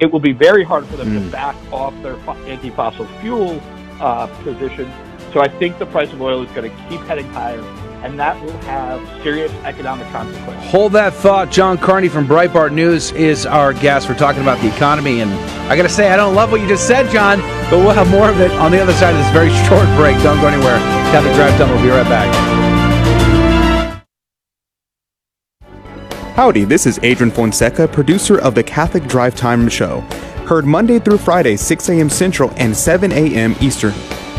It 0.00 0.12
will 0.12 0.20
be 0.20 0.32
very 0.32 0.64
hard 0.64 0.86
for 0.86 0.96
them 0.96 1.08
mm. 1.08 1.18
to 1.18 1.20
hmm. 1.20 1.30
back 1.30 1.56
off 1.72 1.94
their 2.02 2.16
anti-fossil 2.50 3.06
fuel 3.20 3.62
uh, 4.00 4.26
position. 4.42 4.90
So 5.32 5.40
I 5.40 5.48
think 5.48 5.78
the 5.78 5.86
price 5.86 6.12
of 6.12 6.20
oil 6.20 6.42
is 6.42 6.50
going 6.52 6.68
to 6.68 6.88
keep 6.88 7.00
heading 7.02 7.26
higher 7.28 7.62
and 8.02 8.18
that 8.18 8.40
will 8.42 8.56
have 8.62 9.00
serious 9.22 9.52
economic 9.64 10.06
consequences. 10.08 10.70
Hold 10.70 10.92
that 10.92 11.14
thought. 11.14 11.50
John 11.50 11.78
Carney 11.78 12.08
from 12.08 12.26
Breitbart 12.26 12.72
News 12.72 13.12
is 13.12 13.46
our 13.46 13.72
guest. 13.72 14.08
We're 14.08 14.16
talking 14.16 14.42
about 14.42 14.60
the 14.60 14.74
economy, 14.74 15.20
and 15.20 15.30
I 15.70 15.76
got 15.76 15.84
to 15.84 15.88
say, 15.88 16.10
I 16.10 16.16
don't 16.16 16.34
love 16.34 16.50
what 16.50 16.60
you 16.60 16.68
just 16.68 16.86
said, 16.86 17.10
John, 17.10 17.40
but 17.70 17.78
we'll 17.78 17.90
have 17.92 18.10
more 18.10 18.28
of 18.28 18.40
it 18.40 18.50
on 18.52 18.72
the 18.72 18.80
other 18.82 18.92
side 18.94 19.14
of 19.14 19.18
this 19.18 19.32
very 19.32 19.50
short 19.68 19.86
break. 19.96 20.20
Don't 20.22 20.40
go 20.40 20.48
anywhere. 20.48 20.78
Catholic 21.12 21.34
Drive 21.34 21.56
Time. 21.58 21.70
We'll 21.70 21.82
be 21.82 21.90
right 21.90 22.04
back. 22.04 22.52
Howdy, 26.34 26.64
this 26.64 26.86
is 26.86 26.98
Adrian 27.02 27.30
Fonseca, 27.30 27.86
producer 27.86 28.38
of 28.40 28.54
the 28.54 28.62
Catholic 28.62 29.04
Drive 29.04 29.36
Time 29.36 29.68
Show. 29.68 30.00
Heard 30.46 30.64
Monday 30.64 30.98
through 30.98 31.18
Friday, 31.18 31.56
6 31.56 31.88
a.m. 31.90 32.10
Central 32.10 32.50
and 32.56 32.76
7 32.76 33.12
a.m. 33.12 33.54
Eastern, 33.60 33.92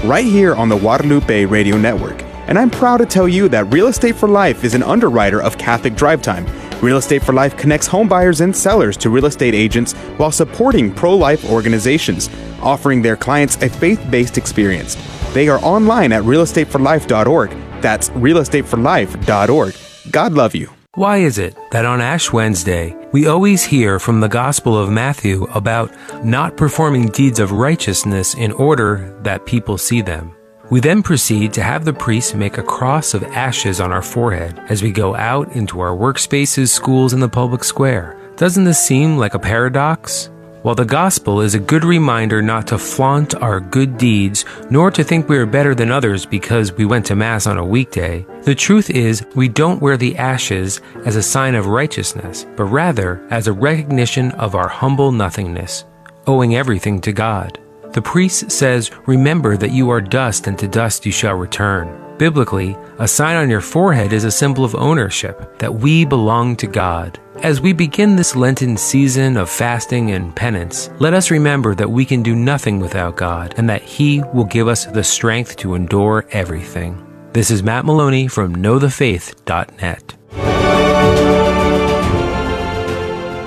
right 0.03 0.25
here 0.25 0.53
on 0.55 0.69
the 0.69 0.77
Guadalupe 0.77 1.45
Radio 1.45 1.77
Network 1.77 2.23
and 2.47 2.57
I'm 2.59 2.69
proud 2.69 2.97
to 2.97 3.05
tell 3.05 3.27
you 3.27 3.47
that 3.49 3.71
Real 3.73 3.87
Estate 3.87 4.15
for 4.15 4.27
Life 4.27 4.63
is 4.63 4.73
an 4.73 4.83
underwriter 4.83 5.41
of 5.41 5.57
Catholic 5.57 5.95
Drive 5.95 6.21
Time. 6.21 6.45
Real 6.81 6.97
Estate 6.97 7.23
for 7.23 7.33
Life 7.33 7.55
connects 7.55 7.87
homebuyers 7.87 8.41
and 8.41 8.55
sellers 8.55 8.97
to 8.97 9.09
real 9.09 9.25
estate 9.25 9.53
agents 9.53 9.93
while 10.17 10.31
supporting 10.31 10.93
pro 10.93 11.15
life 11.15 11.49
organizations, 11.49 12.29
offering 12.61 13.01
their 13.01 13.15
clients 13.15 13.55
a 13.61 13.69
faith 13.69 14.05
based 14.11 14.37
experience. 14.37 14.95
They 15.33 15.47
are 15.47 15.59
online 15.59 16.11
at 16.11 16.23
realestateforlife.org. 16.23 17.51
That's 17.81 18.09
realestateforlife.org. 18.09 19.75
God 20.11 20.33
love 20.33 20.55
you. 20.55 20.69
Why 20.95 21.17
is 21.17 21.39
it 21.39 21.57
that 21.71 21.85
on 21.85 22.01
Ash 22.01 22.31
Wednesday, 22.31 22.95
we 23.13 23.25
always 23.25 23.63
hear 23.63 23.97
from 23.97 24.19
the 24.19 24.29
Gospel 24.29 24.77
of 24.77 24.91
Matthew 24.91 25.45
about 25.45 25.91
not 26.23 26.55
performing 26.55 27.07
deeds 27.07 27.39
of 27.39 27.51
righteousness 27.51 28.35
in 28.35 28.51
order 28.51 29.17
that 29.23 29.47
people 29.47 29.79
see 29.79 30.01
them? 30.01 30.35
We 30.73 30.79
then 30.79 31.03
proceed 31.03 31.53
to 31.53 31.61
have 31.61 31.85
the 31.85 31.93
priest 31.93 32.33
make 32.33 32.57
a 32.57 32.63
cross 32.63 33.13
of 33.13 33.23
ashes 33.25 33.79
on 33.79 33.91
our 33.91 34.01
forehead 34.01 34.59
as 34.69 34.81
we 34.81 34.91
go 34.91 35.15
out 35.15 35.55
into 35.55 35.81
our 35.81 35.95
workspaces, 35.95 36.69
schools, 36.69 37.13
and 37.13 37.21
the 37.21 37.29
public 37.29 37.63
square. 37.63 38.17
Doesn't 38.37 38.63
this 38.63 38.83
seem 38.83 39.15
like 39.15 39.35
a 39.35 39.39
paradox? 39.39 40.31
While 40.63 40.73
the 40.73 40.83
gospel 40.83 41.41
is 41.41 41.53
a 41.53 41.59
good 41.59 41.83
reminder 41.83 42.41
not 42.41 42.65
to 42.69 42.79
flaunt 42.79 43.35
our 43.35 43.59
good 43.59 43.99
deeds, 43.99 44.45
nor 44.71 44.89
to 44.89 45.03
think 45.03 45.29
we 45.29 45.37
are 45.37 45.45
better 45.45 45.75
than 45.75 45.91
others 45.91 46.25
because 46.25 46.73
we 46.73 46.85
went 46.85 47.05
to 47.05 47.15
Mass 47.15 47.45
on 47.45 47.59
a 47.59 47.63
weekday, 47.63 48.25
the 48.41 48.55
truth 48.55 48.89
is 48.89 49.23
we 49.35 49.47
don't 49.47 49.79
wear 49.79 49.95
the 49.95 50.17
ashes 50.17 50.81
as 51.05 51.15
a 51.15 51.21
sign 51.21 51.53
of 51.53 51.67
righteousness, 51.67 52.47
but 52.55 52.63
rather 52.63 53.23
as 53.29 53.45
a 53.45 53.53
recognition 53.53 54.31
of 54.31 54.55
our 54.55 54.69
humble 54.69 55.11
nothingness, 55.11 55.85
owing 56.25 56.55
everything 56.55 56.99
to 57.01 57.11
God. 57.11 57.59
The 57.93 58.01
priest 58.01 58.51
says, 58.51 58.89
Remember 59.05 59.55
that 59.55 59.71
you 59.71 59.91
are 59.91 60.01
dust, 60.01 60.47
and 60.47 60.57
to 60.57 60.67
dust 60.67 61.05
you 61.05 61.11
shall 61.11 61.35
return. 61.35 62.17
Biblically, 62.17 62.75
a 62.97 63.07
sign 63.07 63.35
on 63.35 63.51
your 63.51 63.61
forehead 63.61 64.13
is 64.13 64.23
a 64.23 64.31
symbol 64.31 64.65
of 64.65 64.73
ownership, 64.73 65.59
that 65.59 65.75
we 65.75 66.03
belong 66.03 66.55
to 66.55 66.65
God. 66.65 67.19
As 67.43 67.61
we 67.61 67.71
begin 67.71 68.15
this 68.15 68.35
Lenten 68.35 68.77
season 68.77 69.37
of 69.37 69.47
fasting 69.47 70.09
and 70.09 70.35
penance, 70.35 70.89
let 70.99 71.13
us 71.13 71.29
remember 71.29 71.75
that 71.75 71.91
we 71.91 72.03
can 72.03 72.23
do 72.23 72.35
nothing 72.35 72.79
without 72.79 73.15
God, 73.15 73.53
and 73.57 73.69
that 73.69 73.83
He 73.83 74.23
will 74.33 74.45
give 74.45 74.67
us 74.67 74.85
the 74.85 75.03
strength 75.03 75.55
to 75.57 75.75
endure 75.75 76.25
everything. 76.31 76.97
This 77.33 77.51
is 77.51 77.61
Matt 77.61 77.85
Maloney 77.85 78.27
from 78.27 78.55
KnowTheFaith.net. 78.55 81.42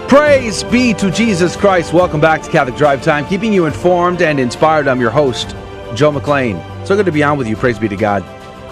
Praise 0.09 0.63
be 0.63 0.95
to 0.95 1.11
Jesus 1.11 1.57
Christ. 1.57 1.93
Welcome 1.93 2.21
back 2.21 2.41
to 2.43 2.51
Catholic 2.51 2.77
Drive 2.77 3.03
Time, 3.03 3.27
keeping 3.27 3.53
you 3.53 3.67
informed 3.67 4.23
and 4.23 4.39
inspired. 4.39 4.87
I'm 4.87 5.01
your 5.01 5.11
host, 5.11 5.51
Joe 5.97 6.13
McClain. 6.13 6.63
So 6.87 6.95
good 6.95 7.07
to 7.07 7.13
be 7.13 7.25
on 7.25 7.37
with 7.37 7.49
you. 7.49 7.57
Praise 7.57 7.77
be 7.77 7.89
to 7.89 7.97
God. 7.97 8.23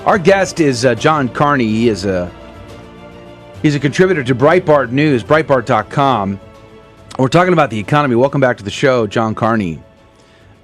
Our 0.07 0.17
guest 0.17 0.61
is 0.61 0.85
uh, 0.85 0.95
John 0.95 1.29
Carney. 1.29 1.67
He 1.67 1.89
is 1.89 2.05
a 2.05 2.31
he's 3.63 3.75
a 3.75 3.81
contributor 3.81 4.23
to 4.23 4.35
Breitbart 4.35 4.93
News, 4.93 5.25
Breitbart.com. 5.25 6.39
We're 7.19 7.29
talking 7.29 7.53
about 7.53 7.71
the 7.71 7.81
economy. 7.81 8.15
Welcome 8.15 8.41
back 8.41 8.57
to 8.59 8.65
the 8.65 8.71
show, 8.71 9.09
John 9.09 9.35
Carney. 9.35 9.83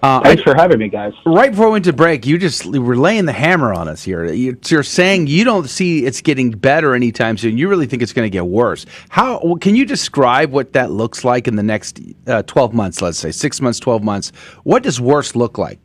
Uh, 0.02 0.20
Thanks 0.22 0.42
for 0.42 0.54
having 0.54 0.78
me, 0.78 0.88
guys. 0.88 1.12
Right 1.26 1.50
before 1.50 1.66
we 1.66 1.72
went 1.72 1.84
to 1.84 1.92
break, 1.92 2.24
you 2.24 2.38
just 2.38 2.64
were 2.64 2.96
laying 2.96 3.26
the 3.26 3.32
hammer 3.32 3.72
on 3.72 3.86
us 3.86 4.02
here. 4.02 4.24
You're 4.32 4.82
saying 4.82 5.26
you 5.26 5.44
don't 5.44 5.68
see 5.68 6.06
it's 6.06 6.22
getting 6.22 6.50
better 6.52 6.94
anytime 6.94 7.36
soon. 7.36 7.58
You 7.58 7.68
really 7.68 7.86
think 7.86 8.02
it's 8.02 8.14
going 8.14 8.24
to 8.24 8.30
get 8.30 8.46
worse. 8.46 8.86
How 9.10 9.56
can 9.56 9.76
you 9.76 9.84
describe 9.84 10.52
what 10.52 10.72
that 10.72 10.90
looks 10.90 11.22
like 11.22 11.46
in 11.46 11.56
the 11.56 11.62
next 11.62 12.00
uh, 12.26 12.42
12 12.44 12.72
months, 12.72 13.02
let's 13.02 13.18
say, 13.18 13.30
six 13.30 13.60
months, 13.60 13.78
12 13.78 14.02
months? 14.02 14.32
What 14.64 14.82
does 14.82 15.00
worse 15.00 15.36
look 15.36 15.58
like? 15.58 15.78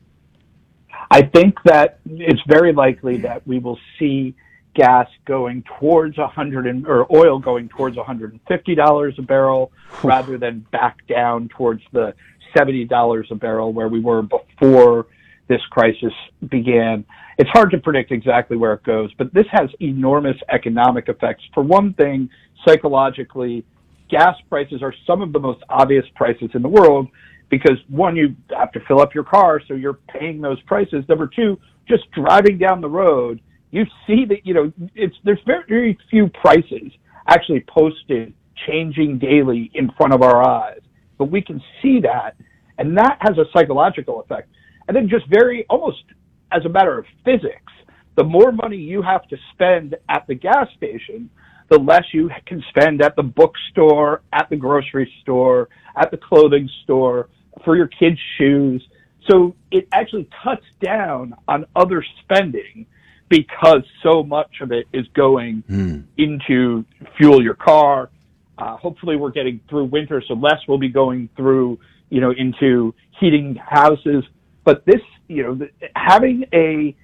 I 1.11 1.22
think 1.22 1.61
that 1.66 1.99
it's 2.05 2.41
very 2.47 2.72
likely 2.72 3.18
that 3.18 3.45
we 3.45 3.59
will 3.59 3.80
see 3.99 4.34
gas 4.76 5.07
going 5.26 5.63
towards 5.80 6.18
a 6.18 6.28
hundred 6.28 6.68
and 6.68 6.86
or 6.86 7.07
oil 7.16 7.39
going 7.39 7.70
towards 7.70 7.95
$150 7.95 9.18
a 9.18 9.22
barrel 9.22 9.72
rather 10.03 10.38
than 10.38 10.59
back 10.72 11.05
down 11.07 11.47
towards 11.49 11.82
the 11.93 12.13
$70 12.56 13.32
a 13.32 13.36
barrel 13.36 13.74
where 13.74 13.88
we 13.88 13.99
were 13.99 14.22
before 14.22 15.08
this 15.47 15.62
crisis 15.70 16.14
began. 16.49 17.06
It's 17.38 17.49
hard 17.51 17.72
to 17.72 17.78
predict 17.78 18.12
exactly 18.12 18.58
where 18.58 18.74
it 18.74 18.84
goes, 18.84 19.12
but 19.18 19.34
this 19.34 19.45
has 19.51 19.70
enormous 19.80 20.38
economic 20.51 21.10
effects. 21.10 21.43
For 21.53 21.64
one 21.64 21.93
thing, 21.93 22.30
psychologically, 22.66 23.66
gas 24.10 24.36
prices 24.49 24.82
are 24.82 24.93
some 25.06 25.22
of 25.22 25.34
the 25.34 25.39
most 25.39 25.62
obvious 25.70 26.06
prices 26.16 26.49
in 26.53 26.62
the 26.62 26.70
world 26.70 27.08
because 27.49 27.78
one, 27.89 28.16
you 28.16 28.36
have 28.58 28.72
to 28.72 28.80
fill 28.88 29.01
up 29.01 29.14
your 29.14 29.24
car, 29.24 29.62
so 29.68 29.76
you're 29.76 29.99
paying 30.08 30.41
those 30.41 30.60
prices. 30.64 31.03
Number 31.08 31.28
two, 31.28 31.60
just 31.88 32.10
driving 32.12 32.58
down 32.58 32.82
the 32.82 32.89
road, 32.89 33.39
you 33.72 33.86
see 34.08 34.26
that, 34.26 34.45
you 34.45 34.53
know, 34.53 34.72
it's, 34.95 35.16
there's 35.24 35.39
very, 35.45 35.64
very 35.68 35.97
few 36.10 36.28
prices 36.30 36.91
actually 37.28 37.64
posted 37.68 38.34
changing 38.68 39.20
daily 39.20 39.70
in 39.74 39.91
front 39.97 40.14
of 40.14 40.22
our 40.22 40.43
eyes 40.43 40.80
but 41.18 41.26
we 41.26 41.41
can 41.41 41.61
see 41.82 42.01
that, 42.01 42.36
and 42.78 42.97
that 42.97 43.18
has 43.22 43.38
a 43.38 43.45
psychological 43.53 44.22
effect. 44.22 44.49
And 44.88 44.95
then 44.95 45.09
just 45.09 45.28
very 45.28 45.66
almost 45.70 46.03
as 46.51 46.66
a 46.66 46.70
matter 46.70 46.97
of 46.97 47.05
physics, 47.24 47.74
the 48.16 48.24
more 48.24 48.51
money 48.51 48.78
you 48.78 49.01
have 49.01 49.28
to 49.28 49.38
spend 49.53 49.95
at 50.09 50.26
the 50.28 50.36
gas 50.36 50.68
station, 50.78 51.30
the 51.70 51.80
less 51.80 52.05
you 52.13 52.30
can 52.45 52.63
spend 52.70 53.01
at 53.01 53.16
the 53.16 53.24
bookstore, 53.24 54.22
at 54.32 54.49
the 54.49 54.55
grocery 54.55 55.11
store, 55.22 55.70
at 55.97 56.11
the 56.11 56.18
clothing 56.18 56.70
store, 56.84 57.30
for 57.63 57.76
your 57.76 57.88
kids' 57.88 58.20
shoes. 58.38 58.88
So 59.30 59.55
it 59.72 59.88
actually 59.91 60.30
cuts 60.43 60.66
down 60.80 61.36
on 61.47 61.66
other 61.76 62.05
spending 62.22 62.86
because 63.28 63.84
so 64.03 64.24
much 64.24 64.61
of 64.61 64.72
it 64.72 64.88
is 64.93 65.07
going 65.16 65.63
mm. 65.70 66.03
into 66.18 66.86
fuel 67.18 67.43
your 67.43 67.55
car, 67.55 68.09
uh, 68.58 68.78
hopefully, 68.78 69.16
we're 69.16 69.32
getting 69.32 69.60
through 69.70 69.86
winter, 69.86 70.24
so 70.28 70.34
less 70.34 70.60
will 70.68 70.78
be 70.78 70.89
going 70.89 71.30
through, 71.36 71.80
you 72.10 72.22
know, 72.22 72.32
into 72.32 72.93
heating 73.20 73.56
houses. 73.56 74.24
But 74.64 74.86
this, 74.86 75.01
you 75.28 75.43
know, 75.43 75.68
having 75.95 76.45
a, 76.53 76.95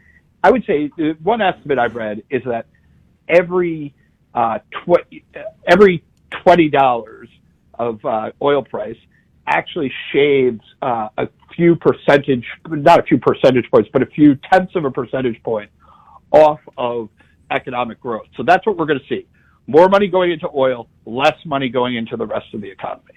I 0.44 0.52
would 0.52 0.66
say 0.66 0.90
one 1.22 1.42
estimate 1.42 1.78
I've 1.78 1.96
read 1.96 2.24
is 2.30 2.44
that 2.46 2.68
every 3.28 3.94
uh, 4.34 4.60
tw- 4.72 5.24
every 5.68 6.04
twenty 6.44 6.70
dollars 6.70 7.30
of 7.78 8.04
uh, 8.06 8.32
oil 8.42 8.64
price 8.64 8.98
actually 9.48 9.92
shaves 10.14 10.62
uh, 10.82 11.10
a 11.18 11.28
few 11.56 11.76
percentage, 11.76 12.46
not 12.68 13.00
a 13.00 13.04
few 13.04 13.18
percentage 13.18 13.70
points, 13.70 13.90
but 13.92 14.02
a 14.02 14.06
few 14.06 14.36
tenths 14.52 14.76
of 14.76 14.86
a 14.86 14.92
percentage 14.92 15.42
point 15.44 15.70
off 16.32 16.60
of 16.78 17.10
economic 17.50 18.00
growth. 18.00 18.28
So 18.38 18.44
that's 18.44 18.66
what 18.66 18.78
we're 18.78 18.86
going 18.86 19.00
to 19.00 19.08
see 19.08 19.28
more 19.72 19.90
money 19.90 20.08
going 20.08 20.32
into 20.32 20.50
oil, 20.54 20.88
less 21.06 21.38
money 21.46 21.70
going 21.70 21.96
into 21.96 22.18
the 22.18 22.26
rest 22.26 22.54
of 22.54 22.62
the 22.62 22.70
economy. 22.70 23.14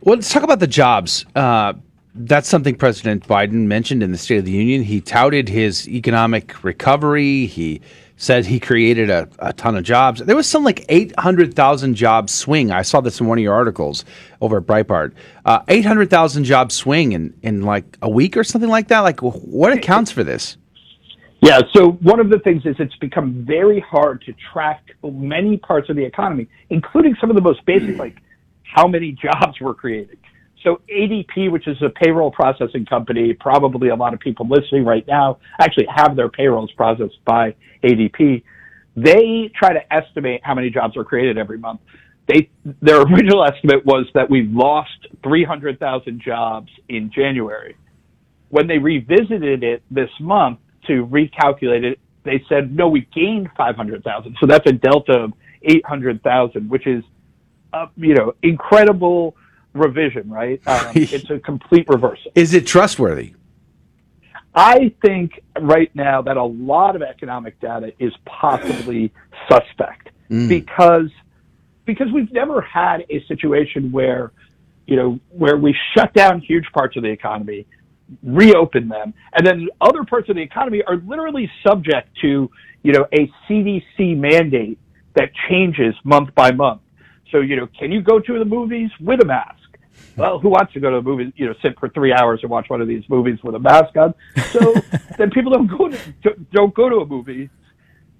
Well, 0.00 0.14
let's 0.14 0.32
talk 0.32 0.42
about 0.44 0.60
the 0.60 0.66
jobs. 0.66 1.26
Uh, 1.34 1.74
that's 2.14 2.48
something 2.48 2.76
President 2.76 3.26
Biden 3.26 3.66
mentioned 3.66 4.02
in 4.02 4.12
the 4.12 4.18
State 4.18 4.38
of 4.38 4.44
the 4.44 4.52
Union. 4.52 4.82
He 4.82 5.00
touted 5.00 5.48
his 5.48 5.88
economic 5.88 6.62
recovery. 6.64 7.46
He 7.46 7.80
said 8.16 8.46
he 8.46 8.58
created 8.58 9.10
a, 9.10 9.28
a 9.40 9.52
ton 9.52 9.76
of 9.76 9.84
jobs. 9.84 10.20
There 10.20 10.36
was 10.36 10.48
some 10.48 10.64
like 10.64 10.86
800,000 10.88 11.94
job 11.94 12.30
swing. 12.30 12.70
I 12.70 12.82
saw 12.82 13.00
this 13.00 13.20
in 13.20 13.26
one 13.26 13.38
of 13.38 13.42
your 13.42 13.54
articles 13.54 14.04
over 14.40 14.58
at 14.58 14.64
Breitbart. 14.64 15.12
Uh, 15.44 15.60
800,000 15.68 16.44
job 16.44 16.72
swing 16.72 17.12
in, 17.12 17.34
in 17.42 17.62
like 17.62 17.98
a 18.00 18.08
week 18.08 18.36
or 18.36 18.44
something 18.44 18.70
like 18.70 18.88
that. 18.88 19.00
Like, 19.00 19.20
what 19.20 19.72
accounts 19.72 20.10
for 20.10 20.24
this? 20.24 20.56
Yeah, 21.40 21.60
so 21.74 21.92
one 22.02 22.18
of 22.18 22.30
the 22.30 22.38
things 22.38 22.62
is 22.64 22.76
it's 22.78 22.96
become 22.96 23.44
very 23.46 23.80
hard 23.80 24.22
to 24.22 24.34
track 24.52 24.82
many 25.02 25.58
parts 25.58 25.90
of 25.90 25.96
the 25.96 26.04
economy, 26.04 26.48
including 26.70 27.14
some 27.20 27.30
of 27.30 27.36
the 27.36 27.42
most 27.42 27.64
basic, 27.66 27.90
mm. 27.90 27.98
like 27.98 28.16
how 28.62 28.86
many 28.86 29.12
jobs 29.12 29.60
were 29.60 29.74
created. 29.74 30.18
So 30.62 30.80
ADP, 30.90 31.52
which 31.52 31.68
is 31.68 31.76
a 31.82 31.90
payroll 31.90 32.30
processing 32.30 32.86
company, 32.86 33.34
probably 33.34 33.90
a 33.90 33.94
lot 33.94 34.14
of 34.14 34.20
people 34.20 34.48
listening 34.48 34.84
right 34.84 35.06
now 35.06 35.38
actually 35.60 35.86
have 35.94 36.16
their 36.16 36.28
payrolls 36.28 36.72
processed 36.72 37.24
by 37.24 37.54
ADP. 37.84 38.42
They 38.96 39.50
try 39.54 39.74
to 39.74 39.94
estimate 39.94 40.40
how 40.42 40.54
many 40.54 40.70
jobs 40.70 40.96
are 40.96 41.04
created 41.04 41.38
every 41.38 41.58
month. 41.58 41.80
They, 42.26 42.50
their 42.82 43.02
original 43.02 43.44
estimate 43.44 43.84
was 43.84 44.06
that 44.14 44.28
we 44.28 44.42
lost 44.42 45.06
300,000 45.22 46.20
jobs 46.20 46.70
in 46.88 47.12
January. 47.14 47.76
When 48.48 48.66
they 48.66 48.78
revisited 48.78 49.62
it 49.62 49.82
this 49.90 50.10
month, 50.18 50.58
to 50.86 51.06
recalculate 51.06 51.84
it, 51.84 51.98
they 52.24 52.44
said, 52.48 52.74
no, 52.74 52.88
we 52.88 53.06
gained 53.14 53.48
500,000. 53.56 54.36
So 54.40 54.46
that's 54.46 54.68
a 54.68 54.72
delta 54.72 55.12
of 55.12 55.32
800,000, 55.62 56.68
which 56.68 56.86
is, 56.86 57.04
uh, 57.72 57.86
you 57.96 58.14
know, 58.14 58.34
incredible 58.42 59.36
revision, 59.74 60.28
right? 60.30 60.60
Um, 60.66 60.90
it's 60.94 61.30
a 61.30 61.38
complete 61.38 61.88
reversal. 61.88 62.32
Is 62.34 62.54
it 62.54 62.66
trustworthy? 62.66 63.34
I 64.54 64.94
think 65.04 65.42
right 65.60 65.94
now 65.94 66.22
that 66.22 66.38
a 66.38 66.44
lot 66.44 66.96
of 66.96 67.02
economic 67.02 67.60
data 67.60 67.92
is 67.98 68.12
possibly 68.24 69.12
suspect 69.50 70.08
mm. 70.30 70.48
because 70.48 71.10
because 71.84 72.08
we've 72.12 72.32
never 72.32 72.60
had 72.62 73.04
a 73.10 73.24
situation 73.26 73.92
where 73.92 74.32
you 74.86 74.96
know 74.96 75.20
where 75.28 75.58
we 75.58 75.76
shut 75.94 76.12
down 76.14 76.40
huge 76.40 76.64
parts 76.72 76.96
of 76.96 77.02
the 77.02 77.10
economy 77.10 77.66
reopen 78.22 78.88
them. 78.88 79.14
And 79.34 79.46
then 79.46 79.68
other 79.80 80.04
parts 80.04 80.28
of 80.28 80.36
the 80.36 80.42
economy 80.42 80.82
are 80.86 80.96
literally 80.96 81.50
subject 81.66 82.08
to, 82.22 82.50
you 82.82 82.92
know, 82.92 83.06
a 83.12 83.30
CDC 83.48 84.16
mandate 84.16 84.78
that 85.14 85.30
changes 85.48 85.94
month 86.04 86.34
by 86.34 86.52
month. 86.52 86.82
So, 87.32 87.40
you 87.40 87.56
know, 87.56 87.66
can 87.78 87.90
you 87.90 88.02
go 88.02 88.20
to 88.20 88.38
the 88.38 88.44
movies 88.44 88.90
with 89.00 89.22
a 89.22 89.24
mask? 89.24 89.58
Well, 90.16 90.38
who 90.38 90.50
wants 90.50 90.72
to 90.74 90.80
go 90.80 90.90
to 90.90 90.96
the 90.96 91.02
movies, 91.02 91.32
you 91.36 91.46
know, 91.46 91.54
sit 91.62 91.78
for 91.78 91.88
three 91.90 92.12
hours 92.12 92.40
and 92.42 92.50
watch 92.50 92.70
one 92.70 92.80
of 92.80 92.88
these 92.88 93.04
movies 93.08 93.38
with 93.42 93.54
a 93.54 93.58
mask 93.58 93.96
on? 93.96 94.14
So 94.50 94.74
then 95.18 95.30
people 95.30 95.52
don't 95.52 95.66
go 95.66 95.88
to, 95.88 96.36
don't 96.52 96.74
go 96.74 96.88
to 96.88 96.96
a 96.96 97.06
movie. 97.06 97.50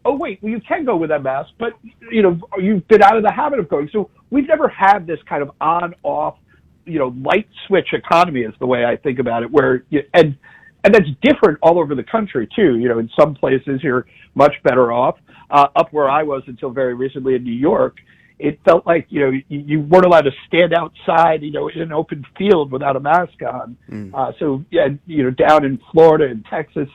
Oh, 0.04 0.16
wait, 0.16 0.42
well, 0.42 0.52
you 0.52 0.60
can 0.60 0.84
go 0.84 0.96
with 0.96 1.10
that 1.10 1.22
mask, 1.22 1.50
but, 1.58 1.72
you 2.10 2.22
know, 2.22 2.38
you've 2.58 2.86
been 2.86 3.02
out 3.02 3.16
of 3.16 3.22
the 3.22 3.32
habit 3.32 3.58
of 3.58 3.68
going. 3.68 3.88
So 3.92 4.10
we've 4.30 4.46
never 4.46 4.68
had 4.68 5.06
this 5.06 5.18
kind 5.28 5.42
of 5.42 5.50
on 5.60 5.94
off 6.02 6.38
you 6.86 6.98
know 6.98 7.14
light 7.22 7.48
switch 7.66 7.92
economy 7.92 8.40
is 8.40 8.54
the 8.58 8.66
way 8.66 8.84
I 8.84 8.96
think 8.96 9.18
about 9.18 9.42
it. 9.42 9.50
Where 9.50 9.84
you, 9.90 10.02
and 10.14 10.36
and 10.84 10.94
that's 10.94 11.08
different 11.20 11.58
all 11.62 11.78
over 11.78 11.94
the 11.94 12.04
country 12.04 12.48
too. 12.54 12.78
You 12.78 12.88
know, 12.88 12.98
in 12.98 13.10
some 13.18 13.34
places 13.34 13.82
you're 13.82 14.06
much 14.34 14.54
better 14.62 14.92
off. 14.92 15.18
Uh, 15.48 15.68
up 15.76 15.92
where 15.92 16.10
I 16.10 16.24
was 16.24 16.42
until 16.48 16.70
very 16.70 16.94
recently 16.94 17.36
in 17.36 17.44
New 17.44 17.52
York, 17.52 17.98
it 18.38 18.58
felt 18.64 18.84
like 18.86 19.06
you 19.10 19.20
know 19.20 19.30
you, 19.30 19.42
you 19.48 19.80
weren't 19.80 20.06
allowed 20.06 20.22
to 20.22 20.32
stand 20.46 20.74
outside, 20.74 21.42
you 21.42 21.52
know, 21.52 21.68
in 21.68 21.80
an 21.80 21.92
open 21.92 22.24
field 22.36 22.72
without 22.72 22.96
a 22.96 23.00
mask 23.00 23.40
on. 23.42 23.76
Mm. 23.88 24.14
Uh, 24.14 24.32
so 24.38 24.64
yeah, 24.70 24.88
you 25.06 25.22
know, 25.22 25.30
down 25.30 25.64
in 25.64 25.80
Florida 25.92 26.24
and 26.24 26.44
Texas, 26.46 26.88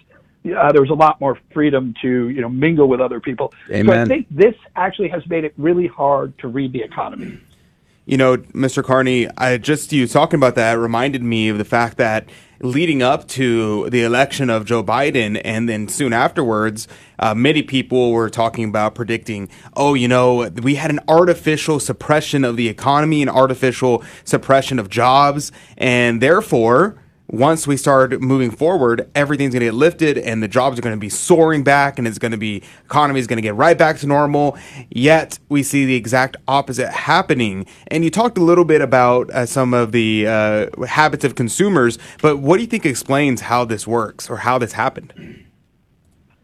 uh, 0.46 0.72
there 0.72 0.82
was 0.82 0.90
a 0.90 0.96
lot 0.96 1.22
more 1.22 1.38
freedom 1.54 1.94
to 2.02 2.30
you 2.30 2.42
know 2.42 2.50
mingle 2.50 2.88
with 2.88 3.00
other 3.00 3.20
people. 3.20 3.54
Amen. 3.70 3.86
So 3.86 4.02
I 4.02 4.06
think 4.06 4.28
this 4.30 4.56
actually 4.76 5.10
has 5.10 5.26
made 5.28 5.46
it 5.46 5.54
really 5.58 5.88
hard 5.88 6.38
to 6.40 6.48
read 6.48 6.74
the 6.74 6.82
economy 6.82 7.40
you 8.12 8.18
know, 8.18 8.36
Mr. 8.36 8.84
Carney, 8.84 9.30
I 9.38 9.58
just 9.58 9.94
you 9.94 10.06
talking 10.06 10.38
about 10.38 10.56
that 10.56 10.74
reminded 10.74 11.24
me 11.24 11.48
of 11.48 11.58
the 11.58 11.64
fact 11.64 11.96
that 11.96 12.28
leading 12.60 13.02
up 13.02 13.26
to 13.30 13.90
the 13.90 14.04
election 14.04 14.50
of 14.50 14.66
Joe 14.66 14.84
Biden 14.84 15.40
and 15.46 15.70
then 15.70 15.88
soon 15.88 16.12
afterwards, 16.12 16.90
uh, 17.20 17.34
many 17.34 17.64
people 17.64 18.12
were 18.12 18.30
talking 18.30 18.66
about 18.66 18.96
predicting, 18.96 19.48
oh, 19.78 19.94
you 19.94 20.10
know, 20.10 20.50
we 20.62 20.76
had 20.76 20.92
an 20.92 21.00
artificial 21.08 21.80
suppression 21.80 22.44
of 22.44 22.58
the 22.58 22.68
economy, 22.68 23.22
an 23.22 23.30
artificial 23.30 24.04
suppression 24.26 24.78
of 24.78 24.90
jobs, 24.90 25.54
and 25.78 26.22
therefore 26.22 27.01
once 27.32 27.66
we 27.66 27.78
start 27.78 28.22
moving 28.22 28.52
forward, 28.52 29.10
everything's 29.16 29.54
going 29.54 29.62
to 29.62 29.68
get 29.68 29.74
lifted 29.74 30.18
and 30.18 30.44
the 30.44 30.50
jobs 30.50 30.78
are 30.78 30.82
going 30.82 30.96
to 30.96 31.00
be 31.00 31.08
soaring 31.08 31.64
back 31.64 31.98
and 31.98 32.06
it's 32.06 32.18
going 32.18 32.34
to 32.34 32.38
be, 32.38 32.62
economy 32.84 33.22
is 33.22 33.26
going 33.26 33.38
to 33.38 33.42
get 33.42 33.56
right 33.56 33.78
back 33.78 33.98
to 33.98 34.06
normal. 34.06 34.58
Yet 34.90 35.40
we 35.48 35.64
see 35.64 35.86
the 35.86 35.96
exact 35.96 36.36
opposite 36.46 36.90
happening. 36.90 37.66
And 37.88 38.04
you 38.04 38.10
talked 38.10 38.38
a 38.38 38.44
little 38.44 38.66
bit 38.66 38.82
about 38.82 39.30
uh, 39.32 39.46
some 39.46 39.74
of 39.74 39.94
the 39.94 40.28
uh, 40.28 40.86
habits 40.86 41.24
of 41.24 41.36
consumers, 41.36 41.98
but 42.22 42.38
what 42.38 42.58
do 42.58 42.64
you 42.64 42.68
think 42.68 42.86
explains 42.86 43.42
how 43.42 43.64
this 43.64 43.88
works 43.88 44.30
or 44.30 44.38
how 44.38 44.58
this 44.58 44.74
happened? 44.74 45.46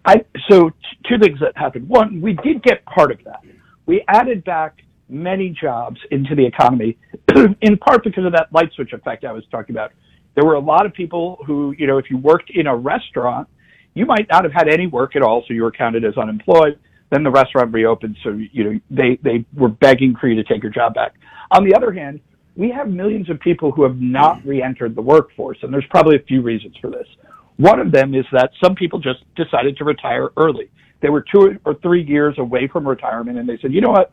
I, 0.06 0.24
so 0.50 0.72
two 1.06 1.20
things 1.20 1.42
that 1.42 1.58
happened. 1.58 1.90
One, 1.90 2.22
we 2.22 2.32
did 2.32 2.64
get 2.64 2.86
part 2.86 3.12
of 3.12 3.22
that. 3.26 3.42
We 3.86 4.06
added 4.08 4.46
back 4.46 4.84
many 5.10 5.50
jobs 5.50 6.00
into 6.12 6.34
the 6.34 6.46
economy, 6.46 6.98
in 7.62 7.78
part 7.78 8.06
because 8.06 8.24
of 8.24 8.32
that 8.32 8.54
light 8.54 8.72
switch 8.74 8.94
effect 8.94 9.26
I 9.26 9.34
was 9.34 9.44
talking 9.52 9.76
about. 9.76 9.92
There 10.38 10.46
were 10.46 10.54
a 10.54 10.60
lot 10.60 10.86
of 10.86 10.94
people 10.94 11.44
who, 11.48 11.74
you 11.80 11.88
know, 11.88 11.98
if 11.98 12.12
you 12.12 12.18
worked 12.20 12.52
in 12.52 12.68
a 12.68 12.76
restaurant, 12.76 13.48
you 13.96 14.06
might 14.06 14.28
not 14.30 14.44
have 14.44 14.54
had 14.54 14.70
any 14.70 14.86
work 14.86 15.16
at 15.16 15.24
all, 15.24 15.44
so 15.48 15.54
you 15.56 15.64
were 15.64 15.72
counted 15.72 16.06
as 16.06 16.16
unemployed. 16.16 16.78
Then 17.10 17.24
the 17.24 17.32
restaurant 17.32 17.74
reopened, 17.74 18.18
so 18.24 18.30
you 18.52 18.64
know 18.64 18.80
they 18.92 19.18
they 19.24 19.46
were 19.56 19.70
begging 19.70 20.16
for 20.16 20.28
you 20.28 20.36
to 20.36 20.44
take 20.44 20.62
your 20.62 20.72
job 20.72 20.94
back. 20.94 21.16
On 21.50 21.64
the 21.68 21.74
other 21.74 21.92
hand, 21.92 22.20
we 22.56 22.70
have 22.70 22.88
millions 22.88 23.32
of 23.32 23.40
people 23.40 23.72
who 23.72 23.82
have 23.82 24.00
not 24.00 24.46
re-entered 24.46 24.94
the 24.96 25.02
workforce, 25.02 25.58
and 25.64 25.74
there's 25.74 25.88
probably 25.90 26.18
a 26.18 26.24
few 26.28 26.44
reasons 26.44 26.76
for 26.80 26.92
this. 26.92 27.08
One 27.56 27.80
of 27.80 27.92
them 27.92 28.14
is 28.14 28.26
that 28.32 28.52
some 28.64 28.76
people 28.76 29.00
just 29.00 29.24
decided 29.36 29.76
to 29.78 29.86
retire 29.86 30.30
early. 30.38 30.70
They 31.02 31.10
were 31.10 31.26
two 31.34 31.58
or 31.66 31.74
three 31.82 32.04
years 32.04 32.36
away 32.38 32.68
from 32.68 32.88
retirement, 32.88 33.40
and 33.40 33.50
they 33.50 33.58
said, 33.60 33.74
"You 33.74 33.82
know 33.82 33.90
what? 33.90 34.12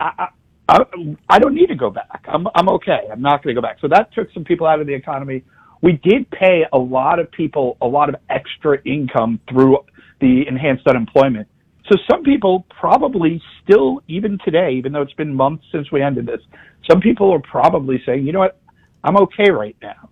I, 0.00 0.28
I, 0.70 1.16
I 1.28 1.38
don't 1.40 1.54
need 1.54 1.66
to 1.66 1.74
go 1.74 1.90
back. 1.90 2.24
I'm, 2.28 2.46
I'm 2.54 2.68
okay. 2.70 3.00
I'm 3.10 3.20
not 3.20 3.42
going 3.42 3.54
to 3.54 3.60
go 3.60 3.66
back. 3.66 3.78
So 3.80 3.88
that 3.88 4.14
took 4.14 4.28
some 4.32 4.44
people 4.44 4.66
out 4.66 4.80
of 4.80 4.86
the 4.86 4.94
economy. 4.94 5.42
We 5.82 5.92
did 5.92 6.30
pay 6.30 6.62
a 6.72 6.78
lot 6.78 7.18
of 7.18 7.30
people 7.32 7.76
a 7.80 7.86
lot 7.86 8.08
of 8.08 8.16
extra 8.28 8.80
income 8.84 9.40
through 9.48 9.78
the 10.20 10.44
enhanced 10.46 10.86
unemployment. 10.86 11.48
So 11.90 11.98
some 12.08 12.22
people 12.22 12.66
probably 12.78 13.42
still, 13.64 14.00
even 14.06 14.38
today, 14.44 14.74
even 14.76 14.92
though 14.92 15.02
it's 15.02 15.14
been 15.14 15.34
months 15.34 15.64
since 15.72 15.90
we 15.90 16.02
ended 16.02 16.26
this, 16.26 16.40
some 16.88 17.00
people 17.00 17.32
are 17.32 17.40
probably 17.40 18.00
saying, 18.06 18.24
you 18.26 18.32
know 18.32 18.38
what, 18.40 18.60
I'm 19.02 19.16
okay 19.16 19.50
right 19.50 19.76
now. 19.82 20.08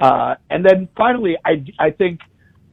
Uh, 0.00 0.34
and 0.50 0.64
then 0.64 0.88
finally, 0.96 1.36
I, 1.44 1.64
I 1.80 1.90
think 1.90 2.20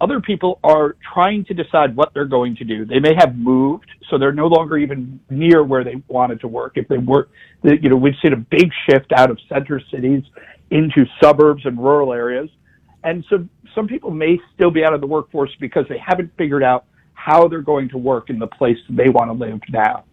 other 0.04 0.20
people 0.20 0.60
are 0.66 0.98
trying 1.14 1.46
to 1.46 1.54
decide 1.54 1.96
what 1.96 2.14
they're 2.14 2.26
going 2.26 2.58
to 2.58 2.66
do. 2.66 2.84
They 2.84 3.00
may 3.00 3.14
have 3.18 3.38
moved, 3.38 3.90
so 4.10 4.18
they're 4.18 4.34
no 4.34 4.48
longer 4.48 4.78
even 4.78 5.22
near 5.30 5.64
where 5.64 5.86
they 5.86 6.04
wanted 6.10 6.42
to 6.42 6.50
work. 6.50 6.74
If 6.76 6.90
they 6.90 6.98
work, 6.98 7.30
you 7.64 7.90
know, 7.90 7.96
we've 7.96 8.16
seen 8.22 8.34
a 8.34 8.38
big 8.38 8.70
shift 8.90 9.14
out 9.16 9.32
of 9.32 9.40
center 9.48 9.82
cities 9.90 10.24
into 10.72 11.06
suburbs 11.22 11.66
and 11.66 11.78
rural 11.82 12.12
areas. 12.12 12.50
And 13.06 13.24
so 13.30 13.48
some 13.74 13.88
people 13.88 14.12
may 14.12 14.40
still 14.54 14.72
be 14.72 14.84
out 14.84 14.94
of 14.94 15.00
the 15.00 15.08
workforce 15.08 15.52
because 15.62 15.86
they 15.88 15.98
haven't 15.98 16.32
figured 16.38 16.64
out 16.64 16.84
how 17.14 17.48
they're 17.48 17.62
going 17.62 17.88
to 17.90 17.98
work 17.98 18.30
in 18.30 18.40
the 18.40 18.48
place 18.48 18.78
they 18.90 19.08
want 19.08 19.30
to 19.30 19.34
live 19.34 19.62
now. 19.70 20.04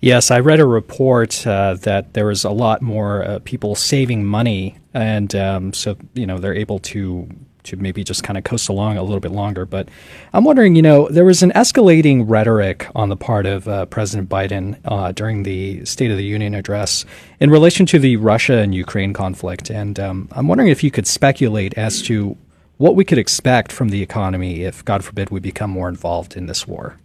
Yes, 0.00 0.32
I 0.32 0.40
read 0.40 0.58
a 0.58 0.66
report 0.66 1.46
uh, 1.46 1.74
that 1.82 2.12
there 2.12 2.26
was 2.26 2.44
a 2.44 2.50
lot 2.50 2.82
more 2.82 3.24
uh, 3.24 3.38
people 3.44 3.74
saving 3.74 4.24
money, 4.24 4.78
and 4.92 5.34
um, 5.34 5.72
so 5.72 5.96
you 6.12 6.26
know 6.26 6.38
they're 6.38 6.54
able 6.54 6.78
to 6.80 7.28
to 7.64 7.76
maybe 7.76 8.04
just 8.04 8.22
kind 8.22 8.36
of 8.36 8.44
coast 8.44 8.68
along 8.68 8.96
a 8.96 9.02
little 9.02 9.20
bit 9.20 9.30
longer. 9.30 9.64
But 9.64 9.88
I'm 10.32 10.44
wondering, 10.44 10.74
you 10.74 10.82
know, 10.82 11.08
there 11.08 11.24
was 11.24 11.42
an 11.42 11.52
escalating 11.52 12.24
rhetoric 12.26 12.88
on 12.94 13.08
the 13.08 13.16
part 13.16 13.46
of 13.46 13.68
uh, 13.68 13.86
President 13.86 14.28
Biden 14.28 14.78
uh, 14.84 15.12
during 15.12 15.42
the 15.42 15.84
State 15.84 16.10
of 16.10 16.16
the 16.16 16.24
Union 16.24 16.54
address 16.54 17.04
in 17.40 17.50
relation 17.50 17.86
to 17.86 17.98
the 17.98 18.16
Russia 18.16 18.58
and 18.58 18.74
Ukraine 18.74 19.12
conflict. 19.12 19.70
And 19.70 19.98
um, 19.98 20.28
I'm 20.32 20.48
wondering 20.48 20.70
if 20.70 20.82
you 20.82 20.90
could 20.90 21.06
speculate 21.06 21.74
as 21.74 22.02
to 22.02 22.36
what 22.78 22.96
we 22.96 23.04
could 23.04 23.18
expect 23.18 23.70
from 23.70 23.90
the 23.90 24.02
economy 24.02 24.62
if, 24.62 24.84
God 24.84 25.04
forbid, 25.04 25.30
we 25.30 25.40
become 25.40 25.70
more 25.70 25.88
involved 25.88 26.36
in 26.36 26.46
this 26.46 26.66
war. 26.66 26.98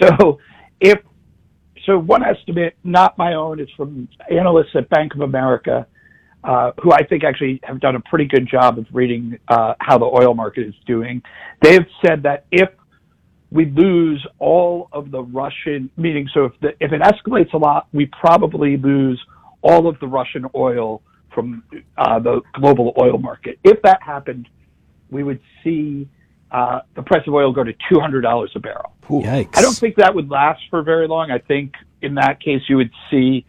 So, 0.00 0.38
if 0.80 0.98
so, 1.86 1.98
one 1.98 2.22
estimate, 2.22 2.76
not 2.84 3.16
my 3.16 3.34
own, 3.34 3.60
is 3.60 3.68
from 3.76 4.08
analysts 4.30 4.74
at 4.74 4.88
Bank 4.90 5.14
of 5.14 5.22
America 5.22 5.86
uh, 6.42 6.72
who 6.82 6.92
I 6.92 7.02
think 7.04 7.24
actually 7.24 7.60
have 7.64 7.80
done 7.80 7.96
a 7.96 8.00
pretty 8.00 8.24
good 8.24 8.48
job 8.48 8.78
of 8.78 8.86
reading 8.92 9.38
uh, 9.48 9.74
how 9.80 9.98
the 9.98 10.06
oil 10.06 10.34
market 10.34 10.66
is 10.66 10.74
doing. 10.86 11.22
They've 11.62 11.86
said 12.04 12.22
that 12.22 12.46
if 12.50 12.70
we 13.50 13.66
lose 13.66 14.24
all 14.38 14.88
of 14.92 15.10
the 15.10 15.22
Russian, 15.22 15.90
meaning 15.96 16.28
so 16.32 16.46
if 16.46 16.52
the, 16.60 16.68
if 16.80 16.92
it 16.92 17.02
escalates 17.02 17.52
a 17.52 17.58
lot, 17.58 17.88
we 17.92 18.06
probably 18.06 18.76
lose 18.76 19.20
all 19.62 19.86
of 19.86 19.98
the 20.00 20.06
Russian 20.06 20.46
oil 20.54 21.02
from 21.34 21.62
uh, 21.98 22.18
the 22.20 22.40
global 22.54 22.94
oil 22.98 23.18
market. 23.18 23.58
If 23.64 23.82
that 23.82 24.02
happened, 24.02 24.48
we 25.10 25.22
would 25.22 25.40
see 25.62 26.08
uh, 26.50 26.80
the 26.94 27.02
price 27.02 27.26
of 27.26 27.34
oil 27.34 27.52
go 27.52 27.64
to 27.64 27.72
two 27.88 28.00
hundred 28.00 28.22
dollars 28.22 28.50
a 28.54 28.60
barrel. 28.60 28.94
Yikes. 29.08 29.58
I 29.58 29.62
don't 29.62 29.76
think 29.76 29.96
that 29.96 30.14
would 30.14 30.30
last 30.30 30.62
for 30.70 30.82
very 30.82 31.08
long. 31.08 31.30
I 31.30 31.38
think 31.38 31.74
in 32.00 32.14
that 32.14 32.40
case 32.40 32.62
you 32.68 32.76
would 32.76 32.92
see 33.10 33.44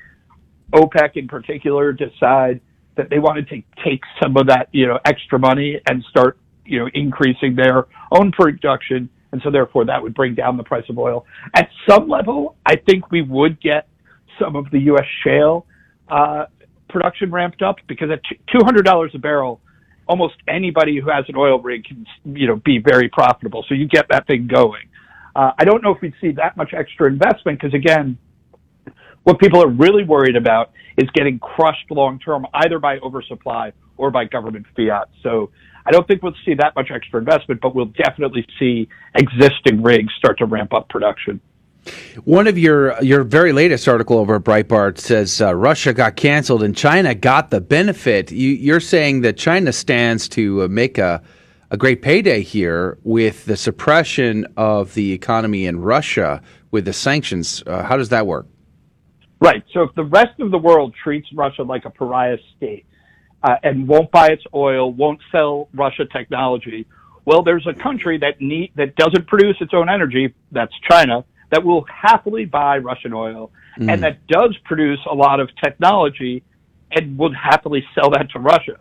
OPEC 0.74 1.16
in 1.16 1.28
particular 1.28 1.94
decide 1.94 2.62
that 2.96 3.10
they 3.10 3.20
wanted 3.20 3.48
to 3.50 3.62
take 3.84 4.02
some 4.22 4.36
of 4.38 4.48
that, 4.48 4.70
you 4.72 4.88
know, 4.88 5.00
extra 5.06 5.40
money 5.40 5.80
and 5.88 6.04
start, 6.10 6.38
you 6.66 6.80
know, 6.80 6.90
increasing 6.94 7.56
their 7.56 7.88
own 8.12 8.32
production. 8.32 9.10
And 9.32 9.42
so 9.44 9.52
therefore 9.52 9.86
that 9.86 10.02
would 10.02 10.14
bring 10.14 10.36
down 10.36 10.58
the 10.58 10.64
price 10.64 10.84
of 10.90 10.98
oil. 10.98 11.26
At 11.56 11.70
some 11.90 12.10
level, 12.10 12.56
I 12.66 12.76
think 12.76 13.12
we 13.12 13.22
would 13.22 13.62
get 13.62 13.88
some 14.40 14.56
of 14.56 14.70
the 14.72 14.80
U.S. 14.80 15.06
shale, 15.24 15.66
uh, 16.10 16.46
production 16.90 17.32
ramped 17.32 17.62
up 17.62 17.78
because 17.88 18.10
at 18.12 18.22
$200 18.54 19.16
a 19.16 19.18
barrel, 19.18 19.62
almost 20.08 20.36
anybody 20.48 21.00
who 21.00 21.10
has 21.10 21.24
an 21.30 21.36
oil 21.38 21.60
rig 21.62 21.86
can, 21.86 22.06
you 22.26 22.48
know, 22.48 22.58
be 22.58 22.80
very 22.80 23.08
profitable. 23.08 23.64
So 23.70 23.76
you 23.76 23.88
get 23.88 24.08
that 24.10 24.28
thing 24.28 24.48
going. 24.48 24.90
Uh, 25.36 25.52
I 25.58 25.64
don't 25.64 25.82
know 25.82 25.96
if 25.96 26.02
we'd 26.02 26.14
see 26.20 26.32
that 26.34 26.58
much 26.58 26.74
extra 26.74 27.08
investment 27.08 27.60
because 27.62 27.74
again, 27.74 28.18
what 29.24 29.40
people 29.40 29.62
are 29.62 29.70
really 29.70 30.04
worried 30.04 30.36
about 30.36 30.72
is 30.98 31.10
getting 31.14 31.40
crushed 31.40 31.90
long 31.90 32.20
term, 32.20 32.46
either 32.54 32.80
by 32.80 32.98
oversupply 33.00 33.74
or 33.98 34.12
by 34.12 34.26
government 34.26 34.66
fiat. 34.76 35.10
So 35.22 35.52
I 35.86 35.92
don't 35.92 36.08
think 36.08 36.24
we'll 36.24 36.36
see 36.46 36.56
that 36.56 36.76
much 36.76 36.92
extra 36.92 37.20
investment, 37.20 37.62
but 37.62 37.76
we'll 37.76 37.86
definitely 37.86 38.46
see 38.60 38.88
existing 39.16 39.82
rigs 39.82 40.14
start 40.18 40.38
to 40.40 40.46
ramp 40.46 40.74
up 40.74 40.90
production. 40.90 41.40
One 42.26 42.46
of 42.46 42.60
your 42.60 43.02
your 43.02 43.24
very 43.24 43.54
latest 43.54 43.88
article 43.88 44.20
over 44.20 44.36
at 44.36 44.44
Breitbart 44.44 45.00
says 45.00 45.42
uh, 45.42 45.56
Russia 45.56 45.94
got 45.94 46.16
canceled 46.16 46.62
and 46.62 46.78
China 46.78 47.16
got 47.16 47.50
the 47.50 47.60
benefit. 47.60 48.32
You, 48.32 48.76
are 48.76 48.80
saying 48.80 49.22
that 49.22 49.38
China 49.38 49.74
stands 49.74 50.30
to 50.30 50.64
uh, 50.64 50.68
make 50.68 51.00
a 51.00 51.24
a 51.72 51.78
great 51.78 52.02
payday 52.02 52.42
here 52.42 53.00
with 53.04 53.46
the 53.46 53.56
suppression 53.56 54.46
of 54.58 54.94
the 54.94 55.14
economy 55.14 55.66
in 55.66 55.80
Russia 55.80 56.42
with 56.70 56.86
the 56.86 56.94
sanctions. 56.94 57.64
Uh, 57.66 57.82
how 57.82 57.98
does 57.98 58.10
that 58.10 58.28
work? 58.28 58.46
Right. 59.42 59.64
So 59.74 59.82
if 59.82 59.96
the 59.96 60.04
rest 60.04 60.40
of 60.40 60.52
the 60.52 60.58
world 60.58 60.94
treats 61.04 61.28
Russia 61.34 61.64
like 61.64 61.86
a 61.86 61.90
pariah 61.90 62.38
state 62.56 62.86
uh, 63.44 63.56
and 63.64 63.88
won't 63.88 64.12
buy 64.12 64.28
its 64.28 64.44
oil, 64.54 64.94
won't 64.94 65.20
sell 65.32 65.68
Russia 65.74 66.06
technology, 66.06 66.86
well, 67.26 67.42
there's 67.42 67.66
a 67.66 67.74
country 67.74 68.20
that 68.20 68.40
need 68.40 68.72
that 68.76 68.96
doesn't 68.96 69.28
produce 69.28 69.58
its 69.60 69.74
own 69.74 69.90
energy. 69.90 70.34
That's 70.52 70.74
China. 70.88 71.26
That 71.50 71.64
will 71.64 71.86
happily 71.86 72.46
buy 72.46 72.78
Russian 72.78 73.14
oil, 73.14 73.52
mm. 73.78 73.92
and 73.92 74.02
that 74.04 74.26
does 74.28 74.56
produce 74.64 75.00
a 75.10 75.14
lot 75.14 75.40
of 75.40 75.50
technology, 75.62 76.44
and 76.92 77.18
would 77.18 77.36
happily 77.36 77.84
sell 77.94 78.10
that 78.12 78.30
to 78.32 78.40
Russia. 78.40 78.78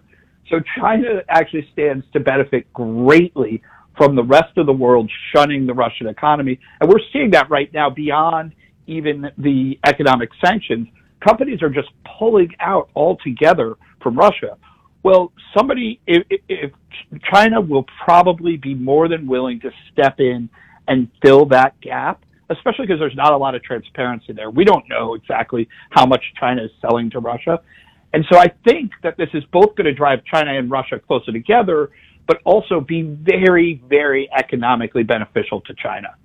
So 0.48 0.60
China 0.78 1.22
actually 1.28 1.68
stands 1.72 2.04
to 2.12 2.20
benefit 2.20 2.72
greatly 2.72 3.62
from 3.96 4.14
the 4.14 4.22
rest 4.22 4.56
of 4.56 4.66
the 4.66 4.72
world 4.72 5.10
shunning 5.34 5.66
the 5.66 5.74
Russian 5.74 6.06
economy, 6.06 6.60
and 6.80 6.88
we're 6.88 7.04
seeing 7.12 7.30
that 7.32 7.50
right 7.50 7.72
now 7.72 7.90
beyond 7.90 8.52
even 8.90 9.30
the 9.38 9.78
economic 9.86 10.30
sanctions, 10.44 10.88
companies 11.26 11.62
are 11.62 11.70
just 11.70 11.88
pulling 12.18 12.50
out 12.60 12.90
altogether 12.94 13.76
from 14.02 14.16
Russia. 14.16 14.56
Well, 15.02 15.32
somebody, 15.56 16.00
if, 16.06 16.22
if 16.48 16.72
China 17.32 17.60
will 17.60 17.86
probably 18.04 18.56
be 18.56 18.74
more 18.74 19.08
than 19.08 19.26
willing 19.26 19.60
to 19.60 19.70
step 19.92 20.20
in 20.20 20.50
and 20.88 21.08
fill 21.22 21.46
that 21.46 21.80
gap, 21.80 22.24
especially 22.50 22.86
because 22.86 22.98
there's 22.98 23.16
not 23.16 23.32
a 23.32 23.36
lot 23.36 23.54
of 23.54 23.62
transparency 23.62 24.32
there. 24.32 24.50
We 24.50 24.64
don't 24.64 24.84
know 24.88 25.14
exactly 25.14 25.68
how 25.90 26.04
much 26.04 26.22
China 26.38 26.64
is 26.64 26.70
selling 26.80 27.08
to 27.10 27.20
Russia. 27.20 27.60
And 28.12 28.24
so 28.30 28.38
I 28.38 28.48
think 28.64 28.90
that 29.02 29.16
this 29.16 29.28
is 29.34 29.44
both 29.52 29.76
going 29.76 29.84
to 29.84 29.94
drive 29.94 30.24
China 30.24 30.58
and 30.58 30.70
Russia 30.70 30.98
closer 30.98 31.32
together, 31.32 31.90
but 32.26 32.38
also 32.44 32.80
be 32.80 33.02
very, 33.02 33.82
very 33.88 34.28
economically 34.36 35.04
beneficial 35.04 35.60
to 35.62 35.74
China. 35.74 36.16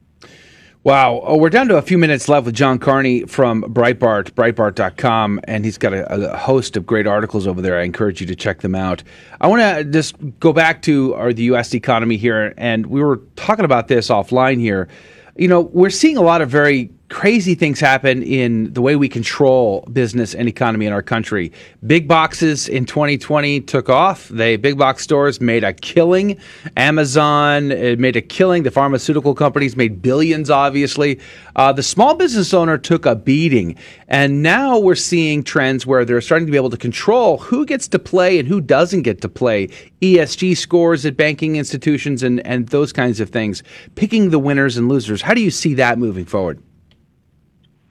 Wow. 0.86 1.22
Oh, 1.24 1.38
we're 1.38 1.50
down 1.50 1.68
to 1.70 1.78
a 1.78 1.82
few 1.82 1.98
minutes 1.98 2.30
left 2.30 2.46
with 2.46 2.54
John 2.54 2.78
Carney 2.78 3.24
from 3.24 3.64
Breitbart, 3.64 4.34
Breitbart.com, 4.34 5.40
and 5.46 5.66
he's 5.66 5.80
got 5.80 5.94
a, 5.94 6.32
a, 6.32 6.38
host 6.38 6.78
of 6.78 6.86
great 6.86 7.08
articles 7.08 7.48
over 7.48 7.60
there. 7.60 7.80
I 7.80 7.84
encourage 7.86 8.22
you 8.22 8.28
to 8.28 8.36
check 8.36 8.62
them 8.62 8.76
out. 8.76 9.02
I 9.42 9.48
want 9.48 9.64
to 9.64 9.84
just 9.84 10.16
go 10.40 10.54
back 10.54 10.84
to 10.84 11.16
our, 11.16 11.34
the 11.34 11.42
U.S. 11.46 11.74
economy 11.74 12.18
here, 12.18 12.54
and 12.56 12.86
we 12.86 13.04
were 13.04 13.20
talking 13.36 13.66
about 13.66 13.88
this 13.88 14.10
offline 14.10 14.60
here. 14.60 14.88
You 15.36 15.48
know, 15.48 15.62
we're 15.62 15.90
seeing 15.90 16.18
a 16.18 16.22
lot 16.22 16.44
of 16.44 16.50
very 16.52 16.92
crazy 17.10 17.54
things 17.54 17.80
happen 17.80 18.24
in 18.24 18.74
the 18.74 18.82
way 18.82 18.96
we 18.96 19.08
control 19.08 19.88
business 19.94 20.34
and 20.34 20.50
economy 20.50 20.86
in 20.86 20.94
our 20.94 21.04
country. 21.04 21.52
Big 21.86 22.08
boxes 22.08 22.68
in 22.68 22.86
2020 22.86 23.62
took 23.62 23.90
off. 23.90 24.28
They 24.30 24.58
big 24.58 24.78
box 24.78 25.04
stores 25.04 25.40
made 25.40 25.64
a 25.64 25.74
killing. 25.74 26.38
Amazon 26.76 27.68
made 27.68 28.16
a 28.16 28.22
killing. 28.22 28.64
The 28.64 28.72
pharmaceutical 28.72 29.36
companies 29.36 29.76
made 29.76 30.02
billions. 30.02 30.50
Obviously, 30.50 31.20
uh, 31.56 31.72
the 31.72 31.84
small 31.84 32.16
business 32.16 32.54
owner 32.54 32.78
took 32.78 33.06
a 33.06 33.16
beating, 33.16 33.78
and 34.08 34.42
now 34.42 34.80
we're 34.80 34.96
seeing 34.96 35.44
trends 35.44 35.86
where 35.86 36.06
they're 36.06 36.22
starting 36.22 36.48
to 36.48 36.52
be 36.52 36.58
able 36.58 36.72
to 36.72 36.78
control 36.78 37.38
who 37.38 37.66
gets 37.66 37.88
to 37.90 38.00
play 38.00 38.40
and 38.40 38.48
who 38.48 38.60
doesn't 38.60 39.04
get 39.04 39.22
to 39.22 39.30
play. 39.30 39.68
ESG 40.02 40.58
scores 40.58 41.06
at 41.06 41.16
banking 41.16 41.56
institutions 41.56 42.24
and 42.24 42.46
and 42.46 42.68
those 42.70 42.92
kinds 42.92 43.20
of 43.20 43.30
things, 43.30 43.62
picking 43.96 44.32
the 44.32 44.40
winners 44.40 44.76
and 44.76 44.90
losers. 44.90 45.22
How 45.22 45.34
do 45.34 45.42
you 45.42 45.52
see 45.52 45.76
that 45.76 46.00
moving 46.00 46.26
forward? 46.26 46.62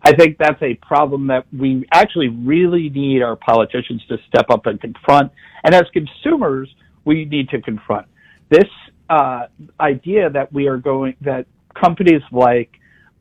I 0.05 0.15
think 0.15 0.37
that's 0.39 0.61
a 0.63 0.75
problem 0.75 1.29
that 1.29 1.47
we 1.57 1.87
actually 1.93 2.29
really 2.29 2.91
need 2.91 3.23
our 3.23 3.37
politicians 3.37 4.03
to 4.09 4.19
step 4.29 4.47
up 4.51 4.67
and 4.67 4.79
confront. 4.81 5.33
And 5.65 5.75
as 5.75 5.85
consumers, 5.93 6.69
we 7.05 7.25
need 7.25 7.49
to 7.51 7.61
confront 7.63 8.07
this 8.51 8.69
uh, 9.09 9.47
idea 9.81 10.29
that 10.31 10.53
we 10.53 10.69
are 10.69 10.77
going, 10.77 11.15
that 11.23 11.47
companies 11.75 12.23
like 12.31 12.71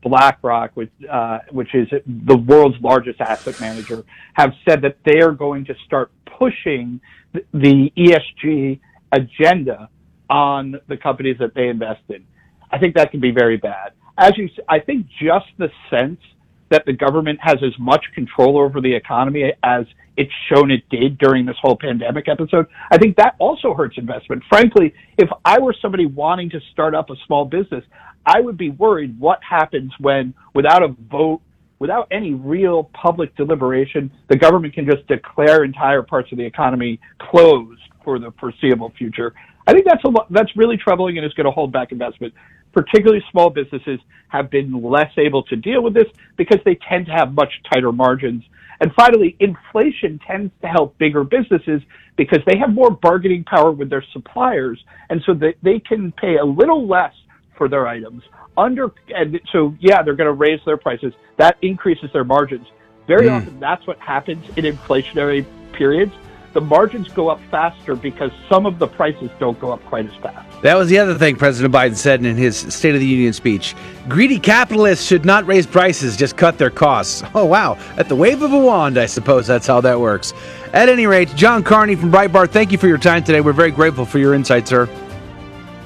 BlackRock, 0.02 0.72
which, 0.74 0.90
uh, 1.10 1.38
which 1.50 1.74
is 1.74 1.88
the 2.06 2.36
world's 2.36 2.76
largest 2.82 3.20
asset 3.20 3.58
manager, 3.60 4.04
have 4.34 4.52
said 4.68 4.82
that 4.82 4.98
they 5.04 5.20
are 5.20 5.32
going 5.32 5.64
to 5.64 5.74
start 5.86 6.10
pushing 6.38 7.00
the 7.32 7.90
ESG 7.96 8.78
agenda 9.12 9.88
on 10.28 10.78
the 10.88 10.96
companies 10.96 11.36
that 11.38 11.54
they 11.54 11.68
invest 11.68 12.02
in. 12.08 12.24
I 12.70 12.78
think 12.78 12.94
that 12.96 13.10
can 13.10 13.20
be 13.20 13.30
very 13.30 13.56
bad. 13.56 13.92
As 14.18 14.36
you, 14.36 14.48
I 14.68 14.78
think 14.80 15.06
just 15.20 15.46
the 15.58 15.70
sense 15.90 16.20
that 16.70 16.84
the 16.86 16.92
government 16.92 17.38
has 17.42 17.56
as 17.62 17.72
much 17.78 18.04
control 18.14 18.58
over 18.58 18.80
the 18.80 18.94
economy 18.94 19.52
as 19.62 19.86
it's 20.16 20.32
shown 20.48 20.70
it 20.70 20.82
did 20.90 21.18
during 21.18 21.44
this 21.44 21.56
whole 21.60 21.76
pandemic 21.76 22.28
episode. 22.28 22.66
I 22.90 22.98
think 22.98 23.16
that 23.16 23.34
also 23.38 23.74
hurts 23.74 23.98
investment. 23.98 24.42
Frankly, 24.48 24.94
if 25.18 25.28
I 25.44 25.58
were 25.58 25.74
somebody 25.80 26.06
wanting 26.06 26.50
to 26.50 26.60
start 26.72 26.94
up 26.94 27.10
a 27.10 27.14
small 27.26 27.44
business, 27.44 27.84
I 28.26 28.40
would 28.40 28.56
be 28.56 28.70
worried 28.70 29.18
what 29.18 29.40
happens 29.42 29.92
when, 29.98 30.34
without 30.54 30.82
a 30.82 30.88
vote, 31.10 31.40
without 31.78 32.06
any 32.10 32.32
real 32.32 32.84
public 32.94 33.36
deliberation, 33.36 34.10
the 34.28 34.36
government 34.36 34.72
can 34.72 34.86
just 34.86 35.06
declare 35.08 35.64
entire 35.64 36.02
parts 36.02 36.30
of 36.32 36.38
the 36.38 36.44
economy 36.44 37.00
closed 37.18 37.80
for 38.04 38.18
the 38.18 38.32
foreseeable 38.38 38.92
future. 38.96 39.34
I 39.66 39.72
think 39.72 39.84
that's 39.86 40.04
a 40.04 40.08
lo- 40.08 40.26
that's 40.30 40.54
really 40.56 40.76
troubling 40.76 41.18
and 41.18 41.26
is 41.26 41.34
going 41.34 41.46
to 41.46 41.50
hold 41.50 41.72
back 41.72 41.90
investment 41.90 42.32
particularly 42.74 43.24
small 43.30 43.48
businesses, 43.48 44.00
have 44.28 44.50
been 44.50 44.82
less 44.82 45.12
able 45.16 45.44
to 45.44 45.56
deal 45.56 45.82
with 45.82 45.94
this 45.94 46.08
because 46.36 46.58
they 46.64 46.74
tend 46.74 47.06
to 47.06 47.12
have 47.12 47.32
much 47.32 47.52
tighter 47.72 47.92
margins. 47.92 48.42
And 48.80 48.92
finally, 48.94 49.36
inflation 49.38 50.20
tends 50.26 50.52
to 50.60 50.66
help 50.66 50.98
bigger 50.98 51.22
businesses 51.22 51.80
because 52.16 52.40
they 52.46 52.58
have 52.58 52.70
more 52.70 52.90
bargaining 52.90 53.44
power 53.44 53.70
with 53.70 53.88
their 53.88 54.04
suppliers, 54.12 54.84
and 55.08 55.22
so 55.24 55.32
they, 55.32 55.54
they 55.62 55.78
can 55.78 56.12
pay 56.12 56.36
a 56.36 56.44
little 56.44 56.86
less 56.86 57.14
for 57.56 57.68
their 57.68 57.86
items. 57.86 58.22
Under 58.56 58.92
and 59.14 59.40
so 59.52 59.74
yeah, 59.80 60.02
they're 60.02 60.14
going 60.14 60.26
to 60.26 60.32
raise 60.32 60.60
their 60.64 60.76
prices. 60.76 61.12
That 61.38 61.56
increases 61.62 62.10
their 62.12 62.24
margins. 62.24 62.66
Very 63.06 63.26
mm. 63.26 63.36
often, 63.36 63.60
that's 63.60 63.86
what 63.86 63.98
happens 63.98 64.44
in 64.56 64.64
inflationary 64.64 65.44
periods 65.72 66.12
the 66.54 66.60
margins 66.60 67.08
go 67.08 67.28
up 67.28 67.40
faster 67.50 67.94
because 67.96 68.30
some 68.48 68.64
of 68.64 68.78
the 68.78 68.86
prices 68.86 69.30
don't 69.38 69.58
go 69.60 69.72
up 69.72 69.84
quite 69.86 70.06
as 70.06 70.14
fast. 70.22 70.62
That 70.62 70.76
was 70.76 70.88
the 70.88 70.98
other 70.98 71.14
thing 71.16 71.36
President 71.36 71.74
Biden 71.74 71.96
said 71.96 72.24
in 72.24 72.36
his 72.36 72.56
State 72.56 72.94
of 72.94 73.00
the 73.00 73.06
Union 73.06 73.32
speech. 73.32 73.74
Greedy 74.08 74.38
capitalists 74.38 75.04
should 75.04 75.24
not 75.24 75.46
raise 75.46 75.66
prices, 75.66 76.16
just 76.16 76.36
cut 76.36 76.56
their 76.56 76.70
costs. 76.70 77.22
Oh, 77.36 77.44
wow. 77.46 77.76
At 77.96 78.08
the 78.08 78.14
wave 78.14 78.42
of 78.42 78.52
a 78.52 78.58
wand, 78.58 78.96
I 78.96 79.06
suppose 79.06 79.44
that's 79.44 79.66
how 79.66 79.80
that 79.80 79.98
works. 79.98 80.32
At 80.72 80.88
any 80.88 81.08
rate, 81.08 81.34
John 81.34 81.64
Carney 81.64 81.96
from 81.96 82.12
Breitbart, 82.12 82.50
thank 82.50 82.70
you 82.70 82.78
for 82.78 82.86
your 82.86 82.96
time 82.96 83.24
today. 83.24 83.40
We're 83.40 83.52
very 83.52 83.72
grateful 83.72 84.06
for 84.06 84.20
your 84.20 84.34
insight, 84.34 84.68
sir. 84.68 84.88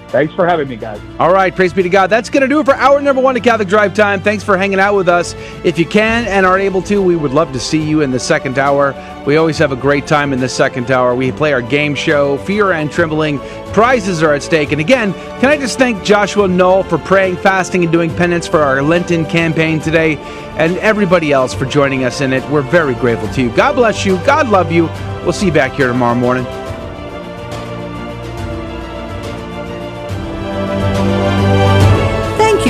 Thanks 0.09 0.32
for 0.32 0.46
having 0.46 0.68
me, 0.68 0.76
guys. 0.76 1.00
All 1.18 1.32
right, 1.32 1.54
praise 1.54 1.74
be 1.74 1.82
to 1.82 1.88
God. 1.90 2.09
That's 2.09 2.30
going 2.30 2.40
to 2.40 2.48
do 2.48 2.61
it 2.61 2.64
for 2.64 2.74
hour 2.74 3.00
number 3.02 3.20
one 3.20 3.36
of 3.36 3.42
Catholic 3.42 3.68
Drive 3.68 3.92
Time. 3.92 4.20
Thanks 4.20 4.42
for 4.42 4.56
hanging 4.56 4.80
out 4.80 4.94
with 4.94 5.09
us. 5.09 5.34
If 5.64 5.78
you 5.78 5.84
can 5.84 6.26
and 6.26 6.46
are 6.46 6.59
able 6.59 6.80
to, 6.82 7.02
we 7.02 7.14
would 7.14 7.32
love 7.32 7.52
to 7.52 7.61
see 7.61 7.82
you 7.82 8.00
in 8.00 8.11
the 8.11 8.18
second 8.18 8.59
hour. 8.59 8.94
We 9.26 9.36
always 9.36 9.59
have 9.59 9.70
a 9.70 9.76
great 9.76 10.06
time 10.06 10.32
in 10.32 10.40
the 10.40 10.48
second 10.48 10.90
hour. 10.90 11.14
We 11.14 11.30
play 11.30 11.52
our 11.52 11.61
game 11.61 11.94
show, 11.94 12.38
Fear 12.38 12.72
and 12.72 12.90
Trembling. 12.90 13.38
Prizes 13.74 14.22
are 14.22 14.32
at 14.32 14.42
stake. 14.42 14.72
And 14.72 14.80
again, 14.80 15.12
can 15.40 15.50
I 15.50 15.59
just 15.59 15.78
thank 15.78 16.02
Joshua 16.02 16.48
Knoll 16.48 16.84
for 16.84 16.96
praying, 16.96 17.36
fasting, 17.36 17.82
and 17.82 17.92
doing 17.92 18.14
penance 18.14 18.46
for 18.46 18.61
our 18.61 18.80
Lenten 18.80 19.26
campaign 19.26 19.78
today, 19.78 20.16
and 20.56 20.78
everybody 20.78 21.32
else 21.32 21.52
for 21.52 21.66
joining 21.66 22.04
us 22.04 22.22
in 22.22 22.32
it. 22.32 22.48
We're 22.50 22.62
very 22.62 22.94
grateful 22.94 23.28
to 23.34 23.42
you. 23.42 23.50
God 23.50 23.74
bless 23.74 24.06
you. 24.06 24.16
God 24.24 24.48
love 24.48 24.72
you. 24.72 24.84
We'll 25.22 25.34
see 25.34 25.46
you 25.46 25.52
back 25.52 25.72
here 25.72 25.88
tomorrow 25.88 26.14
morning. 26.14 26.46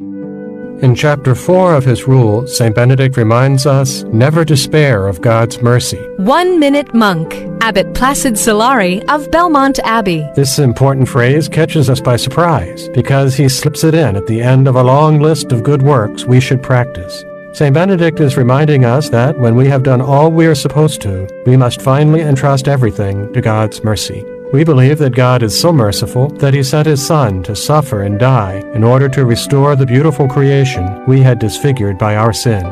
In 0.00 0.94
chapter 0.94 1.34
4 1.34 1.74
of 1.74 1.84
his 1.84 2.08
rule, 2.08 2.46
St. 2.46 2.74
Benedict 2.74 3.18
reminds 3.18 3.66
us 3.66 4.02
never 4.04 4.46
despair 4.46 5.06
of 5.06 5.20
God's 5.20 5.60
mercy. 5.60 5.98
One 6.16 6.58
Minute 6.58 6.94
Monk, 6.94 7.34
Abbot 7.60 7.92
Placid 7.92 8.32
Solari 8.32 9.04
of 9.10 9.30
Belmont 9.30 9.78
Abbey. 9.80 10.26
This 10.34 10.58
important 10.58 11.06
phrase 11.06 11.50
catches 11.50 11.90
us 11.90 12.00
by 12.00 12.16
surprise 12.16 12.88
because 12.94 13.34
he 13.34 13.46
slips 13.46 13.84
it 13.84 13.94
in 13.94 14.16
at 14.16 14.26
the 14.26 14.40
end 14.40 14.66
of 14.66 14.76
a 14.76 14.82
long 14.82 15.20
list 15.20 15.52
of 15.52 15.62
good 15.62 15.82
works 15.82 16.24
we 16.24 16.40
should 16.40 16.62
practice. 16.62 17.22
St. 17.52 17.74
Benedict 17.74 18.18
is 18.20 18.38
reminding 18.38 18.86
us 18.86 19.10
that 19.10 19.38
when 19.38 19.56
we 19.56 19.68
have 19.68 19.82
done 19.82 20.00
all 20.00 20.30
we 20.30 20.46
are 20.46 20.54
supposed 20.54 21.02
to, 21.02 21.28
we 21.44 21.58
must 21.58 21.82
finally 21.82 22.22
entrust 22.22 22.68
everything 22.68 23.30
to 23.34 23.42
God's 23.42 23.84
mercy. 23.84 24.24
We 24.52 24.64
believe 24.64 24.98
that 24.98 25.14
God 25.14 25.44
is 25.44 25.58
so 25.58 25.72
merciful 25.72 26.28
that 26.38 26.52
he 26.54 26.64
sent 26.64 26.86
his 26.86 27.06
Son 27.06 27.42
to 27.44 27.54
suffer 27.54 28.02
and 28.02 28.18
die 28.18 28.56
in 28.74 28.82
order 28.82 29.08
to 29.10 29.24
restore 29.24 29.76
the 29.76 29.86
beautiful 29.86 30.26
creation 30.26 31.06
we 31.06 31.20
had 31.20 31.38
disfigured 31.38 31.98
by 31.98 32.16
our 32.16 32.32
sin. 32.32 32.66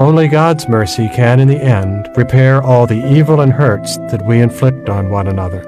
Only 0.00 0.26
God's 0.28 0.68
mercy 0.68 1.08
can, 1.14 1.38
in 1.38 1.46
the 1.46 1.60
end, 1.60 2.08
repair 2.16 2.60
all 2.62 2.86
the 2.86 3.06
evil 3.06 3.42
and 3.42 3.52
hurts 3.52 3.96
that 4.10 4.26
we 4.26 4.40
inflict 4.40 4.88
on 4.88 5.10
one 5.10 5.28
another. 5.28 5.62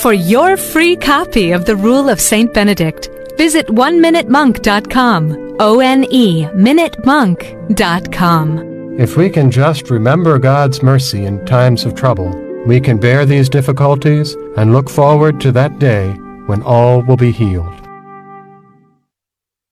For 0.00 0.14
your 0.14 0.56
free 0.56 0.96
copy 0.96 1.52
of 1.52 1.66
the 1.66 1.76
Rule 1.76 2.08
of 2.08 2.18
St. 2.18 2.54
Benedict, 2.54 3.10
visit 3.36 3.66
oneminutemonk.com. 3.66 5.56
O 5.60 5.80
N 5.80 6.06
E 6.10 6.46
minutemonk.com. 6.46 8.72
If 8.98 9.16
we 9.16 9.30
can 9.30 9.50
just 9.50 9.90
remember 9.90 10.38
God's 10.38 10.82
mercy 10.82 11.24
in 11.24 11.44
times 11.44 11.84
of 11.84 11.94
trouble, 11.94 12.32
we 12.66 12.80
can 12.80 12.98
bear 12.98 13.26
these 13.26 13.48
difficulties 13.48 14.34
and 14.56 14.72
look 14.72 14.88
forward 14.88 15.40
to 15.40 15.52
that 15.52 15.78
day 15.78 16.12
when 16.46 16.62
all 16.62 17.02
will 17.02 17.16
be 17.16 17.32
healed. 17.32 17.74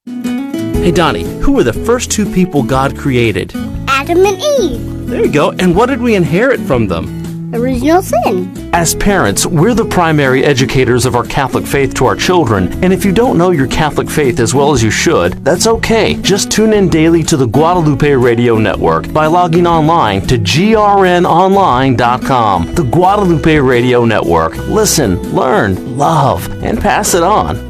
Hey 0.06 0.90
Donnie, 0.90 1.24
who 1.40 1.52
were 1.52 1.62
the 1.62 1.72
first 1.72 2.10
two 2.10 2.24
people 2.24 2.62
God 2.62 2.96
created? 2.96 3.52
Adam 3.86 4.24
and 4.24 4.40
Eve. 4.60 5.06
There 5.06 5.24
you 5.24 5.32
go. 5.32 5.52
And 5.52 5.76
what 5.76 5.86
did 5.86 6.00
we 6.00 6.14
inherit 6.14 6.60
from 6.60 6.88
them? 6.88 7.19
Original 7.52 8.02
sin. 8.02 8.70
As 8.72 8.94
parents, 8.94 9.44
we're 9.44 9.74
the 9.74 9.84
primary 9.84 10.44
educators 10.44 11.04
of 11.04 11.16
our 11.16 11.24
Catholic 11.24 11.66
faith 11.66 11.92
to 11.94 12.06
our 12.06 12.14
children, 12.14 12.72
and 12.84 12.92
if 12.92 13.04
you 13.04 13.10
don't 13.12 13.36
know 13.36 13.50
your 13.50 13.66
Catholic 13.66 14.08
faith 14.08 14.38
as 14.38 14.54
well 14.54 14.72
as 14.72 14.80
you 14.82 14.90
should, 14.90 15.32
that's 15.44 15.66
okay. 15.66 16.14
Just 16.22 16.50
tune 16.50 16.72
in 16.72 16.88
daily 16.88 17.22
to 17.24 17.36
the 17.36 17.46
Guadalupe 17.46 18.12
Radio 18.12 18.56
Network 18.58 19.12
by 19.12 19.26
logging 19.26 19.66
online 19.66 20.22
to 20.28 20.38
grnonline.com. 20.38 22.74
The 22.74 22.84
Guadalupe 22.84 23.58
Radio 23.58 24.04
Network. 24.04 24.56
Listen, 24.68 25.20
learn, 25.34 25.98
love, 25.98 26.48
and 26.62 26.80
pass 26.80 27.14
it 27.14 27.22
on. 27.22 27.69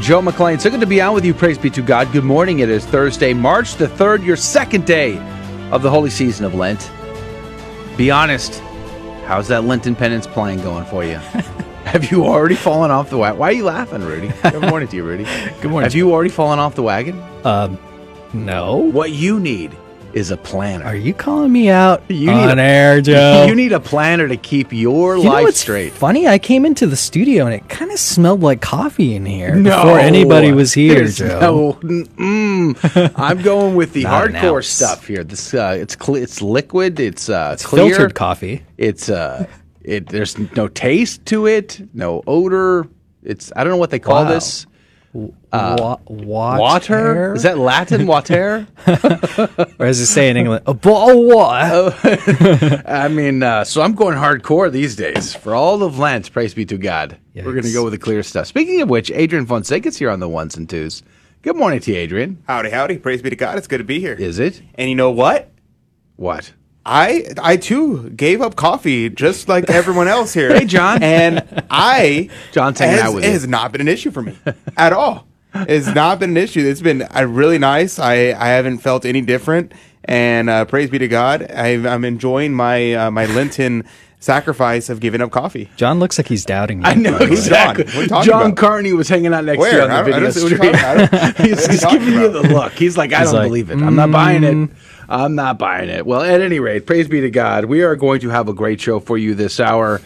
Joe 0.00 0.20
McClain. 0.20 0.60
So 0.60 0.70
good 0.70 0.80
to 0.80 0.86
be 0.86 1.00
on 1.00 1.14
with 1.14 1.24
you. 1.24 1.32
Praise 1.32 1.56
be 1.56 1.70
to 1.70 1.82
God. 1.82 2.10
Good 2.12 2.24
morning. 2.24 2.58
It 2.58 2.68
is 2.68 2.84
Thursday, 2.84 3.32
March 3.32 3.76
the 3.76 3.86
3rd, 3.86 4.24
your 4.24 4.36
second 4.36 4.84
day 4.86 5.18
of 5.70 5.82
the 5.82 5.90
holy 5.90 6.10
season 6.10 6.44
of 6.44 6.54
Lent. 6.54 6.90
Be 7.96 8.10
honest, 8.10 8.60
how's 9.24 9.48
that 9.48 9.64
Lenten 9.64 9.94
penance 9.94 10.26
plan 10.26 10.58
going 10.58 10.84
for 10.84 11.04
you? 11.04 11.16
Have 11.84 12.10
you 12.10 12.24
already 12.24 12.56
fallen 12.56 12.90
off 12.90 13.08
the 13.08 13.18
wagon? 13.18 13.38
Why 13.38 13.50
are 13.50 13.52
you 13.52 13.64
laughing, 13.64 14.02
Rudy? 14.02 14.32
Good 14.42 14.62
morning 14.62 14.88
to 14.88 14.96
you, 14.96 15.04
Rudy. 15.04 15.24
Good 15.60 15.70
morning. 15.70 15.84
Have 15.84 15.94
you 15.94 16.12
already 16.12 16.30
fallen 16.30 16.58
off 16.58 16.74
the 16.74 16.82
wagon? 16.82 17.22
Um, 17.44 17.78
no. 18.32 18.76
What 18.76 19.12
you 19.12 19.38
need 19.38 19.76
is 20.14 20.30
a 20.30 20.36
planner. 20.36 20.84
Are 20.84 20.94
you 20.94 21.12
calling 21.12 21.50
me 21.52 21.68
out 21.70 22.02
You 22.08 22.30
on 22.30 22.58
a, 22.58 22.62
air, 22.62 23.00
Joe? 23.00 23.44
You 23.48 23.54
need 23.54 23.72
a 23.72 23.80
planner 23.80 24.28
to 24.28 24.36
keep 24.36 24.72
your 24.72 25.16
You 25.16 25.24
know 25.24 25.30
life 25.30 25.54
straight. 25.54 25.92
Funny, 25.92 26.28
I 26.28 26.38
came 26.38 26.64
into 26.64 26.86
the 26.86 26.96
studio 26.96 27.46
and 27.46 27.54
it 27.54 27.68
kind 27.68 27.90
of 27.90 27.98
smelled 27.98 28.40
like 28.42 28.60
coffee 28.60 29.16
in 29.16 29.26
here 29.26 29.54
No, 29.56 29.70
before 29.82 29.98
anybody 29.98 30.52
was 30.52 30.72
here, 30.72 31.06
Joe. 31.08 31.40
No, 31.40 31.72
mm, 31.82 33.12
I'm 33.16 33.42
going 33.42 33.74
with 33.74 33.92
the 33.92 34.04
hardcore 34.04 34.64
stuff 34.64 35.06
here. 35.06 35.24
This 35.24 35.52
uh, 35.52 35.76
it's 35.78 35.96
cl- 36.00 36.16
it's 36.22 36.40
liquid. 36.40 37.00
It's 37.00 37.28
uh, 37.28 37.50
It's 37.54 37.66
clear. 37.66 37.88
filtered 37.90 38.14
coffee. 38.14 38.64
It's 38.78 39.08
uh, 39.08 39.46
it. 39.82 40.06
There's 40.08 40.38
no 40.56 40.68
taste 40.68 41.26
to 41.26 41.46
it. 41.46 41.80
No 41.92 42.22
odor. 42.26 42.86
It's 43.22 43.52
I 43.56 43.64
don't 43.64 43.72
know 43.72 43.78
what 43.78 43.90
they 43.90 43.98
call 43.98 44.24
Wow. 44.24 44.30
this. 44.30 44.66
Uh, 45.54 45.76
Wa- 45.78 45.98
water? 46.08 46.60
water? 46.60 47.34
Is 47.34 47.42
that 47.44 47.58
Latin? 47.58 48.06
Water? 48.14 48.66
or 48.86 49.86
as 49.86 49.98
they 49.98 50.04
say 50.04 50.28
in 50.30 50.36
England, 50.36 50.64
a 50.66 50.74
bottle 50.74 51.30
of 51.30 51.34
water. 51.34 52.82
I 52.86 53.08
mean, 53.08 53.42
uh, 53.42 53.64
so 53.64 53.80
I'm 53.82 53.94
going 53.94 54.16
hardcore 54.16 54.70
these 54.70 54.96
days 54.96 55.34
for 55.34 55.54
all 55.54 55.82
of 55.82 55.98
Lent. 55.98 56.32
Praise 56.32 56.54
be 56.54 56.64
to 56.66 56.76
God. 56.76 57.18
We're 57.34 57.52
going 57.52 57.62
to 57.64 57.72
go 57.72 57.84
with 57.84 57.92
the 57.92 57.98
clear 57.98 58.22
stuff. 58.22 58.46
Speaking 58.46 58.80
of 58.80 58.88
which, 58.90 59.10
Adrian 59.12 59.46
Fonseca's 59.46 59.96
here 59.96 60.10
on 60.10 60.20
the 60.20 60.28
ones 60.28 60.56
and 60.56 60.68
twos. 60.68 61.02
Good 61.42 61.56
morning 61.56 61.80
to 61.80 61.92
you, 61.92 61.98
Adrian. 61.98 62.42
Howdy, 62.46 62.70
howdy. 62.70 62.98
Praise 62.98 63.22
be 63.22 63.30
to 63.30 63.36
God. 63.36 63.58
It's 63.58 63.66
good 63.66 63.78
to 63.78 63.84
be 63.84 64.00
here. 64.00 64.14
Is 64.14 64.38
it? 64.38 64.62
And 64.76 64.88
you 64.88 64.96
know 64.96 65.10
what? 65.10 65.50
What? 66.16 66.52
I 66.86 67.32
I 67.42 67.56
too 67.56 68.10
gave 68.10 68.42
up 68.42 68.56
coffee 68.56 69.08
just 69.08 69.48
like 69.48 69.70
everyone 69.70 70.06
else 70.08 70.34
here. 70.34 70.54
Hey, 70.54 70.64
John. 70.66 71.02
And 71.02 71.64
I 71.70 72.28
John 72.52 72.74
hanging 72.74 72.96
has, 72.96 73.04
out 73.04 73.14
with 73.14 73.24
it 73.24 73.28
you. 73.28 73.32
has 73.32 73.46
not 73.48 73.72
been 73.72 73.80
an 73.80 73.88
issue 73.88 74.10
for 74.10 74.22
me 74.22 74.36
at 74.76 74.92
all. 74.92 75.26
It's 75.54 75.86
not 75.94 76.18
been 76.18 76.30
an 76.30 76.36
issue. 76.36 76.60
It's 76.66 76.80
been 76.80 77.02
uh, 77.02 77.26
really 77.28 77.58
nice. 77.58 77.98
I, 77.98 78.12
I 78.32 78.48
haven't 78.48 78.78
felt 78.78 79.04
any 79.04 79.20
different. 79.20 79.72
And 80.04 80.50
uh, 80.50 80.64
praise 80.66 80.90
be 80.90 80.98
to 80.98 81.08
God. 81.08 81.50
I, 81.50 81.68
I'm 81.92 82.04
enjoying 82.04 82.52
my 82.52 82.92
uh, 82.94 83.10
my 83.10 83.24
Lenten 83.26 83.84
sacrifice 84.20 84.88
of 84.88 85.00
giving 85.00 85.20
up 85.20 85.30
coffee. 85.30 85.70
John 85.76 85.98
looks 86.00 86.18
like 86.18 86.28
he's 86.28 86.44
doubting 86.44 86.78
you. 86.80 86.84
I 86.86 86.94
know 86.94 87.12
Who's 87.12 87.46
John? 87.46 87.76
exactly. 87.76 87.84
What 87.84 87.94
are 87.96 88.02
you 88.02 88.08
talking 88.08 88.30
John 88.30 88.42
about? 88.46 88.56
Carney 88.56 88.92
was 88.94 89.08
hanging 89.08 89.32
out 89.34 89.44
next 89.44 89.56
to 89.56 89.60
Where? 89.60 89.72
you 89.76 89.80
on 89.82 89.88
the 89.88 89.94
I 89.94 90.02
don't- 90.02 90.12
I 90.14 90.30
video 90.30 90.42
what 90.42 90.50
you're 90.50 90.58
stream. 90.58 90.72
talking 90.72 91.08
about. 91.08 91.14
I 91.14 91.30
don't- 91.32 91.36
he's 91.46 91.56
what 91.56 91.68
are 91.68 91.72
you 91.72 91.72
he's 91.72 91.84
giving 92.06 92.14
you 92.20 92.28
the 92.32 92.42
look. 92.42 92.72
He's 92.72 92.96
like, 92.96 93.12
I 93.12 93.20
He's 93.20 93.28
don't 93.30 93.40
like, 93.40 93.48
believe 93.48 93.70
it. 93.70 93.80
I'm 93.82 93.94
not 93.96 94.10
buying 94.10 94.44
it. 94.44 94.54
mm. 94.54 94.70
I'm 95.08 95.34
not 95.34 95.58
buying 95.58 95.90
it. 95.90 96.06
Well, 96.06 96.22
at 96.22 96.40
any 96.40 96.58
rate, 96.60 96.86
praise 96.86 97.08
be 97.08 97.20
to 97.20 97.30
God. 97.30 97.66
We 97.66 97.82
are 97.82 97.94
going 97.96 98.20
to 98.20 98.30
have 98.30 98.48
a 98.48 98.54
great 98.54 98.80
show 98.80 99.00
for 99.00 99.18
you 99.18 99.34
this 99.34 99.60
hour. 99.60 100.00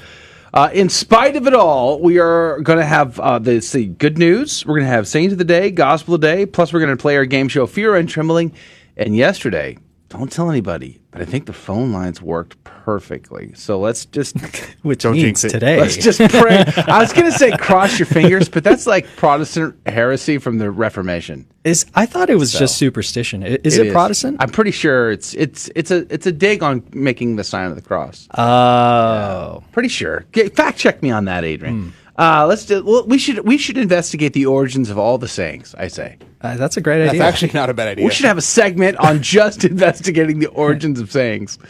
Uh, 0.59 0.68
in 0.72 0.88
spite 0.88 1.36
of 1.36 1.46
it 1.46 1.54
all, 1.54 2.00
we 2.00 2.18
are 2.18 2.59
going 2.62 2.80
to 2.80 2.84
have 2.84 3.20
uh, 3.20 3.38
the, 3.38 3.61
the 3.72 3.86
good 3.86 4.18
news. 4.18 4.66
We're 4.66 4.74
going 4.74 4.88
to 4.88 4.92
have 4.92 5.06
Saints 5.06 5.30
of 5.30 5.38
the 5.38 5.44
Day, 5.44 5.70
Gospel 5.70 6.16
of 6.16 6.20
the 6.20 6.26
Day, 6.26 6.46
plus 6.46 6.72
we're 6.72 6.80
going 6.80 6.96
to 6.96 7.00
play 7.00 7.16
our 7.16 7.26
game 7.26 7.46
show 7.46 7.64
Fear 7.64 7.94
and 7.94 8.09
Trembling. 8.09 8.52
And 8.96 9.14
yesterday, 9.14 9.78
don't 10.09 10.32
tell 10.32 10.50
anybody, 10.50 11.00
but 11.11 11.20
I 11.20 11.26
think 11.26 11.44
the 11.46 11.52
phone 11.52 11.92
lines 11.92 12.22
worked 12.22 12.62
perfectly. 12.64 13.52
So 13.54 13.78
let's 13.78 14.06
just 14.06 14.36
Which 14.82 15.02
Don't 15.02 15.12
means 15.12 15.44
it. 15.44 15.50
today. 15.50 15.78
Let's 15.78 15.96
just 15.98 16.18
pray. 16.18 16.64
I 16.88 17.00
was 17.00 17.12
going 17.12 17.30
to 17.30 17.36
say 17.38 17.54
cross 17.59 17.98
your 17.98 18.06
fingers, 18.06 18.48
but 18.48 18.64
that's 18.64 18.86
like 18.86 19.06
Protestant 19.16 19.76
heresy 19.86 20.38
from 20.38 20.56
the 20.56 20.70
Reformation. 20.70 21.46
is 21.64 21.84
I 21.94 22.06
thought 22.06 22.30
it 22.30 22.36
was 22.36 22.52
So. 22.52 22.61
just 22.61 22.78
superstition. 22.78 23.42
Is 23.42 23.76
it, 23.76 23.92
Protestant? 23.92 24.38
I'm 24.40 24.48
pretty 24.48 24.70
sure 24.70 25.11
it's 25.11 25.34
it's 25.34 25.68
it's 25.76 25.90
a 25.90 26.06
it's 26.12 26.26
a 26.26 26.32
dig 26.32 26.62
on 26.62 26.82
making 26.94 27.36
the 27.36 27.44
sign 27.44 27.68
of 27.68 27.76
the 27.76 27.82
cross. 27.82 28.26
Oh, 28.36 29.62
Pretty 29.72 29.88
sure. 29.90 30.24
Get, 30.32 30.56
fact 30.56 30.78
check 30.78 31.02
me 31.02 31.11
on 31.11 31.26
that, 31.26 31.44
Adrian. 31.44 31.82
Hmm. 31.82 31.90
Uh, 32.19 32.45
let's 32.49 32.66
do. 32.66 32.85
Well, 32.85 33.07
we 33.07 33.16
should 33.16 33.47
we 33.47 33.57
should 33.57 33.79
investigate 33.79 34.33
the 34.33 34.47
origins 34.47 34.91
of 34.91 34.99
all 34.99 35.19
the 35.19 35.29
sayings. 35.29 35.73
I 35.79 35.87
say 35.87 36.19
uh, 36.41 36.57
that's 36.57 36.77
a 36.77 36.81
great 36.81 36.97
idea. 36.97 37.05
That's 37.07 37.14
idea. 37.14 37.25
actually 37.27 37.53
not 37.53 37.71
a 37.71 37.75
bad 37.75 37.89
idea. 37.89 38.05
we 38.05 38.11
should 38.11 38.27
have 38.27 38.39
a 38.39 38.43
segment 38.43 38.97
on 38.99 39.23
just 39.23 39.64
investigating 39.64 40.41
the 40.41 40.49
origins 40.49 40.99
of 40.99 41.12
sayings. 41.12 41.61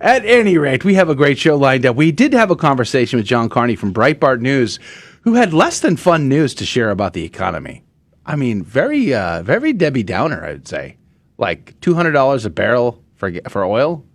At 0.00 0.24
any 0.24 0.56
rate, 0.56 0.82
we 0.82 0.94
have 0.94 1.10
a 1.10 1.14
great 1.14 1.38
show 1.38 1.56
lined 1.56 1.84
up. 1.84 1.94
We 1.94 2.10
did 2.10 2.32
have 2.32 2.50
a 2.50 2.56
conversation 2.56 3.18
with 3.18 3.26
John 3.26 3.50
Carney 3.50 3.76
from 3.76 3.92
Breitbart 3.92 4.40
News, 4.40 4.78
who 5.22 5.34
had 5.34 5.52
less 5.52 5.80
than 5.80 5.98
fun 5.98 6.26
news 6.26 6.54
to 6.54 6.64
share 6.64 6.90
about 6.90 7.12
the 7.12 7.24
economy. 7.24 7.84
I 8.24 8.36
mean, 8.36 8.62
very 8.62 9.12
uh, 9.12 9.42
very 9.42 9.74
Debbie 9.74 10.04
Downer, 10.04 10.42
I 10.42 10.52
would 10.52 10.68
say. 10.68 10.96
Like 11.36 11.78
two 11.80 11.92
hundred 11.92 12.12
dollars 12.12 12.46
a 12.46 12.50
barrel 12.50 13.04
for 13.16 13.30
for 13.50 13.62
oil. 13.62 14.06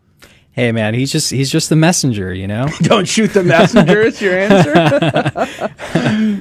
Hey 0.54 0.72
man, 0.72 0.94
he's 0.94 1.12
just 1.12 1.30
he's 1.32 1.52
just 1.52 1.70
the 1.70 1.76
messenger, 1.76 2.34
you 2.34 2.48
know. 2.48 2.68
Don't 2.84 3.08
shoot 3.08 3.34
the 3.34 3.44
messenger 3.44 4.02
it's 4.02 4.22
your 4.22 4.38
answer. 4.40 4.74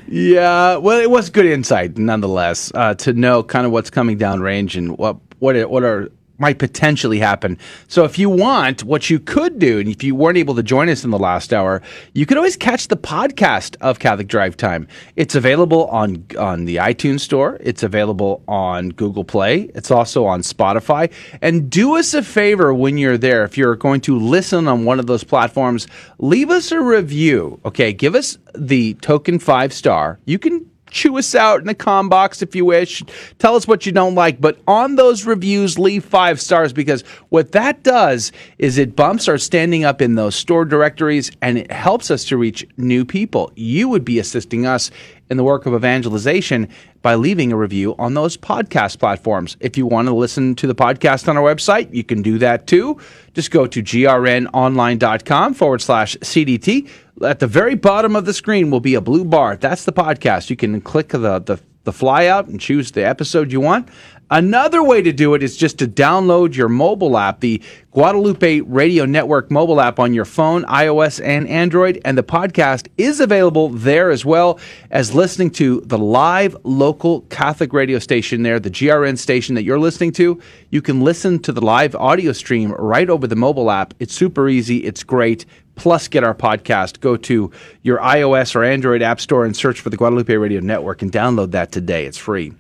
yeah, 0.09 0.77
well, 0.77 1.01
it 1.01 1.11
was 1.11 1.29
good 1.31 1.47
insight 1.47 1.99
nonetheless 1.99 2.71
uh, 2.75 2.95
to 2.95 3.13
know 3.13 3.43
kind 3.43 3.67
of 3.67 3.73
what's 3.73 3.91
coming 3.91 4.19
downrange 4.19 4.77
and 4.77 4.97
what 4.97 5.17
what 5.41 5.57
it, 5.57 5.69
what 5.69 5.83
are 5.83 6.11
might 6.43 6.59
potentially 6.59 7.20
happen. 7.20 7.57
So 7.86 8.03
if 8.03 8.18
you 8.18 8.28
want, 8.28 8.82
what 8.82 9.09
you 9.09 9.20
could 9.20 9.61
do, 9.61 9.78
and 9.78 9.88
if 9.88 10.03
you 10.03 10.16
weren't 10.16 10.36
able 10.36 10.57
to 10.57 10.62
join 10.62 10.88
us 10.88 11.05
in 11.05 11.11
the 11.11 11.18
last 11.18 11.53
hour, 11.53 11.80
you 12.14 12.26
could 12.26 12.36
always 12.36 12.57
catch 12.57 12.88
the 12.88 12.97
podcast 12.97 13.76
of 13.80 14.01
Catholic 14.01 14.26
Drive 14.26 14.57
Time. 14.57 14.88
It's 15.14 15.36
available 15.36 15.86
on 15.86 16.26
on 16.36 16.64
the 16.64 16.76
iTunes 16.76 17.20
Store. 17.20 17.59
It's 17.61 17.84
available 17.84 18.43
on 18.49 18.88
Google 18.88 19.22
Play. 19.22 19.70
It's 19.76 19.93
also 19.93 20.26
on 20.26 20.40
Spotify. 20.43 21.12
And 21.40 21.70
do 21.70 21.97
us 21.97 22.12
a 22.12 22.24
favor 22.24 22.74
when 22.74 22.99
you're 22.99 23.16
there, 23.16 23.45
if 23.45 23.57
you're 23.57 23.76
going 23.76 24.01
to 24.03 24.18
listen 24.18 24.66
on 24.66 24.84
one 24.84 24.99
of 24.99 25.07
those 25.07 25.22
platforms, 25.22 25.86
leave 26.18 26.51
us 26.51 26.72
a 26.72 26.80
review. 26.80 27.61
Okay, 27.64 27.93
give 27.93 28.16
us 28.16 28.36
the 28.57 28.95
token 28.95 29.38
five 29.38 29.72
star. 29.72 30.18
You 30.24 30.40
can 30.40 30.72
chew 30.93 31.18
us 31.18 31.34
out 31.34 31.61
in 31.61 31.66
the 31.66 31.74
com 31.74 32.09
box 32.09 32.43
if 32.43 32.55
you 32.55 32.64
wish. 32.64 33.03
Tell 33.38 33.57
us 33.57 33.66
what 33.66 33.86
you 33.86 33.93
don't 33.93 34.14
like, 34.14 34.40
but 34.40 34.61
on 34.68 34.95
those 34.95 35.24
reviews, 35.24 35.78
leave 35.78 36.05
five 36.05 36.40
stars 36.40 36.72
because 36.72 37.03
what 37.30 37.53
that 37.53 37.82
does 37.82 38.30
is 38.59 38.78
it 38.78 38.95
bumps 38.95 39.28
our 39.28 39.38
standing 39.38 39.84
up 39.84 40.01
in 40.01 40.14
those 40.14 40.36
store 40.36 40.64
directories 40.64 41.32
and 41.40 41.59
it 41.59 41.72
helps 41.72 42.11
us 42.11 42.24
to 42.26 42.36
reach 42.36 42.66
new 42.76 43.05
people. 43.05 43.51
You 43.57 43.88
would 43.88 44.05
be 44.05 44.18
assisting 44.18 44.66
us 44.66 44.90
in 45.30 45.38
the 45.38 45.45
work 45.45 45.64
of 45.64 45.74
evangelization 45.74 46.68
by 47.01 47.14
leaving 47.14 47.53
a 47.53 47.57
review 47.57 47.97
on 47.99 48.14
those 48.14 48.36
podcast 48.36 48.99
platforms. 48.99 49.57
If 49.61 49.78
you 49.78 49.86
want 49.86 50.09
to 50.09 50.14
listen 50.14 50.55
to 50.57 50.66
the 50.66 50.74
podcast 50.74 51.26
on 51.26 51.36
our 51.38 51.43
website, 51.43 51.93
you 51.93 52.05
can 52.05 52.20
do 52.20 52.38
that 52.38 52.66
too. 52.66 53.01
Just 53.32 53.51
go 53.51 53.66
to 53.66 53.82
grnonline.com 53.82 55.55
forward 55.55 55.80
slash 55.80 56.16
CDT. 56.18 56.88
At 57.21 57.41
the 57.41 57.47
very 57.47 57.75
bottom 57.75 58.17
of 58.17 58.25
the 58.25 58.33
screen 58.33 58.71
will 58.71 58.81
be 58.81 58.95
a 58.95 59.01
blue 59.01 59.25
bar. 59.25 59.57
That's 59.57 59.85
the 59.85 59.93
podcast. 59.93 60.49
You 60.51 60.57
can 60.57 60.81
click 60.81 61.09
the, 61.09 61.39
the, 61.41 61.61
the 61.85 61.93
fly 61.93 62.27
out 62.27 62.47
and 62.47 62.59
choose 62.61 62.93
the 62.93 63.07
episode 63.07 63.53
you 63.53 63.61
want. 63.61 63.89
Another 64.33 64.83
way 64.83 65.03
to 65.03 65.13
do 65.13 65.35
it 65.35 65.43
is 65.43 65.59
just 65.59 65.79
to 65.81 65.87
download 65.87 66.57
your 66.57 66.71
mobile 66.71 67.19
app, 67.19 67.41
the 67.41 67.61
Guadalupe 67.91 68.61
Radio 68.63 69.05
Network 69.05 69.51
mobile 69.51 69.79
app 69.79 69.99
on 69.99 70.15
your 70.15 70.25
phone, 70.25 70.65
iOS 70.65 71.23
and 71.23 71.47
Android, 71.49 72.01
and 72.07 72.17
the 72.17 72.23
podcast 72.23 72.89
is 72.97 73.21
available 73.21 73.69
there 73.69 74.11
as 74.11 74.25
well 74.25 74.59
as 74.91 75.15
listening 75.15 75.51
to 75.51 75.83
the 75.83 75.99
live 75.99 76.57
local 76.65 77.21
Catholic 77.29 77.75
radio 77.75 77.99
station 77.99 78.43
there, 78.43 78.59
the 78.59 78.71
GRN 78.71 79.19
station 79.19 79.55
that 79.55 79.65
you're 79.65 79.79
listening 79.79 80.13
to. 80.13 80.41
You 80.71 80.81
can 80.81 81.03
listen 81.03 81.39
to 81.41 81.53
the 81.53 81.61
live 81.61 81.95
audio 81.95 82.33
stream 82.33 82.73
right 82.73 83.11
over 83.11 83.27
the 83.27 83.37
mobile 83.37 83.71
app. 83.71 83.93
It's 83.99 84.15
super 84.15 84.49
easy, 84.49 84.79
it's 84.79 85.03
great. 85.03 85.45
Plus, 85.75 86.09
get 86.09 86.25
our 86.25 86.35
podcast. 86.35 87.01
Go 87.01 87.16
to 87.16 87.51
your 87.83 87.99
iOS 87.99 88.55
or 88.55 88.64
Android 88.64 89.03
app 89.03 89.20
store 89.20 89.45
and 89.45 89.57
search 89.57 89.81
for 89.81 89.91
the 89.91 89.97
Guadalupe 89.97 90.35
Radio 90.35 90.61
Network 90.61 91.03
and 91.03 91.11
download 91.11 91.53
that 91.53 91.73
today. 91.73 92.07
It's 92.07 92.18
free. 92.18 92.53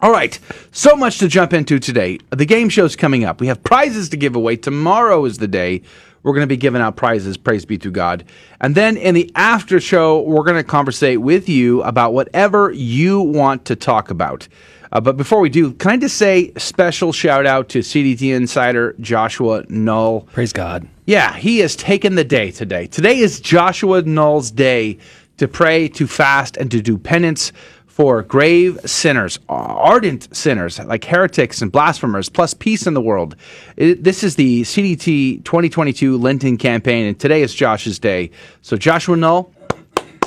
All 0.00 0.10
right, 0.12 0.38
so 0.70 0.96
much 0.96 1.18
to 1.18 1.28
jump 1.28 1.52
into 1.52 1.78
today. 1.78 2.18
The 2.30 2.44
game 2.44 2.68
show's 2.68 2.94
coming 2.94 3.24
up. 3.24 3.40
We 3.40 3.46
have 3.46 3.62
prizes 3.62 4.10
to 4.10 4.16
give 4.16 4.36
away. 4.36 4.56
Tomorrow 4.56 5.24
is 5.24 5.38
the 5.38 5.48
day 5.48 5.82
we're 6.24 6.32
going 6.32 6.42
to 6.42 6.46
be 6.46 6.56
giving 6.56 6.82
out 6.82 6.96
prizes. 6.96 7.36
Praise 7.36 7.64
be 7.64 7.78
to 7.78 7.90
God. 7.90 8.24
And 8.60 8.74
then 8.74 8.96
in 8.96 9.14
the 9.14 9.30
after 9.34 9.78
show, 9.78 10.20
we're 10.22 10.42
going 10.42 10.56
to 10.56 10.64
conversate 10.64 11.20
with 11.20 11.48
you 11.48 11.82
about 11.82 12.12
whatever 12.12 12.70
you 12.72 13.20
want 13.20 13.66
to 13.66 13.76
talk 13.76 14.10
about. 14.10 14.48
Uh, 14.94 15.00
but 15.00 15.16
before 15.16 15.40
we 15.40 15.48
do, 15.48 15.72
can 15.72 15.90
I 15.90 15.96
just 15.96 16.16
say 16.16 16.52
special 16.56 17.12
shout 17.12 17.46
out 17.46 17.68
to 17.70 17.80
CDT 17.80 18.32
insider 18.32 18.94
Joshua 19.00 19.64
Null? 19.68 20.20
Praise 20.32 20.52
God. 20.52 20.88
Yeah, 21.04 21.34
he 21.34 21.58
has 21.58 21.74
taken 21.74 22.14
the 22.14 22.24
day 22.24 22.52
today. 22.52 22.86
Today 22.86 23.18
is 23.18 23.40
Joshua 23.40 24.02
Null's 24.02 24.52
day 24.52 24.98
to 25.38 25.48
pray, 25.48 25.88
to 25.88 26.06
fast, 26.06 26.56
and 26.56 26.70
to 26.70 26.80
do 26.80 26.96
penance 26.96 27.50
for 27.86 28.22
grave 28.22 28.78
sinners, 28.84 29.38
ardent 29.48 30.34
sinners 30.34 30.78
like 30.78 31.04
heretics 31.04 31.60
and 31.60 31.70
blasphemers, 31.70 32.28
plus 32.28 32.54
peace 32.54 32.86
in 32.86 32.94
the 32.94 33.00
world. 33.00 33.36
It, 33.76 34.02
this 34.04 34.22
is 34.22 34.36
the 34.36 34.62
CDT 34.62 35.44
2022 35.44 36.18
Lenten 36.18 36.56
campaign, 36.56 37.06
and 37.06 37.18
today 37.18 37.42
is 37.42 37.52
Josh's 37.52 37.98
day. 37.98 38.30
So, 38.62 38.76
Joshua 38.76 39.16
Null, 39.16 39.52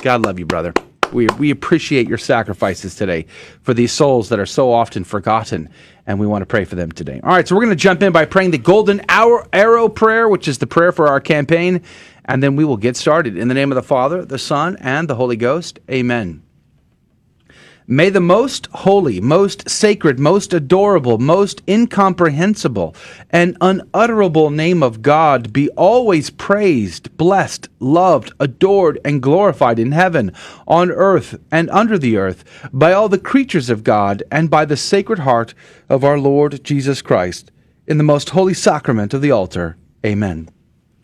God 0.02 0.22
love 0.22 0.38
you, 0.38 0.46
brother. 0.46 0.74
We, 1.12 1.26
we 1.38 1.50
appreciate 1.50 2.08
your 2.08 2.18
sacrifices 2.18 2.94
today 2.94 3.26
for 3.62 3.74
these 3.74 3.92
souls 3.92 4.28
that 4.28 4.38
are 4.38 4.46
so 4.46 4.72
often 4.72 5.04
forgotten, 5.04 5.70
and 6.06 6.18
we 6.18 6.26
want 6.26 6.42
to 6.42 6.46
pray 6.46 6.64
for 6.64 6.74
them 6.74 6.92
today. 6.92 7.20
All 7.22 7.30
right, 7.30 7.46
so 7.46 7.54
we're 7.54 7.64
going 7.64 7.76
to 7.76 7.82
jump 7.82 8.02
in 8.02 8.12
by 8.12 8.24
praying 8.24 8.50
the 8.50 8.58
Golden 8.58 9.00
Arrow 9.08 9.88
Prayer, 9.88 10.28
which 10.28 10.48
is 10.48 10.58
the 10.58 10.66
prayer 10.66 10.92
for 10.92 11.08
our 11.08 11.20
campaign, 11.20 11.82
and 12.24 12.42
then 12.42 12.56
we 12.56 12.64
will 12.64 12.76
get 12.76 12.96
started. 12.96 13.36
In 13.36 13.48
the 13.48 13.54
name 13.54 13.72
of 13.72 13.76
the 13.76 13.82
Father, 13.82 14.24
the 14.24 14.38
Son, 14.38 14.76
and 14.80 15.08
the 15.08 15.14
Holy 15.14 15.36
Ghost, 15.36 15.78
amen. 15.90 16.42
May 17.90 18.10
the 18.10 18.20
most 18.20 18.66
holy, 18.66 19.18
most 19.18 19.70
sacred, 19.70 20.20
most 20.20 20.52
adorable, 20.52 21.16
most 21.16 21.62
incomprehensible, 21.66 22.94
and 23.30 23.56
unutterable 23.62 24.50
name 24.50 24.82
of 24.82 25.00
God 25.00 25.54
be 25.54 25.70
always 25.70 26.28
praised, 26.28 27.16
blessed, 27.16 27.70
loved, 27.80 28.34
adored, 28.38 29.00
and 29.06 29.22
glorified 29.22 29.78
in 29.78 29.92
heaven, 29.92 30.32
on 30.66 30.90
earth, 30.90 31.40
and 31.50 31.70
under 31.70 31.96
the 31.96 32.18
earth, 32.18 32.44
by 32.74 32.92
all 32.92 33.08
the 33.08 33.16
creatures 33.16 33.70
of 33.70 33.84
God, 33.84 34.22
and 34.30 34.50
by 34.50 34.66
the 34.66 34.76
sacred 34.76 35.20
heart 35.20 35.54
of 35.88 36.04
our 36.04 36.18
Lord 36.18 36.62
Jesus 36.62 37.00
Christ, 37.00 37.50
in 37.86 37.96
the 37.96 38.04
most 38.04 38.28
holy 38.28 38.52
sacrament 38.52 39.14
of 39.14 39.22
the 39.22 39.30
altar. 39.30 39.78
Amen. 40.04 40.50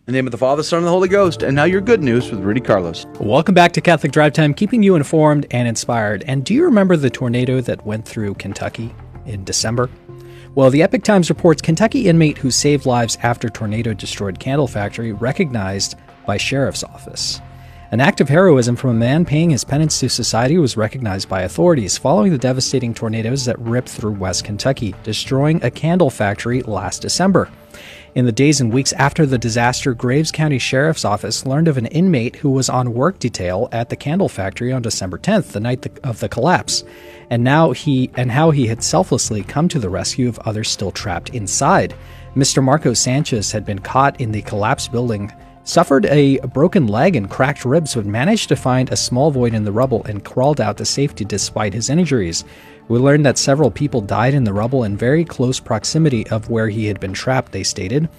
In 0.07 0.11
the 0.11 0.19
name 0.19 0.27
of 0.27 0.31
the 0.31 0.37
Father, 0.37 0.61
Son, 0.61 0.77
and 0.77 0.85
the 0.85 0.91
Holy 0.91 1.09
Ghost. 1.09 1.41
And 1.41 1.55
now 1.55 1.63
your 1.63 1.81
good 1.81 2.03
news 2.03 2.29
with 2.29 2.39
Rudy 2.41 2.61
Carlos. 2.61 3.07
Welcome 3.19 3.55
back 3.55 3.71
to 3.71 3.81
Catholic 3.81 4.11
Drive 4.11 4.33
Time, 4.33 4.53
keeping 4.53 4.83
you 4.83 4.95
informed 4.95 5.47
and 5.49 5.67
inspired. 5.67 6.23
And 6.27 6.45
do 6.45 6.53
you 6.53 6.63
remember 6.63 6.95
the 6.95 7.09
tornado 7.09 7.59
that 7.61 7.87
went 7.87 8.07
through 8.07 8.35
Kentucky 8.35 8.93
in 9.25 9.43
December? 9.43 9.89
Well, 10.53 10.69
the 10.69 10.83
Epoch 10.83 11.03
Times 11.03 11.29
reports 11.31 11.63
Kentucky 11.63 12.07
inmate 12.07 12.37
who 12.37 12.51
saved 12.51 12.85
lives 12.85 13.17
after 13.23 13.49
tornado 13.49 13.95
destroyed 13.95 14.39
candle 14.39 14.67
factory 14.67 15.11
recognized 15.11 15.95
by 16.27 16.37
sheriff's 16.37 16.83
office. 16.83 17.41
An 17.89 17.99
act 17.99 18.21
of 18.21 18.29
heroism 18.29 18.75
from 18.75 18.91
a 18.91 18.93
man 18.93 19.25
paying 19.25 19.49
his 19.49 19.63
penance 19.63 19.99
to 20.01 20.09
society 20.09 20.59
was 20.59 20.77
recognized 20.77 21.29
by 21.29 21.41
authorities 21.41 21.97
following 21.97 22.31
the 22.31 22.37
devastating 22.37 22.93
tornadoes 22.93 23.45
that 23.45 23.57
ripped 23.57 23.89
through 23.89 24.11
West 24.11 24.43
Kentucky, 24.43 24.93
destroying 25.01 25.63
a 25.63 25.71
candle 25.71 26.11
factory 26.11 26.61
last 26.61 27.01
December. 27.01 27.49
In 28.15 28.25
the 28.25 28.31
days 28.31 28.61
and 28.61 28.71
weeks 28.71 28.93
after 28.93 29.25
the 29.25 29.37
disaster, 29.37 29.93
Graves 29.93 30.31
County 30.31 30.57
Sheriff's 30.57 31.03
Office 31.03 31.45
learned 31.45 31.67
of 31.67 31.75
an 31.75 31.87
inmate 31.87 32.37
who 32.37 32.49
was 32.49 32.69
on 32.69 32.93
work 32.93 33.19
detail 33.19 33.67
at 33.73 33.89
the 33.89 33.97
candle 33.97 34.29
factory 34.29 34.71
on 34.71 34.81
December 34.81 35.17
10th, 35.17 35.51
the 35.51 35.59
night 35.59 35.85
of 36.01 36.21
the 36.21 36.29
collapse, 36.29 36.85
and 37.29 37.43
now 37.43 37.71
he 37.71 38.09
and 38.15 38.31
how 38.31 38.51
he 38.51 38.67
had 38.67 38.81
selflessly 38.81 39.43
come 39.43 39.67
to 39.67 39.79
the 39.79 39.89
rescue 39.89 40.29
of 40.29 40.39
others 40.39 40.69
still 40.69 40.91
trapped 40.91 41.31
inside. 41.31 41.93
Mr. 42.37 42.63
Marco 42.63 42.93
Sanchez 42.93 43.51
had 43.51 43.65
been 43.65 43.79
caught 43.79 44.21
in 44.21 44.31
the 44.31 44.43
collapsed 44.43 44.93
building, 44.93 45.29
suffered 45.65 46.05
a 46.05 46.37
broken 46.53 46.87
leg 46.87 47.17
and 47.17 47.29
cracked 47.29 47.65
ribs, 47.65 47.95
but 47.95 48.05
managed 48.05 48.47
to 48.47 48.55
find 48.55 48.89
a 48.89 48.95
small 48.95 49.29
void 49.29 49.53
in 49.53 49.65
the 49.65 49.73
rubble 49.73 50.05
and 50.05 50.23
crawled 50.23 50.61
out 50.61 50.77
to 50.77 50.85
safety 50.85 51.25
despite 51.25 51.73
his 51.73 51.89
injuries. 51.89 52.45
We 52.87 52.99
learned 52.99 53.25
that 53.25 53.39
several 53.39 53.71
people 53.71 54.01
died 54.01 54.35
in 54.35 54.43
the 54.43 54.53
rubble 54.53 54.83
in 54.83 54.95
very 54.95 55.25
close 55.25 55.59
proximity 55.59 56.27
of 56.27 56.49
where 56.49 56.69
he 56.69 56.85
had 56.85 56.99
been 56.99 57.13
trapped, 57.13 57.51
they 57.51 57.63
stated. 57.63 58.09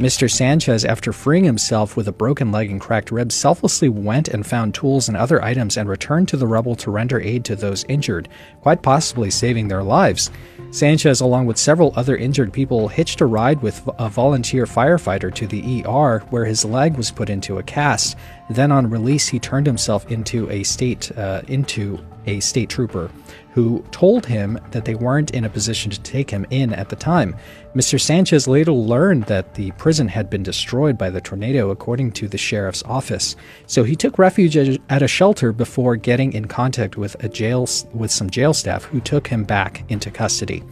Mr. 0.00 0.30
Sanchez, 0.30 0.84
after 0.84 1.12
freeing 1.12 1.42
himself 1.42 1.96
with 1.96 2.06
a 2.06 2.12
broken 2.12 2.52
leg 2.52 2.70
and 2.70 2.80
cracked 2.80 3.10
ribs, 3.10 3.34
selflessly 3.34 3.88
went 3.88 4.28
and 4.28 4.46
found 4.46 4.72
tools 4.72 5.08
and 5.08 5.16
other 5.16 5.42
items 5.42 5.76
and 5.76 5.88
returned 5.88 6.28
to 6.28 6.36
the 6.36 6.46
rubble 6.46 6.76
to 6.76 6.92
render 6.92 7.20
aid 7.20 7.44
to 7.44 7.56
those 7.56 7.84
injured, 7.88 8.28
quite 8.60 8.80
possibly 8.80 9.28
saving 9.28 9.66
their 9.66 9.82
lives. 9.82 10.30
Sanchez, 10.70 11.20
along 11.20 11.46
with 11.46 11.58
several 11.58 11.92
other 11.96 12.16
injured 12.16 12.52
people, 12.52 12.86
hitched 12.86 13.20
a 13.20 13.26
ride 13.26 13.60
with 13.60 13.88
a 13.98 14.08
volunteer 14.08 14.66
firefighter 14.66 15.34
to 15.34 15.48
the 15.48 15.84
ER, 15.84 16.20
where 16.30 16.44
his 16.44 16.64
leg 16.64 16.96
was 16.96 17.10
put 17.10 17.28
into 17.28 17.58
a 17.58 17.62
cast. 17.64 18.16
Then, 18.50 18.70
on 18.70 18.90
release, 18.90 19.26
he 19.26 19.40
turned 19.40 19.66
himself 19.66 20.08
into 20.12 20.48
a 20.48 20.62
state 20.62 21.10
uh, 21.18 21.42
into 21.48 21.98
a 22.26 22.38
state 22.38 22.68
trooper 22.68 23.10
who 23.58 23.84
told 23.90 24.24
him 24.24 24.56
that 24.70 24.84
they 24.84 24.94
weren't 24.94 25.32
in 25.32 25.44
a 25.44 25.50
position 25.50 25.90
to 25.90 26.00
take 26.02 26.30
him 26.30 26.46
in 26.50 26.72
at 26.72 26.90
the 26.90 26.94
time. 26.94 27.34
Mr. 27.74 28.00
Sanchez 28.00 28.46
later 28.46 28.70
learned 28.70 29.24
that 29.24 29.54
the 29.54 29.72
prison 29.72 30.06
had 30.06 30.30
been 30.30 30.44
destroyed 30.44 30.96
by 30.96 31.10
the 31.10 31.20
tornado, 31.20 31.70
according 31.70 32.12
to 32.12 32.28
the 32.28 32.38
sheriff's 32.38 32.84
office. 32.84 33.34
So 33.66 33.82
he 33.82 33.96
took 33.96 34.16
refuge 34.16 34.56
at 34.56 35.02
a 35.02 35.08
shelter 35.08 35.50
before 35.50 35.96
getting 35.96 36.34
in 36.34 36.44
contact 36.44 36.96
with 36.96 37.16
a 37.24 37.28
jail 37.28 37.66
with 37.92 38.12
some 38.12 38.30
jail 38.30 38.54
staff 38.54 38.84
who 38.84 39.00
took 39.00 39.26
him 39.26 39.42
back 39.42 39.82
into 39.88 40.12
custody. 40.12 40.62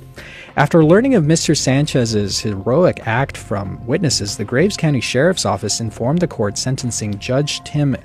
After 0.55 0.85
learning 0.85 1.17
of 1.17 1.25
Mr. 1.25 1.57
Sanchez's 1.57 2.39
heroic 2.39 3.05
act 3.05 3.37
from 3.37 3.85
witnesses, 3.85 4.37
the 4.37 4.45
Graves 4.45 4.77
County 4.77 5.01
Sheriff's 5.01 5.45
Office 5.45 5.81
informed 5.81 6.21
the 6.21 6.29
court 6.29 6.57
sentencing 6.57 7.19
Judge 7.19 7.65
Tim 7.65 7.97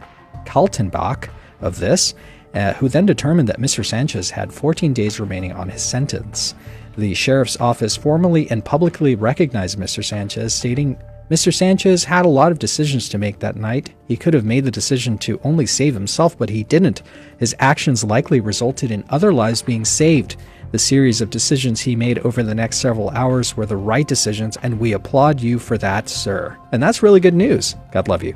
Kaltenbach 0.47 1.29
of 1.61 1.77
this 1.77 2.15
uh, 2.53 2.73
who 2.73 2.89
then 2.89 3.05
determined 3.05 3.47
that 3.49 3.59
Mr. 3.59 3.85
Sanchez 3.85 4.29
had 4.29 4.53
14 4.53 4.93
days 4.93 5.19
remaining 5.19 5.53
on 5.53 5.69
his 5.69 5.83
sentence. 5.83 6.53
The 6.97 7.13
sheriff's 7.13 7.59
office 7.59 7.95
formally 7.95 8.49
and 8.51 8.65
publicly 8.65 9.15
recognized 9.15 9.79
Mr. 9.79 10.03
Sanchez, 10.03 10.53
stating 10.53 10.97
Mr. 11.29 11.53
Sanchez 11.53 12.03
had 12.03 12.25
a 12.25 12.29
lot 12.29 12.51
of 12.51 12.59
decisions 12.59 13.07
to 13.07 13.17
make 13.17 13.39
that 13.39 13.55
night. 13.55 13.93
He 14.09 14.17
could 14.17 14.33
have 14.33 14.43
made 14.43 14.65
the 14.65 14.71
decision 14.71 15.17
to 15.19 15.39
only 15.45 15.65
save 15.65 15.93
himself, 15.93 16.37
but 16.37 16.49
he 16.49 16.63
didn't. 16.63 17.03
His 17.37 17.55
actions 17.59 18.03
likely 18.03 18.41
resulted 18.41 18.91
in 18.91 19.05
other 19.09 19.31
lives 19.31 19.61
being 19.61 19.85
saved. 19.85 20.35
The 20.71 20.79
series 20.79 21.21
of 21.21 21.29
decisions 21.29 21.79
he 21.79 21.95
made 21.95 22.19
over 22.19 22.43
the 22.43 22.55
next 22.55 22.79
several 22.79 23.09
hours 23.11 23.55
were 23.55 23.65
the 23.65 23.77
right 23.77 24.05
decisions, 24.05 24.57
and 24.61 24.77
we 24.77 24.91
applaud 24.91 25.39
you 25.39 25.57
for 25.57 25.77
that, 25.77 26.09
sir. 26.09 26.57
And 26.73 26.83
that's 26.83 27.01
really 27.01 27.21
good 27.21 27.33
news. 27.33 27.75
God 27.93 28.09
love 28.09 28.23
you. 28.23 28.35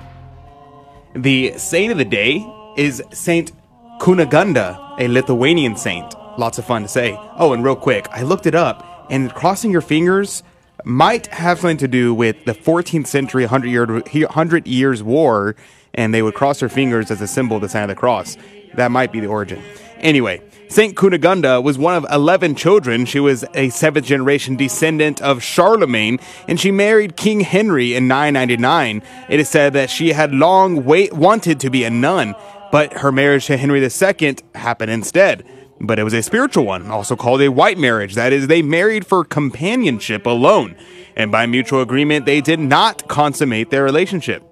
The 1.16 1.58
saint 1.58 1.92
of 1.92 1.98
the 1.98 2.06
day 2.06 2.46
is 2.78 3.04
Saint 3.12 3.52
Kunigunda, 4.00 5.00
a 5.00 5.08
Lithuanian 5.08 5.76
saint. 5.78 6.14
Lots 6.38 6.60
of 6.60 6.66
fun 6.66 6.82
to 6.84 6.88
say. 6.88 7.18
Oh, 7.38 7.54
and 7.54 7.64
real 7.64 7.76
quick, 7.76 8.08
I 8.12 8.24
looked 8.24 8.46
it 8.46 8.54
up, 8.54 9.08
and 9.10 9.34
crossing 9.34 9.72
your 9.72 9.82
fingers 9.82 10.44
might 10.84 11.28
have 11.28 11.60
something 11.60 11.78
to 11.78 11.88
do 11.88 12.14
with 12.14 12.44
the 12.46 12.54
14th 12.54 13.08
century 13.08 13.44
100, 13.44 13.68
year, 13.68 13.86
100 13.86 14.68
years 14.68 15.02
war, 15.02 15.56
and 15.94 16.14
they 16.14 16.22
would 16.22 16.36
cross 16.36 16.60
their 16.60 16.70
fingers 16.70 17.10
as 17.10 17.22
a 17.22 17.28
symbol 17.28 17.56
of 17.56 17.62
the 17.62 17.70
sign 17.70 17.84
of 17.84 17.90
the 17.90 17.96
cross. 17.96 18.38
That 18.76 18.92
might 18.92 19.12
be 19.12 19.22
the 19.22 19.28
origin. 19.28 19.64
Anyway, 20.00 20.42
Saint 20.68 20.96
Kunigunda 20.96 21.64
was 21.64 21.78
one 21.78 21.96
of 21.96 22.06
11 22.12 22.56
children. 22.56 23.06
She 23.06 23.20
was 23.20 23.46
a 23.54 23.70
seventh 23.70 24.06
generation 24.06 24.56
descendant 24.56 25.22
of 25.22 25.42
Charlemagne, 25.42 26.20
and 26.48 26.60
she 26.60 26.72
married 26.72 27.16
King 27.16 27.40
Henry 27.40 27.96
in 27.96 28.08
999. 28.08 29.02
It 29.30 29.40
is 29.40 29.48
said 29.48 29.74
that 29.74 29.90
she 29.90 30.12
had 30.12 30.34
long 30.34 30.84
wait- 30.84 31.14
wanted 31.14 31.60
to 31.62 31.70
be 31.70 31.86
a 31.86 31.90
nun, 31.90 32.36
but 32.72 32.94
her 32.94 33.12
marriage 33.12 33.46
to 33.48 33.58
Henry 33.58 33.82
II 33.84 34.36
happened 34.56 34.92
instead. 34.92 35.44
but 35.80 36.00
it 36.00 36.04
was 36.04 36.14
a 36.14 36.24
spiritual 36.24 36.66
one, 36.66 36.90
also 36.90 37.16
called 37.16 37.42
a 37.42 37.52
white 37.52 37.78
marriage. 37.78 38.16
That 38.16 38.32
is, 38.32 38.48
they 38.48 38.62
married 38.62 39.06
for 39.06 39.24
companionship 39.26 40.26
alone, 40.26 40.76
and 41.16 41.32
by 41.32 41.46
mutual 41.46 41.82
agreement, 41.82 42.26
they 42.26 42.40
did 42.42 42.60
not 42.60 43.08
consummate 43.10 43.70
their 43.72 43.84
relationship. 43.84 44.44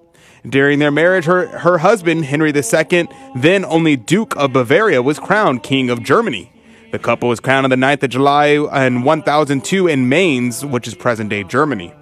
During 0.46 0.78
their 0.78 0.90
marriage, 0.90 1.24
her, 1.24 1.46
her 1.60 1.78
husband, 1.78 2.26
Henry 2.26 2.52
II, 2.54 3.08
then 3.36 3.64
only 3.64 3.96
Duke 3.96 4.36
of 4.36 4.52
Bavaria, 4.52 5.00
was 5.00 5.18
crowned 5.18 5.62
King 5.62 5.88
of 5.88 6.02
Germany. 6.02 6.52
The 6.92 6.98
couple 6.98 7.30
was 7.30 7.40
crowned 7.40 7.64
on 7.64 7.70
the 7.70 7.76
9th 7.76 8.02
of 8.02 8.10
July 8.10 8.48
in 8.86 9.02
1002 9.02 9.88
in 9.88 10.08
Mainz, 10.08 10.64
which 10.64 10.86
is 10.86 10.94
present 10.94 11.30
day 11.30 11.42
Germany. 11.42 11.94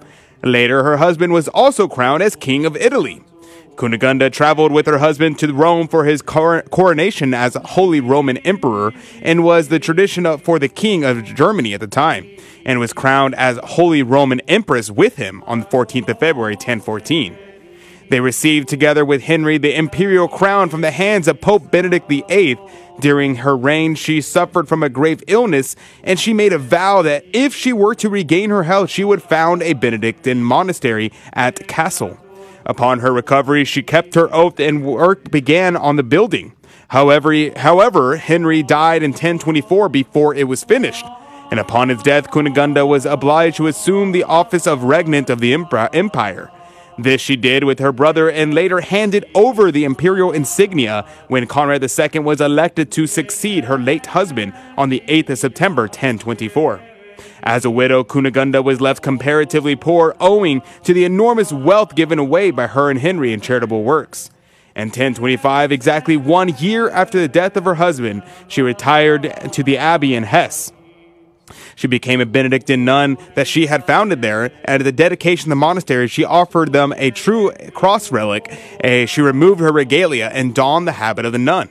Later, 0.43 0.83
her 0.83 0.97
husband 0.97 1.31
was 1.31 1.47
also 1.47 1.87
crowned 1.87 2.21
as 2.21 2.35
King 2.35 2.65
of 2.65 2.75
Italy. 2.75 3.23
Kunigunda 3.75 4.31
traveled 4.31 4.71
with 4.71 4.85
her 4.85 4.99
husband 4.99 5.39
to 5.39 5.51
Rome 5.51 5.87
for 5.87 6.05
his 6.05 6.21
coronation 6.21 7.33
as 7.33 7.55
Holy 7.55 7.99
Roman 7.99 8.37
Emperor 8.37 8.93
and 9.21 9.43
was 9.43 9.67
the 9.67 9.79
tradition 9.79 10.37
for 10.37 10.59
the 10.59 10.69
King 10.69 11.03
of 11.03 11.23
Germany 11.23 11.73
at 11.73 11.79
the 11.79 11.87
time, 11.87 12.29
and 12.65 12.79
was 12.79 12.93
crowned 12.93 13.35
as 13.35 13.59
Holy 13.63 14.03
Roman 14.03 14.39
Empress 14.41 14.91
with 14.91 15.15
him 15.15 15.43
on 15.47 15.61
the 15.61 15.65
14th 15.65 16.09
of 16.09 16.19
February 16.19 16.53
1014. 16.53 17.37
They 18.09 18.19
received 18.19 18.67
together 18.67 19.03
with 19.03 19.23
Henry 19.23 19.57
the 19.57 19.75
imperial 19.75 20.27
crown 20.27 20.69
from 20.69 20.81
the 20.81 20.91
hands 20.91 21.27
of 21.27 21.41
Pope 21.41 21.71
Benedict 21.71 22.07
VIII. 22.09 22.57
During 22.99 23.37
her 23.37 23.57
reign, 23.57 23.95
she 23.95 24.21
suffered 24.21 24.67
from 24.67 24.83
a 24.83 24.89
grave 24.89 25.23
illness, 25.25 25.75
and 26.03 26.19
she 26.19 26.31
made 26.31 26.53
a 26.53 26.59
vow 26.59 27.01
that 27.01 27.25
if 27.33 27.55
she 27.55 27.73
were 27.73 27.95
to 27.95 28.09
regain 28.09 28.51
her 28.51 28.63
health, 28.63 28.91
she 28.91 29.03
would 29.03 29.23
found 29.23 29.63
a 29.63 29.73
Benedictine 29.73 30.43
monastery 30.43 31.11
at 31.33 31.55
Kassel. 31.67 32.19
Upon 32.65 32.99
her 32.99 33.11
recovery, 33.11 33.65
she 33.65 33.83
kept 33.83 34.15
her 34.15 34.33
oath 34.33 34.59
and 34.59 34.85
work 34.85 35.29
began 35.29 35.75
on 35.75 35.95
the 35.95 36.03
building. 36.03 36.53
However, 36.89 37.33
however, 37.57 38.17
Henry 38.17 38.63
died 38.63 39.03
in 39.03 39.11
1024 39.11 39.89
before 39.89 40.35
it 40.35 40.47
was 40.47 40.63
finished, 40.63 41.05
and 41.51 41.59
upon 41.59 41.89
his 41.89 42.03
death, 42.03 42.29
Kunigunda 42.29 42.87
was 42.87 43.05
obliged 43.05 43.57
to 43.57 43.67
assume 43.67 44.11
the 44.11 44.23
office 44.23 44.67
of 44.67 44.83
regnant 44.83 45.29
of 45.29 45.39
the 45.39 45.53
empire. 45.53 46.51
This 46.97 47.21
she 47.21 47.35
did 47.35 47.63
with 47.63 47.79
her 47.79 47.91
brother 47.91 48.29
and 48.29 48.53
later 48.53 48.81
handed 48.81 49.25
over 49.33 49.71
the 49.71 49.83
imperial 49.83 50.31
insignia 50.31 51.05
when 51.27 51.47
Conrad 51.47 51.83
II 51.83 52.19
was 52.19 52.39
elected 52.39 52.91
to 52.91 53.07
succeed 53.07 53.65
her 53.65 53.79
late 53.79 54.07
husband 54.07 54.53
on 54.77 54.89
the 54.89 55.01
8th 55.07 55.31
of 55.31 55.39
September 55.39 55.83
1024. 55.83 56.92
As 57.43 57.65
a 57.65 57.69
widow, 57.69 58.03
Kunigunda 58.03 58.63
was 58.63 58.81
left 58.81 59.01
comparatively 59.01 59.75
poor 59.75 60.15
owing 60.19 60.61
to 60.83 60.93
the 60.93 61.05
enormous 61.05 61.51
wealth 61.51 61.95
given 61.95 62.19
away 62.19 62.51
by 62.51 62.67
her 62.67 62.89
and 62.89 62.99
Henry 62.99 63.33
in 63.33 63.41
charitable 63.41 63.83
works. 63.83 64.29
In 64.75 64.87
1025, 64.87 65.71
exactly 65.71 66.17
one 66.17 66.49
year 66.57 66.89
after 66.89 67.19
the 67.19 67.27
death 67.27 67.55
of 67.55 67.65
her 67.65 67.75
husband, 67.75 68.23
she 68.47 68.61
retired 68.61 69.51
to 69.51 69.61
the 69.61 69.77
abbey 69.77 70.15
in 70.15 70.23
Hesse. 70.23 70.71
She 71.75 71.87
became 71.87 72.21
a 72.21 72.25
Benedictine 72.25 72.85
nun 72.85 73.17
that 73.35 73.47
she 73.47 73.67
had 73.67 73.85
founded 73.85 74.21
there. 74.21 74.45
And 74.65 74.81
at 74.81 74.83
the 74.83 74.91
dedication 74.91 75.47
of 75.47 75.49
the 75.51 75.55
monastery, 75.57 76.07
she 76.07 76.23
offered 76.23 76.73
them 76.73 76.93
a 76.97 77.11
true 77.11 77.51
cross 77.73 78.11
relic. 78.11 78.51
she 79.07 79.21
removed 79.21 79.59
her 79.59 79.71
regalia 79.71 80.29
and 80.33 80.55
donned 80.55 80.87
the 80.87 80.93
habit 80.93 81.25
of 81.25 81.31
the 81.31 81.39
nun. 81.39 81.69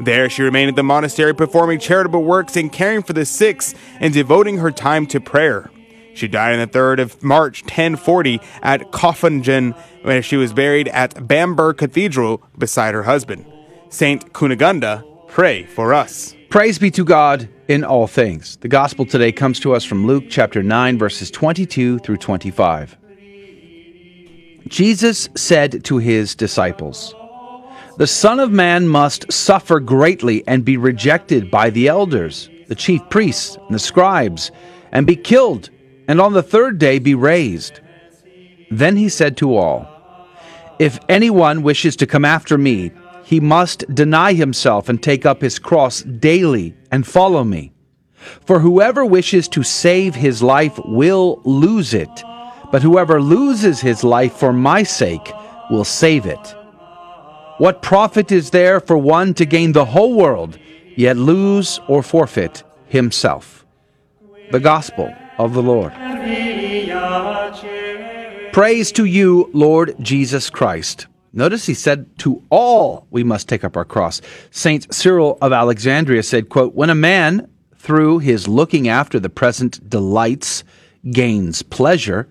There, 0.00 0.30
she 0.30 0.42
remained 0.42 0.68
at 0.68 0.76
the 0.76 0.82
monastery 0.82 1.34
performing 1.34 1.80
charitable 1.80 2.22
works 2.22 2.56
and 2.56 2.72
caring 2.72 3.02
for 3.02 3.12
the 3.12 3.24
sick 3.24 3.62
and 3.98 4.14
devoting 4.14 4.58
her 4.58 4.70
time 4.70 5.06
to 5.06 5.20
prayer. 5.20 5.70
She 6.14 6.28
died 6.28 6.58
on 6.58 6.60
the 6.60 6.78
3rd 6.78 7.00
of 7.00 7.22
March 7.22 7.62
1040 7.62 8.40
at 8.62 8.90
Kaufungen, 8.90 9.76
where 10.02 10.22
she 10.22 10.36
was 10.36 10.52
buried 10.52 10.88
at 10.88 11.26
Bamberg 11.26 11.78
Cathedral 11.78 12.42
beside 12.56 12.94
her 12.94 13.04
husband. 13.04 13.46
Saint 13.88 14.32
Kunigunda, 14.32 15.04
pray 15.28 15.64
for 15.64 15.94
us. 15.94 16.34
Praise 16.50 16.78
be 16.78 16.90
to 16.92 17.04
God 17.04 17.48
in 17.68 17.84
all 17.84 18.06
things. 18.06 18.56
The 18.56 18.68
gospel 18.68 19.04
today 19.04 19.32
comes 19.32 19.60
to 19.60 19.74
us 19.74 19.84
from 19.84 20.06
Luke 20.06 20.24
chapter 20.28 20.62
9, 20.62 20.98
verses 20.98 21.30
22 21.30 21.98
through 22.00 22.16
25. 22.16 22.96
Jesus 24.66 25.28
said 25.36 25.84
to 25.84 25.98
his 25.98 26.34
disciples, 26.34 27.14
the 27.98 28.06
Son 28.06 28.38
of 28.38 28.52
Man 28.52 28.86
must 28.86 29.32
suffer 29.32 29.80
greatly 29.80 30.46
and 30.46 30.64
be 30.64 30.76
rejected 30.76 31.50
by 31.50 31.68
the 31.68 31.88
elders, 31.88 32.48
the 32.68 32.76
chief 32.76 33.02
priests, 33.10 33.56
and 33.56 33.74
the 33.74 33.78
scribes, 33.80 34.52
and 34.92 35.04
be 35.04 35.16
killed, 35.16 35.70
and 36.06 36.20
on 36.20 36.32
the 36.32 36.42
third 36.42 36.78
day 36.78 37.00
be 37.00 37.16
raised. 37.16 37.80
Then 38.70 38.96
he 38.96 39.08
said 39.08 39.36
to 39.38 39.56
all, 39.56 39.88
If 40.78 41.00
anyone 41.08 41.64
wishes 41.64 41.96
to 41.96 42.06
come 42.06 42.24
after 42.24 42.56
me, 42.56 42.92
he 43.24 43.40
must 43.40 43.92
deny 43.92 44.32
himself 44.32 44.88
and 44.88 45.02
take 45.02 45.26
up 45.26 45.42
his 45.42 45.58
cross 45.58 46.02
daily 46.02 46.76
and 46.92 47.04
follow 47.04 47.42
me. 47.42 47.72
For 48.46 48.60
whoever 48.60 49.04
wishes 49.04 49.48
to 49.48 49.64
save 49.64 50.14
his 50.14 50.40
life 50.40 50.78
will 50.84 51.42
lose 51.44 51.94
it, 51.94 52.22
but 52.70 52.82
whoever 52.82 53.20
loses 53.20 53.80
his 53.80 54.04
life 54.04 54.34
for 54.34 54.52
my 54.52 54.84
sake 54.84 55.32
will 55.68 55.84
save 55.84 56.26
it. 56.26 56.54
What 57.58 57.82
profit 57.82 58.30
is 58.30 58.50
there 58.50 58.78
for 58.78 58.96
one 58.96 59.34
to 59.34 59.44
gain 59.44 59.72
the 59.72 59.84
whole 59.84 60.14
world, 60.14 60.56
yet 60.96 61.16
lose 61.16 61.80
or 61.88 62.04
forfeit 62.04 62.62
himself? 62.86 63.66
The 64.52 64.60
Gospel 64.60 65.12
of 65.38 65.54
the 65.54 65.62
Lord. 65.62 65.92
Praise 68.52 68.92
to 68.92 69.04
you, 69.04 69.50
Lord 69.52 69.96
Jesus 70.00 70.50
Christ. 70.50 71.08
Notice 71.32 71.66
he 71.66 71.74
said, 71.74 72.06
to 72.18 72.44
all 72.48 73.08
we 73.10 73.24
must 73.24 73.48
take 73.48 73.64
up 73.64 73.76
our 73.76 73.84
cross. 73.84 74.20
Saint 74.52 74.94
Cyril 74.94 75.36
of 75.42 75.52
Alexandria 75.52 76.22
said, 76.22 76.48
quote, 76.48 76.76
When 76.76 76.90
a 76.90 76.94
man, 76.94 77.50
through 77.76 78.20
his 78.20 78.46
looking 78.46 78.86
after 78.86 79.18
the 79.18 79.28
present 79.28 79.90
delights, 79.90 80.62
gains 81.10 81.62
pleasure, 81.62 82.28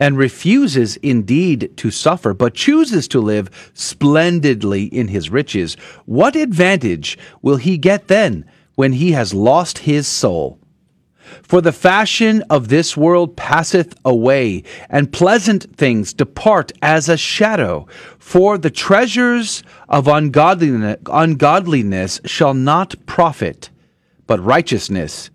and 0.00 0.18
refuses 0.18 0.96
indeed 0.96 1.72
to 1.76 1.90
suffer, 1.90 2.34
but 2.34 2.54
chooses 2.54 3.06
to 3.08 3.20
live 3.20 3.70
splendidly 3.74 4.84
in 4.84 5.08
his 5.08 5.30
riches, 5.30 5.76
what 6.04 6.36
advantage 6.36 7.16
will 7.42 7.56
he 7.56 7.78
get 7.78 8.08
then 8.08 8.44
when 8.74 8.92
he 8.94 9.12
has 9.12 9.32
lost 9.32 9.78
his 9.78 10.06
soul? 10.06 10.58
For 11.42 11.60
the 11.60 11.72
fashion 11.72 12.42
of 12.50 12.68
this 12.68 12.96
world 12.96 13.36
passeth 13.36 13.94
away, 14.04 14.62
and 14.90 15.12
pleasant 15.12 15.74
things 15.76 16.12
depart 16.12 16.72
as 16.82 17.08
a 17.08 17.16
shadow. 17.16 17.86
For 18.18 18.58
the 18.58 18.70
treasures 18.70 19.62
of 19.88 20.06
ungodliness, 20.06 21.00
shall 22.24 22.54
not 22.54 22.94
profit, 23.06 23.70
but 24.26 24.44
righteousness 24.44 25.30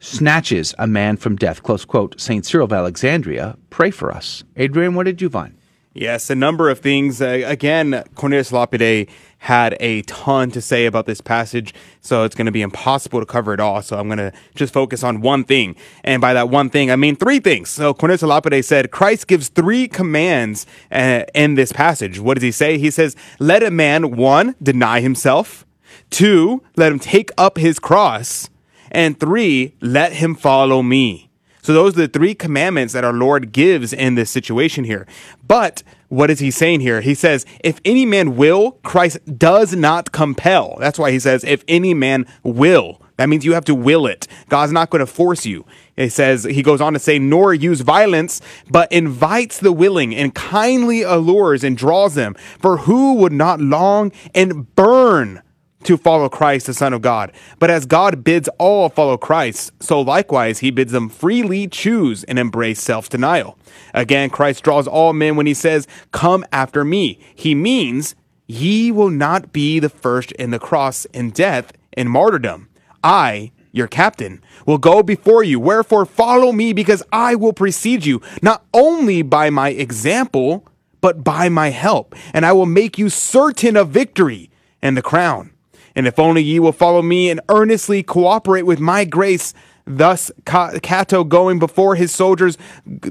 snatches 0.00 0.74
a 0.78 0.86
man 0.86 1.16
from 1.16 1.36
death. 1.36 1.62
Close 1.62 1.84
quote. 1.84 2.20
St. 2.20 2.44
Cyril 2.44 2.66
of 2.66 2.72
Alexandria, 2.72 3.56
pray 3.70 3.90
for 3.90 4.12
us. 4.12 4.44
Adrian, 4.56 4.94
what 4.94 5.04
did 5.04 5.20
you 5.20 5.28
find? 5.28 5.54
Yes, 5.94 6.30
a 6.30 6.36
number 6.36 6.70
of 6.70 6.78
things. 6.78 7.20
Uh, 7.20 7.42
again, 7.44 8.04
Cornelius 8.14 8.52
Lapide 8.52 9.08
had 9.38 9.76
a 9.80 10.02
ton 10.02 10.50
to 10.52 10.60
say 10.60 10.86
about 10.86 11.06
this 11.06 11.20
passage, 11.20 11.74
so 12.00 12.22
it's 12.22 12.36
going 12.36 12.46
to 12.46 12.52
be 12.52 12.62
impossible 12.62 13.18
to 13.18 13.26
cover 13.26 13.52
it 13.52 13.58
all. 13.58 13.82
So 13.82 13.98
I'm 13.98 14.06
going 14.06 14.18
to 14.18 14.32
just 14.54 14.72
focus 14.72 15.02
on 15.02 15.22
one 15.22 15.42
thing. 15.42 15.74
And 16.04 16.20
by 16.20 16.34
that 16.34 16.50
one 16.50 16.70
thing, 16.70 16.92
I 16.92 16.96
mean 16.96 17.16
three 17.16 17.40
things. 17.40 17.70
So 17.70 17.94
Cornelius 17.94 18.22
Lapide 18.22 18.64
said 18.64 18.92
Christ 18.92 19.26
gives 19.26 19.48
three 19.48 19.88
commands 19.88 20.66
uh, 20.92 21.24
in 21.34 21.54
this 21.54 21.72
passage. 21.72 22.20
What 22.20 22.34
does 22.34 22.42
he 22.42 22.52
say? 22.52 22.78
He 22.78 22.92
says, 22.92 23.16
Let 23.40 23.64
a 23.64 23.70
man, 23.70 24.16
one, 24.16 24.54
deny 24.62 25.00
himself, 25.00 25.66
two, 26.10 26.62
let 26.76 26.92
him 26.92 27.00
take 27.00 27.30
up 27.36 27.58
his 27.58 27.80
cross 27.80 28.50
and 28.90 29.18
three, 29.18 29.74
let 29.80 30.14
him 30.14 30.34
follow 30.34 30.82
me. 30.82 31.30
So 31.62 31.74
those 31.74 31.94
are 31.94 32.06
the 32.06 32.08
three 32.08 32.34
commandments 32.34 32.94
that 32.94 33.04
our 33.04 33.12
Lord 33.12 33.52
gives 33.52 33.92
in 33.92 34.14
this 34.14 34.30
situation 34.30 34.84
here. 34.84 35.06
But 35.46 35.82
what 36.08 36.30
is 36.30 36.38
he 36.38 36.50
saying 36.50 36.80
here? 36.80 37.02
He 37.02 37.14
says, 37.14 37.44
if 37.62 37.80
any 37.84 38.06
man 38.06 38.36
will, 38.36 38.72
Christ 38.82 39.18
does 39.38 39.74
not 39.74 40.10
compel. 40.10 40.76
That's 40.80 40.98
why 40.98 41.10
he 41.10 41.18
says, 41.18 41.44
if 41.44 41.64
any 41.68 41.92
man 41.92 42.26
will. 42.42 43.02
That 43.18 43.28
means 43.28 43.44
you 43.44 43.52
have 43.52 43.66
to 43.66 43.74
will 43.74 44.06
it. 44.06 44.28
God's 44.48 44.72
not 44.72 44.88
going 44.88 45.00
to 45.00 45.06
force 45.06 45.44
you. 45.44 45.66
He 45.96 46.08
says, 46.08 46.44
he 46.44 46.62
goes 46.62 46.80
on 46.80 46.94
to 46.94 46.98
say, 46.98 47.18
nor 47.18 47.52
use 47.52 47.80
violence, 47.80 48.40
but 48.70 48.90
invites 48.92 49.58
the 49.58 49.72
willing 49.72 50.14
and 50.14 50.34
kindly 50.34 51.02
allures 51.02 51.64
and 51.64 51.76
draws 51.76 52.14
them. 52.14 52.34
For 52.58 52.78
who 52.78 53.14
would 53.14 53.32
not 53.32 53.60
long 53.60 54.12
and 54.34 54.74
burn 54.74 55.42
to 55.84 55.96
follow 55.96 56.28
Christ, 56.28 56.66
the 56.66 56.74
Son 56.74 56.92
of 56.92 57.02
God. 57.02 57.32
But 57.58 57.70
as 57.70 57.86
God 57.86 58.24
bids 58.24 58.48
all 58.58 58.88
follow 58.88 59.16
Christ, 59.16 59.72
so 59.80 60.00
likewise 60.00 60.58
he 60.58 60.70
bids 60.70 60.92
them 60.92 61.08
freely 61.08 61.68
choose 61.68 62.24
and 62.24 62.38
embrace 62.38 62.80
self 62.80 63.08
denial. 63.08 63.58
Again, 63.94 64.30
Christ 64.30 64.64
draws 64.64 64.86
all 64.86 65.12
men 65.12 65.36
when 65.36 65.46
he 65.46 65.54
says, 65.54 65.86
Come 66.12 66.44
after 66.52 66.84
me. 66.84 67.18
He 67.34 67.54
means, 67.54 68.14
Ye 68.46 68.90
will 68.90 69.10
not 69.10 69.52
be 69.52 69.78
the 69.78 69.90
first 69.90 70.32
in 70.32 70.50
the 70.50 70.58
cross 70.58 71.04
in 71.06 71.30
death 71.30 71.72
and 71.92 72.10
martyrdom. 72.10 72.68
I, 73.04 73.52
your 73.72 73.86
captain, 73.86 74.42
will 74.66 74.78
go 74.78 75.02
before 75.02 75.44
you. 75.44 75.60
Wherefore, 75.60 76.06
follow 76.06 76.52
me, 76.52 76.72
because 76.72 77.02
I 77.12 77.34
will 77.34 77.52
precede 77.52 78.06
you, 78.06 78.22
not 78.42 78.64
only 78.72 79.22
by 79.22 79.50
my 79.50 79.70
example, 79.70 80.66
but 81.00 81.22
by 81.22 81.48
my 81.48 81.68
help. 81.68 82.14
And 82.32 82.46
I 82.46 82.52
will 82.52 82.66
make 82.66 82.98
you 82.98 83.08
certain 83.10 83.76
of 83.76 83.90
victory 83.90 84.50
and 84.80 84.96
the 84.96 85.02
crown. 85.02 85.52
And 85.98 86.06
if 86.06 86.20
only 86.20 86.44
ye 86.44 86.60
will 86.60 86.70
follow 86.70 87.02
me 87.02 87.28
and 87.28 87.40
earnestly 87.48 88.04
cooperate 88.04 88.62
with 88.62 88.78
my 88.78 89.04
grace, 89.04 89.52
Thus, 89.84 90.30
Cato, 90.44 91.24
going 91.24 91.58
before 91.58 91.96
his 91.96 92.14
soldiers 92.14 92.56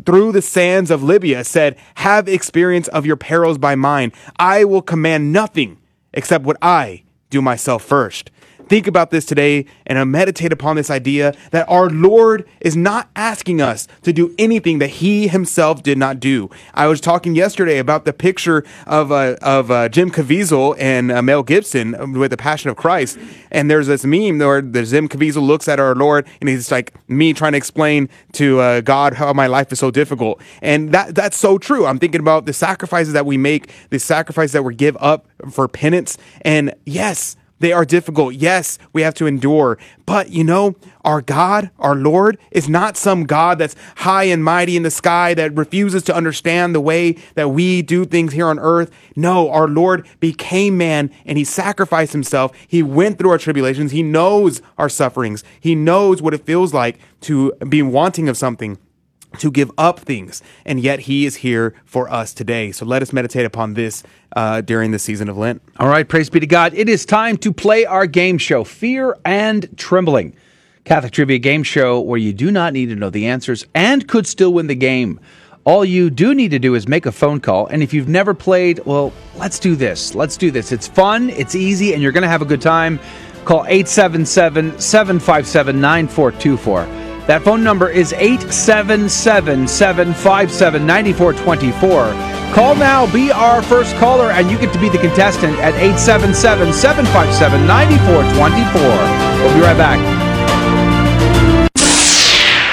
through 0.06 0.32
the 0.32 0.42
sands 0.42 0.90
of 0.90 1.04
Libya, 1.04 1.44
said, 1.44 1.76
Have 1.96 2.30
experience 2.30 2.88
of 2.88 3.06
your 3.06 3.18
perils 3.18 3.58
by 3.58 3.76
mine. 3.76 4.14
I 4.40 4.64
will 4.64 4.82
command 4.84 5.34
nothing 5.34 5.80
except 6.14 6.46
what 6.46 6.56
I 6.62 7.04
do 7.30 7.42
myself 7.42 7.84
first 7.84 8.32
think 8.68 8.88
about 8.88 9.11
this 9.11 9.26
today 9.26 9.65
and 9.85 10.11
meditate 10.11 10.52
upon 10.52 10.76
this 10.76 10.89
idea 10.89 11.35
that 11.52 11.68
our 11.69 11.89
Lord 11.89 12.48
is 12.61 12.76
not 12.76 13.10
asking 13.15 13.61
us 13.61 13.88
to 14.03 14.14
do 14.14 14.34
anything 14.38 14.80
that 14.80 14.88
He 14.88 15.27
Himself 15.27 15.84
did 15.84 15.98
not 15.98 16.19
do. 16.19 16.49
I 16.73 16.88
was 16.88 17.02
talking 17.02 17.35
yesterday 17.35 17.77
about 17.77 18.06
the 18.06 18.14
picture 18.14 18.64
of 18.85 19.11
uh, 19.11 19.35
of 19.41 19.72
uh, 19.72 19.89
Jim 19.89 20.11
Caviezel 20.11 20.76
and 20.80 21.11
uh, 21.11 21.22
Mel 21.22 21.44
Gibson 21.44 22.14
with 22.14 22.31
the 22.31 22.38
Passion 22.38 22.69
of 22.69 22.76
Christ, 22.76 23.18
and 23.52 23.69
there's 23.72 23.88
this 23.88 24.06
meme 24.06 24.39
where 24.39 24.61
the 24.61 24.84
Jim 24.84 25.07
Caviezel 25.07 25.45
looks 25.45 25.68
at 25.68 25.80
our 25.80 25.95
Lord 25.95 26.27
and 26.41 26.49
he's 26.49 26.72
like 26.72 26.94
me 27.10 27.34
trying 27.34 27.53
to 27.53 27.57
explain 27.57 28.10
to 28.34 28.60
uh, 28.60 28.81
God 28.81 29.14
how 29.14 29.34
my 29.34 29.48
life 29.48 29.72
is 29.72 29.80
so 29.80 29.91
difficult, 29.91 30.41
and 30.61 30.91
that 30.91 31.15
that's 31.15 31.38
so 31.38 31.57
true. 31.57 31.85
I'm 31.85 31.99
thinking 31.99 32.22
about 32.22 32.45
the 32.45 32.53
sacrifices 32.53 33.14
that 33.14 33.26
we 33.26 33.38
make, 33.38 33.72
the 33.89 33.99
sacrifices 33.99 34.52
that 34.53 34.64
we 34.64 34.76
give 34.76 34.98
up 34.99 35.27
for 35.49 35.68
penance, 35.68 36.18
and 36.41 36.73
yes 36.85 37.35
they 37.60 37.72
are 37.72 37.86
difficult. 37.86 38.36
Yes, 38.36 38.78
we 38.94 39.02
have 39.02 39.14
to 39.16 39.28
endure. 39.28 39.78
But 40.06 40.30
you 40.30 40.44
know, 40.44 40.76
our 41.04 41.22
God, 41.22 41.72
our 41.80 41.96
Lord, 41.96 42.38
is 42.52 42.70
not 42.70 42.98
some 42.98 43.26
God 43.26 43.58
that's 43.58 43.76
high 43.98 44.26
and 44.26 44.44
mighty 44.44 44.76
in 44.78 44.84
the 44.84 44.92
sky 44.92 45.34
that 45.34 45.56
refuses 45.56 46.04
to 46.04 46.16
understand 46.16 46.76
the 46.76 46.82
way 46.82 47.18
that 47.36 47.50
we 47.50 47.82
do 47.82 48.06
things 48.06 48.34
here 48.34 48.48
on 48.48 48.60
earth. 48.60 48.92
No, 49.16 49.50
our 49.50 49.68
Lord 49.68 50.08
became 50.20 50.78
man 50.78 51.12
and 51.26 51.38
he 51.38 51.44
sacrificed 51.44 52.14
himself. 52.14 52.52
He 52.68 52.84
went 52.84 53.18
through 53.18 53.32
our 53.32 53.38
tribulations. 53.38 53.92
He 53.92 54.04
knows 54.04 54.62
our 54.78 54.90
sufferings. 54.90 55.44
He 55.60 55.76
knows 55.76 56.22
what 56.22 56.34
it 56.34 56.46
feels 56.46 56.74
like 56.74 57.00
to 57.22 57.54
be 57.68 57.82
wanting 57.82 58.30
of 58.30 58.38
something 58.38 58.78
to 59.40 59.52
give 59.52 59.72
up 59.78 59.99
things, 59.99 60.41
and 60.66 60.80
yet 60.80 61.02
He 61.02 61.26
is 61.26 61.38
here 61.38 61.74
for 61.86 62.10
us 62.12 62.34
today. 62.34 62.72
So 62.72 62.86
let 62.86 63.02
us 63.02 63.14
meditate 63.14 63.45
upon 63.45 63.74
this 63.74 64.04
uh, 64.36 64.62
during 64.62 64.91
the 64.91 64.99
season 64.99 65.30
of 65.30 65.38
Lent. 65.38 65.62
All 65.80 65.88
right, 65.88 66.08
praise 66.08 66.30
be 66.30 66.40
to 66.40 66.48
God. 66.48 66.74
It 66.74 66.90
is 66.90 67.06
time 67.06 67.38
to 67.38 67.54
play 67.54 67.86
our 67.86 68.06
game 68.06 68.38
show, 68.38 68.64
Fear 68.64 69.18
and 69.26 69.68
Trembling. 69.78 70.36
Catholic 70.86 71.12
Trivia 71.12 71.38
game 71.38 71.64
show 71.64 71.99
where 71.99 72.18
you 72.18 72.32
do 72.32 72.49
not 72.49 72.72
need 72.72 72.88
to 72.88 72.95
know 72.95 73.10
the 73.10 73.28
answers 73.28 73.66
and 73.76 74.08
could 74.08 74.26
still 74.26 74.54
win 74.54 74.68
the 74.68 74.76
game. 74.76 75.20
All 75.66 75.84
you 75.84 76.10
do 76.10 76.34
need 76.34 76.52
to 76.52 76.60
do 76.60 76.76
is 76.76 76.88
make 76.88 77.06
a 77.06 77.12
phone 77.12 77.41
call. 77.41 77.68
And 77.68 77.84
if 77.84 77.94
you've 77.94 78.08
never 78.08 78.34
played, 78.34 78.80
well, 78.86 79.12
let's 79.36 79.60
do 79.60 79.76
this. 79.76 80.16
Let's 80.16 80.38
do 80.38 80.49
this. 80.49 80.72
It's 80.72 80.88
fun, 80.88 81.30
it's 81.32 81.56
easy, 81.56 81.94
and 81.94 82.02
you're 82.02 82.14
going 82.14 82.24
to 82.24 82.30
have 82.30 82.41
a 82.41 82.45
good 82.45 82.62
time. 82.62 83.02
Call 83.44 83.66
877 83.66 84.80
757 84.80 85.82
9424. 85.82 87.07
That 87.28 87.44
phone 87.44 87.62
number 87.62 87.90
is 87.90 88.14
877 88.14 89.68
757 89.68 90.86
9424. 90.86 92.54
Call 92.54 92.76
now, 92.76 93.12
be 93.12 93.32
our 93.32 93.62
first 93.62 93.94
caller, 93.98 94.32
and 94.32 94.49
you 94.49 94.58
get 94.58 94.72
to 94.72 94.80
be 94.80 94.88
the 94.88 94.98
contestant 94.98 95.60
at 95.60 95.74
877 95.76 96.72
757 96.72 97.68
9424. 97.68 98.82
We'll 99.44 99.54
be 99.54 99.60
right 99.60 99.76
back. 99.76 99.99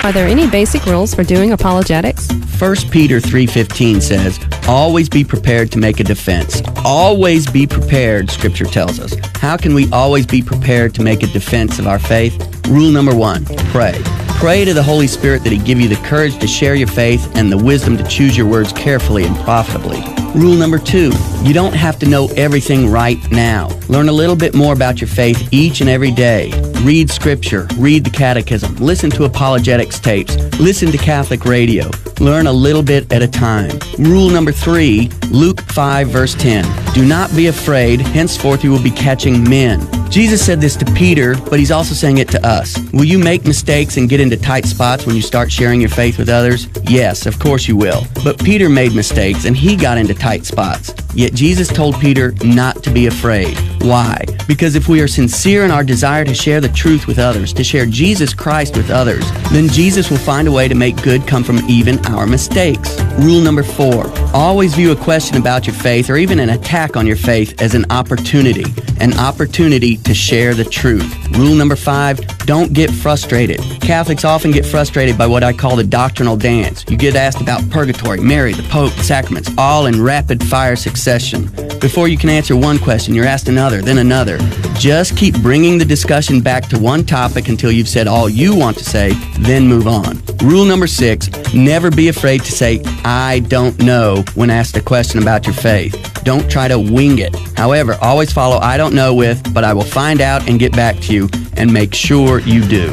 Are 0.05 0.13
there 0.13 0.29
any 0.29 0.47
basic 0.47 0.87
rules 0.87 1.15
for 1.15 1.25
doing 1.25 1.51
apologetics? 1.51 2.31
1 2.31 2.91
Peter 2.93 3.19
3:15 3.21 4.01
says, 4.01 4.39
"Always 4.69 5.09
be 5.09 5.25
prepared 5.25 5.73
to 5.73 5.79
make 5.79 5.99
a 5.99 6.05
defense." 6.05 6.63
Always 6.85 7.47
be 7.47 7.67
prepared, 7.67 8.31
scripture 8.31 8.67
tells 8.67 9.01
us. 9.01 9.17
How 9.41 9.57
can 9.57 9.75
we 9.75 9.89
always 9.91 10.27
be 10.27 10.43
prepared 10.43 10.95
to 10.95 11.03
make 11.03 11.25
a 11.25 11.27
defense 11.27 11.81
of 11.81 11.89
our 11.89 11.99
faith? 11.99 12.37
Rule 12.69 12.91
number 12.91 13.15
1, 13.15 13.47
pray. 13.73 13.99
Pray 14.45 14.67
to 14.67 14.75
the 14.75 14.83
Holy 14.83 15.07
Spirit 15.07 15.43
that 15.45 15.55
He 15.55 15.59
give 15.59 15.81
you 15.81 15.89
the 15.89 15.97
courage 16.07 16.39
to 16.41 16.47
share 16.47 16.75
your 16.75 16.87
faith 16.87 17.35
and 17.35 17.51
the 17.51 17.57
wisdom 17.57 17.97
to 17.97 18.05
choose 18.05 18.37
your 18.37 18.47
words 18.47 18.75
carefully 18.75 19.25
and 19.25 19.35
profitably. 19.37 20.24
Rule 20.35 20.57
number 20.57 20.81
two, 20.81 21.13
you 21.43 21.55
don't 21.55 21.75
have 21.75 21.97
to 22.01 22.07
know 22.07 22.27
everything 22.37 22.91
right 22.91 23.19
now. 23.31 23.69
Learn 23.89 24.09
a 24.09 24.13
little 24.13 24.35
bit 24.35 24.53
more 24.53 24.73
about 24.73 25.01
your 25.01 25.07
faith 25.07 25.49
each 25.53 25.81
and 25.81 25.89
every 25.89 26.11
day. 26.11 26.51
Read 26.83 27.09
scripture, 27.09 27.69
read 27.77 28.03
the 28.03 28.11
catechism, 28.11 28.75
listen 28.77 29.11
to 29.11 29.25
apologetics 29.25 30.01
tapes, 30.01 30.37
listen 30.59 30.91
to 30.91 30.99
Catholic 30.99 31.45
radio. 31.45 31.89
Learn 32.19 32.49
a 32.49 32.53
little 32.53 32.83
bit 32.83 33.13
at 33.13 33.23
a 33.23 33.29
time. 33.29 33.79
Rule 33.99 34.29
number 34.29 34.51
three, 34.51 35.09
Luke 35.31 35.61
5 35.61 36.09
verse 36.09 36.35
10. 36.35 36.65
Do 36.95 37.05
not 37.05 37.35
be 37.37 37.47
afraid, 37.47 38.01
henceforth 38.01 38.65
you 38.65 38.73
will 38.73 38.83
be 38.83 38.91
catching 38.91 39.49
men. 39.49 39.87
Jesus 40.11 40.45
said 40.45 40.61
this 40.61 40.77
to 40.77 40.85
Peter, 40.93 41.35
but 41.51 41.59
he's 41.59 41.73
also 41.73 41.93
saying 41.93 42.19
it 42.19 42.29
to 42.29 42.47
us. 42.47 42.79
Will 42.93 43.05
you 43.05 43.19
make 43.19 43.45
mistakes 43.45 43.97
and 43.97 44.09
get 44.09 44.21
into 44.21 44.37
tight 44.37 44.65
spots 44.65 45.07
when 45.07 45.17
you 45.17 45.23
start 45.23 45.51
sharing 45.51 45.81
your 45.81 45.91
faith 45.91 46.19
with 46.19 46.29
others? 46.29 46.69
Yes, 46.85 47.27
of 47.27 47.41
course 47.41 47.67
you 47.67 47.77
will. 47.77 48.07
But 48.23 48.39
Peter 48.39 48.69
made 48.69 48.95
mistakes 48.95 49.45
and 49.45 49.57
he 49.57 49.75
got 49.75 49.99
into 49.99 50.15
tight 50.25 50.47
spots. 50.47 50.95
Yet 51.15 51.35
Jesus 51.35 51.69
told 51.69 52.01
Peter 52.01 52.33
not 52.43 52.83
to 52.85 52.91
be 52.91 53.09
afraid. 53.09 53.59
Why? 53.85 54.25
Because 54.49 54.77
if 54.77 54.89
we 54.89 55.03
are 55.03 55.07
sincere 55.07 55.63
in 55.63 55.71
our 55.71 55.85
desire 55.85 56.25
to 56.25 56.33
share 56.33 56.59
the 56.59 56.71
truth 56.71 57.07
with 57.07 57.19
others, 57.19 57.53
to 57.53 57.63
share 57.63 57.85
Jesus 57.85 58.33
Christ 58.33 58.79
with 58.79 58.91
others, 58.91 59.31
then 59.53 59.69
Jesus 59.69 60.11
will 60.11 60.17
find 60.17 60.49
a 60.49 60.53
way 60.53 60.69
to 60.69 60.75
make 60.75 61.03
good 61.03 61.27
come 61.27 61.45
from 61.45 61.59
even 61.69 61.99
our 62.07 62.27
mistakes. 62.27 62.99
Rule 63.19 63.43
number 63.43 63.63
four 63.63 64.11
always 64.33 64.75
view 64.75 64.93
a 64.93 64.97
question 64.97 65.37
about 65.37 65.67
your 65.67 65.77
faith 65.77 66.09
or 66.09 66.17
even 66.17 66.41
an 66.41 66.51
attack 66.51 66.97
on 66.97 67.07
your 67.07 67.17
faith 67.17 67.61
as 67.61 67.75
an 67.75 67.85
opportunity, 67.91 68.65
an 69.01 69.13
opportunity 69.19 69.99
to 69.99 70.15
share 70.15 70.55
the 70.55 70.65
truth. 70.65 71.15
Rule 71.37 71.55
number 71.55 71.77
five 71.77 72.21
don't 72.47 72.73
get 72.73 72.91
frustrated. 72.91 73.61
Catholics 73.81 74.25
often 74.25 74.51
get 74.51 74.67
frustrated 74.67 75.17
by 75.17 75.27
what 75.27 75.43
I 75.43 75.53
call 75.53 75.77
the 75.77 75.85
doctrinal 75.85 76.37
dance. 76.37 76.85
You 76.89 76.97
get 76.97 77.17
asked 77.17 77.41
about 77.41 77.69
purgatory, 77.71 78.21
Mary, 78.21 78.53
the 78.53 78.63
Pope, 78.65 78.93
the 78.95 79.05
sacraments, 79.05 79.51
all 79.57 79.87
in 79.87 80.03
rapid 80.03 80.43
fire 80.43 80.77
succession. 80.77 81.51
Before 81.81 82.09
you 82.09 82.17
can 82.17 82.31
answer 82.31 82.57
one 82.57 82.79
question, 82.79 83.15
you're 83.15 83.27
asked 83.27 83.49
another, 83.49 83.74
then 83.83 83.99
another. 83.99 84.39
Just 84.75 85.17
keep 85.17 85.41
bringing 85.41 85.79
the 85.79 85.85
discussion 85.85 86.41
back 86.41 86.67
to 86.69 86.79
one 86.79 87.05
topic 87.05 87.49
until 87.49 87.71
you've 87.71 87.89
said 87.89 88.07
all 88.07 88.29
you 88.29 88.55
want 88.57 88.77
to 88.79 88.85
say, 88.85 89.13
then 89.41 89.67
move 89.67 89.87
on. 89.87 90.23
Rule 90.43 90.65
number 90.65 90.87
six 90.87 91.31
never 91.55 91.91
be 91.91 92.09
afraid 92.09 92.43
to 92.43 92.53
say, 92.53 92.81
I 93.05 93.41
don't 93.49 93.79
know 93.81 94.25
when 94.35 94.51
asked 94.51 94.77
a 94.77 94.83
question 94.83 95.23
about 95.23 95.47
your 95.47 95.55
faith. 95.55 96.23
Don't 96.25 96.51
try 96.51 96.69
to 96.69 96.79
wing 96.79 97.19
it. 97.19 97.35
However, 97.57 97.97
always 98.01 98.33
follow 98.33 98.59
I 98.59 98.77
don't 98.77 98.95
know 98.95 99.15
with, 99.15 99.53
but 99.53 99.65
I 99.65 99.73
will 99.73 99.85
find 99.85 100.21
out 100.21 100.49
and 100.49 100.59
get 100.59 100.73
back 100.73 100.99
to 101.01 101.13
you, 101.13 101.29
and 101.57 101.73
make 101.73 101.95
sure 101.95 102.41
you 102.41 102.67
do. 102.67 102.93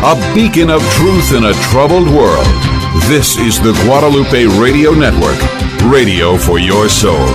A 0.00 0.14
beacon 0.34 0.70
of 0.70 0.80
truth 0.92 1.32
in 1.32 1.44
a 1.44 1.52
troubled 1.70 2.08
world. 2.08 2.46
This 3.08 3.36
is 3.38 3.60
the 3.60 3.72
Guadalupe 3.84 4.46
Radio 4.60 4.92
Network, 4.92 5.38
radio 5.82 6.36
for 6.36 6.58
your 6.58 6.88
soul. 6.88 7.26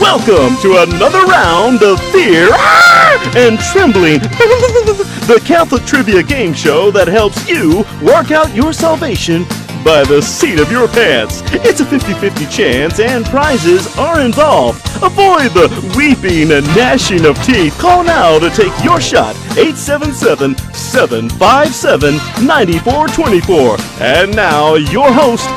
Welcome 0.00 0.56
to 0.62 0.82
another 0.82 1.24
round 1.24 1.82
of 1.82 2.00
Fear 2.12 2.48
ah, 2.52 3.32
and 3.36 3.58
Trembling, 3.58 4.18
the 5.26 5.42
Catholic 5.44 5.84
trivia 5.84 6.22
game 6.22 6.52
show 6.52 6.90
that 6.90 7.08
helps 7.08 7.48
you 7.48 7.84
work 8.02 8.30
out 8.30 8.54
your 8.54 8.72
salvation 8.72 9.44
by 9.84 10.02
the 10.04 10.22
seat 10.22 10.58
of 10.58 10.72
your 10.72 10.88
pants. 10.88 11.42
It's 11.52 11.80
a 11.80 11.84
50 11.84 12.14
50 12.14 12.46
chance, 12.46 13.00
and 13.00 13.24
prizes 13.26 13.94
are 13.98 14.20
involved. 14.20 14.80
Avoid 15.02 15.52
the 15.52 15.68
weeping 15.96 16.50
and 16.52 16.66
gnashing 16.74 17.26
of 17.26 17.36
teeth. 17.44 17.78
Call 17.78 18.02
now 18.02 18.38
to 18.38 18.48
take 18.50 18.72
your 18.82 19.00
shot 19.00 19.36
877 19.58 20.56
757 20.74 22.14
9424. 22.46 23.76
And 24.00 24.34
now, 24.34 24.74
your 24.74 25.12
host, 25.12 25.48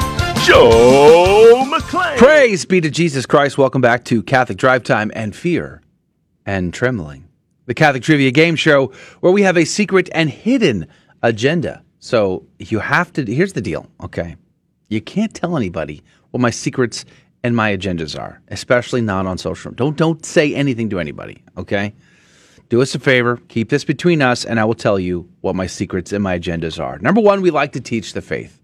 Joe 0.46 1.64
McClain. 1.66 2.18
Praise 2.18 2.66
be 2.66 2.82
to 2.82 2.90
Jesus 2.90 3.26
Christ. 3.26 3.58
Welcome 3.58 3.82
back 3.82 4.04
to 4.06 4.22
Catholic 4.22 4.58
Drive 4.58 4.84
Time 4.84 5.12
and 5.16 5.36
Fear 5.36 5.82
and 6.46 6.74
Trembling, 6.74 7.30
the 7.66 7.74
Catholic 7.74 8.04
Trivia 8.04 8.32
Game 8.32 8.56
Show, 8.58 8.92
where 9.22 9.32
we 9.32 9.44
have 9.44 9.58
a 9.58 9.64
secret 9.66 10.10
and 10.12 10.30
hidden 10.30 10.88
agenda. 11.24 11.84
So 12.00 12.46
you 12.60 12.80
have 12.80 13.12
to. 13.14 13.26
Here's 13.26 13.54
the 13.54 13.62
deal. 13.62 13.88
Okay, 14.04 14.36
you 14.90 15.02
can't 15.02 15.34
tell 15.34 15.58
anybody 15.58 16.04
what 16.32 16.42
my 16.42 16.50
secrets 16.52 17.06
and 17.44 17.56
my 17.56 17.76
agendas 17.76 18.20
are, 18.20 18.42
especially 18.50 19.02
not 19.02 19.26
on 19.26 19.38
social. 19.38 19.72
Don't 19.72 19.98
don't 19.98 20.26
say 20.26 20.54
anything 20.54 20.90
to 20.90 21.00
anybody. 21.00 21.44
Okay. 21.58 21.94
Do 22.70 22.82
us 22.82 22.94
a 22.96 23.00
favor, 23.00 23.38
keep 23.48 23.70
this 23.70 23.86
between 23.86 24.22
us, 24.22 24.44
and 24.44 24.60
I 24.60 24.66
will 24.66 24.74
tell 24.74 25.00
you 25.00 25.30
what 25.40 25.56
my 25.56 25.68
secrets 25.68 26.12
and 26.12 26.22
my 26.22 26.38
agendas 26.38 26.84
are. 26.84 27.00
Number 27.00 27.22
one, 27.22 27.42
we 27.42 27.50
like 27.50 27.72
to 27.74 27.80
teach 27.80 28.12
the 28.12 28.22
faith. 28.22 28.60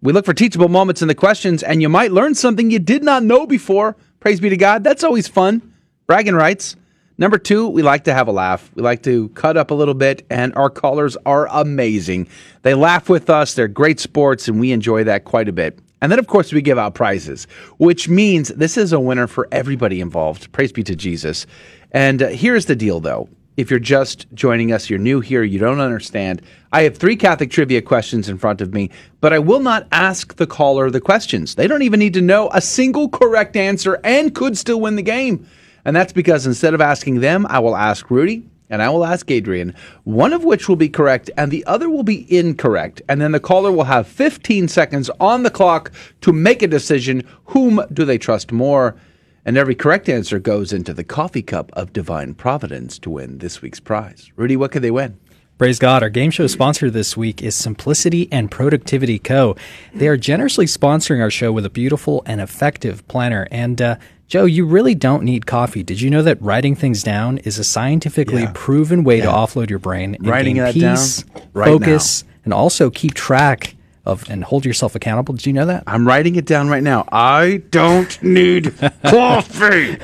We 0.00 0.12
look 0.12 0.24
for 0.24 0.34
teachable 0.34 0.68
moments 0.68 1.02
in 1.02 1.08
the 1.08 1.14
questions, 1.14 1.64
and 1.64 1.82
you 1.82 1.88
might 1.88 2.12
learn 2.12 2.36
something 2.36 2.70
you 2.70 2.78
did 2.78 3.02
not 3.02 3.24
know 3.24 3.46
before. 3.46 3.96
Praise 4.20 4.38
be 4.38 4.48
to 4.48 4.56
God. 4.56 4.84
That's 4.84 5.02
always 5.02 5.26
fun. 5.26 5.74
Bragging 6.06 6.36
rights. 6.36 6.76
Number 7.18 7.38
two, 7.38 7.68
we 7.68 7.82
like 7.82 8.04
to 8.04 8.14
have 8.14 8.28
a 8.28 8.32
laugh. 8.32 8.70
We 8.74 8.82
like 8.82 9.02
to 9.02 9.28
cut 9.30 9.56
up 9.56 9.70
a 9.70 9.74
little 9.74 9.94
bit, 9.94 10.24
and 10.30 10.54
our 10.54 10.70
callers 10.70 11.16
are 11.26 11.46
amazing. 11.48 12.28
They 12.62 12.74
laugh 12.74 13.08
with 13.08 13.28
us, 13.28 13.54
they're 13.54 13.68
great 13.68 14.00
sports, 14.00 14.48
and 14.48 14.58
we 14.58 14.72
enjoy 14.72 15.04
that 15.04 15.24
quite 15.24 15.48
a 15.48 15.52
bit. 15.52 15.78
And 16.00 16.10
then, 16.10 16.18
of 16.18 16.26
course, 16.26 16.52
we 16.52 16.62
give 16.62 16.78
out 16.78 16.94
prizes, 16.94 17.46
which 17.78 18.08
means 18.08 18.48
this 18.48 18.76
is 18.76 18.92
a 18.92 18.98
winner 18.98 19.28
for 19.28 19.46
everybody 19.52 20.00
involved. 20.00 20.50
Praise 20.50 20.72
be 20.72 20.82
to 20.82 20.96
Jesus. 20.96 21.46
And 21.92 22.22
uh, 22.22 22.28
here's 22.28 22.66
the 22.66 22.74
deal, 22.74 22.98
though. 22.98 23.28
If 23.56 23.70
you're 23.70 23.78
just 23.78 24.26
joining 24.32 24.72
us, 24.72 24.88
you're 24.88 24.98
new 24.98 25.20
here, 25.20 25.42
you 25.42 25.58
don't 25.58 25.80
understand. 25.80 26.40
I 26.72 26.82
have 26.82 26.96
three 26.96 27.16
Catholic 27.16 27.50
trivia 27.50 27.82
questions 27.82 28.28
in 28.28 28.38
front 28.38 28.62
of 28.62 28.72
me, 28.72 28.90
but 29.20 29.34
I 29.34 29.38
will 29.38 29.60
not 29.60 29.86
ask 29.92 30.34
the 30.36 30.46
caller 30.46 30.90
the 30.90 31.02
questions. 31.02 31.54
They 31.54 31.68
don't 31.68 31.82
even 31.82 32.00
need 32.00 32.14
to 32.14 32.22
know 32.22 32.50
a 32.54 32.62
single 32.62 33.10
correct 33.10 33.54
answer 33.54 34.00
and 34.02 34.34
could 34.34 34.56
still 34.56 34.80
win 34.80 34.96
the 34.96 35.02
game. 35.02 35.46
And 35.84 35.94
that's 35.96 36.12
because 36.12 36.46
instead 36.46 36.74
of 36.74 36.80
asking 36.80 37.20
them, 37.20 37.46
I 37.48 37.58
will 37.58 37.76
ask 37.76 38.10
Rudy 38.10 38.44
and 38.70 38.80
I 38.82 38.88
will 38.88 39.04
ask 39.04 39.30
Adrian, 39.30 39.74
one 40.04 40.32
of 40.32 40.44
which 40.44 40.68
will 40.68 40.76
be 40.76 40.88
correct 40.88 41.30
and 41.36 41.50
the 41.50 41.64
other 41.66 41.90
will 41.90 42.02
be 42.02 42.26
incorrect. 42.34 43.02
And 43.08 43.20
then 43.20 43.32
the 43.32 43.40
caller 43.40 43.70
will 43.70 43.84
have 43.84 44.06
15 44.06 44.68
seconds 44.68 45.10
on 45.20 45.42
the 45.42 45.50
clock 45.50 45.92
to 46.22 46.32
make 46.32 46.62
a 46.62 46.66
decision. 46.66 47.22
Whom 47.46 47.82
do 47.92 48.04
they 48.04 48.18
trust 48.18 48.50
more? 48.50 48.96
And 49.44 49.58
every 49.58 49.74
correct 49.74 50.08
answer 50.08 50.38
goes 50.38 50.72
into 50.72 50.94
the 50.94 51.04
coffee 51.04 51.42
cup 51.42 51.70
of 51.74 51.92
divine 51.92 52.34
providence 52.34 52.98
to 53.00 53.10
win 53.10 53.38
this 53.38 53.60
week's 53.60 53.80
prize. 53.80 54.30
Rudy, 54.36 54.56
what 54.56 54.70
could 54.70 54.82
they 54.82 54.90
win? 54.90 55.18
Praise 55.58 55.78
God. 55.78 56.02
Our 56.02 56.10
game 56.10 56.30
show 56.30 56.46
sponsor 56.46 56.90
this 56.90 57.16
week 57.16 57.42
is 57.42 57.54
Simplicity 57.54 58.28
and 58.32 58.50
Productivity 58.50 59.18
Co. 59.18 59.54
They 59.94 60.08
are 60.08 60.16
generously 60.16 60.66
sponsoring 60.66 61.20
our 61.20 61.30
show 61.30 61.52
with 61.52 61.66
a 61.66 61.70
beautiful 61.70 62.22
and 62.24 62.40
effective 62.40 63.06
planner. 63.06 63.46
And 63.50 63.82
uh, 63.82 63.96
Joe, 64.32 64.46
you 64.46 64.64
really 64.64 64.94
don't 64.94 65.24
need 65.24 65.44
coffee. 65.44 65.82
Did 65.82 66.00
you 66.00 66.08
know 66.08 66.22
that 66.22 66.40
writing 66.40 66.74
things 66.74 67.02
down 67.02 67.36
is 67.44 67.58
a 67.58 67.64
scientifically 67.64 68.44
Yeah. 68.44 68.52
proven 68.54 69.04
way 69.04 69.20
to 69.20 69.26
offload 69.26 69.68
your 69.68 69.78
brain 69.78 70.14
and 70.14 70.26
Writing 70.26 70.54
gain 70.54 70.64
that 70.64 70.72
peace, 70.72 71.18
down 71.24 71.42
right 71.52 71.66
focus, 71.66 72.24
and 72.42 72.54
also 72.54 72.88
keep 72.88 73.12
track 73.12 73.74
of 74.06 74.24
and 74.30 74.42
hold 74.42 74.64
yourself 74.64 74.94
accountable? 74.94 75.34
Did 75.34 75.44
you 75.44 75.52
know 75.52 75.66
that? 75.66 75.82
I'm 75.86 76.08
writing 76.08 76.36
it 76.36 76.46
down 76.46 76.70
right 76.70 76.82
now. 76.82 77.06
I 77.12 77.60
don't 77.70 78.22
need 78.22 78.72
coffee. 79.04 79.98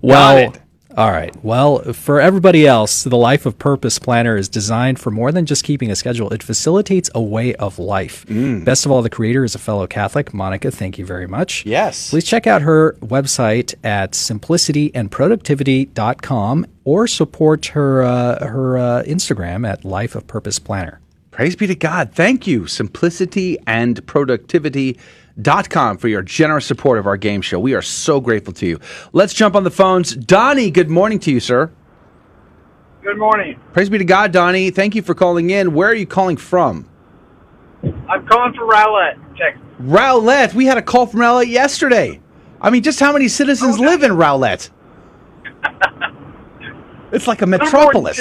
Well, 0.00 0.54
all 0.96 1.10
right. 1.10 1.34
Well, 1.44 1.92
for 1.92 2.22
everybody 2.22 2.66
else, 2.66 3.04
the 3.04 3.18
Life 3.18 3.44
of 3.44 3.58
Purpose 3.58 3.98
Planner 3.98 4.34
is 4.36 4.48
designed 4.48 4.98
for 4.98 5.10
more 5.10 5.30
than 5.30 5.44
just 5.44 5.62
keeping 5.62 5.90
a 5.90 5.96
schedule. 5.96 6.32
It 6.32 6.42
facilitates 6.42 7.10
a 7.14 7.20
way 7.20 7.54
of 7.56 7.78
life. 7.78 8.24
Mm. 8.26 8.64
Best 8.64 8.86
of 8.86 8.92
all, 8.92 9.02
the 9.02 9.10
creator 9.10 9.44
is 9.44 9.54
a 9.54 9.58
fellow 9.58 9.86
Catholic. 9.86 10.32
Monica, 10.32 10.70
thank 10.70 10.96
you 10.96 11.04
very 11.04 11.26
much. 11.26 11.66
Yes. 11.66 12.08
Please 12.08 12.24
check 12.24 12.46
out 12.46 12.62
her 12.62 12.94
website 13.00 13.74
at 13.84 14.12
simplicityandproductivity.com 14.12 16.66
or 16.84 17.06
support 17.06 17.66
her 17.66 18.02
uh, 18.02 18.46
her 18.46 18.78
uh, 18.78 19.02
Instagram 19.02 19.68
at 19.68 19.84
Life 19.84 20.14
of 20.14 20.26
Purpose 20.26 20.58
Planner. 20.58 21.00
Praise 21.30 21.54
be 21.54 21.66
to 21.66 21.74
God. 21.74 22.14
Thank 22.14 22.46
you, 22.46 22.66
Simplicity 22.66 23.58
and 23.66 24.06
Productivity.com 24.06 25.02
for 25.42 26.08
your 26.08 26.22
generous 26.22 26.66
support 26.66 26.98
of 26.98 27.06
our 27.06 27.16
game 27.16 27.42
show. 27.42 27.58
We 27.58 27.74
are 27.74 27.82
so 27.82 28.20
grateful 28.20 28.52
to 28.54 28.66
you. 28.66 28.80
Let's 29.12 29.34
jump 29.34 29.54
on 29.54 29.64
the 29.64 29.70
phones. 29.70 30.14
Donnie, 30.14 30.70
good 30.70 30.90
morning 30.90 31.18
to 31.20 31.30
you, 31.30 31.40
sir. 31.40 31.70
Good 33.02 33.18
morning. 33.18 33.60
Praise 33.72 33.88
be 33.88 33.98
to 33.98 34.04
God, 34.04 34.32
Donnie. 34.32 34.70
Thank 34.70 34.94
you 34.94 35.02
for 35.02 35.14
calling 35.14 35.50
in. 35.50 35.74
Where 35.74 35.88
are 35.88 35.94
you 35.94 36.06
calling 36.06 36.36
from? 36.36 36.88
I'm 38.08 38.26
calling 38.26 38.52
from 38.54 38.68
Rowlett, 38.68 39.16
Texas. 39.36 39.62
Rowlett. 39.78 40.54
We 40.54 40.66
had 40.66 40.78
a 40.78 40.82
call 40.82 41.06
from 41.06 41.20
Rowlett 41.20 41.48
yesterday. 41.48 42.20
I 42.60 42.70
mean, 42.70 42.82
just 42.82 42.98
how 42.98 43.12
many 43.12 43.28
citizens 43.28 43.76
oh, 43.78 43.82
live 43.82 44.02
in 44.02 44.12
Rowlett? 44.12 44.70
It's 47.12 47.26
like 47.26 47.40
a 47.40 47.46
metropolis. 47.46 48.20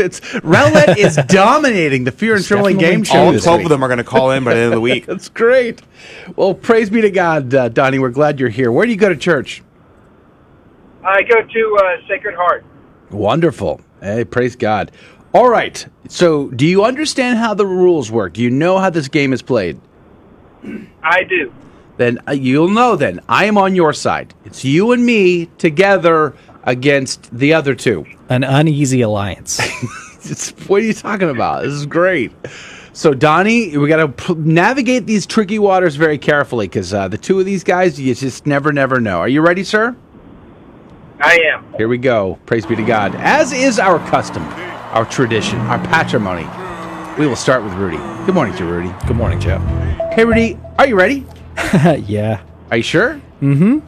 Two. 0.00 0.06
It's 0.06 0.20
Rowlett 0.20 0.98
is 0.98 1.16
dominating 1.28 2.04
the 2.04 2.12
Fear 2.12 2.36
and 2.36 2.44
Trembling 2.44 2.78
game 2.78 3.04
show. 3.04 3.18
All 3.18 3.38
12 3.38 3.58
week. 3.58 3.64
of 3.64 3.70
them 3.70 3.82
are 3.84 3.88
going 3.88 3.98
to 3.98 4.04
call 4.04 4.30
in 4.30 4.44
by 4.44 4.54
the 4.54 4.60
end 4.60 4.66
of 4.66 4.76
the 4.76 4.80
week. 4.80 5.06
That's 5.06 5.28
great. 5.28 5.82
Well, 6.36 6.54
praise 6.54 6.90
be 6.90 7.00
to 7.00 7.10
God, 7.10 7.54
uh, 7.54 7.68
Donnie. 7.68 7.98
We're 7.98 8.10
glad 8.10 8.40
you're 8.40 8.48
here. 8.48 8.72
Where 8.72 8.86
do 8.86 8.92
you 8.92 8.98
go 8.98 9.08
to 9.08 9.16
church? 9.16 9.62
I 11.04 11.22
go 11.22 11.42
to 11.42 11.78
uh, 11.82 12.08
Sacred 12.08 12.34
Heart. 12.34 12.64
Wonderful. 13.10 13.80
Hey, 14.00 14.24
praise 14.24 14.56
God. 14.56 14.92
All 15.32 15.48
right. 15.48 15.86
So, 16.08 16.48
do 16.48 16.66
you 16.66 16.84
understand 16.84 17.38
how 17.38 17.54
the 17.54 17.66
rules 17.66 18.10
work? 18.10 18.34
Do 18.34 18.42
you 18.42 18.50
know 18.50 18.78
how 18.78 18.90
this 18.90 19.08
game 19.08 19.32
is 19.32 19.42
played? 19.42 19.80
I 21.02 21.22
do. 21.24 21.52
Then 21.96 22.18
uh, 22.26 22.32
you'll 22.32 22.68
know. 22.68 22.96
Then 22.96 23.20
I 23.28 23.44
am 23.44 23.56
on 23.58 23.74
your 23.74 23.92
side. 23.92 24.34
It's 24.44 24.64
you 24.64 24.92
and 24.92 25.04
me 25.04 25.46
together 25.58 26.34
against 26.64 27.30
the 27.36 27.54
other 27.54 27.74
two. 27.74 28.04
An 28.28 28.44
uneasy 28.44 29.00
alliance. 29.02 29.60
It's- 30.22 30.50
what 30.68 30.82
are 30.82 30.84
you 30.84 30.92
talking 30.92 31.30
about? 31.30 31.62
This 31.62 31.72
is 31.72 31.86
great. 31.86 32.30
So, 32.92 33.14
Donnie, 33.14 33.78
we 33.78 33.88
got 33.88 33.96
to 33.96 34.08
p- 34.08 34.34
navigate 34.34 35.06
these 35.06 35.24
tricky 35.24 35.58
waters 35.58 35.96
very 35.96 36.18
carefully 36.18 36.68
because 36.68 36.92
uh, 36.92 37.08
the 37.08 37.16
two 37.16 37.40
of 37.40 37.46
these 37.46 37.64
guys, 37.64 37.98
you 37.98 38.14
just 38.14 38.46
never, 38.46 38.70
never 38.70 39.00
know. 39.00 39.18
Are 39.20 39.28
you 39.28 39.40
ready, 39.40 39.64
sir? 39.64 39.96
I 41.20 41.38
am. 41.54 41.64
Here 41.78 41.88
we 41.88 41.96
go. 41.96 42.38
Praise 42.44 42.66
be 42.66 42.76
to 42.76 42.84
God. 42.84 43.14
As 43.16 43.52
is 43.54 43.78
our 43.78 43.98
custom, 44.10 44.42
our 44.92 45.06
tradition, 45.06 45.58
our 45.60 45.78
patrimony, 45.86 46.46
we 47.18 47.26
will 47.26 47.34
start 47.36 47.64
with 47.64 47.72
Rudy. 47.74 47.96
Good 48.26 48.34
morning 48.34 48.54
to 48.56 48.66
Rudy. 48.66 48.92
Good 49.06 49.16
morning, 49.16 49.40
Joe. 49.40 49.58
Hey, 50.12 50.26
Rudy, 50.26 50.58
are 50.78 50.86
you 50.86 50.96
ready? 50.96 51.24
yeah. 52.06 52.42
Are 52.70 52.76
you 52.76 52.82
sure? 52.82 53.20
Mm-hmm. 53.40 53.78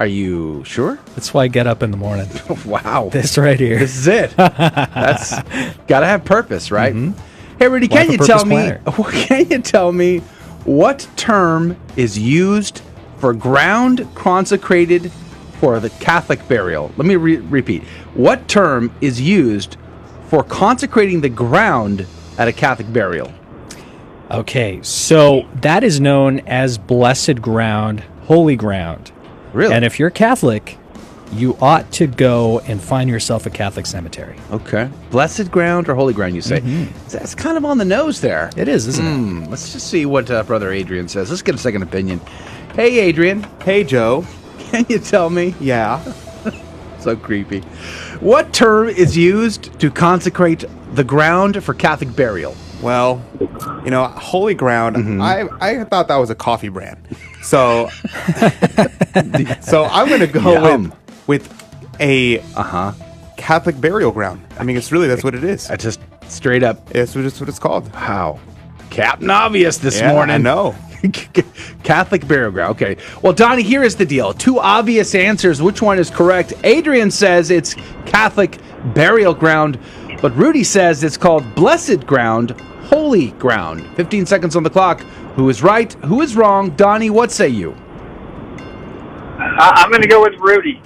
Are 0.00 0.06
you 0.06 0.64
sure? 0.64 0.98
That's 1.14 1.34
why 1.34 1.44
I 1.44 1.48
get 1.48 1.66
up 1.66 1.82
in 1.82 1.90
the 1.90 1.98
morning. 1.98 2.26
wow. 2.64 3.10
This 3.12 3.36
right 3.36 3.60
here. 3.60 3.78
This 3.78 3.98
is 3.98 4.06
it. 4.06 4.30
That's 4.34 5.30
got 5.86 6.00
to 6.00 6.06
have 6.06 6.24
purpose, 6.24 6.70
right? 6.70 6.94
Mm-hmm. 6.94 7.20
Hey, 7.58 7.68
Rudy, 7.68 7.86
Life 7.86 8.06
can 8.06 8.12
you 8.12 8.16
tell 8.16 8.46
me? 8.46 8.72
Can 9.26 9.50
you 9.50 9.58
tell 9.58 9.92
me 9.92 10.20
what 10.64 11.06
term 11.16 11.76
is 11.98 12.18
used 12.18 12.80
for 13.18 13.34
ground 13.34 14.08
consecrated 14.14 15.12
for 15.60 15.78
the 15.78 15.90
Catholic 15.90 16.48
burial? 16.48 16.90
Let 16.96 17.06
me 17.06 17.16
re- 17.16 17.36
repeat. 17.36 17.82
What 18.14 18.48
term 18.48 18.90
is 19.02 19.20
used 19.20 19.76
for 20.28 20.42
consecrating 20.42 21.20
the 21.20 21.28
ground 21.28 22.06
at 22.38 22.48
a 22.48 22.54
Catholic 22.54 22.90
burial? 22.90 23.30
Okay, 24.30 24.80
so 24.80 25.46
that 25.56 25.84
is 25.84 26.00
known 26.00 26.40
as 26.40 26.78
blessed 26.78 27.42
ground, 27.42 28.00
holy 28.22 28.56
ground. 28.56 29.12
Really? 29.52 29.74
And 29.74 29.84
if 29.84 29.98
you're 29.98 30.10
Catholic, 30.10 30.76
you 31.32 31.56
ought 31.60 31.90
to 31.92 32.06
go 32.08 32.58
and 32.60 32.80
find 32.80 33.08
yourself 33.08 33.46
a 33.46 33.50
Catholic 33.50 33.86
cemetery. 33.86 34.36
Okay. 34.50 34.90
Blessed 35.10 35.50
ground 35.50 35.88
or 35.88 35.94
holy 35.94 36.12
ground, 36.12 36.34
you 36.34 36.40
say? 36.42 36.60
Mhm. 36.60 36.88
That's 37.10 37.34
kind 37.36 37.56
of 37.56 37.64
on 37.64 37.78
the 37.78 37.84
nose 37.84 38.20
there. 38.20 38.50
It 38.56 38.66
is, 38.68 38.86
isn't 38.88 39.04
Hmm, 39.04 39.44
Let's 39.50 39.72
just 39.72 39.88
see 39.88 40.06
what 40.06 40.30
uh, 40.30 40.42
Brother 40.42 40.72
Adrian 40.72 41.08
says. 41.08 41.30
Let's 41.30 41.42
get 41.42 41.54
a 41.54 41.58
second 41.58 41.82
opinion. 41.82 42.20
Hey, 42.74 42.98
Adrian. 42.98 43.46
Hey, 43.64 43.84
Joe. 43.84 44.24
Can 44.70 44.86
you 44.88 44.98
tell 44.98 45.30
me? 45.30 45.54
Yeah. 45.60 46.00
so 47.00 47.16
creepy. 47.16 47.60
What 48.20 48.52
term 48.52 48.88
is 48.88 49.16
used 49.16 49.78
to 49.80 49.90
consecrate 49.90 50.64
the 50.94 51.04
ground 51.04 51.62
for 51.62 51.74
Catholic 51.74 52.14
burial? 52.16 52.56
Well, 52.82 53.22
you 53.84 53.90
know, 53.90 54.04
holy 54.06 54.54
ground. 54.54 54.96
Mm-hmm. 54.96 55.20
I 55.20 55.48
I 55.60 55.84
thought 55.84 56.08
that 56.08 56.16
was 56.16 56.30
a 56.30 56.34
coffee 56.34 56.68
brand. 56.68 56.98
So, 57.42 57.88
so 59.60 59.84
I'm 59.84 60.08
going 60.08 60.20
to 60.20 60.26
go 60.26 60.52
Yum. 60.52 60.92
with 61.26 61.48
with 61.48 61.96
a 62.00 62.38
Uh 62.56 62.62
huh. 62.62 62.92
Catholic 63.36 63.80
burial 63.80 64.12
ground. 64.12 64.44
I 64.58 64.64
mean, 64.64 64.76
it's 64.76 64.92
really 64.92 65.08
that's 65.08 65.24
what 65.24 65.34
it 65.34 65.44
is. 65.44 65.70
I 65.70 65.76
just 65.76 66.00
straight 66.28 66.62
up. 66.62 66.86
That's 66.90 67.14
what 67.14 67.24
it's 67.24 67.40
what 67.40 67.48
it's 67.48 67.58
called. 67.58 67.92
Wow. 67.94 68.38
Captain 68.90 69.30
Obvious 69.30 69.78
this 69.78 70.00
Yeah, 70.00 70.12
morning. 70.12 70.34
I 70.34 70.38
know. 70.38 70.74
Catholic 71.82 72.26
burial 72.28 72.50
ground. 72.50 72.72
Okay. 72.72 72.96
Well, 73.22 73.32
Donnie, 73.32 73.62
here 73.62 73.82
is 73.82 73.96
the 73.96 74.04
deal. 74.04 74.32
Two 74.34 74.58
obvious 74.58 75.14
answers. 75.14 75.62
Which 75.62 75.80
one 75.80 75.98
is 75.98 76.10
correct? 76.10 76.52
Adrian 76.64 77.10
says 77.10 77.50
it's 77.50 77.74
Catholic 78.04 78.58
burial 78.94 79.32
ground, 79.32 79.78
but 80.20 80.34
Rudy 80.36 80.64
says 80.64 81.02
it's 81.04 81.16
called 81.16 81.54
blessed 81.54 82.06
ground, 82.06 82.54
holy 82.90 83.28
ground. 83.32 83.86
15 83.96 84.26
seconds 84.26 84.56
on 84.56 84.62
the 84.62 84.70
clock. 84.70 85.00
Who 85.36 85.48
is 85.48 85.62
right? 85.62 85.92
Who 86.04 86.20
is 86.20 86.36
wrong? 86.36 86.70
Donnie, 86.76 87.08
what 87.10 87.30
say 87.32 87.48
you? 87.48 87.74
I- 89.38 89.72
I'm 89.82 89.90
going 89.90 90.02
to 90.02 90.08
go 90.08 90.22
with 90.22 90.34
Rudy. 90.38 90.82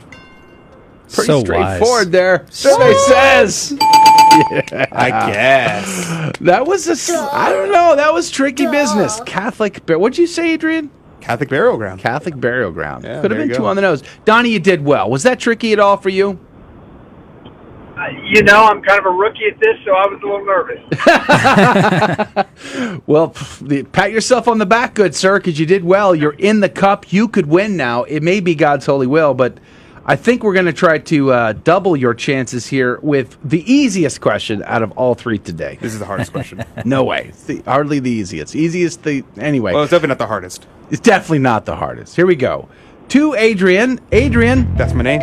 Pretty 1.13 1.27
So 1.27 1.41
straightforward 1.41 2.07
wise. 2.07 2.11
there. 2.11 2.47
Survey 2.51 2.95
says. 3.07 3.77
I 3.81 5.31
guess. 5.33 6.33
That 6.41 6.67
was 6.67 6.89
a, 6.89 6.93
s- 6.93 7.11
I 7.11 7.51
don't 7.51 7.71
know, 7.73 7.95
that 7.97 8.13
was 8.13 8.31
tricky 8.31 8.67
business. 8.67 9.21
Catholic, 9.27 9.79
what'd 9.89 10.19
you 10.19 10.27
say, 10.27 10.53
Adrian? 10.53 10.91
Catholic 11.21 11.49
burial 11.49 11.77
ground. 11.79 12.01
Catholic 12.01 12.39
burial 12.39 12.71
ground. 12.73 13.05
Yeah, 13.05 13.21
Could 13.23 13.31
have 13.31 13.39
there 13.39 13.47
been 13.49 13.57
two 13.57 13.67
on 13.67 13.77
the 13.77 13.83
nose. 13.83 14.03
Donnie, 14.25 14.51
you 14.51 14.59
did 14.59 14.85
well. 14.85 15.09
Was 15.09 15.23
that 15.23 15.39
tricky 15.41 15.73
at 15.73 15.79
all 15.79 15.97
for 15.97 16.09
you? 16.11 16.39
Uh, 17.97 18.09
you 18.25 18.43
know, 18.43 18.65
I'm 18.65 18.83
kind 18.83 18.99
of 18.99 19.07
a 19.07 19.11
rookie 19.11 19.47
at 19.47 19.59
this, 19.61 19.77
so 19.85 19.93
I 19.93 20.07
was 20.09 20.21
a 20.23 20.27
little 20.27 20.45
nervous. 20.45 20.81
Well, 23.07 23.31
pat 23.93 24.11
yourself 24.13 24.49
on 24.49 24.59
the 24.59 24.67
back, 24.67 24.95
good 24.95 25.15
sir, 25.15 25.39
because 25.39 25.59
you 25.61 25.67
did 25.67 25.85
well. 25.85 26.15
You're 26.15 26.33
in 26.33 26.61
the 26.61 26.69
cup. 26.69 27.13
You 27.13 27.29
could 27.29 27.47
win 27.47 27.77
now. 27.77 28.05
It 28.05 28.23
may 28.23 28.41
be 28.41 28.55
God's 28.55 28.87
holy 28.87 29.07
will, 29.07 29.35
but 29.35 29.59
I 30.07 30.17
think 30.17 30.43
we're 30.43 30.55
going 30.55 30.67
to 30.67 30.73
try 30.73 30.99
to 30.99 31.33
uh, 31.33 31.53
double 31.53 31.97
your 31.97 32.15
chances 32.15 32.67
here 32.67 32.99
with 33.03 33.37
the 33.45 33.61
easiest 33.71 34.21
question 34.21 34.63
out 34.65 34.83
of 34.83 34.93
all 34.93 35.15
three 35.15 35.39
today. 35.39 35.79
This 35.81 35.93
is 35.93 35.99
the 35.99 36.07
hardest 36.07 36.33
question. 36.33 36.65
no 36.85 37.05
way. 37.05 37.27
It's 37.29 37.45
the, 37.45 37.61
hardly 37.63 38.01
the 38.01 38.11
easiest. 38.11 38.55
Easiest 38.55 39.03
the 39.03 39.25
anyway. 39.37 39.73
Well, 39.73 39.83
it's 39.83 39.91
definitely 39.91 40.09
not 40.09 40.19
the 40.19 40.27
hardest. 40.27 40.67
It's 40.91 41.01
definitely 41.01 41.39
not 41.41 41.65
the 41.67 41.77
hardest. 41.77 42.17
Here 42.17 42.27
we 42.27 42.37
go. 42.37 42.69
To 43.09 43.35
Adrian. 43.35 44.01
Adrian, 44.13 44.75
That's 44.77 44.95
my 44.95 45.03
name. 45.03 45.21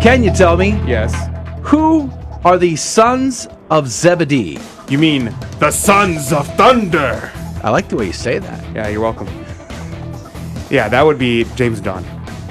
can 0.00 0.22
you 0.22 0.32
tell 0.32 0.56
me 0.56 0.70
Yes. 0.86 1.14
Who 1.66 2.08
are 2.44 2.58
the 2.58 2.76
sons 2.76 3.48
of 3.70 3.88
Zebedee? 3.88 4.58
You 4.88 4.98
mean 4.98 5.34
the 5.58 5.72
sons 5.72 6.32
of 6.32 6.46
thunder? 6.56 7.32
I 7.64 7.70
like 7.70 7.88
the 7.88 7.96
way 7.96 8.06
you 8.06 8.12
say 8.12 8.38
that. 8.38 8.74
Yeah, 8.74 8.86
you're 8.86 9.00
welcome. 9.00 9.26
Yeah, 10.70 10.88
that 10.88 11.04
would 11.04 11.18
be 11.18 11.42
James 11.56 11.78
and 11.78 11.84
John. 11.84 12.04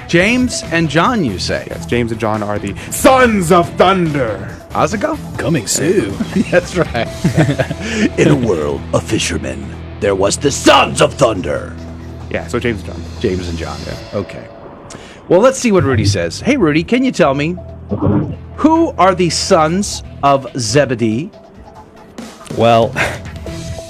James 0.06 0.62
and 0.64 0.90
John, 0.90 1.24
you 1.24 1.38
say. 1.38 1.66
Yes, 1.70 1.86
James 1.86 2.12
and 2.12 2.20
John 2.20 2.42
are 2.42 2.58
the 2.58 2.76
sons 2.92 3.50
of 3.52 3.68
thunder. 3.76 4.54
How's 4.70 4.92
it 4.92 5.00
go? 5.00 5.16
Coming 5.38 5.66
soon. 5.66 6.10
That's 6.50 6.76
right. 6.76 7.08
In 8.18 8.28
a 8.28 8.46
world 8.46 8.82
of 8.92 9.02
fishermen, 9.02 9.98
there 10.00 10.14
was 10.14 10.36
the 10.36 10.50
sons 10.50 11.00
of 11.00 11.14
thunder. 11.14 11.74
Yeah, 12.30 12.46
so 12.48 12.60
James 12.60 12.82
and 12.82 12.92
John. 12.92 13.20
James 13.20 13.48
and 13.48 13.56
John. 13.56 13.80
Yeah. 13.86 14.10
Okay. 14.12 14.46
Well, 15.30 15.40
let's 15.40 15.58
see 15.58 15.72
what 15.72 15.84
Rudy 15.84 16.04
says. 16.04 16.38
Hey, 16.38 16.58
Rudy, 16.58 16.84
can 16.84 17.02
you 17.02 17.12
tell 17.12 17.32
me 17.32 17.56
who 18.56 18.90
are 18.98 19.14
the 19.14 19.30
sons 19.30 20.02
of 20.22 20.46
Zebedee? 20.58 21.30
Well, 22.56 22.92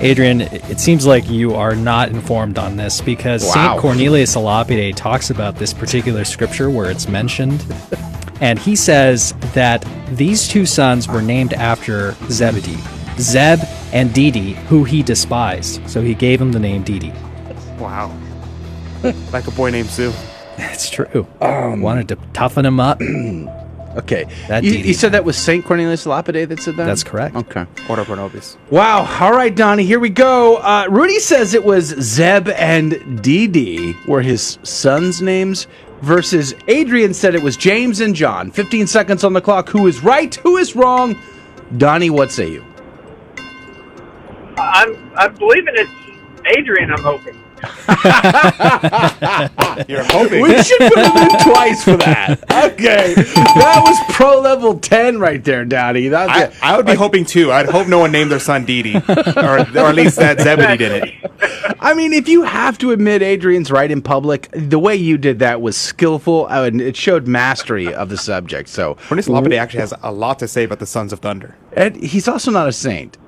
Adrian, 0.01 0.43
it 0.43 0.79
seems 0.79 1.07
like 1.07 1.29
you 1.31 1.55
are 1.55 1.75
not 1.75 2.11
informed 2.11 2.59
on 2.59 2.77
this 2.77 3.01
because 3.01 3.45
Wow. 3.45 3.53
St. 3.53 3.81
Cornelius 3.81 4.35
a 4.35 4.41
Lapide 4.41 4.97
talks 4.97 5.31
about 5.31 5.57
this 5.57 5.73
particular 5.73 6.25
scripture 6.25 6.69
where 6.69 6.91
it's 6.91 7.09
mentioned. 7.09 7.65
And 8.41 8.59
he 8.59 8.77
says 8.77 9.33
that 9.55 9.87
these 10.11 10.47
two 10.47 10.67
sons 10.67 11.09
were 11.09 11.23
named 11.23 11.55
after 11.55 12.13
Zebedee, 12.29 12.77
Zeb 13.19 13.61
and 13.93 14.13
Didi, 14.13 14.53
who 14.69 14.85
he 14.85 15.03
despised. 15.03 15.89
So 15.89 16.03
he 16.03 16.13
gave 16.15 16.41
him 16.41 16.53
the 16.53 16.59
name 16.59 16.83
Didi. 16.83 17.13
Wow. 17.79 18.15
like 19.33 19.47
a 19.47 19.51
boy 19.53 19.71
named 19.71 19.89
Sue. 19.89 20.13
It's 20.59 20.91
true. 20.91 21.27
Wanted 21.41 22.09
to 22.09 22.17
toughen 22.35 22.67
him 22.67 22.81
up. 22.81 23.01
Okay. 23.97 24.27
That 24.49 24.65
you, 24.65 24.73
you 24.73 24.95
said 24.95 25.13
that 25.13 25.25
was 25.25 25.37
St. 25.37 25.65
Cornelius 25.65 26.07
Lapide 26.07 26.49
that 26.49 26.61
said 26.61 26.77
that? 26.77 26.85
That's 26.85 27.03
correct. 27.05 27.35
Okay. 27.37 27.67
Ora 27.89 28.05
pro 28.05 28.15
nobis. 28.15 28.57
Wow. 28.71 29.07
All 29.21 29.33
right, 29.33 29.55
Donnie, 29.55 29.85
here 29.85 30.01
we 30.01 30.11
go. 30.11 30.57
Uh, 30.57 30.87
Rudy 30.91 31.19
says 31.19 31.55
it 31.55 31.65
was 31.65 31.87
Zeb 32.01 32.49
and 32.51 33.23
Didi 33.23 33.95
were 34.07 34.23
his 34.23 34.59
sons' 34.63 35.23
names, 35.23 35.67
versus 36.03 36.55
Adrian 36.69 37.15
said 37.15 37.35
it 37.35 37.43
was 37.43 37.57
James 37.57 38.01
and 38.01 38.15
John. 38.15 38.51
15 38.51 38.87
seconds 38.87 39.25
on 39.25 39.33
the 39.33 39.41
clock. 39.41 39.69
Who 39.71 39.87
is 39.87 40.03
right? 40.03 40.35
Who 40.37 40.57
is 40.57 40.77
wrong? 40.77 41.17
Donnie, 41.77 42.11
what 42.11 42.31
say 42.31 42.51
you? 42.51 42.65
I'm 44.59 45.13
I'm 45.17 45.35
believing 45.35 45.75
it's 45.77 45.91
Adrian. 46.57 46.93
I'm 46.93 47.03
hoping. 47.03 47.43
You're 49.89 50.05
hoping. 50.05 50.43
We 50.43 50.63
should 50.63 50.79
put 50.79 50.99
him 50.99 51.17
in 51.17 51.29
twice 51.41 51.85
for 51.85 51.97
that. 51.99 52.39
Okay. 52.73 53.15
That 53.15 53.83
was 53.85 54.15
pro 54.15 54.41
level 54.41 54.79
10 54.79 55.19
right 55.19 55.43
there, 55.45 55.65
Daddy. 55.65 56.15
I, 56.15 56.53
I 56.63 56.77
would 56.77 56.87
be 56.87 56.95
hoping 56.95 57.25
too. 57.25 57.53
I'd 57.53 57.67
hope 57.69 57.89
no 57.89 57.99
one 57.99 58.13
named 58.13 58.31
their 58.31 58.41
son 58.41 58.65
Didi, 58.65 58.97
or, 58.97 59.59
or 59.61 59.89
at 59.89 59.95
least 59.95 60.17
that 60.17 60.41
Zebedee 60.41 60.77
did 60.77 61.05
it. 61.05 61.77
I 61.81 61.95
mean, 61.95 62.13
if 62.13 62.29
you 62.29 62.43
have 62.43 62.79
to 62.79 62.91
admit 62.93 63.23
Adrian's 63.23 63.71
right 63.71 63.91
in 63.91 64.03
public, 64.03 64.49
the 64.53 64.79
way 64.79 64.97
you 64.97 65.19
did 65.19 65.39
that 65.41 65.61
was 65.61 65.77
skillful 65.77 66.47
uh, 66.51 66.65
and 66.65 66.81
it 66.81 66.97
showed 66.97 67.27
mastery 67.27 67.93
of 67.93 68.09
the 68.09 68.17
subject. 68.17 68.69
So, 68.69 68.95
Cornelius 69.09 69.29
Lapide 69.29 69.53
actually 69.55 69.81
has 69.81 69.95
a 70.03 70.13
lot 70.13 70.39
to 70.41 70.49
say 70.49 70.65
about 70.65 70.79
the 70.79 70.87
sons 70.87 71.13
of 71.13 71.21
thunder. 71.21 71.55
and 71.73 71.97
he's 71.97 72.29
also 72.29 72.51
not 72.51 72.69
a 72.69 72.73
saint. 72.73 73.19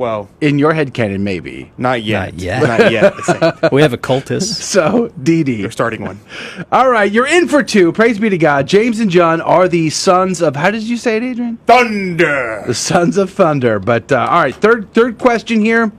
Well, 0.00 0.30
In 0.40 0.58
your 0.58 0.72
head 0.72 0.94
canon, 0.94 1.24
maybe. 1.24 1.70
not 1.76 2.02
yet. 2.02 2.32
Not 2.32 2.40
yet. 2.40 2.62
Not 2.62 2.90
yet. 2.90 3.70
We 3.72 3.82
have 3.82 3.92
a 3.92 3.98
cultist. 3.98 4.62
So, 4.70 5.08
Didi. 5.22 5.56
You're 5.56 5.70
starting 5.70 6.00
one. 6.02 6.18
All 6.72 6.88
right, 6.88 7.12
you're 7.12 7.26
in 7.26 7.48
for 7.48 7.62
two. 7.62 7.92
Praise 7.92 8.18
be 8.18 8.30
to 8.30 8.38
God. 8.38 8.66
James 8.66 8.98
and 8.98 9.10
John 9.10 9.42
are 9.42 9.68
the 9.68 9.90
sons 9.90 10.40
of, 10.40 10.56
how 10.56 10.70
did 10.70 10.84
you 10.84 10.96
say 10.96 11.18
it, 11.18 11.22
Adrian? 11.22 11.58
Thunder. 11.66 12.64
The 12.66 12.72
sons 12.72 13.18
of 13.18 13.28
thunder. 13.30 13.78
But, 13.78 14.10
uh, 14.10 14.26
all 14.30 14.40
right, 14.40 14.54
third 14.54 14.90
third 14.94 15.18
question 15.18 15.60
here. 15.60 15.92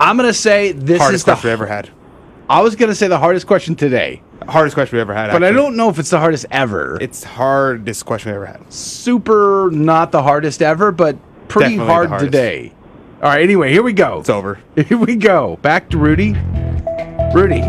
I'm 0.00 0.16
going 0.16 0.26
to 0.28 0.32
say 0.32 0.72
this 0.72 0.98
Hardest 0.98 1.14
is 1.16 1.24
the. 1.24 1.34
Hardest 1.34 1.42
question 1.42 1.48
we 1.48 1.52
ever 1.52 1.66
had. 1.66 1.90
I 2.48 2.62
was 2.62 2.76
going 2.76 2.88
to 2.88 2.94
say 2.94 3.08
the 3.08 3.18
hardest 3.18 3.46
question 3.46 3.74
today, 3.74 4.22
Hardest 4.48 4.74
question 4.74 4.96
we 4.96 5.02
ever 5.02 5.12
had. 5.12 5.32
but 5.32 5.44
I 5.44 5.52
don't 5.52 5.76
know 5.76 5.90
if 5.90 5.98
it's 5.98 6.08
the 6.08 6.18
hardest 6.18 6.46
ever. 6.50 6.96
It's 6.98 7.20
the 7.20 7.28
hardest 7.28 8.06
question 8.06 8.30
we 8.30 8.36
ever 8.36 8.46
had. 8.46 8.72
super 8.72 9.68
not 9.70 10.12
the 10.12 10.22
hardest 10.22 10.62
ever, 10.62 10.92
but 10.92 11.18
pretty 11.48 11.76
Definitely 11.76 12.08
hard 12.08 12.20
today. 12.20 12.72
All 13.20 13.30
right, 13.30 13.42
anyway, 13.42 13.72
here 13.72 13.82
we 13.82 13.92
go. 13.92 14.20
It's 14.20 14.30
over. 14.30 14.60
Here 14.76 14.96
we 14.96 15.16
go. 15.16 15.56
Back 15.56 15.90
to 15.90 15.98
Rudy. 15.98 16.34
Rudy, 17.34 17.62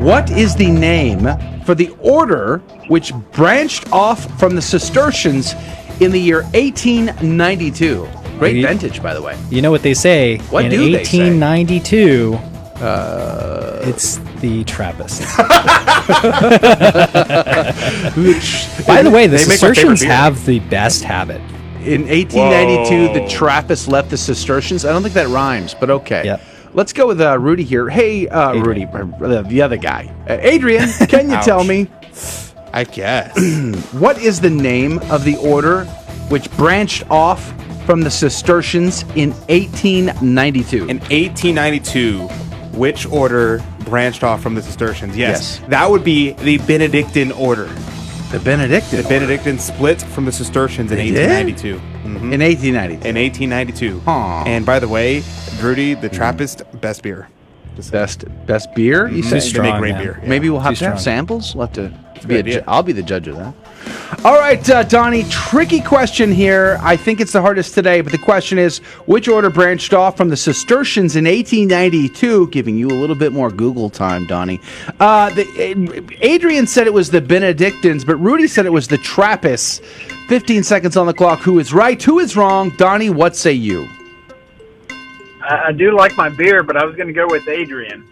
what 0.00 0.30
is 0.30 0.54
the 0.54 0.70
name 0.70 1.26
for 1.64 1.74
the 1.74 1.88
order 2.00 2.58
which 2.88 3.12
branched 3.32 3.90
off 3.90 4.38
from 4.38 4.54
the 4.54 4.60
Cistercians 4.62 5.54
in 6.00 6.10
the 6.12 6.20
year 6.20 6.42
1892? 6.52 8.06
Great 8.38 8.56
Ye- 8.56 8.62
vintage, 8.62 9.02
by 9.02 9.14
the 9.14 9.22
way. 9.22 9.36
You 9.50 9.62
know 9.62 9.70
what 9.70 9.82
they 9.82 9.94
say? 9.94 10.38
What 10.50 10.66
in 10.66 10.70
do 10.70 10.92
they 10.92 11.04
say? 11.04 11.30
1892, 11.30 12.34
Uh, 12.84 13.80
it's 13.82 14.18
the 14.40 14.62
Trappists. 14.64 15.20
By 18.86 19.02
the 19.02 19.10
way, 19.12 19.26
the 19.26 19.36
They 19.36 19.46
make 19.46 19.48
my 19.48 19.56
favorite 19.56 19.76
Cistercians 19.76 20.00
beer. 20.00 20.10
have 20.10 20.44
the 20.46 20.58
best 20.60 21.04
habit. 21.04 21.40
In 21.80 22.06
1892, 22.08 23.20
the 23.20 23.28
Trappists 23.28 23.88
left 23.88 24.10
the 24.10 24.16
Cistercians. 24.16 24.84
I 24.84 24.92
don't 24.92 25.02
think 25.02 25.14
that 25.14 25.28
rhymes, 25.28 25.74
but 25.74 25.90
okay. 25.90 26.24
Yep. 26.24 26.40
Let's 26.72 26.92
go 26.92 27.08
with 27.08 27.20
uh, 27.20 27.38
Rudy 27.38 27.64
here. 27.64 27.88
Hey, 27.88 28.28
uh, 28.28 28.54
Rudy, 28.54 28.84
uh, 28.86 29.42
the 29.42 29.60
other 29.62 29.76
guy. 29.76 30.14
Uh, 30.28 30.38
Adrian, 30.40 30.88
can 31.08 31.28
you 31.28 31.36
tell 31.42 31.64
me 31.64 31.88
I 32.72 32.84
guess. 32.84 33.36
what 33.92 34.18
is 34.18 34.40
the 34.40 34.50
name 34.50 34.98
of 35.10 35.24
the 35.24 35.36
order 35.36 35.84
which 36.28 36.50
branched 36.52 37.08
off 37.10 37.52
from 37.84 38.02
the 38.02 38.10
Cistercians 38.10 39.02
in 39.16 39.32
1892? 39.48 40.76
In 40.88 40.98
1892, 41.00 42.28
which 42.78 43.06
order 43.06 43.62
branched 43.80 44.22
off 44.22 44.42
from 44.42 44.54
the 44.54 44.62
Cistercians? 44.62 45.16
Yes, 45.16 45.58
Yes. 45.58 45.68
that 45.68 45.90
would 45.90 46.04
be 46.04 46.32
the 46.32 46.58
Benedictine 46.58 47.32
order. 47.32 47.68
The 48.30 48.38
Benedictine. 48.40 49.02
The 49.02 49.08
Benedictines 49.08 49.64
split 49.64 50.00
from 50.02 50.24
the 50.24 50.32
Cistercians 50.32 50.90
in 50.92 50.98
They 50.98 51.10
did? 51.10 51.28
1892. 51.28 51.80
Mhm. 52.04 52.32
in 52.32 52.40
1892. 52.42 53.08
In 53.08 53.16
1892. 53.16 54.02
Aw. 54.06 54.44
And 54.44 54.64
by 54.64 54.78
the 54.78 54.88
way, 54.88 55.22
Rudy, 55.60 55.94
the 55.94 56.08
Trappist, 56.08 56.62
best 56.80 57.02
beer. 57.02 57.28
Just 57.76 57.92
Best 57.92 58.24
best 58.46 58.74
beer. 58.74 59.08
You 59.08 59.22
Too 59.22 59.28
say? 59.28 59.40
strong, 59.40 59.66
They 59.66 59.72
make 59.72 59.80
great 59.80 59.92
man. 59.94 60.02
beer. 60.02 60.18
yeah. 60.22 60.28
Maybe 60.28 60.50
we'll 60.50 60.60
have 60.60 60.74
Too 60.74 60.78
to 60.84 60.90
have 60.90 61.00
strong. 61.00 61.16
samples. 61.16 61.54
We'll 61.54 61.66
have 61.66 61.74
to. 61.74 61.82
Be 62.26 62.34
a 62.34 62.42
good 62.42 62.46
idea. 62.48 62.54
ju- 62.60 62.64
I'll 62.68 62.82
be 62.82 62.92
the 62.92 63.02
judge 63.02 63.28
of 63.28 63.36
that. 63.36 63.54
All 64.22 64.38
right, 64.38 64.68
uh, 64.68 64.82
Donnie. 64.82 65.24
Tricky 65.30 65.80
question 65.80 66.30
here. 66.30 66.78
I 66.82 66.94
think 66.94 67.20
it's 67.20 67.32
the 67.32 67.40
hardest 67.40 67.74
today, 67.74 68.02
but 68.02 68.12
the 68.12 68.18
question 68.18 68.58
is: 68.58 68.78
Which 69.06 69.28
order 69.28 69.48
branched 69.48 69.94
off 69.94 70.16
from 70.16 70.28
the 70.28 70.36
Cistercians 70.36 71.16
in 71.16 71.24
1892? 71.24 72.48
Giving 72.48 72.76
you 72.76 72.88
a 72.88 72.98
little 72.98 73.16
bit 73.16 73.32
more 73.32 73.50
Google 73.50 73.88
time, 73.88 74.26
Donnie. 74.26 74.60
Uh, 74.98 75.30
the, 75.30 76.04
Adrian 76.20 76.66
said 76.66 76.86
it 76.86 76.92
was 76.92 77.10
the 77.10 77.22
Benedictines, 77.22 78.04
but 78.04 78.16
Rudy 78.16 78.46
said 78.46 78.66
it 78.66 78.72
was 78.72 78.88
the 78.88 78.98
Trappists. 78.98 79.80
15 80.28 80.64
seconds 80.64 80.96
on 80.96 81.06
the 81.06 81.14
clock. 81.14 81.40
Who 81.40 81.58
is 81.58 81.72
right? 81.72 82.00
Who 82.02 82.18
is 82.18 82.36
wrong? 82.36 82.70
Donnie, 82.76 83.10
what 83.10 83.34
say 83.34 83.52
you? 83.52 83.88
I, 85.42 85.68
I 85.68 85.72
do 85.72 85.96
like 85.96 86.16
my 86.16 86.28
beer, 86.28 86.62
but 86.62 86.76
I 86.76 86.84
was 86.84 86.94
going 86.94 87.08
to 87.08 87.14
go 87.14 87.26
with 87.26 87.48
Adrian. 87.48 88.06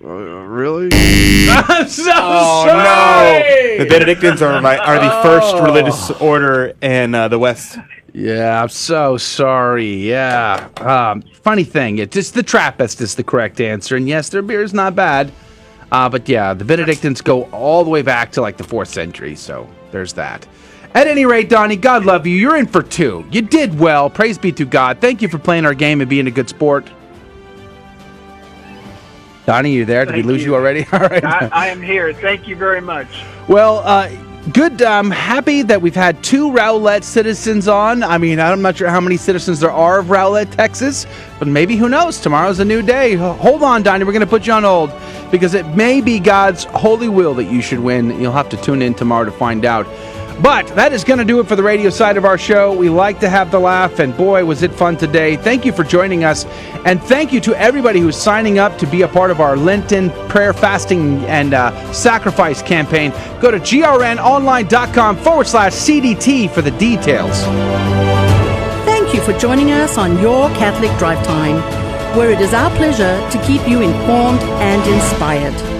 Really? 0.00 0.88
I'm 0.92 1.88
so 1.88 2.10
Oh 2.14 2.64
sorry. 2.66 3.78
no! 3.78 3.84
The 3.84 3.90
Benedictines 3.90 4.42
are 4.42 4.60
like 4.60 4.80
are 4.80 4.98
the 4.98 5.10
first 5.22 5.54
Oh. 5.54 5.64
religious 5.64 6.10
order 6.20 6.74
in 6.80 7.14
uh, 7.14 7.28
the 7.28 7.38
West. 7.38 7.78
Yeah, 8.12 8.60
I'm 8.62 8.68
so 8.68 9.16
sorry. 9.16 9.94
Yeah. 9.94 10.68
Um, 10.78 11.22
funny 11.42 11.64
thing, 11.64 11.98
it's 11.98 12.12
just 12.14 12.34
the 12.34 12.42
Trappist 12.42 13.00
is 13.00 13.14
the 13.14 13.22
correct 13.22 13.60
answer. 13.60 13.96
And 13.96 14.08
yes, 14.08 14.28
their 14.30 14.42
beer 14.42 14.62
is 14.62 14.74
not 14.74 14.96
bad. 14.96 15.30
Uh, 15.92 16.08
but 16.08 16.28
yeah, 16.28 16.54
the 16.54 16.64
Benedictines 16.64 17.20
go 17.20 17.44
all 17.50 17.84
the 17.84 17.90
way 17.90 18.02
back 18.02 18.32
to 18.32 18.40
like 18.40 18.56
the 18.56 18.64
fourth 18.64 18.88
century. 18.88 19.34
So 19.36 19.68
there's 19.92 20.12
that. 20.14 20.46
At 20.94 21.06
any 21.06 21.24
rate, 21.24 21.48
Donnie, 21.48 21.76
God 21.76 22.04
love 22.04 22.26
you. 22.26 22.34
You're 22.36 22.56
in 22.56 22.66
for 22.66 22.82
two. 22.82 23.24
You 23.30 23.42
did 23.42 23.78
well. 23.78 24.10
Praise 24.10 24.38
be 24.38 24.50
to 24.52 24.64
God. 24.64 25.00
Thank 25.00 25.22
you 25.22 25.28
for 25.28 25.38
playing 25.38 25.64
our 25.64 25.74
game 25.74 26.00
and 26.00 26.10
being 26.10 26.26
a 26.26 26.32
good 26.32 26.48
sport. 26.48 26.90
Donnie, 29.46 29.72
you 29.72 29.84
there? 29.84 30.04
Did 30.04 30.16
we 30.16 30.22
lose 30.22 30.42
you, 30.42 30.50
you. 30.50 30.54
already? 30.54 30.86
All 30.92 31.00
right. 31.00 31.24
I, 31.24 31.48
I 31.52 31.66
am 31.68 31.82
here. 31.82 32.12
Thank 32.12 32.46
you 32.46 32.56
very 32.56 32.80
much. 32.80 33.24
Well, 33.48 33.78
uh, 33.78 34.10
good. 34.52 34.82
I'm 34.82 35.10
happy 35.10 35.62
that 35.62 35.80
we've 35.80 35.94
had 35.94 36.22
two 36.22 36.52
Rowlett 36.52 37.04
citizens 37.04 37.68
on. 37.68 38.02
I 38.02 38.18
mean, 38.18 38.40
I'm 38.40 38.62
not 38.62 38.76
sure 38.76 38.88
how 38.88 39.00
many 39.00 39.16
citizens 39.16 39.60
there 39.60 39.72
are 39.72 40.00
of 40.00 40.10
Rowlett, 40.10 40.50
Texas, 40.52 41.06
but 41.38 41.48
maybe 41.48 41.76
who 41.76 41.88
knows? 41.88 42.20
Tomorrow's 42.20 42.58
a 42.58 42.64
new 42.64 42.82
day. 42.82 43.14
Hold 43.14 43.62
on, 43.62 43.82
Donnie. 43.82 44.04
We're 44.04 44.12
going 44.12 44.20
to 44.20 44.26
put 44.26 44.46
you 44.46 44.52
on 44.52 44.62
hold 44.62 44.92
because 45.30 45.54
it 45.54 45.66
may 45.68 46.00
be 46.00 46.18
God's 46.18 46.64
holy 46.64 47.08
will 47.08 47.34
that 47.34 47.44
you 47.44 47.62
should 47.62 47.80
win. 47.80 48.20
You'll 48.20 48.32
have 48.32 48.48
to 48.50 48.56
tune 48.56 48.82
in 48.82 48.94
tomorrow 48.94 49.24
to 49.24 49.32
find 49.32 49.64
out. 49.64 49.86
But 50.42 50.68
that 50.68 50.94
is 50.94 51.04
going 51.04 51.18
to 51.18 51.24
do 51.24 51.38
it 51.40 51.46
for 51.46 51.54
the 51.54 51.62
radio 51.62 51.90
side 51.90 52.16
of 52.16 52.24
our 52.24 52.38
show. 52.38 52.74
We 52.74 52.88
like 52.88 53.20
to 53.20 53.28
have 53.28 53.50
the 53.50 53.60
laugh, 53.60 53.98
and 53.98 54.16
boy, 54.16 54.44
was 54.46 54.62
it 54.62 54.72
fun 54.72 54.96
today. 54.96 55.36
Thank 55.36 55.66
you 55.66 55.72
for 55.72 55.84
joining 55.84 56.24
us. 56.24 56.46
And 56.86 57.02
thank 57.02 57.30
you 57.30 57.40
to 57.40 57.54
everybody 57.60 58.00
who's 58.00 58.16
signing 58.16 58.58
up 58.58 58.78
to 58.78 58.86
be 58.86 59.02
a 59.02 59.08
part 59.08 59.30
of 59.30 59.40
our 59.40 59.56
Lenten 59.56 60.10
prayer, 60.30 60.54
fasting, 60.54 61.24
and 61.26 61.52
uh, 61.52 61.92
sacrifice 61.92 62.62
campaign. 62.62 63.10
Go 63.40 63.50
to 63.50 63.58
grnonline.com 63.58 65.18
forward 65.18 65.46
slash 65.46 65.72
CDT 65.72 66.50
for 66.50 66.62
the 66.62 66.70
details. 66.72 67.42
Thank 68.86 69.14
you 69.14 69.20
for 69.20 69.38
joining 69.38 69.72
us 69.72 69.98
on 69.98 70.18
Your 70.20 70.48
Catholic 70.50 70.96
Drive 70.98 71.24
Time, 71.26 71.56
where 72.16 72.30
it 72.30 72.40
is 72.40 72.54
our 72.54 72.70
pleasure 72.76 73.20
to 73.30 73.46
keep 73.46 73.68
you 73.68 73.82
informed 73.82 74.40
and 74.40 74.80
inspired. 74.90 75.79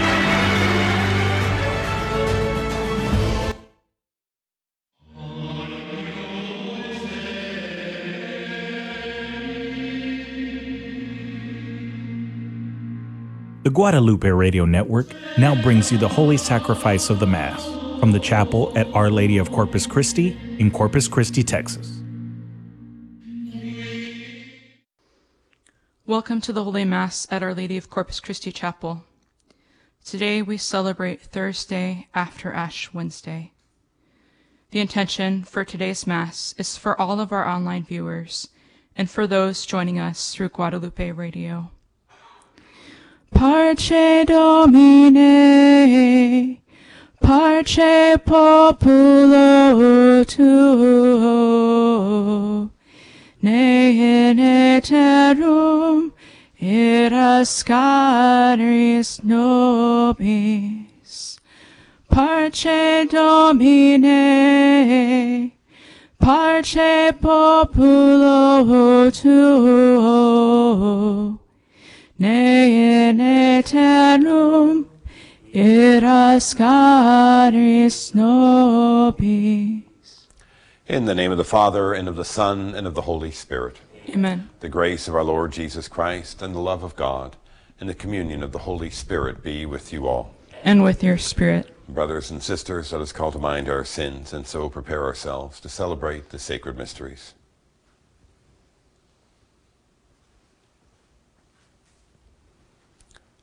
The 13.71 13.75
Guadalupe 13.75 14.27
Radio 14.27 14.65
Network 14.65 15.15
now 15.37 15.55
brings 15.63 15.93
you 15.93 15.97
the 15.97 16.09
Holy 16.09 16.35
Sacrifice 16.35 17.09
of 17.09 17.21
the 17.21 17.25
Mass 17.25 17.65
from 18.01 18.11
the 18.11 18.19
chapel 18.19 18.73
at 18.75 18.93
Our 18.93 19.09
Lady 19.09 19.37
of 19.37 19.49
Corpus 19.53 19.87
Christi 19.87 20.37
in 20.59 20.71
Corpus 20.71 21.07
Christi, 21.07 21.41
Texas. 21.41 22.01
Welcome 26.05 26.41
to 26.41 26.51
the 26.51 26.65
Holy 26.65 26.83
Mass 26.83 27.25
at 27.31 27.43
Our 27.43 27.53
Lady 27.53 27.77
of 27.77 27.89
Corpus 27.89 28.19
Christi 28.19 28.51
Chapel. 28.51 29.05
Today 30.03 30.41
we 30.41 30.57
celebrate 30.57 31.21
Thursday 31.21 32.09
after 32.13 32.51
Ash 32.51 32.93
Wednesday. 32.93 33.53
The 34.71 34.81
intention 34.81 35.45
for 35.45 35.63
today's 35.63 36.05
Mass 36.05 36.53
is 36.57 36.75
for 36.75 36.99
all 36.99 37.21
of 37.21 37.31
our 37.31 37.47
online 37.47 37.85
viewers 37.85 38.49
and 38.97 39.09
for 39.09 39.27
those 39.27 39.65
joining 39.65 39.97
us 39.97 40.35
through 40.35 40.49
Guadalupe 40.49 41.11
Radio. 41.11 41.71
Parce 43.33 43.91
Domine, 44.27 45.17
parce 47.19 47.79
populo 48.25 50.23
tuo, 50.25 51.71
ne 53.41 54.31
in 54.31 54.39
aeternum 54.39 56.11
irascaris 56.61 57.89
nobis. 59.23 60.69
Parce 62.09 62.65
Domine, 63.09 64.21
parce 66.19 66.77
populo 67.19 69.09
tuo, 69.11 70.51
ne 72.21 73.09
in 73.09 73.19
aeternum 73.19 74.87
nobis. 78.13 79.17
In 80.87 81.05
the 81.05 81.15
name 81.15 81.31
of 81.31 81.37
the 81.37 81.43
Father, 81.43 81.93
and 81.93 82.07
of 82.07 82.15
the 82.15 82.23
Son, 82.23 82.75
and 82.75 82.85
of 82.85 82.93
the 82.93 83.01
Holy 83.01 83.31
Spirit. 83.31 83.77
Amen. 84.09 84.49
The 84.59 84.69
grace 84.69 85.07
of 85.07 85.15
our 85.15 85.23
Lord 85.23 85.51
Jesus 85.51 85.87
Christ, 85.87 86.43
and 86.43 86.53
the 86.53 86.59
love 86.59 86.83
of 86.83 86.95
God, 86.95 87.37
and 87.79 87.89
the 87.89 87.95
communion 87.95 88.43
of 88.43 88.51
the 88.51 88.59
Holy 88.59 88.91
Spirit 88.91 89.41
be 89.41 89.65
with 89.65 89.91
you 89.91 90.07
all. 90.07 90.35
And 90.63 90.83
with 90.83 91.03
your 91.03 91.17
spirit. 91.17 91.75
Brothers 91.89 92.29
and 92.29 92.43
sisters, 92.43 92.91
let 92.91 93.01
us 93.01 93.11
call 93.11 93.31
to 93.31 93.39
mind 93.39 93.67
our 93.67 93.83
sins, 93.83 94.31
and 94.31 94.45
so 94.45 94.69
prepare 94.69 95.03
ourselves 95.03 95.59
to 95.61 95.69
celebrate 95.69 96.29
the 96.29 96.37
sacred 96.37 96.77
mysteries. 96.77 97.33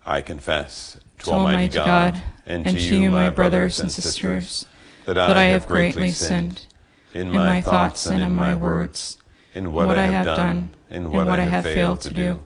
I 0.09 0.23
confess 0.23 0.99
to, 1.19 1.31
Almighty 1.33 1.69
God, 1.69 2.23
and 2.47 2.65
to 2.65 2.81
you, 2.81 3.11
my 3.11 3.29
brothers 3.29 3.79
and 3.79 3.93
sisters, 3.93 4.65
that 5.05 5.19
I 5.19 5.45
have 5.45 5.69
greatly 5.69 6.13
sinned 6.13 6.65
in 7.13 7.31
my 7.31 7.61
thoughts 7.61 8.07
and 8.07 8.23
in 8.23 8.35
my 8.35 8.55
words, 8.55 9.19
in 9.53 9.71
what 9.71 9.99
I 9.99 10.07
have 10.07 10.25
done, 10.25 10.71
in 10.89 11.13
what 11.13 11.29
I 11.29 11.45
have 11.45 11.65
failed 11.65 12.01
to 12.03 12.15
do, 12.15 12.41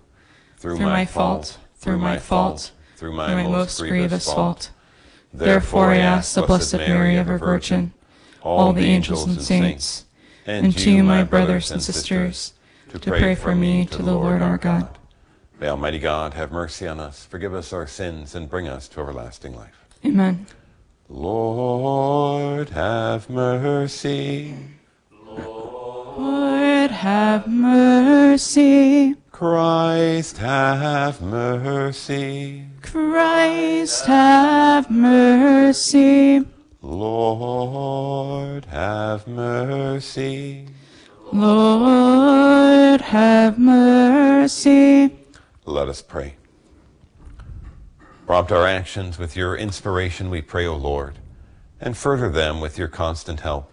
through 0.56 0.76
through 0.76 0.86
my 0.86 1.04
fault, 1.04 1.58
through 1.76 1.98
my 1.98 2.18
fault, 2.18 2.72
through 2.96 3.12
my 3.12 3.44
most 3.44 3.78
grievous 3.78 4.26
fault. 4.26 4.72
Therefore 5.32 5.92
I 5.92 5.98
ask 5.98 6.34
the 6.34 6.42
Blessed 6.42 6.78
Mary, 6.78 7.16
ever 7.16 7.38
Virgin, 7.38 7.92
all 8.42 8.72
the 8.72 8.86
angels 8.86 9.24
and 9.24 9.40
saints, 9.40 10.04
and 10.46 10.76
to 10.76 10.90
you, 10.90 11.04
my 11.04 11.22
brothers 11.22 11.70
and 11.70 11.80
sisters, 11.80 12.54
to 12.88 12.98
pray 12.98 13.36
for 13.36 13.54
me 13.54 13.86
to 13.86 14.02
the 14.02 14.14
Lord 14.14 14.42
our 14.42 14.58
God. 14.58 14.98
May 15.62 15.68
Almighty 15.68 16.00
God 16.00 16.34
have 16.34 16.50
mercy 16.50 16.88
on 16.88 16.98
us, 16.98 17.24
forgive 17.24 17.54
us 17.54 17.72
our 17.72 17.86
sins, 17.86 18.34
and 18.34 18.50
bring 18.50 18.66
us 18.66 18.88
to 18.88 19.00
everlasting 19.00 19.54
life. 19.54 19.86
Amen. 20.04 20.44
Lord, 21.08 22.70
have 22.70 23.30
mercy. 23.30 24.56
Lord, 25.24 26.90
have 26.90 27.46
mercy. 27.46 29.14
Christ, 29.30 30.38
have 30.38 31.22
mercy. 31.22 32.66
Christ, 32.82 34.06
have 34.06 34.90
mercy. 34.90 36.44
Lord, 36.80 38.64
have 38.64 39.28
mercy. 39.28 40.66
Lord, 41.32 43.00
have 43.00 43.60
mercy. 43.60 45.21
Let 45.72 45.88
us 45.88 46.02
pray. 46.02 46.34
Prompt 48.26 48.52
our 48.52 48.66
actions 48.66 49.18
with 49.18 49.34
your 49.34 49.56
inspiration, 49.56 50.28
we 50.28 50.42
pray, 50.42 50.66
O 50.66 50.76
Lord, 50.76 51.14
and 51.80 51.96
further 51.96 52.28
them 52.28 52.60
with 52.60 52.76
your 52.76 52.88
constant 52.88 53.40
help, 53.40 53.72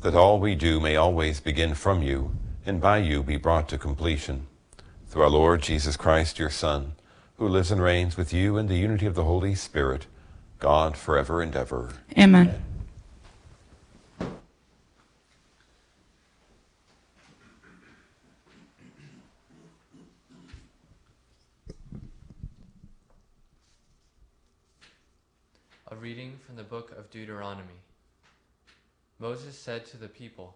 that 0.00 0.16
all 0.16 0.40
we 0.40 0.56
do 0.56 0.80
may 0.80 0.96
always 0.96 1.38
begin 1.38 1.74
from 1.74 2.02
you 2.02 2.34
and 2.66 2.80
by 2.80 2.98
you 2.98 3.22
be 3.22 3.36
brought 3.36 3.68
to 3.68 3.78
completion. 3.78 4.48
Through 5.06 5.22
our 5.22 5.30
Lord 5.30 5.62
Jesus 5.62 5.96
Christ, 5.96 6.40
your 6.40 6.50
Son, 6.50 6.94
who 7.36 7.46
lives 7.46 7.70
and 7.70 7.80
reigns 7.80 8.16
with 8.16 8.32
you 8.32 8.56
in 8.56 8.66
the 8.66 8.78
unity 8.78 9.06
of 9.06 9.14
the 9.14 9.22
Holy 9.22 9.54
Spirit, 9.54 10.06
God 10.58 10.96
forever 10.96 11.40
and 11.40 11.54
ever. 11.54 11.92
Amen. 12.18 12.48
A 12.48 12.73
reading 26.04 26.36
from 26.44 26.54
the 26.54 26.62
book 26.62 26.92
of 26.98 27.10
Deuteronomy. 27.10 27.80
Moses 29.18 29.58
said 29.58 29.86
to 29.86 29.96
the 29.96 30.06
people, 30.06 30.54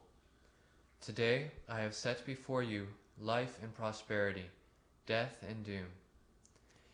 Today 1.00 1.50
I 1.70 1.80
have 1.80 1.94
set 1.94 2.26
before 2.26 2.62
you 2.62 2.86
life 3.18 3.56
and 3.62 3.74
prosperity, 3.74 4.44
death 5.06 5.42
and 5.48 5.64
doom. 5.64 5.86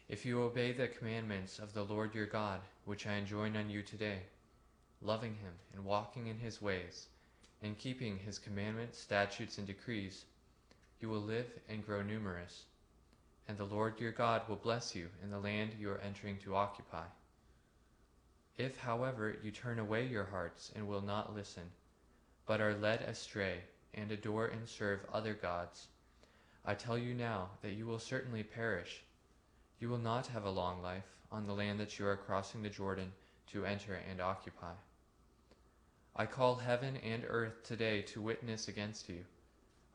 If 0.09 0.25
you 0.25 0.41
obey 0.41 0.71
the 0.71 0.87
commandments 0.87 1.59
of 1.59 1.75
the 1.75 1.83
Lord 1.83 2.15
your 2.15 2.27
God, 2.27 2.61
which 2.85 3.09
I 3.09 3.15
enjoin 3.15 3.57
on 3.57 3.71
you 3.71 3.83
today, 3.83 4.21
loving 5.03 5.35
him 5.35 5.55
and 5.75 5.85
walking 5.85 6.29
in 6.29 6.39
his 6.39 6.63
ways, 6.63 7.09
and 7.61 7.77
keeping 7.77 8.19
his 8.19 8.39
commandments, 8.39 9.01
statutes, 9.01 9.59
and 9.59 9.67
decrees, 9.67 10.27
you 11.01 11.09
will 11.09 11.23
live 11.23 11.51
and 11.69 11.85
grow 11.85 12.03
numerous, 12.03 12.63
and 13.49 13.59
the 13.59 13.65
Lord 13.65 13.99
your 13.99 14.13
God 14.13 14.49
will 14.49 14.55
bless 14.55 14.95
you 14.95 15.09
in 15.25 15.31
the 15.33 15.41
land 15.41 15.73
you 15.77 15.91
are 15.91 16.01
entering 16.07 16.39
to 16.45 16.55
occupy. 16.55 17.03
If, 18.57 18.77
however, 18.77 19.37
you 19.43 19.51
turn 19.51 19.79
away 19.79 20.07
your 20.07 20.25
hearts 20.25 20.71
and 20.77 20.87
will 20.87 21.01
not 21.01 21.35
listen, 21.35 21.71
but 22.47 22.61
are 22.61 22.75
led 22.75 23.03
astray, 23.03 23.63
and 23.95 24.11
adore 24.13 24.47
and 24.47 24.69
serve 24.69 25.01
other 25.13 25.35
gods, 25.35 25.89
I 26.65 26.75
tell 26.75 26.97
you 26.97 27.15
now 27.15 27.51
that 27.63 27.73
you 27.73 27.87
will 27.87 27.99
certainly 27.99 28.43
perish. 28.43 29.03
You 29.81 29.89
will 29.89 29.99
not 29.99 30.29
have 30.29 30.45
a 30.45 30.51
long 30.51 30.83
life 30.83 31.19
on 31.31 31.47
the 31.47 31.53
land 31.53 31.81
that 31.81 31.99
you 31.99 32.07
are 32.07 32.17
crossing 32.17 32.63
the 32.63 32.71
Jordan 32.71 33.13
to 33.49 33.67
enter 33.67 34.01
and 34.09 34.21
occupy. 34.21 34.73
I 36.17 36.27
call 36.27 36.55
heaven 36.55 36.97
and 36.99 37.25
earth 37.27 37.65
today 37.65 38.03
to 38.03 38.23
witness 38.23 38.69
against 38.69 39.09
you. 39.09 39.25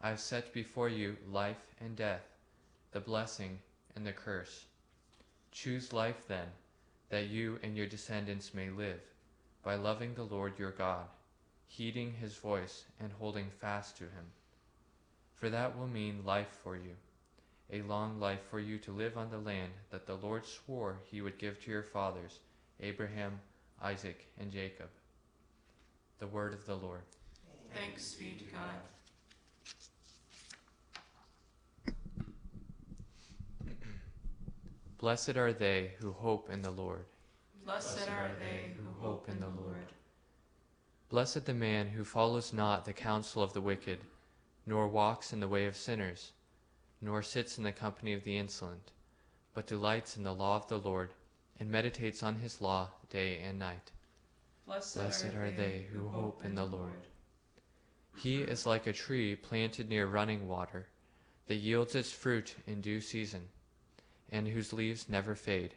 I 0.01 0.09
have 0.09 0.19
set 0.19 0.53
before 0.53 0.89
you 0.89 1.15
life 1.31 1.65
and 1.79 1.95
death, 1.95 2.25
the 2.91 2.99
blessing 2.99 3.59
and 3.95 4.05
the 4.05 4.11
curse. 4.11 4.65
Choose 5.51 5.93
life 5.93 6.27
then, 6.27 6.47
that 7.09 7.27
you 7.27 7.59
and 7.63 7.75
your 7.75 7.87
descendants 7.87 8.53
may 8.53 8.69
live, 8.69 9.01
by 9.63 9.75
loving 9.75 10.13
the 10.13 10.23
Lord 10.23 10.57
your 10.57 10.71
God, 10.71 11.05
heeding 11.67 12.13
his 12.13 12.35
voice 12.35 12.85
and 12.99 13.11
holding 13.19 13.49
fast 13.59 13.97
to 13.97 14.03
him. 14.03 14.31
For 15.35 15.49
that 15.49 15.77
will 15.77 15.87
mean 15.87 16.23
life 16.25 16.57
for 16.63 16.75
you, 16.75 16.95
a 17.71 17.81
long 17.83 18.19
life 18.19 18.41
for 18.49 18.59
you 18.59 18.77
to 18.79 18.91
live 18.91 19.17
on 19.17 19.29
the 19.29 19.37
land 19.37 19.71
that 19.89 20.05
the 20.05 20.15
Lord 20.15 20.45
swore 20.45 20.99
he 21.09 21.21
would 21.21 21.37
give 21.37 21.63
to 21.63 21.71
your 21.71 21.83
fathers, 21.83 22.39
Abraham, 22.81 23.39
Isaac, 23.81 24.27
and 24.39 24.51
Jacob. 24.51 24.89
The 26.19 26.27
word 26.27 26.53
of 26.53 26.65
the 26.65 26.75
Lord. 26.75 27.01
Thanks 27.73 28.13
be 28.15 28.31
to 28.31 28.45
God. 28.53 28.98
Blessed 34.99 35.37
are 35.37 35.53
they 35.53 35.93
who 35.99 36.11
hope 36.11 36.49
in 36.49 36.61
the 36.61 36.71
Lord. 36.71 37.05
Blessed 37.63 38.09
are 38.09 38.31
they 38.37 38.73
who 38.75 39.01
hope 39.01 39.29
in 39.29 39.39
the 39.39 39.47
Lord. 39.47 39.93
Blessed 41.07 41.45
the 41.45 41.53
man 41.53 41.87
who 41.87 42.03
follows 42.03 42.51
not 42.51 42.83
the 42.83 42.91
counsel 42.91 43.41
of 43.41 43.53
the 43.53 43.61
wicked, 43.61 43.99
nor 44.65 44.89
walks 44.89 45.31
in 45.31 45.39
the 45.39 45.47
way 45.47 45.67
of 45.67 45.77
sinners, 45.77 46.33
nor 47.01 47.23
sits 47.23 47.57
in 47.57 47.63
the 47.63 47.71
company 47.71 48.11
of 48.11 48.25
the 48.25 48.37
insolent, 48.37 48.91
but 49.53 49.67
delights 49.67 50.17
in 50.17 50.23
the 50.23 50.35
law 50.35 50.57
of 50.57 50.67
the 50.67 50.79
Lord, 50.79 51.13
and 51.61 51.71
meditates 51.71 52.21
on 52.21 52.35
his 52.35 52.59
law 52.59 52.89
day 53.09 53.39
and 53.39 53.57
night. 53.57 53.91
Blessed, 54.65 54.95
Blessed 54.95 55.33
are 55.33 55.49
they 55.51 55.85
who 55.93 56.09
hope 56.09 56.43
in 56.43 56.55
the 56.55 56.65
Lord. 56.65 57.07
He 58.17 58.41
is 58.41 58.65
like 58.65 58.85
a 58.85 58.91
tree 58.91 59.37
planted 59.37 59.87
near 59.87 60.07
running 60.07 60.45
water, 60.45 60.89
that 61.47 61.55
yields 61.55 61.95
its 61.95 62.11
fruit 62.11 62.53
in 62.67 62.81
due 62.81 62.99
season, 62.99 63.47
and 64.31 64.47
whose 64.47 64.73
leaves 64.73 65.09
never 65.09 65.35
fade. 65.35 65.75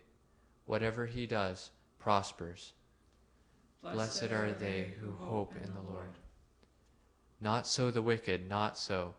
Whatever 0.66 1.06
he 1.06 1.26
does 1.26 1.70
prospers. 1.98 2.72
Blessed 3.82 4.24
are 4.24 4.52
they 4.52 4.94
who 5.00 5.12
hope 5.12 5.54
in 5.56 5.72
the 5.74 5.92
Lord. 5.92 6.18
Not 7.40 7.66
so 7.66 7.90
the 7.90 8.02
wicked, 8.02 8.48
not 8.48 8.78
so. 8.78 9.14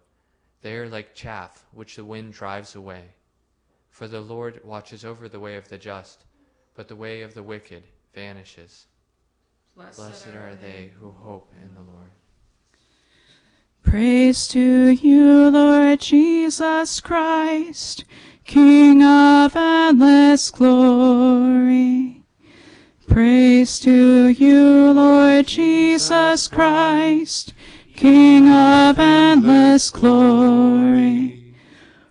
They 0.61 0.77
are 0.77 0.87
like 0.87 1.13
chaff 1.13 1.65
which 1.73 1.97
the 1.97 2.05
wind 2.05 2.33
drives 2.33 2.75
away. 2.75 3.03
For 3.89 4.07
the 4.07 4.21
Lord 4.21 4.61
watches 4.63 5.03
over 5.03 5.27
the 5.27 5.39
way 5.39 5.57
of 5.57 5.67
the 5.67 5.77
just, 5.77 6.25
but 6.73 6.87
the 6.87 6.95
way 6.95 7.21
of 7.21 7.33
the 7.33 7.43
wicked 7.43 7.83
vanishes. 8.15 8.87
Blessed 9.75 10.27
are 10.27 10.55
they 10.55 10.91
who 10.99 11.11
hope 11.11 11.51
in 11.61 11.73
the 11.73 11.81
Lord. 11.81 12.11
Praise 13.83 14.47
to 14.47 14.89
you, 14.89 15.49
Lord 15.49 15.99
Jesus 15.99 16.99
Christ, 16.99 18.05
King 18.45 19.03
of 19.03 19.55
endless 19.55 20.49
glory. 20.49 22.23
Praise 23.07 23.79
to 23.81 24.29
you, 24.29 24.91
Lord 24.91 25.45
Jesus 25.45 26.47
Christ, 26.47 27.53
King 27.95 28.49
of 28.49 28.97
endless 28.97 29.91
glory. 29.91 31.53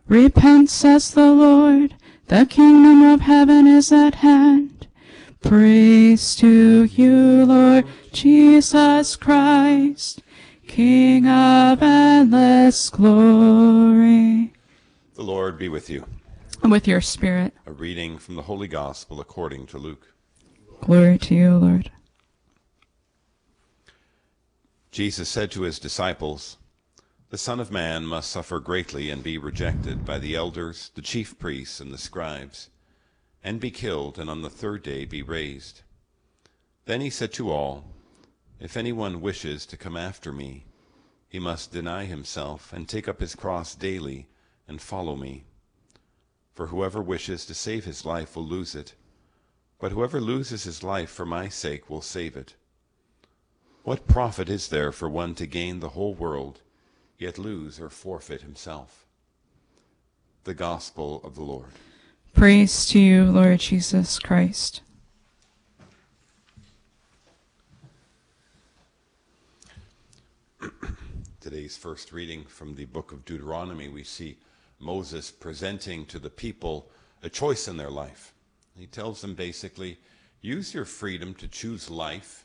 Repent, 0.06 0.70
says 0.70 1.10
the 1.10 1.32
Lord, 1.32 1.94
the 2.28 2.46
kingdom 2.46 3.02
of 3.02 3.22
heaven 3.22 3.66
is 3.66 3.90
at 3.90 4.16
hand. 4.16 4.86
Praise 5.42 6.36
to 6.36 6.84
you, 6.84 7.44
Lord 7.44 7.84
Jesus 8.12 9.16
Christ, 9.16 10.22
King 10.72 11.28
of 11.28 11.82
endless 11.82 12.88
glory. 12.88 14.54
The 15.12 15.22
Lord 15.22 15.58
be 15.58 15.68
with 15.68 15.90
you. 15.90 16.06
And 16.62 16.72
with 16.72 16.88
your 16.88 17.02
spirit. 17.02 17.52
A 17.66 17.72
reading 17.72 18.16
from 18.16 18.36
the 18.36 18.42
Holy 18.44 18.68
Gospel 18.68 19.20
according 19.20 19.66
to 19.66 19.76
Luke. 19.76 20.14
Glory 20.80 21.18
to 21.18 21.34
you, 21.34 21.56
Lord. 21.58 21.90
Jesus 24.90 25.28
said 25.28 25.50
to 25.50 25.60
his 25.60 25.78
disciples, 25.78 26.56
The 27.28 27.36
Son 27.36 27.60
of 27.60 27.70
Man 27.70 28.06
must 28.06 28.30
suffer 28.30 28.58
greatly 28.58 29.10
and 29.10 29.22
be 29.22 29.36
rejected 29.36 30.06
by 30.06 30.18
the 30.18 30.34
elders, 30.34 30.90
the 30.94 31.02
chief 31.02 31.38
priests, 31.38 31.80
and 31.80 31.92
the 31.92 31.98
scribes, 31.98 32.70
and 33.44 33.60
be 33.60 33.70
killed, 33.70 34.18
and 34.18 34.30
on 34.30 34.40
the 34.40 34.48
third 34.48 34.82
day 34.82 35.04
be 35.04 35.20
raised. 35.20 35.82
Then 36.86 37.02
he 37.02 37.10
said 37.10 37.34
to 37.34 37.50
all, 37.50 37.91
If 38.62 38.76
anyone 38.76 39.20
wishes 39.20 39.66
to 39.66 39.76
come 39.76 39.96
after 39.96 40.32
me, 40.32 40.66
he 41.28 41.40
must 41.40 41.72
deny 41.72 42.04
himself 42.04 42.72
and 42.72 42.88
take 42.88 43.08
up 43.08 43.18
his 43.18 43.34
cross 43.34 43.74
daily 43.74 44.28
and 44.68 44.80
follow 44.80 45.16
me. 45.16 45.42
For 46.54 46.68
whoever 46.68 47.02
wishes 47.02 47.44
to 47.46 47.54
save 47.54 47.84
his 47.84 48.04
life 48.04 48.36
will 48.36 48.46
lose 48.46 48.76
it, 48.76 48.94
but 49.80 49.90
whoever 49.90 50.20
loses 50.20 50.62
his 50.62 50.84
life 50.84 51.10
for 51.10 51.26
my 51.26 51.48
sake 51.48 51.90
will 51.90 52.02
save 52.02 52.36
it. 52.36 52.54
What 53.82 54.06
profit 54.06 54.48
is 54.48 54.68
there 54.68 54.92
for 54.92 55.08
one 55.08 55.34
to 55.34 55.46
gain 55.46 55.80
the 55.80 55.96
whole 55.96 56.14
world, 56.14 56.60
yet 57.18 57.38
lose 57.38 57.80
or 57.80 57.90
forfeit 57.90 58.42
himself? 58.42 59.06
The 60.44 60.54
Gospel 60.54 61.20
of 61.24 61.34
the 61.34 61.42
Lord. 61.42 61.72
Praise 62.32 62.86
to 62.90 63.00
you, 63.00 63.24
Lord 63.24 63.58
Jesus 63.58 64.20
Christ. 64.20 64.82
Today's 71.40 71.76
first 71.76 72.12
reading 72.12 72.44
from 72.44 72.76
the 72.76 72.84
book 72.84 73.10
of 73.10 73.24
Deuteronomy, 73.24 73.88
we 73.88 74.04
see 74.04 74.38
Moses 74.78 75.30
presenting 75.30 76.06
to 76.06 76.18
the 76.18 76.30
people 76.30 76.88
a 77.22 77.28
choice 77.28 77.66
in 77.66 77.76
their 77.76 77.90
life. 77.90 78.32
He 78.76 78.86
tells 78.86 79.20
them 79.20 79.34
basically, 79.34 79.98
use 80.40 80.72
your 80.72 80.84
freedom 80.84 81.34
to 81.34 81.48
choose 81.48 81.90
life, 81.90 82.44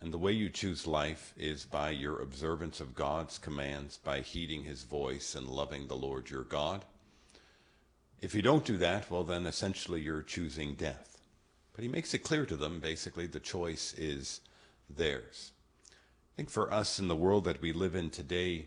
and 0.00 0.12
the 0.12 0.18
way 0.18 0.32
you 0.32 0.48
choose 0.48 0.86
life 0.86 1.34
is 1.36 1.64
by 1.64 1.90
your 1.90 2.20
observance 2.20 2.80
of 2.80 2.94
God's 2.94 3.38
commands, 3.38 3.98
by 3.98 4.20
heeding 4.20 4.62
his 4.62 4.84
voice 4.84 5.34
and 5.34 5.48
loving 5.48 5.88
the 5.88 5.96
Lord 5.96 6.30
your 6.30 6.44
God. 6.44 6.84
If 8.20 8.34
you 8.34 8.42
don't 8.42 8.64
do 8.64 8.76
that, 8.76 9.10
well, 9.10 9.24
then 9.24 9.44
essentially 9.44 10.00
you're 10.00 10.22
choosing 10.22 10.74
death. 10.74 11.20
But 11.74 11.82
he 11.82 11.88
makes 11.88 12.14
it 12.14 12.20
clear 12.20 12.46
to 12.46 12.56
them, 12.56 12.78
basically, 12.78 13.26
the 13.26 13.40
choice 13.40 13.92
is 13.94 14.40
theirs. 14.88 15.50
I 16.36 16.42
think 16.42 16.50
for 16.50 16.70
us 16.70 16.98
in 16.98 17.08
the 17.08 17.16
world 17.16 17.44
that 17.44 17.62
we 17.62 17.72
live 17.72 17.94
in 17.94 18.10
today, 18.10 18.66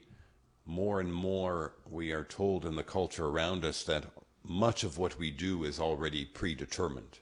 more 0.65 0.99
and 0.99 1.13
more 1.13 1.75
we 1.87 2.11
are 2.11 2.23
told 2.23 2.65
in 2.65 2.75
the 2.75 2.81
culture 2.81 3.27
around 3.27 3.63
us 3.63 3.83
that 3.83 4.05
much 4.43 4.83
of 4.83 4.97
what 4.97 5.19
we 5.19 5.29
do 5.29 5.63
is 5.63 5.79
already 5.79 6.25
predetermined. 6.25 7.19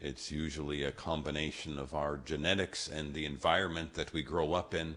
It's 0.00 0.30
usually 0.30 0.84
a 0.84 0.90
combination 0.90 1.78
of 1.78 1.92
our 1.92 2.16
genetics 2.16 2.88
and 2.88 3.12
the 3.12 3.26
environment 3.26 3.92
that 3.92 4.14
we 4.14 4.22
grow 4.22 4.54
up 4.54 4.72
in. 4.72 4.94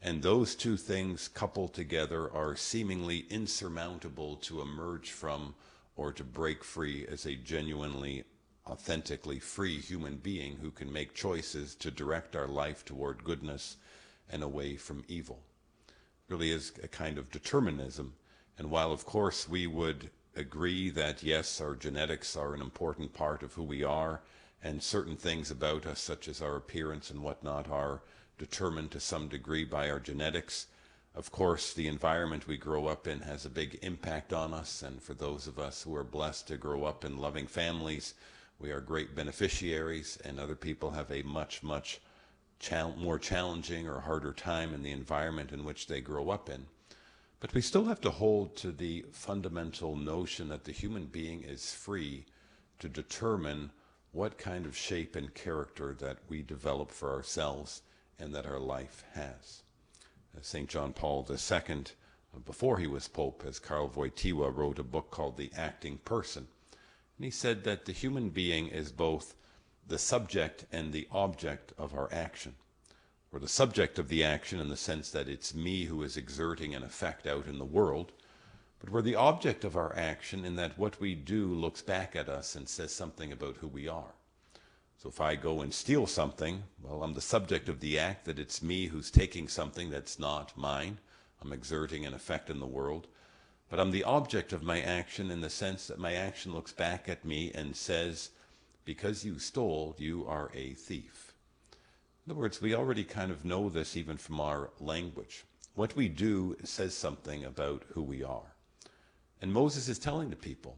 And 0.00 0.22
those 0.22 0.54
two 0.54 0.76
things 0.76 1.26
coupled 1.26 1.74
together 1.74 2.32
are 2.32 2.54
seemingly 2.54 3.26
insurmountable 3.30 4.36
to 4.42 4.60
emerge 4.60 5.10
from 5.10 5.56
or 5.96 6.12
to 6.12 6.22
break 6.22 6.62
free 6.62 7.04
as 7.04 7.26
a 7.26 7.34
genuinely, 7.34 8.22
authentically 8.64 9.40
free 9.40 9.80
human 9.80 10.18
being 10.18 10.58
who 10.58 10.70
can 10.70 10.92
make 10.92 11.14
choices 11.14 11.74
to 11.74 11.90
direct 11.90 12.36
our 12.36 12.46
life 12.46 12.84
toward 12.84 13.24
goodness 13.24 13.76
and 14.30 14.42
away 14.42 14.76
from 14.76 15.04
evil. 15.08 15.40
Really 16.28 16.50
is 16.50 16.72
a 16.82 16.88
kind 16.88 17.18
of 17.18 17.30
determinism. 17.30 18.14
And 18.58 18.70
while, 18.70 18.92
of 18.92 19.04
course, 19.04 19.48
we 19.48 19.66
would 19.66 20.10
agree 20.36 20.90
that 20.90 21.22
yes, 21.22 21.60
our 21.60 21.74
genetics 21.74 22.36
are 22.36 22.54
an 22.54 22.60
important 22.60 23.12
part 23.12 23.42
of 23.42 23.54
who 23.54 23.62
we 23.62 23.82
are, 23.82 24.20
and 24.62 24.82
certain 24.82 25.16
things 25.16 25.50
about 25.50 25.86
us, 25.86 26.00
such 26.00 26.28
as 26.28 26.40
our 26.40 26.56
appearance 26.56 27.10
and 27.10 27.22
whatnot, 27.22 27.68
are 27.68 28.02
determined 28.38 28.90
to 28.90 29.00
some 29.00 29.28
degree 29.28 29.64
by 29.64 29.90
our 29.90 29.98
genetics. 29.98 30.66
Of 31.14 31.32
course, 31.32 31.74
the 31.74 31.88
environment 31.88 32.46
we 32.46 32.56
grow 32.56 32.86
up 32.86 33.08
in 33.08 33.20
has 33.20 33.44
a 33.44 33.50
big 33.50 33.78
impact 33.82 34.32
on 34.32 34.54
us, 34.54 34.82
and 34.82 35.02
for 35.02 35.14
those 35.14 35.46
of 35.46 35.58
us 35.58 35.82
who 35.82 35.96
are 35.96 36.04
blessed 36.04 36.46
to 36.48 36.56
grow 36.56 36.84
up 36.84 37.04
in 37.04 37.18
loving 37.18 37.46
families, 37.46 38.14
we 38.60 38.70
are 38.70 38.80
great 38.80 39.16
beneficiaries, 39.16 40.18
and 40.24 40.38
other 40.38 40.54
people 40.54 40.90
have 40.92 41.10
a 41.10 41.22
much, 41.22 41.62
much 41.62 42.00
more 42.96 43.18
challenging 43.18 43.88
or 43.88 44.00
harder 44.00 44.32
time 44.32 44.74
in 44.74 44.82
the 44.82 44.92
environment 44.92 45.52
in 45.52 45.64
which 45.64 45.86
they 45.86 46.00
grow 46.00 46.30
up 46.30 46.48
in. 46.48 46.66
But 47.40 47.54
we 47.54 47.62
still 47.62 47.86
have 47.86 48.00
to 48.02 48.10
hold 48.10 48.56
to 48.56 48.70
the 48.70 49.06
fundamental 49.12 49.96
notion 49.96 50.48
that 50.48 50.64
the 50.64 50.72
human 50.72 51.06
being 51.06 51.42
is 51.42 51.72
free 51.72 52.26
to 52.78 52.88
determine 52.88 53.70
what 54.12 54.38
kind 54.38 54.66
of 54.66 54.76
shape 54.76 55.16
and 55.16 55.34
character 55.34 55.94
that 56.00 56.18
we 56.28 56.42
develop 56.42 56.90
for 56.90 57.12
ourselves 57.12 57.82
and 58.18 58.34
that 58.34 58.46
our 58.46 58.58
life 58.58 59.04
has. 59.14 59.62
St. 60.42 60.68
John 60.68 60.92
Paul 60.92 61.26
II 61.28 61.84
before 62.44 62.78
he 62.78 62.86
was 62.86 63.08
Pope, 63.08 63.42
as 63.46 63.58
Karl 63.58 63.88
Wojtyła 63.88 64.54
wrote 64.54 64.78
a 64.78 64.84
book 64.84 65.10
called 65.10 65.36
The 65.36 65.50
Acting 65.56 65.98
Person. 65.98 66.46
And 67.18 67.24
he 67.24 67.30
said 67.30 67.64
that 67.64 67.86
the 67.86 67.92
human 67.92 68.30
being 68.30 68.68
is 68.68 68.92
both 68.92 69.34
the 69.90 69.98
subject 69.98 70.64
and 70.70 70.92
the 70.92 71.08
object 71.10 71.72
of 71.76 71.94
our 71.94 72.08
action. 72.12 72.54
Or 73.32 73.40
the 73.40 73.48
subject 73.48 73.98
of 73.98 74.08
the 74.08 74.22
action 74.22 74.60
in 74.60 74.68
the 74.68 74.76
sense 74.76 75.10
that 75.10 75.28
it's 75.28 75.52
me 75.52 75.84
who 75.84 76.04
is 76.04 76.16
exerting 76.16 76.74
an 76.74 76.84
effect 76.84 77.26
out 77.26 77.46
in 77.46 77.58
the 77.58 77.64
world, 77.64 78.12
but 78.78 78.90
we're 78.90 79.02
the 79.02 79.16
object 79.16 79.64
of 79.64 79.76
our 79.76 79.94
action 79.96 80.44
in 80.44 80.54
that 80.56 80.78
what 80.78 81.00
we 81.00 81.16
do 81.16 81.46
looks 81.48 81.82
back 81.82 82.14
at 82.14 82.28
us 82.28 82.54
and 82.54 82.68
says 82.68 82.94
something 82.94 83.32
about 83.32 83.56
who 83.56 83.66
we 83.66 83.88
are. 83.88 84.14
So 84.96 85.08
if 85.08 85.20
I 85.20 85.34
go 85.34 85.60
and 85.60 85.74
steal 85.74 86.06
something, 86.06 86.62
well, 86.80 87.02
I'm 87.02 87.14
the 87.14 87.20
subject 87.20 87.68
of 87.68 87.80
the 87.80 87.98
act 87.98 88.26
that 88.26 88.38
it's 88.38 88.62
me 88.62 88.86
who's 88.86 89.10
taking 89.10 89.48
something 89.48 89.90
that's 89.90 90.20
not 90.20 90.56
mine. 90.56 90.98
I'm 91.42 91.52
exerting 91.52 92.06
an 92.06 92.14
effect 92.14 92.48
in 92.48 92.60
the 92.60 92.66
world. 92.66 93.08
But 93.68 93.80
I'm 93.80 93.90
the 93.90 94.04
object 94.04 94.52
of 94.52 94.62
my 94.62 94.80
action 94.80 95.32
in 95.32 95.40
the 95.40 95.50
sense 95.50 95.88
that 95.88 95.98
my 95.98 96.14
action 96.14 96.52
looks 96.52 96.72
back 96.72 97.08
at 97.08 97.24
me 97.24 97.50
and 97.54 97.74
says, 97.74 98.30
because 98.84 99.24
you 99.24 99.38
stole, 99.38 99.94
you 99.98 100.26
are 100.26 100.50
a 100.54 100.74
thief. 100.74 101.34
In 102.26 102.32
other 102.32 102.40
words, 102.40 102.60
we 102.60 102.74
already 102.74 103.04
kind 103.04 103.30
of 103.30 103.44
know 103.44 103.68
this 103.68 103.96
even 103.96 104.16
from 104.16 104.40
our 104.40 104.70
language. 104.78 105.44
What 105.74 105.96
we 105.96 106.08
do 106.08 106.56
says 106.64 106.94
something 106.94 107.44
about 107.44 107.84
who 107.94 108.02
we 108.02 108.22
are. 108.22 108.54
And 109.40 109.52
Moses 109.52 109.88
is 109.88 109.98
telling 109.98 110.30
the 110.30 110.36
people, 110.36 110.76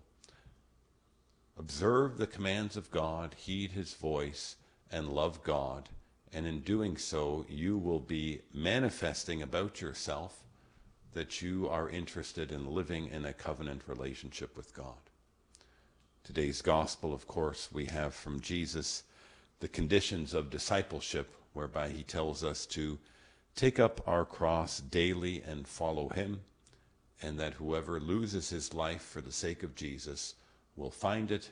observe 1.59 2.16
the 2.16 2.27
commands 2.27 2.77
of 2.77 2.91
God, 2.91 3.35
heed 3.37 3.73
his 3.73 3.95
voice, 3.95 4.57
and 4.91 5.09
love 5.09 5.43
God. 5.43 5.89
And 6.33 6.47
in 6.47 6.61
doing 6.61 6.97
so, 6.97 7.45
you 7.49 7.77
will 7.77 8.01
be 8.01 8.41
manifesting 8.55 9.43
about 9.43 9.81
yourself 9.81 10.45
that 11.12 11.43
you 11.43 11.69
are 11.69 11.91
interested 11.91 12.53
in 12.53 12.73
living 12.73 13.09
in 13.09 13.24
a 13.24 13.33
covenant 13.33 13.83
relationship 13.87 14.57
with 14.57 14.73
God. 14.73 15.02
Today's 16.24 16.62
gospel, 16.62 17.12
of 17.12 17.27
course, 17.27 17.69
we 17.73 17.86
have 17.86 18.15
from 18.15 18.40
Jesus 18.40 19.03
the 19.59 19.66
conditions 19.66 20.35
of 20.35 20.51
discipleship, 20.51 21.35
whereby 21.53 21.89
he 21.89 22.05
tells 22.05 22.44
us 22.44 22.65
to 22.66 23.01
take 23.57 23.81
up 23.81 24.01
our 24.07 24.24
cross 24.24 24.78
daily 24.78 25.43
and 25.44 25.66
follow 25.66 26.09
him, 26.11 26.40
and 27.20 27.40
that 27.40 27.55
whoever 27.55 27.99
loses 27.99 28.51
his 28.51 28.73
life 28.73 29.03
for 29.03 29.20
the 29.20 29.32
sake 29.32 29.65
of 29.65 29.74
Jesus 29.74 30.36
will 30.77 30.93
find 30.93 31.32
it, 31.32 31.51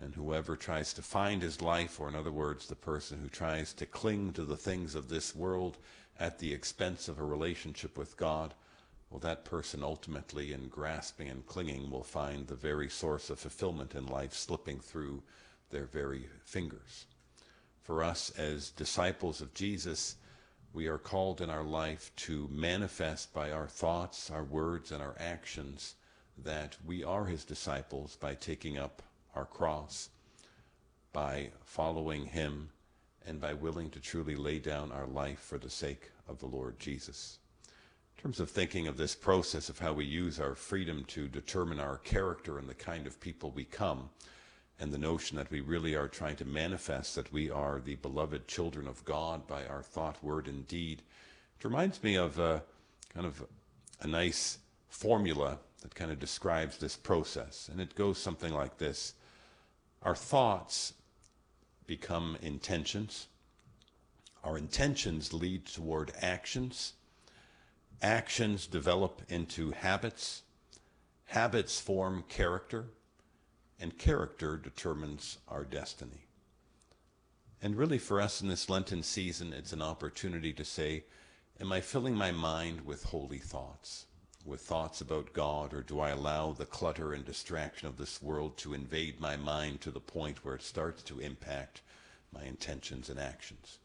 and 0.00 0.14
whoever 0.14 0.56
tries 0.56 0.94
to 0.94 1.02
find 1.02 1.42
his 1.42 1.60
life, 1.60 1.98
or 1.98 2.08
in 2.08 2.14
other 2.14 2.32
words, 2.32 2.68
the 2.68 2.76
person 2.76 3.18
who 3.20 3.28
tries 3.28 3.72
to 3.74 3.84
cling 3.84 4.32
to 4.32 4.44
the 4.44 4.56
things 4.56 4.94
of 4.94 5.08
this 5.08 5.34
world 5.34 5.76
at 6.20 6.38
the 6.38 6.52
expense 6.52 7.08
of 7.08 7.18
a 7.18 7.24
relationship 7.24 7.98
with 7.98 8.16
God, 8.16 8.54
well, 9.14 9.20
that 9.20 9.44
person 9.44 9.84
ultimately, 9.84 10.52
in 10.52 10.66
grasping 10.66 11.28
and 11.28 11.46
clinging, 11.46 11.88
will 11.88 12.02
find 12.02 12.48
the 12.48 12.56
very 12.56 12.88
source 12.88 13.30
of 13.30 13.38
fulfillment 13.38 13.94
in 13.94 14.06
life 14.06 14.34
slipping 14.34 14.80
through 14.80 15.22
their 15.70 15.84
very 15.84 16.26
fingers. 16.44 17.06
For 17.80 18.02
us 18.02 18.30
as 18.30 18.70
disciples 18.70 19.40
of 19.40 19.54
Jesus, 19.54 20.16
we 20.72 20.88
are 20.88 20.98
called 20.98 21.40
in 21.40 21.48
our 21.48 21.62
life 21.62 22.10
to 22.26 22.48
manifest 22.50 23.32
by 23.32 23.52
our 23.52 23.68
thoughts, 23.68 24.32
our 24.32 24.42
words, 24.42 24.90
and 24.90 25.00
our 25.00 25.14
actions 25.20 25.94
that 26.36 26.76
we 26.84 27.04
are 27.04 27.26
his 27.26 27.44
disciples 27.44 28.16
by 28.16 28.34
taking 28.34 28.78
up 28.78 29.00
our 29.36 29.46
cross, 29.46 30.08
by 31.12 31.52
following 31.62 32.26
him, 32.26 32.70
and 33.24 33.40
by 33.40 33.54
willing 33.54 33.90
to 33.90 34.00
truly 34.00 34.34
lay 34.34 34.58
down 34.58 34.90
our 34.90 35.06
life 35.06 35.38
for 35.38 35.58
the 35.58 35.70
sake 35.70 36.10
of 36.26 36.40
the 36.40 36.46
Lord 36.46 36.80
Jesus. 36.80 37.38
In 38.24 38.30
terms 38.30 38.40
of 38.40 38.48
thinking 38.48 38.86
of 38.86 38.96
this 38.96 39.14
process 39.14 39.68
of 39.68 39.78
how 39.78 39.92
we 39.92 40.06
use 40.06 40.40
our 40.40 40.54
freedom 40.54 41.04
to 41.08 41.28
determine 41.28 41.78
our 41.78 41.98
character 41.98 42.58
and 42.58 42.66
the 42.66 42.74
kind 42.74 43.06
of 43.06 43.20
people 43.20 43.50
we 43.50 43.66
come, 43.66 44.08
and 44.80 44.90
the 44.90 44.96
notion 44.96 45.36
that 45.36 45.50
we 45.50 45.60
really 45.60 45.94
are 45.94 46.08
trying 46.08 46.36
to 46.36 46.46
manifest 46.46 47.16
that 47.16 47.30
we 47.34 47.50
are 47.50 47.82
the 47.84 47.96
beloved 47.96 48.48
children 48.48 48.88
of 48.88 49.04
God 49.04 49.46
by 49.46 49.66
our 49.66 49.82
thought, 49.82 50.24
word, 50.24 50.48
and 50.48 50.66
deed, 50.66 51.02
it 51.58 51.64
reminds 51.66 52.02
me 52.02 52.16
of 52.16 52.38
a, 52.38 52.62
kind 53.12 53.26
of 53.26 53.44
a 54.00 54.06
nice 54.06 54.56
formula 54.88 55.58
that 55.82 55.94
kind 55.94 56.10
of 56.10 56.18
describes 56.18 56.78
this 56.78 56.96
process. 56.96 57.68
And 57.70 57.78
it 57.78 57.94
goes 57.94 58.16
something 58.16 58.54
like 58.54 58.78
this. 58.78 59.12
Our 60.02 60.16
thoughts 60.16 60.94
become 61.86 62.38
intentions, 62.40 63.26
our 64.42 64.56
intentions 64.56 65.34
lead 65.34 65.66
toward 65.66 66.10
actions, 66.22 66.94
actions 68.02 68.66
develop 68.66 69.22
into 69.28 69.72
habits, 69.72 70.42
habits 71.26 71.80
form 71.80 72.24
character, 72.28 72.86
and 73.80 73.98
character 73.98 74.56
determines 74.56 75.38
our 75.48 75.64
destiny. 75.64 76.26
And 77.62 77.76
really, 77.76 77.98
for 77.98 78.20
us 78.20 78.42
in 78.42 78.48
this 78.48 78.68
Lenten 78.68 79.02
season, 79.02 79.52
it's 79.52 79.72
an 79.72 79.82
opportunity 79.82 80.52
to 80.52 80.64
say, 80.64 81.04
Am 81.60 81.72
I 81.72 81.80
filling 81.80 82.14
my 82.14 82.30
mind 82.30 82.84
with 82.84 83.04
holy 83.04 83.38
thoughts? 83.38 84.06
with 84.44 84.60
thoughts 84.60 85.00
about 85.00 85.32
God, 85.32 85.72
or 85.72 85.82
do 85.82 86.00
I 86.00 86.10
allow 86.10 86.52
the 86.52 86.66
clutter 86.66 87.14
and 87.14 87.24
distraction 87.24 87.88
of 87.88 87.96
this 87.96 88.20
world 88.20 88.58
to 88.58 88.74
invade 88.74 89.18
my 89.18 89.36
mind 89.36 89.80
to 89.80 89.90
the 89.90 90.00
point 90.00 90.44
where 90.44 90.54
it 90.54 90.62
starts 90.62 91.02
to 91.04 91.20
impact 91.20 91.80
my 92.30 92.44
intentions 92.44 93.08
and 93.08 93.18
actions? 93.18 93.78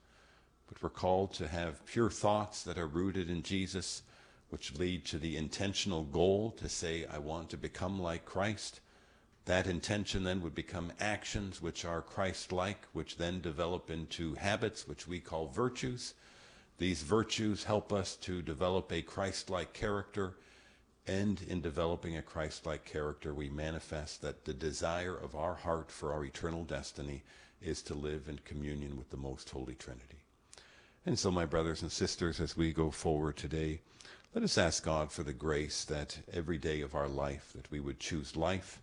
But 0.69 0.81
we're 0.81 0.89
called 0.89 1.33
to 1.33 1.47
have 1.47 1.85
pure 1.85 2.09
thoughts 2.09 2.63
that 2.63 2.77
are 2.77 2.87
rooted 2.87 3.29
in 3.29 3.43
Jesus, 3.43 4.03
which 4.49 4.77
lead 4.77 5.03
to 5.05 5.17
the 5.17 5.35
intentional 5.35 6.03
goal 6.03 6.51
to 6.51 6.69
say, 6.69 7.05
I 7.11 7.17
want 7.17 7.49
to 7.49 7.57
become 7.57 7.99
like 7.99 8.23
Christ. 8.23 8.79
That 9.45 9.67
intention 9.67 10.23
then 10.23 10.41
would 10.41 10.55
become 10.55 10.93
actions 10.99 11.61
which 11.61 11.83
are 11.83 12.01
Christ 12.01 12.51
like, 12.51 12.85
which 12.93 13.17
then 13.17 13.41
develop 13.41 13.89
into 13.89 14.35
habits, 14.35 14.87
which 14.87 15.07
we 15.07 15.19
call 15.19 15.47
virtues. 15.47 16.13
These 16.77 17.01
virtues 17.01 17.63
help 17.65 17.91
us 17.91 18.15
to 18.17 18.41
develop 18.41 18.91
a 18.91 19.01
Christ 19.01 19.49
like 19.49 19.73
character 19.73 20.35
and 21.09 21.41
in 21.47 21.59
developing 21.59 22.17
a 22.17 22.21
Christ 22.21 22.67
like 22.67 22.85
character, 22.85 23.33
we 23.33 23.49
manifest 23.49 24.21
that 24.21 24.45
the 24.45 24.53
desire 24.53 25.17
of 25.17 25.35
our 25.35 25.55
heart 25.55 25.89
for 25.89 26.13
our 26.13 26.23
eternal 26.23 26.63
destiny 26.63 27.23
is 27.63 27.81
to 27.83 27.95
live 27.95 28.29
in 28.29 28.37
communion 28.45 28.95
with 28.95 29.09
the 29.09 29.17
most 29.17 29.49
holy 29.49 29.73
Trinity. 29.73 30.18
And 31.05 31.17
so, 31.17 31.31
my 31.31 31.45
brothers 31.45 31.81
and 31.81 31.91
sisters, 31.91 32.39
as 32.39 32.57
we 32.57 32.73
go 32.73 32.91
forward 32.91 33.37
today, 33.37 33.81
let 34.35 34.43
us 34.43 34.57
ask 34.57 34.83
God 34.83 35.11
for 35.11 35.23
the 35.23 35.33
grace 35.33 35.85
that 35.85 36.19
every 36.31 36.57
day 36.57 36.81
of 36.81 36.93
our 36.93 37.07
life 37.07 37.51
that 37.55 37.71
we 37.71 37.79
would 37.79 37.99
choose 37.99 38.35
life 38.35 38.79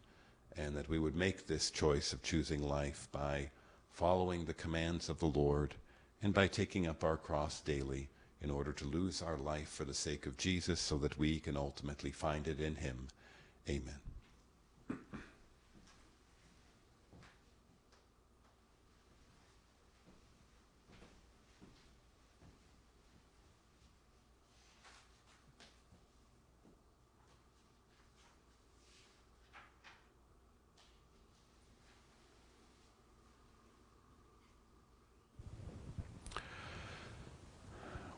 and 0.56 0.74
that 0.74 0.88
we 0.88 0.98
would 0.98 1.14
make 1.14 1.46
this 1.46 1.70
choice 1.70 2.12
of 2.12 2.22
choosing 2.22 2.62
life 2.62 3.08
by 3.12 3.50
following 3.90 4.44
the 4.44 4.54
commands 4.54 5.08
of 5.08 5.20
the 5.20 5.26
Lord 5.26 5.74
and 6.22 6.34
by 6.34 6.48
taking 6.48 6.86
up 6.86 7.04
our 7.04 7.16
cross 7.16 7.60
daily 7.60 8.08
in 8.42 8.50
order 8.50 8.72
to 8.72 8.84
lose 8.84 9.22
our 9.22 9.36
life 9.36 9.68
for 9.68 9.84
the 9.84 9.94
sake 9.94 10.26
of 10.26 10.36
Jesus 10.36 10.80
so 10.80 10.98
that 10.98 11.18
we 11.18 11.38
can 11.38 11.56
ultimately 11.56 12.10
find 12.10 12.48
it 12.48 12.60
in 12.60 12.74
him. 12.74 13.08
Amen. 13.68 14.00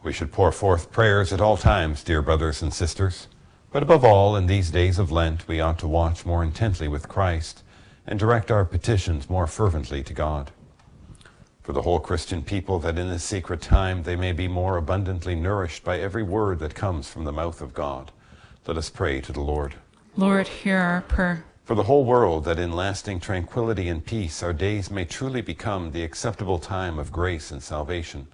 We 0.09 0.15
should 0.15 0.33
pour 0.33 0.53
forth 0.53 0.91
prayers 0.91 1.35
at 1.35 1.41
all 1.43 1.59
times, 1.59 2.03
dear 2.03 2.23
brothers 2.23 2.63
and 2.63 2.73
sisters. 2.73 3.29
But 3.71 3.83
above 3.83 4.07
all, 4.07 4.37
in 4.37 4.47
these 4.47 4.71
days 4.71 4.99
of 4.99 5.13
Lent, 5.13 5.47
we 5.47 5.61
ought 5.61 5.79
to 5.81 5.87
watch 5.87 6.25
more 6.25 6.43
intently 6.43 6.89
with 6.89 7.11
Christ 7.11 7.63
and 8.07 8.19
direct 8.19 8.51
our 8.51 8.65
petitions 8.65 9.29
more 9.29 9.47
fervently 9.47 10.03
to 10.03 10.15
God. 10.15 10.51
For 11.63 11.75
the 11.75 11.83
whole 11.83 12.01
Christian 12.01 12.43
people, 12.43 12.79
that 12.79 12.97
in 12.99 13.11
this 13.11 13.23
secret 13.23 13.61
time 13.61 14.05
they 14.05 14.17
may 14.17 14.33
be 14.33 14.49
more 14.49 14.79
abundantly 14.79 15.35
nourished 15.35 15.85
by 15.85 15.99
every 15.99 16.23
word 16.23 16.59
that 16.61 16.75
comes 16.75 17.11
from 17.11 17.25
the 17.25 17.31
mouth 17.31 17.61
of 17.61 17.75
God, 17.75 18.11
let 18.67 18.79
us 18.79 18.89
pray 18.89 19.21
to 19.21 19.33
the 19.33 19.43
Lord. 19.43 19.75
Lord, 20.17 20.49
hear 20.49 20.79
our 20.79 21.03
prayer. 21.03 21.45
For 21.65 21.75
the 21.75 21.83
whole 21.83 22.07
world, 22.07 22.45
that 22.47 22.59
in 22.59 22.73
lasting 22.73 23.21
tranquility 23.21 23.89
and 23.89 24.03
peace 24.03 24.43
our 24.43 24.55
days 24.55 24.91
may 24.91 25.05
truly 25.05 25.43
become 25.43 25.93
the 25.93 26.03
acceptable 26.03 26.59
time 26.59 26.99
of 26.99 27.13
grace 27.13 27.51
and 27.51 27.63
salvation, 27.63 28.27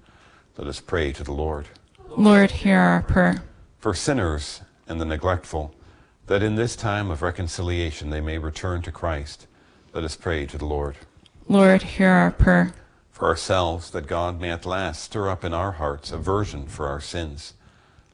let 0.56 0.68
us 0.68 0.80
pray 0.80 1.12
to 1.12 1.24
the 1.24 1.32
Lord. 1.32 1.66
Lord, 2.16 2.50
hear 2.50 2.78
our 2.78 3.02
prayer. 3.02 3.42
For 3.78 3.94
sinners 3.94 4.60
and 4.86 5.00
the 5.00 5.04
neglectful, 5.04 5.74
that 6.26 6.42
in 6.42 6.54
this 6.54 6.76
time 6.76 7.10
of 7.10 7.22
reconciliation 7.22 8.10
they 8.10 8.20
may 8.20 8.38
return 8.38 8.82
to 8.82 8.92
Christ, 8.92 9.46
let 9.92 10.04
us 10.04 10.16
pray 10.16 10.46
to 10.46 10.58
the 10.58 10.64
Lord. 10.64 10.96
Lord, 11.48 11.82
hear 11.82 12.08
our 12.08 12.30
prayer. 12.30 12.72
For 13.10 13.28
ourselves, 13.28 13.90
that 13.90 14.06
God 14.06 14.40
may 14.40 14.50
at 14.50 14.66
last 14.66 15.02
stir 15.04 15.28
up 15.28 15.44
in 15.44 15.54
our 15.54 15.72
hearts 15.72 16.10
aversion 16.10 16.66
for 16.66 16.88
our 16.88 17.00
sins, 17.00 17.54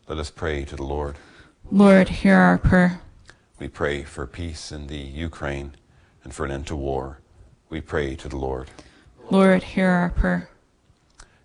let 0.08 0.18
us 0.18 0.30
pray 0.30 0.64
to 0.64 0.76
the 0.76 0.82
Lord. 0.82 1.16
Lord, 1.70 2.08
hear 2.08 2.36
our 2.36 2.58
prayer. 2.58 3.00
We 3.58 3.68
pray 3.68 4.02
for 4.02 4.26
peace 4.26 4.72
in 4.72 4.88
the 4.88 4.98
Ukraine 4.98 5.72
and 6.24 6.34
for 6.34 6.44
an 6.44 6.50
end 6.50 6.66
to 6.66 6.76
war. 6.76 7.20
We 7.68 7.80
pray 7.80 8.16
to 8.16 8.28
the 8.28 8.36
Lord. 8.36 8.70
Lord, 9.30 9.62
hear 9.62 9.88
our 9.88 10.10
prayer. 10.10 10.49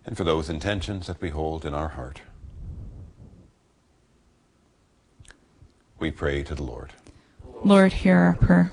And 0.06 0.16
for 0.16 0.24
those 0.24 0.48
intentions 0.48 1.08
that 1.08 1.20
we 1.20 1.30
hold 1.30 1.66
in 1.66 1.74
our 1.74 1.88
heart. 1.88 2.22
We 5.98 6.10
pray 6.10 6.42
to 6.44 6.54
the 6.54 6.62
Lord. 6.62 6.92
Lord, 7.64 7.92
hear 7.92 8.16
our 8.16 8.36
prayer. 8.36 8.72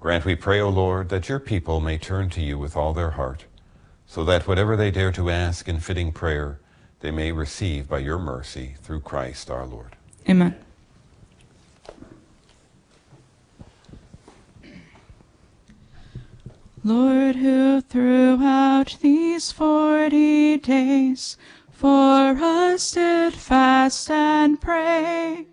Grant, 0.00 0.24
we 0.24 0.34
pray, 0.34 0.60
O 0.60 0.70
Lord, 0.70 1.10
that 1.10 1.28
your 1.28 1.38
people 1.38 1.80
may 1.80 1.98
turn 1.98 2.30
to 2.30 2.40
you 2.40 2.58
with 2.58 2.76
all 2.76 2.94
their 2.94 3.10
heart, 3.10 3.44
so 4.06 4.24
that 4.24 4.48
whatever 4.48 4.74
they 4.74 4.90
dare 4.90 5.12
to 5.12 5.28
ask 5.28 5.68
in 5.68 5.80
fitting 5.80 6.10
prayer, 6.10 6.58
they 7.00 7.10
may 7.10 7.32
receive 7.32 7.86
by 7.86 7.98
your 7.98 8.18
mercy 8.18 8.76
through 8.82 9.00
Christ 9.00 9.50
our 9.50 9.66
Lord. 9.66 9.96
Amen. 10.28 10.56
Lord, 16.82 17.36
who 17.36 17.82
throughout 17.82 18.96
these 19.02 19.52
forty 19.52 20.56
days 20.56 21.36
for 21.70 22.34
us 22.40 22.92
did 22.92 23.34
fast 23.34 24.10
and 24.10 24.58
pray, 24.58 25.46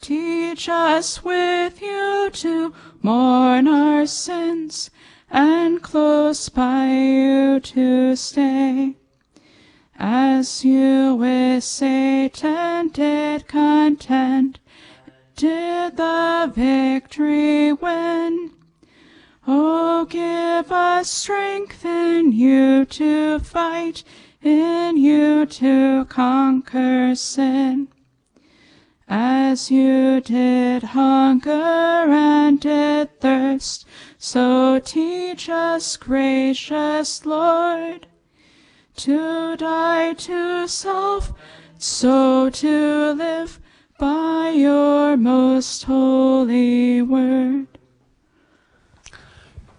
teach 0.00 0.66
us 0.70 1.22
with 1.22 1.82
you 1.82 2.30
to 2.32 2.72
mourn 3.02 3.68
our 3.68 4.06
sins 4.06 4.90
and 5.30 5.82
close 5.82 6.48
by 6.48 6.88
you 6.88 7.60
to 7.60 8.16
stay. 8.16 8.96
As 9.98 10.64
you 10.64 11.16
with 11.16 11.64
Satan 11.64 12.88
did 12.88 13.46
contend, 13.46 14.58
did 15.36 15.98
the 15.98 16.50
victory 16.54 17.74
win. 17.74 18.52
Oh, 19.48 20.06
give 20.06 20.72
us 20.72 21.08
strength 21.08 21.84
in 21.84 22.32
you 22.32 22.84
to 22.86 23.38
fight, 23.38 24.02
in 24.42 24.96
you 24.96 25.46
to 25.46 26.04
conquer 26.06 27.14
sin. 27.14 27.86
As 29.06 29.70
you 29.70 30.20
did 30.20 30.82
hunger 30.82 31.50
and 31.50 32.58
did 32.58 33.20
thirst, 33.20 33.86
so 34.18 34.80
teach 34.80 35.48
us, 35.48 35.96
gracious 35.96 37.24
Lord, 37.24 38.08
to 38.96 39.56
die 39.56 40.14
to 40.14 40.66
self, 40.66 41.32
so 41.78 42.50
to 42.50 43.12
live 43.12 43.60
by 43.96 44.50
your 44.56 45.16
most 45.16 45.84
holy 45.84 47.00
word. 47.00 47.75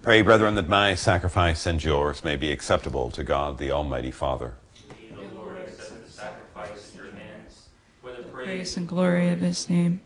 Pray, 0.08 0.22
brethren, 0.22 0.56
that 0.56 0.70
my 0.70 0.96
sacrifice 0.96 1.66
and 1.66 1.84
yours 1.84 2.24
may 2.24 2.38
be 2.38 2.50
acceptable 2.50 3.12
to 3.12 3.26
God 3.26 3.58
the 3.58 3.72
Almighty 3.72 4.10
Father. 4.10 4.54
May 4.90 5.18
the 5.18 5.36
Lord 5.36 5.58
accept 5.58 6.06
the 6.06 6.10
sacrifice 6.10 6.94
in 6.94 7.04
your 7.04 7.12
hands, 7.12 7.68
for 8.02 8.14
the 8.14 8.24
praise 8.24 8.78
and 8.78 8.88
glory 8.88 9.28
of 9.28 9.42
his 9.42 9.70
name, 9.70 10.00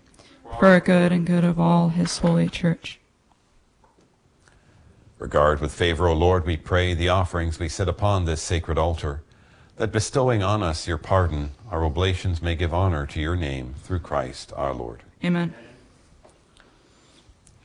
for 0.58 0.66
our 0.66 0.80
good 0.80 1.12
and 1.12 1.24
good 1.24 1.44
of 1.44 1.60
all 1.60 1.90
his 1.90 2.18
holy 2.18 2.50
church. 2.50 3.00
Regard 5.20 5.62
with 5.62 5.72
favor, 5.72 6.08
O 6.08 6.16
Lord, 6.16 6.48
we 6.48 6.58
pray, 6.58 6.96
the 6.96 7.10
offerings 7.10 7.60
we 7.60 7.70
set 7.70 7.88
upon 7.88 8.26
this 8.26 8.42
sacred 8.42 8.80
altar, 8.80 9.22
that 9.76 9.92
bestowing 9.92 10.42
on 10.42 10.64
us 10.64 10.88
your 10.88 10.98
pardon, 10.98 11.52
our 11.70 11.86
oblations 11.86 12.42
may 12.42 12.56
give 12.56 12.74
honor 12.74 13.06
to 13.06 13.22
your 13.22 13.36
name 13.36 13.76
through 13.84 14.00
Christ 14.00 14.52
our 14.56 14.74
Lord. 14.74 15.04
Amen. 15.24 15.54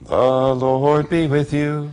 The 0.02 0.54
Lord 0.54 1.08
be 1.08 1.26
with 1.26 1.54
you. 1.54 1.92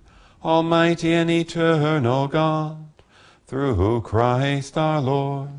Almighty 0.43 1.13
and 1.13 1.29
eternal 1.29 2.27
God, 2.27 2.85
through 3.47 4.01
Christ 4.01 4.77
our 4.77 5.01
Lord. 5.01 5.49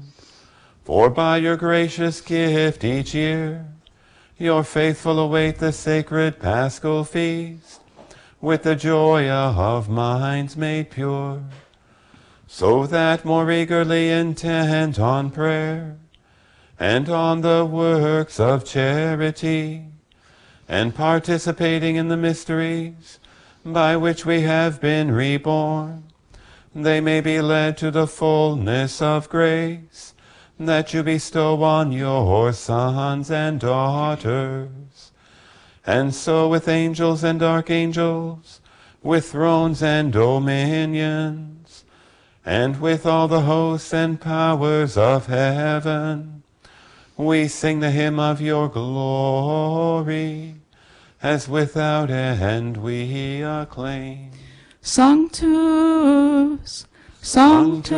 For 0.84 1.10
by 1.10 1.36
your 1.38 1.56
gracious 1.56 2.20
gift 2.20 2.84
each 2.84 3.14
year, 3.14 3.66
your 4.38 4.64
faithful 4.64 5.18
await 5.18 5.58
the 5.58 5.72
sacred 5.72 6.40
paschal 6.40 7.04
feast, 7.04 7.80
with 8.40 8.64
the 8.64 8.74
joy 8.74 9.28
of 9.28 9.88
minds 9.88 10.56
made 10.56 10.90
pure 10.90 11.42
so 12.54 12.86
that 12.86 13.24
more 13.24 13.50
eagerly 13.50 14.10
intent 14.10 14.98
on 14.98 15.30
prayer 15.30 15.96
and 16.78 17.08
on 17.08 17.40
the 17.40 17.64
works 17.64 18.38
of 18.38 18.62
charity, 18.62 19.86
and 20.68 20.94
participating 20.94 21.96
in 21.96 22.08
the 22.08 22.16
mysteries 22.16 23.18
by 23.64 23.96
which 23.96 24.26
we 24.26 24.40
have 24.42 24.80
been 24.80 25.12
reborn, 25.12 26.04
they 26.74 27.00
may 27.00 27.20
be 27.20 27.40
led 27.40 27.76
to 27.76 27.90
the 27.90 28.06
fullness 28.06 29.00
of 29.02 29.28
grace 29.28 30.14
that 30.58 30.94
you 30.94 31.02
bestow 31.02 31.62
on 31.62 31.92
your 31.92 32.52
sons 32.52 33.30
and 33.30 33.60
daughters. 33.60 35.12
And 35.86 36.14
so 36.14 36.48
with 36.48 36.68
angels 36.68 37.24
and 37.24 37.42
archangels, 37.42 38.60
with 39.02 39.30
thrones 39.30 39.82
and 39.82 40.12
dominions, 40.12 41.84
and 42.44 42.80
with 42.80 43.06
all 43.06 43.28
the 43.28 43.42
hosts 43.42 43.92
and 43.92 44.20
powers 44.20 44.96
of 44.96 45.26
heaven, 45.26 46.42
we 47.16 47.46
sing 47.48 47.80
the 47.80 47.90
hymn 47.90 48.18
of 48.18 48.40
your 48.40 48.68
glory, 48.68 50.61
as 51.22 51.48
without 51.48 52.10
end 52.10 52.76
we 52.76 53.42
acclaim. 53.42 54.32
Sanctus, 54.80 55.46
Sanctus, 57.20 57.94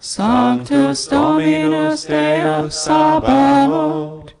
Sanctus 0.00 1.06
Dominus 1.06 2.04
Deus 2.06 2.74
Sabaoth, 2.84 4.32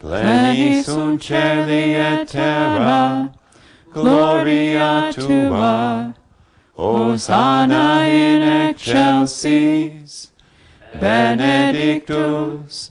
pleni 0.00 0.82
sunt 0.82 1.22
celi 1.22 1.94
et 1.94 2.26
terra, 2.26 3.32
gloria 3.92 5.12
tua, 5.14 6.14
Hosanna 6.76 8.02
in 8.06 8.42
excelsis, 8.70 10.32
benedictus, 10.98 12.90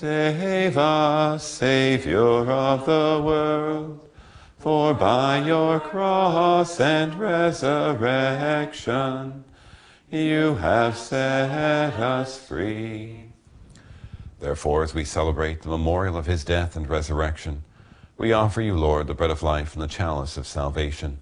Save 0.00 0.78
us, 0.78 1.46
Savior 1.46 2.50
of 2.50 2.86
the 2.86 3.20
world, 3.22 4.08
for 4.56 4.94
by 4.94 5.44
your 5.44 5.78
cross 5.78 6.80
and 6.80 7.14
resurrection 7.16 8.64
you 10.10 10.54
have 10.54 10.96
set 10.96 11.92
us 12.00 12.38
free. 12.38 13.24
Therefore, 14.38 14.84
as 14.84 14.94
we 14.94 15.04
celebrate 15.04 15.60
the 15.60 15.68
memorial 15.68 16.16
of 16.16 16.24
his 16.24 16.44
death 16.44 16.76
and 16.76 16.88
resurrection, 16.88 17.62
we 18.16 18.32
offer 18.32 18.62
you, 18.62 18.78
Lord, 18.78 19.06
the 19.06 19.12
bread 19.12 19.28
of 19.28 19.42
life 19.42 19.74
and 19.74 19.82
the 19.82 19.86
chalice 19.86 20.38
of 20.38 20.46
salvation, 20.46 21.18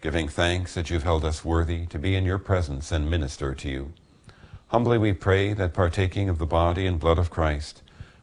giving 0.00 0.26
thanks 0.26 0.74
that 0.74 0.90
you've 0.90 1.04
held 1.04 1.24
us 1.24 1.44
worthy 1.44 1.86
to 1.86 1.98
be 2.00 2.16
in 2.16 2.24
your 2.24 2.38
presence 2.38 2.90
and 2.90 3.08
minister 3.08 3.54
to 3.54 3.68
you. 3.68 3.92
Humbly 4.70 4.98
we 4.98 5.12
pray 5.12 5.52
that 5.52 5.72
partaking 5.72 6.28
of 6.28 6.38
the 6.38 6.44
body 6.44 6.86
and 6.88 6.98
blood 6.98 7.20
of 7.20 7.30
Christ, 7.30 7.82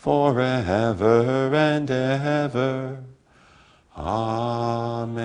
forever 0.00 1.54
and 1.54 1.90
ever. 1.90 2.98
Amen. 3.94 5.20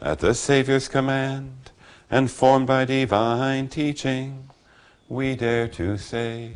At 0.00 0.18
the 0.18 0.34
Saviour's 0.34 0.88
command, 0.88 1.70
and 2.10 2.28
formed 2.28 2.66
by 2.66 2.84
divine 2.84 3.68
teaching, 3.68 4.50
we 5.08 5.36
dare 5.36 5.68
to 5.68 5.96
say, 5.96 6.54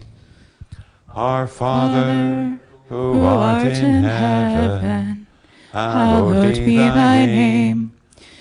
Our 1.15 1.47
Father, 1.47 2.59
who 2.89 3.21
art 3.23 3.65
in 3.65 4.03
heaven, 4.03 5.29
hallowed 5.71 6.57
be 6.57 6.79
thy 6.79 7.27
name. 7.27 7.93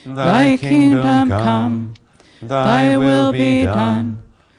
Thy 0.03 0.57
kingdom 0.57 1.29
come, 1.29 1.93
thy 2.41 2.97
will 2.97 3.31
be 3.31 3.65
done, 3.65 4.23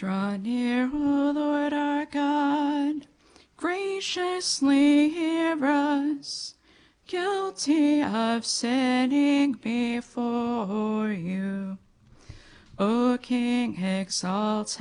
Draw 0.00 0.38
near, 0.38 0.88
O 0.94 1.30
Lord 1.34 1.74
our 1.74 2.06
God, 2.06 3.06
graciously 3.58 5.10
hear 5.10 5.62
us, 5.62 6.54
guilty 7.06 8.00
of 8.02 8.46
sinning 8.46 9.52
before 9.52 11.10
you. 11.10 11.76
O 12.78 13.18
King 13.20 13.78
exalted, 13.84 14.78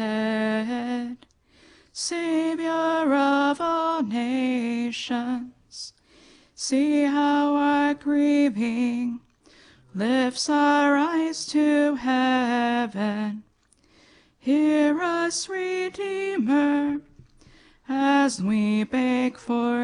Savior 1.91 3.13
of 3.13 3.59
all 3.59 4.01
nations, 4.01 5.91
see 6.55 7.03
how 7.03 7.55
our 7.57 7.93
grieving 7.93 9.19
lifts 9.93 10.49
our 10.49 10.95
eyes 10.95 11.45
to 11.47 11.95
heaven. 11.95 13.43
Hear 14.49 14.97
us, 15.03 15.47
Redeemer, 15.47 17.01
as 17.87 18.41
we 18.41 18.83
beg 18.83 19.37
forgiveness. 19.37 19.77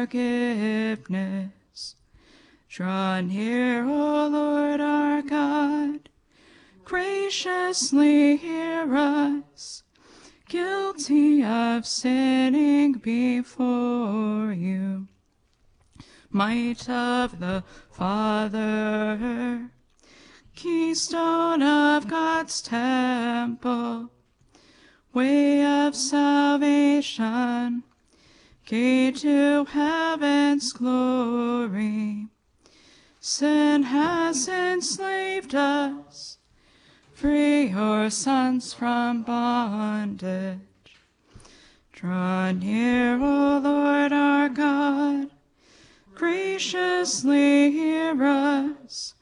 Draw 2.68 3.20
near, 3.20 3.84
O 3.84 4.26
Lord 4.26 4.80
our 4.80 5.22
God, 5.22 6.08
graciously 6.84 8.38
hear 8.38 8.92
us, 8.96 9.84
guilty 10.48 11.44
of 11.44 11.86
sinning 11.86 12.94
before 12.94 14.52
you. 14.52 15.06
Might 16.28 16.88
of 16.90 17.38
the 17.38 17.62
Father, 17.92 19.70
keystone 20.56 21.62
of 21.62 22.08
God's 22.08 22.60
temple, 22.60 24.10
way 25.16 25.64
of 25.64 25.96
salvation, 25.96 27.82
gate 28.66 29.16
to 29.16 29.64
heaven's 29.64 30.74
glory. 30.74 32.26
Sin 33.18 33.84
has 33.84 34.46
enslaved 34.46 35.54
us, 35.54 36.36
free 37.14 37.68
your 37.68 38.10
sons 38.10 38.74
from 38.74 39.22
bondage. 39.22 40.58
Draw 41.92 42.52
near, 42.52 43.14
O 43.14 43.58
Lord 43.64 44.12
our 44.12 44.50
God, 44.50 45.30
graciously 46.14 47.70
hear 47.70 48.22
us, 48.22 49.14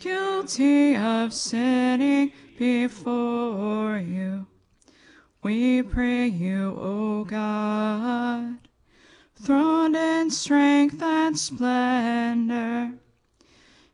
guilty 0.00 0.96
of 0.96 1.32
sinning 1.32 2.32
before 2.58 3.98
you. 3.98 4.48
We 5.42 5.82
pray 5.82 6.26
you, 6.26 6.76
O 6.80 7.24
God, 7.24 8.58
throned 9.36 9.94
in 9.94 10.30
strength 10.30 11.00
and 11.00 11.38
splendor, 11.38 12.94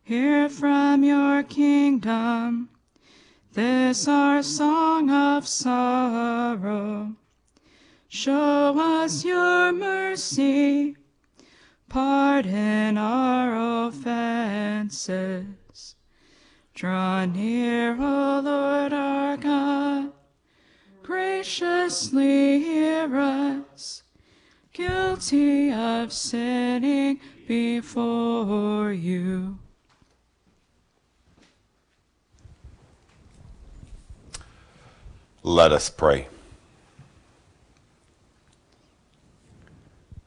hear 0.03 0.49
from 0.49 1.05
your 1.05 1.43
kingdom 1.43 2.71
this 3.53 4.09
our 4.09 4.43
song 4.43 5.11
of 5.11 5.47
sorrow. 5.47 7.15
Show 8.09 8.75
us 8.79 9.23
your 9.25 9.71
mercy, 9.73 10.97
pardon 11.91 12.97
our 12.97 13.87
offenses. 13.89 15.45
Draw 16.75 17.27
near, 17.27 17.93
O 18.01 18.41
Lord 18.43 18.93
our 18.93 19.37
God, 19.37 20.14
graciously 21.05 22.61
hear 22.61 23.15
us, 23.17 24.03
guilty 24.73 25.71
of 25.71 26.11
sinning 26.13 27.21
before 27.47 28.91
you. 28.91 29.59
Let 35.43 35.73
us 35.73 35.91
pray. 35.91 36.29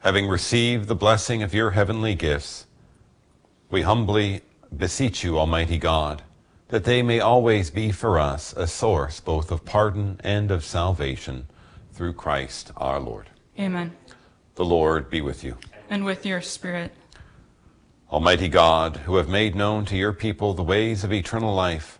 Having 0.02 0.28
received 0.28 0.88
the 0.88 0.96
blessing 0.96 1.42
of 1.42 1.56
your 1.56 1.72
heavenly 1.72 2.14
gifts, 2.14 2.68
we 3.72 3.82
humbly 3.82 4.42
beseech 4.76 5.24
you, 5.24 5.40
Almighty 5.40 5.80
God, 5.80 6.22
that 6.70 6.84
they 6.84 7.02
may 7.02 7.20
always 7.20 7.70
be 7.70 7.92
for 7.92 8.20
us 8.20 8.54
a 8.58 8.68
source 8.68 9.20
both 9.20 9.52
of 9.52 9.66
pardon 9.66 10.20
and 10.24 10.52
of 10.52 10.66
salvation 10.66 11.48
through 11.94 12.14
Christ 12.14 12.72
our 12.78 13.00
Lord. 13.00 13.30
Amen. 13.60 13.96
The 14.56 14.66
Lord 14.66 15.10
be 15.10 15.22
with 15.22 15.44
you. 15.44 15.58
And 15.90 16.04
with 16.04 16.26
your 16.26 16.42
spirit. 16.42 16.92
Almighty 18.12 18.48
God, 18.48 18.98
who 18.98 19.18
have 19.18 19.30
made 19.30 19.56
known 19.56 19.86
to 19.86 19.98
your 19.98 20.14
people 20.14 20.54
the 20.54 20.64
ways 20.64 21.04
of 21.04 21.12
eternal 21.12 21.54
life, 21.54 22.00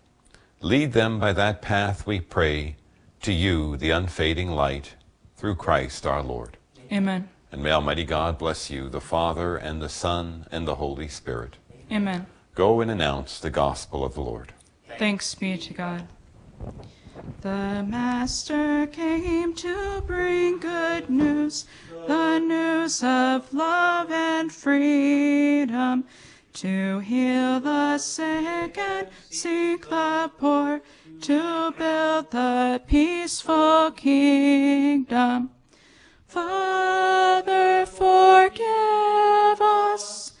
lead 0.60 0.92
them 0.92 1.18
by 1.18 1.32
that 1.32 1.60
path, 1.60 2.06
we 2.06 2.20
pray, 2.20 2.76
to 3.22 3.32
you, 3.32 3.76
the 3.76 3.90
unfading 3.90 4.50
light, 4.50 4.94
through 5.36 5.54
Christ 5.54 6.06
our 6.06 6.22
Lord. 6.22 6.56
Amen. 6.92 7.28
And 7.52 7.62
may 7.62 7.70
Almighty 7.70 8.04
God 8.04 8.38
bless 8.38 8.70
you, 8.70 8.88
the 8.88 9.00
Father, 9.00 9.56
and 9.56 9.80
the 9.80 9.88
Son, 9.88 10.46
and 10.50 10.66
the 10.66 10.76
Holy 10.76 11.08
Spirit. 11.08 11.56
Amen. 11.90 12.26
Go 12.54 12.80
and 12.80 12.90
announce 12.90 13.38
the 13.38 13.50
gospel 13.50 14.04
of 14.04 14.14
the 14.14 14.20
Lord. 14.20 14.52
Thanks 14.98 15.32
be 15.36 15.56
to 15.56 15.74
God. 15.74 16.08
The 17.42 17.86
Master 17.86 18.88
came 18.88 19.54
to 19.54 20.02
bring 20.04 20.58
good 20.58 21.08
news, 21.08 21.66
the 22.08 22.40
news 22.40 23.04
of 23.04 23.54
love 23.54 24.10
and 24.10 24.50
freedom, 24.50 26.04
to 26.54 26.98
heal 26.98 27.60
the 27.60 27.98
sick 27.98 28.76
and 28.76 29.06
seek 29.30 29.88
the 29.88 30.32
poor, 30.36 30.80
to 31.20 31.72
build 31.78 32.32
the 32.32 32.82
peaceful 32.88 33.92
kingdom. 33.92 35.50
Father, 36.26 37.86
forgive 37.86 39.60
us. 39.60 40.32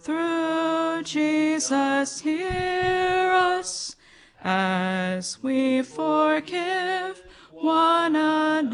Through 0.00 1.02
Jesus, 1.02 2.20
hear 2.20 3.30
us 3.32 3.85
as 4.48 5.42
we 5.42 5.82
forgive 5.82 7.20
one 7.50 8.14
another. 8.14 8.70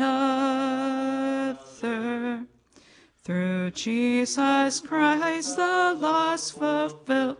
Through 3.24 3.70
Jesus 3.70 4.80
Christ, 4.80 5.56
the 5.56 5.96
lost 5.98 6.58
fulfilled, 6.58 7.38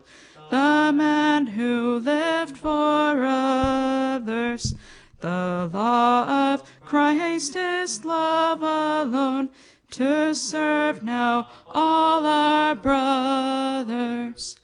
the 0.50 0.92
man 0.94 1.46
who 1.46 1.98
lived 1.98 2.56
for 2.56 3.22
others. 3.22 4.74
The 5.20 5.68
law 5.70 6.54
of 6.54 6.62
Christ 6.80 7.54
is 7.54 8.02
love 8.02 8.62
alone, 8.62 9.50
to 9.90 10.34
serve 10.34 11.02
now 11.02 11.50
all 11.68 12.24
our 12.24 12.74
brothers. 12.74 14.56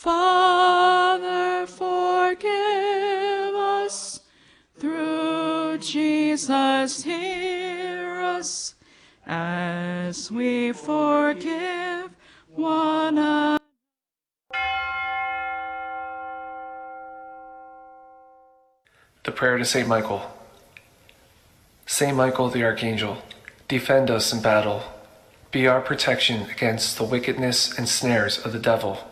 Father, 0.00 1.66
forgive 1.66 3.54
us. 3.54 4.20
Through 4.78 5.76
Jesus, 5.76 7.04
hear 7.04 8.22
us 8.22 8.76
as 9.26 10.32
we 10.32 10.72
forgive 10.72 12.16
one 12.48 13.18
another. 13.18 13.62
The 19.24 19.32
prayer 19.32 19.58
to 19.58 19.66
Saint 19.66 19.86
Michael. 19.86 20.22
Saint 21.84 22.16
Michael 22.16 22.48
the 22.48 22.64
Archangel, 22.64 23.18
defend 23.68 24.10
us 24.10 24.32
in 24.32 24.40
battle. 24.40 24.82
Be 25.50 25.66
our 25.66 25.82
protection 25.82 26.48
against 26.50 26.96
the 26.96 27.04
wickedness 27.04 27.76
and 27.76 27.86
snares 27.86 28.38
of 28.38 28.54
the 28.54 28.58
devil. 28.58 29.09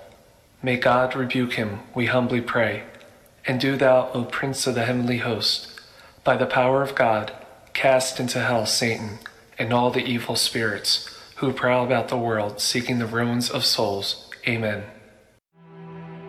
May 0.62 0.76
God 0.76 1.14
rebuke 1.14 1.52
him, 1.54 1.80
we 1.94 2.06
humbly 2.06 2.40
pray. 2.40 2.82
And 3.46 3.60
do 3.60 3.76
thou, 3.76 4.10
O 4.12 4.24
Prince 4.24 4.66
of 4.66 4.74
the 4.74 4.84
heavenly 4.84 5.18
host, 5.18 5.80
by 6.24 6.36
the 6.36 6.46
power 6.46 6.82
of 6.82 6.94
God, 6.94 7.32
cast 7.72 8.18
into 8.18 8.40
hell 8.40 8.66
Satan 8.66 9.20
and 9.58 9.72
all 9.72 9.90
the 9.90 10.04
evil 10.04 10.36
spirits 10.36 11.08
who 11.36 11.52
prowl 11.52 11.84
about 11.84 12.08
the 12.08 12.16
world 12.16 12.60
seeking 12.60 12.98
the 12.98 13.06
ruins 13.06 13.48
of 13.48 13.64
souls. 13.64 14.28
Amen. 14.46 14.82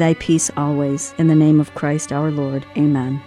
thy 0.00 0.14
peace 0.14 0.50
always. 0.56 1.14
In 1.18 1.28
the 1.28 1.34
name 1.34 1.60
of 1.60 1.74
Christ 1.74 2.12
our 2.12 2.30
Lord. 2.30 2.66
Amen. 2.76 3.20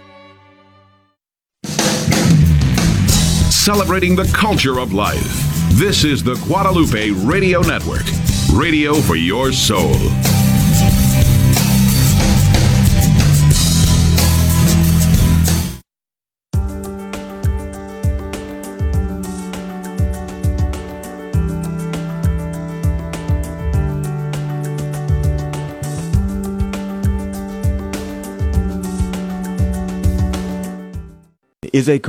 Celebrating 3.50 4.14
the 4.14 4.30
culture 4.34 4.78
of 4.78 4.92
life. 4.92 5.40
This 5.70 6.04
is 6.04 6.22
the 6.22 6.34
Guadalupe 6.46 7.10
Radio 7.10 7.62
Network. 7.62 8.04
Radio 8.52 8.94
for 8.94 9.16
your 9.16 9.52
soul. 9.52 9.94
Is 31.74 31.88
a 31.88 31.98
co 31.98 32.02